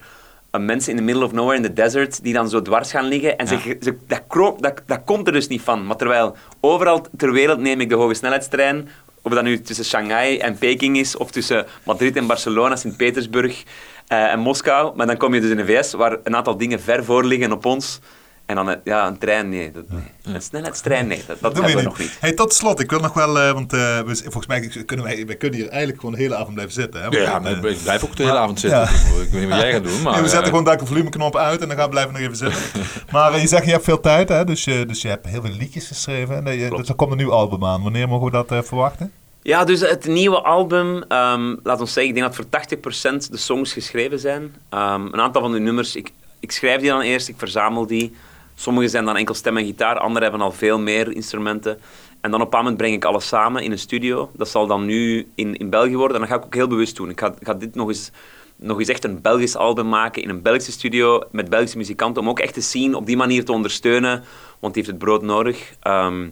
eh, 0.50 0.60
mensen 0.60 0.90
in 0.92 0.96
the 0.98 1.04
middle 1.04 1.24
of 1.24 1.32
nowhere 1.32 1.56
in 1.56 1.62
the 1.62 1.72
desert 1.72 2.22
die 2.22 2.32
dan 2.32 2.48
zo 2.48 2.62
dwars 2.62 2.90
gaan 2.90 3.04
liggen. 3.04 3.38
En 3.38 3.46
Ja. 3.46 3.58
ze, 3.60 3.76
ze, 3.80 3.96
dat, 4.06 4.22
kro- 4.28 4.56
dat, 4.60 4.82
dat 4.86 5.00
komt 5.04 5.26
er 5.26 5.32
dus 5.32 5.48
niet 5.48 5.62
van. 5.62 5.86
Maar 5.86 5.96
terwijl 5.96 6.36
overal 6.60 7.04
ter 7.16 7.32
wereld 7.32 7.58
neem 7.60 7.80
ik 7.80 7.88
de 7.88 7.94
hoge 7.94 8.14
snelheidstrein, 8.14 8.88
of 9.22 9.32
dat 9.32 9.42
nu 9.42 9.60
tussen 9.60 9.84
Shanghai 9.84 10.38
en 10.38 10.58
Peking 10.58 10.98
is, 10.98 11.16
of 11.16 11.30
tussen 11.30 11.66
Madrid 11.84 12.16
en 12.16 12.26
Barcelona, 12.26 12.76
Sint-Petersburg 12.76 13.64
eh, 14.06 14.32
en 14.32 14.38
Moskou. 14.38 14.96
Maar 14.96 15.06
dan 15.06 15.16
kom 15.16 15.34
je 15.34 15.40
dus 15.40 15.50
in 15.50 15.56
de 15.56 15.66
VS, 15.66 15.92
waar 15.92 16.16
een 16.24 16.36
aantal 16.36 16.56
dingen 16.56 16.80
ver 16.80 17.04
voor 17.04 17.24
liggen 17.24 17.52
op 17.52 17.64
ons. 17.64 18.00
En 18.50 18.56
dan 18.56 18.68
een- 18.68 18.80
ja, 18.84 19.06
een 19.06 19.18
trein, 19.18 19.48
nee. 19.48 19.70
Dat, 19.70 19.84
nee. 19.88 20.34
Een 20.34 20.42
snelheidstrein, 20.42 21.06
nee. 21.06 21.22
Dat, 21.26 21.40
dat 21.40 21.54
doen 21.54 21.64
hebben 21.64 21.82
we 21.82 21.88
niet. 21.88 21.98
nog 21.98 22.08
niet. 22.08 22.16
Hey, 22.20 22.32
tot 22.32 22.52
slot, 22.54 22.80
ik 22.80 22.90
wil 22.90 23.00
nog 23.00 23.12
wel, 23.14 23.38
eh, 23.40 23.52
want 23.52 23.72
eh, 23.72 23.98
we, 24.00 24.16
volgens 24.16 24.46
mij 24.46 24.84
kunnen 24.86 25.06
wij, 25.06 25.26
wij 25.26 25.36
kunnen 25.36 25.58
hier 25.58 25.68
eigenlijk 25.68 26.00
gewoon 26.00 26.14
de 26.14 26.20
hele 26.20 26.34
avond 26.34 26.52
blijven 26.54 26.74
zitten. 26.74 27.00
Hè? 27.02 27.06
Ja, 27.08 27.38
maar 27.38 27.64
eh, 27.64 27.70
ik 27.70 27.82
blijf 27.82 28.04
ook 28.04 28.16
de 28.16 28.22
hele 28.22 28.36
avond 28.38 28.60
zitten. 28.60 28.78
Ja. 28.80 28.88
Ik 29.22 29.30
weet 29.30 29.40
niet 29.40 29.50
wat 29.50 29.60
jij 29.60 29.72
gaat 29.72 29.84
doen, 29.84 30.02
maar... 30.02 30.12
nee, 30.12 30.22
we 30.22 30.28
zetten 30.28 30.38
eh, 30.44 30.48
gewoon 30.48 30.64
daar 30.64 30.78
de 30.78 30.86
volumeknop 30.86 31.36
uit 31.36 31.60
en 31.60 31.68
dan 31.68 31.76
gaan 31.76 31.84
we 31.86 31.90
blijven 31.90 32.12
nog 32.12 32.22
even 32.22 32.36
zitten. 32.36 32.62
maar 33.12 33.32
eh, 33.32 33.40
je 33.40 33.48
zegt, 33.48 33.64
je 33.64 33.70
hebt 33.70 33.84
veel 33.84 34.00
tijd, 34.00 34.28
hè? 34.28 34.44
Dus, 34.44 34.64
je- 34.64 34.86
dus 34.86 35.02
je 35.02 35.08
hebt 35.08 35.26
heel 35.26 35.42
veel 35.42 35.54
liedjes 35.58 35.86
geschreven. 35.86 36.58
Je- 36.58 36.58
Klopt. 36.66 36.76
dus 36.76 36.88
er 36.88 36.94
komt 36.94 37.10
een 37.10 37.16
nieuw 37.16 37.32
album 37.32 37.64
aan. 37.64 37.82
Wanneer 37.82 38.08
mogen 38.08 38.24
we 38.26 38.32
dat 38.32 38.50
eh, 38.52 38.58
verwachten? 38.62 39.12
Ja, 39.42 39.64
dus 39.64 39.80
het 39.80 40.06
nieuwe 40.06 40.40
album, 40.42 41.02
ehm, 41.08 41.56
laat 41.62 41.80
ons 41.80 41.92
zeggen, 41.92 42.14
ik 42.14 42.20
denk 42.20 42.26
dat 42.26 42.36
voor 42.36 42.44
80% 43.24 43.30
de 43.30 43.36
songs 43.36 43.72
geschreven 43.72 44.18
zijn. 44.18 44.54
Ehm, 44.68 45.00
een 45.06 45.20
aantal 45.20 45.42
van 45.42 45.52
de 45.52 45.58
nummers, 45.58 45.96
ik, 45.96 46.10
ik 46.40 46.52
schrijf 46.52 46.80
die 46.80 46.90
dan 46.90 47.00
eerst, 47.00 47.28
ik 47.28 47.34
verzamel 47.38 47.86
die. 47.86 48.14
Sommige 48.60 48.88
zijn 48.88 49.04
dan 49.04 49.16
enkel 49.16 49.34
stem 49.34 49.56
en 49.56 49.64
gitaar, 49.64 49.98
anderen 49.98 50.22
hebben 50.22 50.40
al 50.40 50.52
veel 50.52 50.78
meer 50.78 51.12
instrumenten. 51.12 51.80
En 52.20 52.30
dan 52.30 52.40
op 52.40 52.52
een 52.52 52.58
moment 52.58 52.76
breng 52.76 52.94
ik 52.94 53.04
alles 53.04 53.28
samen 53.28 53.62
in 53.62 53.70
een 53.72 53.78
studio. 53.78 54.30
Dat 54.36 54.48
zal 54.48 54.66
dan 54.66 54.84
nu 54.84 55.28
in, 55.34 55.56
in 55.56 55.70
België 55.70 55.96
worden. 55.96 56.14
En 56.14 56.22
dat 56.22 56.30
ga 56.30 56.36
ik 56.36 56.44
ook 56.44 56.54
heel 56.54 56.66
bewust 56.66 56.96
doen. 56.96 57.10
Ik 57.10 57.20
ga, 57.20 57.34
ga 57.42 57.54
dit 57.54 57.74
nog 57.74 57.88
eens, 57.88 58.10
nog 58.56 58.78
eens 58.78 58.88
echt 58.88 59.04
een 59.04 59.20
Belgisch 59.20 59.56
album 59.56 59.88
maken 59.88 60.22
in 60.22 60.28
een 60.28 60.42
Belgische 60.42 60.72
studio 60.72 61.22
met 61.30 61.50
Belgische 61.50 61.76
muzikanten. 61.76 62.22
Om 62.22 62.28
ook 62.28 62.38
echt 62.38 62.54
te 62.54 62.60
zien, 62.60 62.94
op 62.94 63.06
die 63.06 63.16
manier 63.16 63.44
te 63.44 63.52
ondersteunen. 63.52 64.24
Want 64.58 64.74
die 64.74 64.82
heeft 64.82 64.94
het 64.94 65.04
brood 65.04 65.22
nodig. 65.22 65.72
Ehm, 65.80 66.28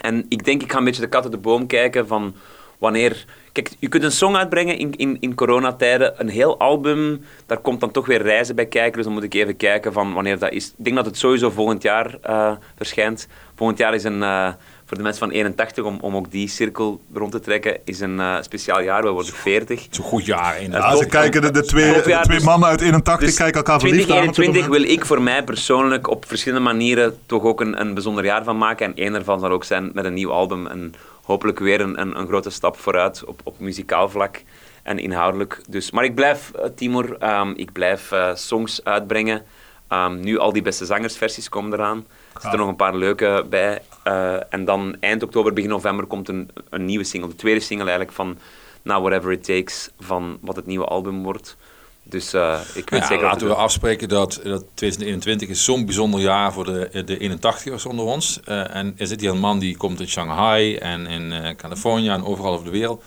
en 0.00 0.26
ik 0.28 0.44
denk, 0.44 0.62
ik 0.62 0.72
ga 0.72 0.78
een 0.78 0.84
beetje 0.84 1.02
de 1.02 1.08
kat 1.08 1.22
uit 1.22 1.32
de 1.32 1.38
boom 1.38 1.66
kijken 1.66 2.06
van 2.06 2.34
wanneer... 2.82 3.24
Kijk, 3.52 3.70
je 3.78 3.88
kunt 3.88 4.02
een 4.02 4.12
song 4.12 4.34
uitbrengen 4.34 4.78
in, 4.78 4.96
in, 4.96 5.16
in 5.20 5.34
coronatijden. 5.34 6.14
Een 6.16 6.28
heel 6.28 6.58
album, 6.58 7.24
daar 7.46 7.58
komt 7.58 7.80
dan 7.80 7.90
toch 7.90 8.06
weer 8.06 8.22
reizen 8.22 8.54
bij 8.54 8.66
kijken. 8.66 8.92
Dus 8.92 9.04
dan 9.04 9.12
moet 9.12 9.22
ik 9.22 9.34
even 9.34 9.56
kijken 9.56 9.92
van 9.92 10.12
wanneer 10.12 10.38
dat 10.38 10.52
is. 10.52 10.66
Ik 10.66 10.84
denk 10.84 10.96
dat 10.96 11.06
het 11.06 11.18
sowieso 11.18 11.50
volgend 11.50 11.82
jaar 11.82 12.18
uh, 12.26 12.52
verschijnt. 12.76 13.28
Volgend 13.54 13.78
jaar 13.78 13.94
is 13.94 14.04
een... 14.04 14.20
Uh, 14.20 14.48
voor 14.84 14.96
de 14.96 15.02
mensen 15.02 15.28
van 15.28 15.36
81, 15.36 15.84
om, 15.84 15.98
om 16.00 16.16
ook 16.16 16.30
die 16.30 16.48
cirkel 16.48 17.00
rond 17.14 17.32
te 17.32 17.40
trekken, 17.40 17.78
is 17.84 18.00
een 18.00 18.16
uh, 18.16 18.36
speciaal 18.40 18.80
jaar. 18.80 19.02
We 19.02 19.10
worden 19.10 19.32
40. 19.32 19.82
Het 19.82 19.92
is 19.92 19.98
een 19.98 20.04
goed 20.04 20.24
jaar. 20.24 20.62
Ja, 20.62 20.96
ze 20.96 21.06
kijken 21.06 21.42
de, 21.42 21.50
de 21.50 21.62
twee, 21.62 21.92
de 21.92 22.00
twee 22.02 22.36
dus, 22.36 22.44
mannen 22.44 22.68
uit 22.68 22.80
81 22.80 23.26
dus 23.26 23.36
kijken 23.36 23.56
elkaar 23.56 23.80
verliefd 23.80 24.06
2021 24.06 24.66
wil 24.66 24.90
ik 24.90 25.06
voor 25.06 25.22
mij 25.22 25.44
persoonlijk 25.44 26.10
op 26.10 26.24
verschillende 26.26 26.64
manieren 26.64 27.18
toch 27.26 27.42
ook 27.42 27.60
een, 27.60 27.80
een 27.80 27.94
bijzonder 27.94 28.24
jaar 28.24 28.44
van 28.44 28.58
maken. 28.58 28.86
En 28.86 28.94
één 28.94 29.12
daarvan 29.12 29.40
zal 29.40 29.50
ook 29.50 29.64
zijn 29.64 29.90
met 29.94 30.04
een 30.04 30.14
nieuw 30.14 30.30
album. 30.30 30.66
En 30.66 30.94
hopelijk 31.22 31.58
weer 31.58 31.80
een, 31.80 32.00
een, 32.00 32.18
een 32.18 32.26
grote 32.26 32.50
stap 32.50 32.76
vooruit 32.76 33.24
op, 33.24 33.40
op 33.44 33.58
muzikaal 33.58 34.08
vlak 34.08 34.42
en 34.82 34.98
inhoudelijk. 34.98 35.60
Dus, 35.68 35.90
maar 35.90 36.04
ik 36.04 36.14
blijf, 36.14 36.52
uh, 36.56 36.64
Timur, 36.64 37.36
um, 37.38 37.52
ik 37.56 37.72
blijf 37.72 38.12
uh, 38.12 38.34
songs 38.34 38.84
uitbrengen. 38.84 39.42
Um, 39.88 40.20
nu 40.20 40.38
al 40.38 40.52
die 40.52 40.62
beste 40.62 40.86
zangersversies 40.86 41.48
komen 41.48 41.72
eraan. 41.72 42.06
Er 42.34 42.40
zitten 42.40 42.58
nog 42.58 42.68
een 42.68 42.76
paar 42.76 42.96
leuke 42.96 43.46
bij. 43.50 43.82
Uh, 44.04 44.52
en 44.52 44.64
dan 44.64 44.96
eind 45.00 45.22
oktober, 45.22 45.52
begin 45.52 45.70
november 45.70 46.06
komt 46.06 46.28
een, 46.28 46.50
een 46.70 46.84
nieuwe 46.84 47.04
single. 47.04 47.28
De 47.28 47.36
tweede 47.36 47.60
single 47.60 47.86
eigenlijk 47.86 48.16
van 48.16 48.38
Now 48.82 49.00
Whatever 49.00 49.32
It 49.32 49.44
Takes, 49.44 49.90
van 50.00 50.38
wat 50.40 50.56
het 50.56 50.66
nieuwe 50.66 50.84
album 50.84 51.22
wordt. 51.22 51.56
Dus 52.02 52.34
uh, 52.34 52.60
ik 52.74 52.90
weet 52.90 53.00
ja, 53.00 53.06
zeker... 53.06 53.24
Laten 53.24 53.46
we 53.46 53.54
afspreken 53.54 54.08
dat, 54.08 54.40
dat 54.44 54.64
2021 54.74 55.48
is 55.48 55.64
zo'n 55.64 55.84
bijzonder 55.84 56.20
jaar 56.20 56.52
voor 56.52 56.64
de, 56.64 57.02
de 57.04 57.38
81ers 57.38 57.86
onder 57.88 58.04
ons. 58.04 58.40
Uh, 58.48 58.74
en 58.74 58.94
er 58.96 59.06
zit 59.06 59.20
hier 59.20 59.30
een 59.30 59.38
man 59.38 59.58
die 59.58 59.76
komt 59.76 60.00
in 60.00 60.08
Shanghai 60.08 60.76
en 60.76 61.06
in 61.06 61.32
uh, 61.32 61.48
Californië 61.56 62.08
en 62.08 62.24
overal 62.24 62.52
over 62.52 62.64
de 62.64 62.70
wereld. 62.70 63.04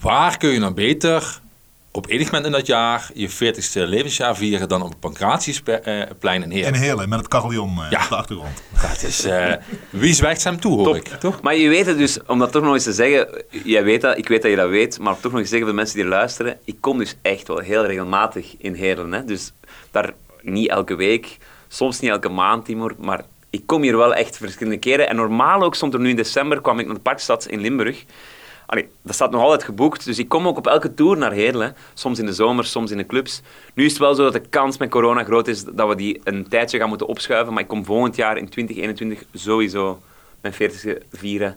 Waar 0.00 0.36
kun 0.36 0.50
je 0.50 0.58
nou 0.58 0.74
beter 0.74 1.40
op 1.92 2.08
enig 2.08 2.24
moment 2.24 2.46
in 2.46 2.52
dat 2.52 2.66
jaar 2.66 3.10
je 3.14 3.30
40ste 3.30 3.88
levensjaar 3.88 4.36
vieren 4.36 4.68
dan 4.68 4.82
op 4.82 4.88
het 4.88 5.00
Pancratiusplein 5.00 6.42
in 6.42 6.50
Heerlen. 6.50 6.74
In 6.74 6.80
Heerlen, 6.80 7.08
met 7.08 7.18
het 7.18 7.28
carillon 7.28 7.78
uh, 7.78 7.86
ja. 7.90 8.02
op 8.02 8.08
de 8.08 8.16
achtergrond. 8.16 8.62
Dat 8.82 9.02
is, 9.02 9.26
uh, 9.26 9.52
wie 9.90 10.14
zwijgt 10.14 10.44
hem 10.44 10.60
toe, 10.60 10.74
hoor 10.74 10.84
Top. 10.84 10.94
ik. 10.94 11.06
Toch? 11.06 11.42
Maar 11.42 11.56
je 11.56 11.68
weet 11.68 11.86
het 11.86 11.98
dus, 11.98 12.18
om 12.26 12.38
dat 12.38 12.52
toch 12.52 12.62
nog 12.62 12.74
eens 12.74 12.84
te 12.84 12.92
zeggen, 12.92 13.44
jij 13.64 13.84
weet 13.84 14.00
dat, 14.00 14.18
ik 14.18 14.28
weet 14.28 14.42
dat 14.42 14.50
je 14.50 14.56
dat 14.56 14.68
weet, 14.68 14.98
maar 14.98 15.20
toch 15.20 15.32
nog 15.32 15.40
eens 15.40 15.50
zeggen 15.50 15.68
voor 15.68 15.76
de 15.76 15.82
mensen 15.82 15.96
die 15.96 16.06
luisteren, 16.06 16.58
ik 16.64 16.76
kom 16.80 16.98
dus 16.98 17.16
echt 17.22 17.48
wel 17.48 17.58
heel 17.58 17.86
regelmatig 17.86 18.54
in 18.58 18.74
Heerlen. 18.74 19.12
Hè? 19.12 19.24
Dus 19.24 19.52
daar 19.90 20.12
niet 20.42 20.68
elke 20.68 20.94
week, 20.94 21.38
soms 21.68 22.00
niet 22.00 22.10
elke 22.10 22.28
maand, 22.28 22.64
Timor, 22.64 22.94
maar 22.98 23.24
ik 23.50 23.62
kom 23.66 23.82
hier 23.82 23.96
wel 23.96 24.14
echt 24.14 24.36
verschillende 24.36 24.78
keren. 24.78 25.08
En 25.08 25.16
normaal 25.16 25.62
ook, 25.62 25.74
stond 25.74 25.94
er 25.94 26.00
nu 26.00 26.08
in 26.08 26.16
december, 26.16 26.60
kwam 26.60 26.78
ik 26.78 26.86
naar 26.86 26.94
de 26.94 27.00
Parkstad 27.00 27.46
in 27.46 27.60
Limburg. 27.60 28.04
Allee, 28.72 28.88
dat 29.02 29.14
staat 29.14 29.30
nog 29.30 29.42
altijd 29.42 29.62
geboekt, 29.62 30.04
dus 30.04 30.18
ik 30.18 30.28
kom 30.28 30.46
ook 30.46 30.56
op 30.56 30.66
elke 30.66 30.94
tour 30.94 31.16
naar 31.16 31.32
Heerlen. 31.32 31.76
Soms 31.94 32.18
in 32.18 32.26
de 32.26 32.32
zomer, 32.32 32.64
soms 32.64 32.90
in 32.90 32.96
de 32.96 33.06
clubs. 33.06 33.42
Nu 33.74 33.84
is 33.84 33.90
het 33.90 34.00
wel 34.00 34.14
zo 34.14 34.22
dat 34.22 34.32
de 34.32 34.40
kans 34.40 34.78
met 34.78 34.90
corona 34.90 35.24
groot 35.24 35.48
is 35.48 35.64
dat 35.64 35.88
we 35.88 35.94
die 35.94 36.20
een 36.24 36.48
tijdje 36.48 36.78
gaan 36.78 36.88
moeten 36.88 37.06
opschuiven. 37.06 37.52
Maar 37.52 37.62
ik 37.62 37.68
kom 37.68 37.84
volgend 37.84 38.16
jaar 38.16 38.36
in 38.36 38.48
2021 38.48 39.24
sowieso 39.34 40.02
mijn 40.40 40.54
40ste 40.54 41.06
vieren 41.10 41.56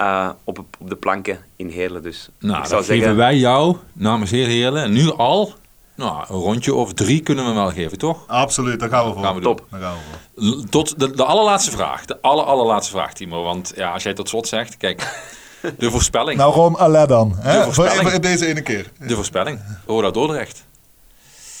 uh, 0.00 0.30
op, 0.44 0.58
op 0.78 0.88
de 0.88 0.96
planken 0.96 1.38
in 1.56 1.68
Heerlen. 1.68 2.02
Dus 2.02 2.28
nou, 2.38 2.58
ik 2.58 2.66
zou 2.66 2.82
zeggen... 2.82 3.04
geven 3.04 3.16
wij 3.16 3.36
jou 3.36 3.76
namens 3.92 4.30
Heer 4.30 4.46
Heerlen 4.46 4.92
nu 4.92 5.12
al 5.12 5.52
nou, 5.94 6.24
een 6.28 6.40
rondje 6.40 6.74
of 6.74 6.92
drie 6.92 7.20
kunnen 7.20 7.46
we 7.46 7.52
wel 7.52 7.70
geven, 7.70 7.98
toch? 7.98 8.26
Absoluut, 8.26 8.80
daar 8.80 8.88
gaan 8.88 9.06
we 9.06 9.12
voor. 9.12 9.22
Gaan 9.22 9.34
we 9.34 9.40
Top. 9.40 9.66
Daar 9.70 9.80
gaan 9.80 9.94
we 9.94 10.00
voor. 10.00 10.68
Tot 10.68 10.98
de, 10.98 11.10
de 11.10 11.24
allerlaatste 11.24 11.70
vraag. 11.70 12.04
De 12.04 12.20
aller, 12.20 12.44
allerlaatste 12.44 12.92
vraag, 12.92 13.12
Timo. 13.12 13.42
Want 13.42 13.72
ja, 13.76 13.92
als 13.92 14.02
jij 14.02 14.14
tot 14.14 14.28
slot 14.28 14.48
zegt, 14.48 14.76
kijk... 14.76 15.38
De 15.78 15.90
voorspelling. 15.90 16.38
Nou, 16.38 16.52
gewoon 16.52 16.76
alle 16.76 17.06
dan. 17.06 17.36
Hè? 17.40 17.58
De 17.58 17.72
voorspelling. 17.72 18.10
Voor, 18.10 18.20
deze 18.20 18.46
ene 18.46 18.60
keer. 18.60 18.90
De 18.98 19.14
voorspelling. 19.14 19.60
Roda 19.86 20.10
Dordrecht. 20.10 20.64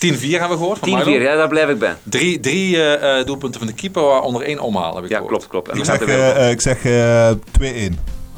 hebben 0.00 0.48
we 0.48 0.56
gehoord 0.56 0.78
10-4, 0.78 0.82
ja, 1.22 1.36
daar 1.36 1.48
blijf 1.48 1.68
ik 1.68 1.78
bij. 1.78 1.94
Drie, 2.02 2.40
drie 2.40 2.76
uh, 2.76 3.24
doelpunten 3.24 3.60
van 3.60 3.68
de 3.68 3.74
keeper, 3.74 4.02
waaronder 4.02 4.42
één 4.42 4.58
omhaal 4.58 4.94
heb 4.94 5.04
ik 5.04 5.10
ja, 5.10 5.16
gehoord. 5.16 5.46
klopt, 5.46 5.66
klopt. 5.66 5.78
ik, 5.78 5.84
zeg, 5.84 6.06
uh, 6.06 6.50
ik 6.50 6.60
zeg 6.60 6.78
2-1 6.78 6.82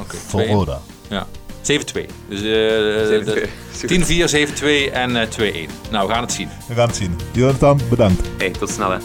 okay, 0.01 0.18
voor 0.26 0.47
Roda. 0.47 0.80
Ja. 1.09 1.26
7-2. 1.62 1.64
Dus 2.28 2.43
uh, 2.43 3.26
10-4, 3.86 4.90
7-2 4.90 4.93
en 4.93 5.28
2-1. 5.28 5.32
Nou, 5.90 6.06
we 6.06 6.12
gaan 6.12 6.22
het 6.22 6.32
zien. 6.32 6.48
We 6.68 6.74
gaan 6.74 6.86
het 6.86 6.97
zien. 6.97 7.18
Jonathan, 7.32 7.80
bedankt. 7.89 8.28
Hey, 8.39 8.51
tot 8.51 8.70
snel 8.70 8.90
hè. 8.90 8.98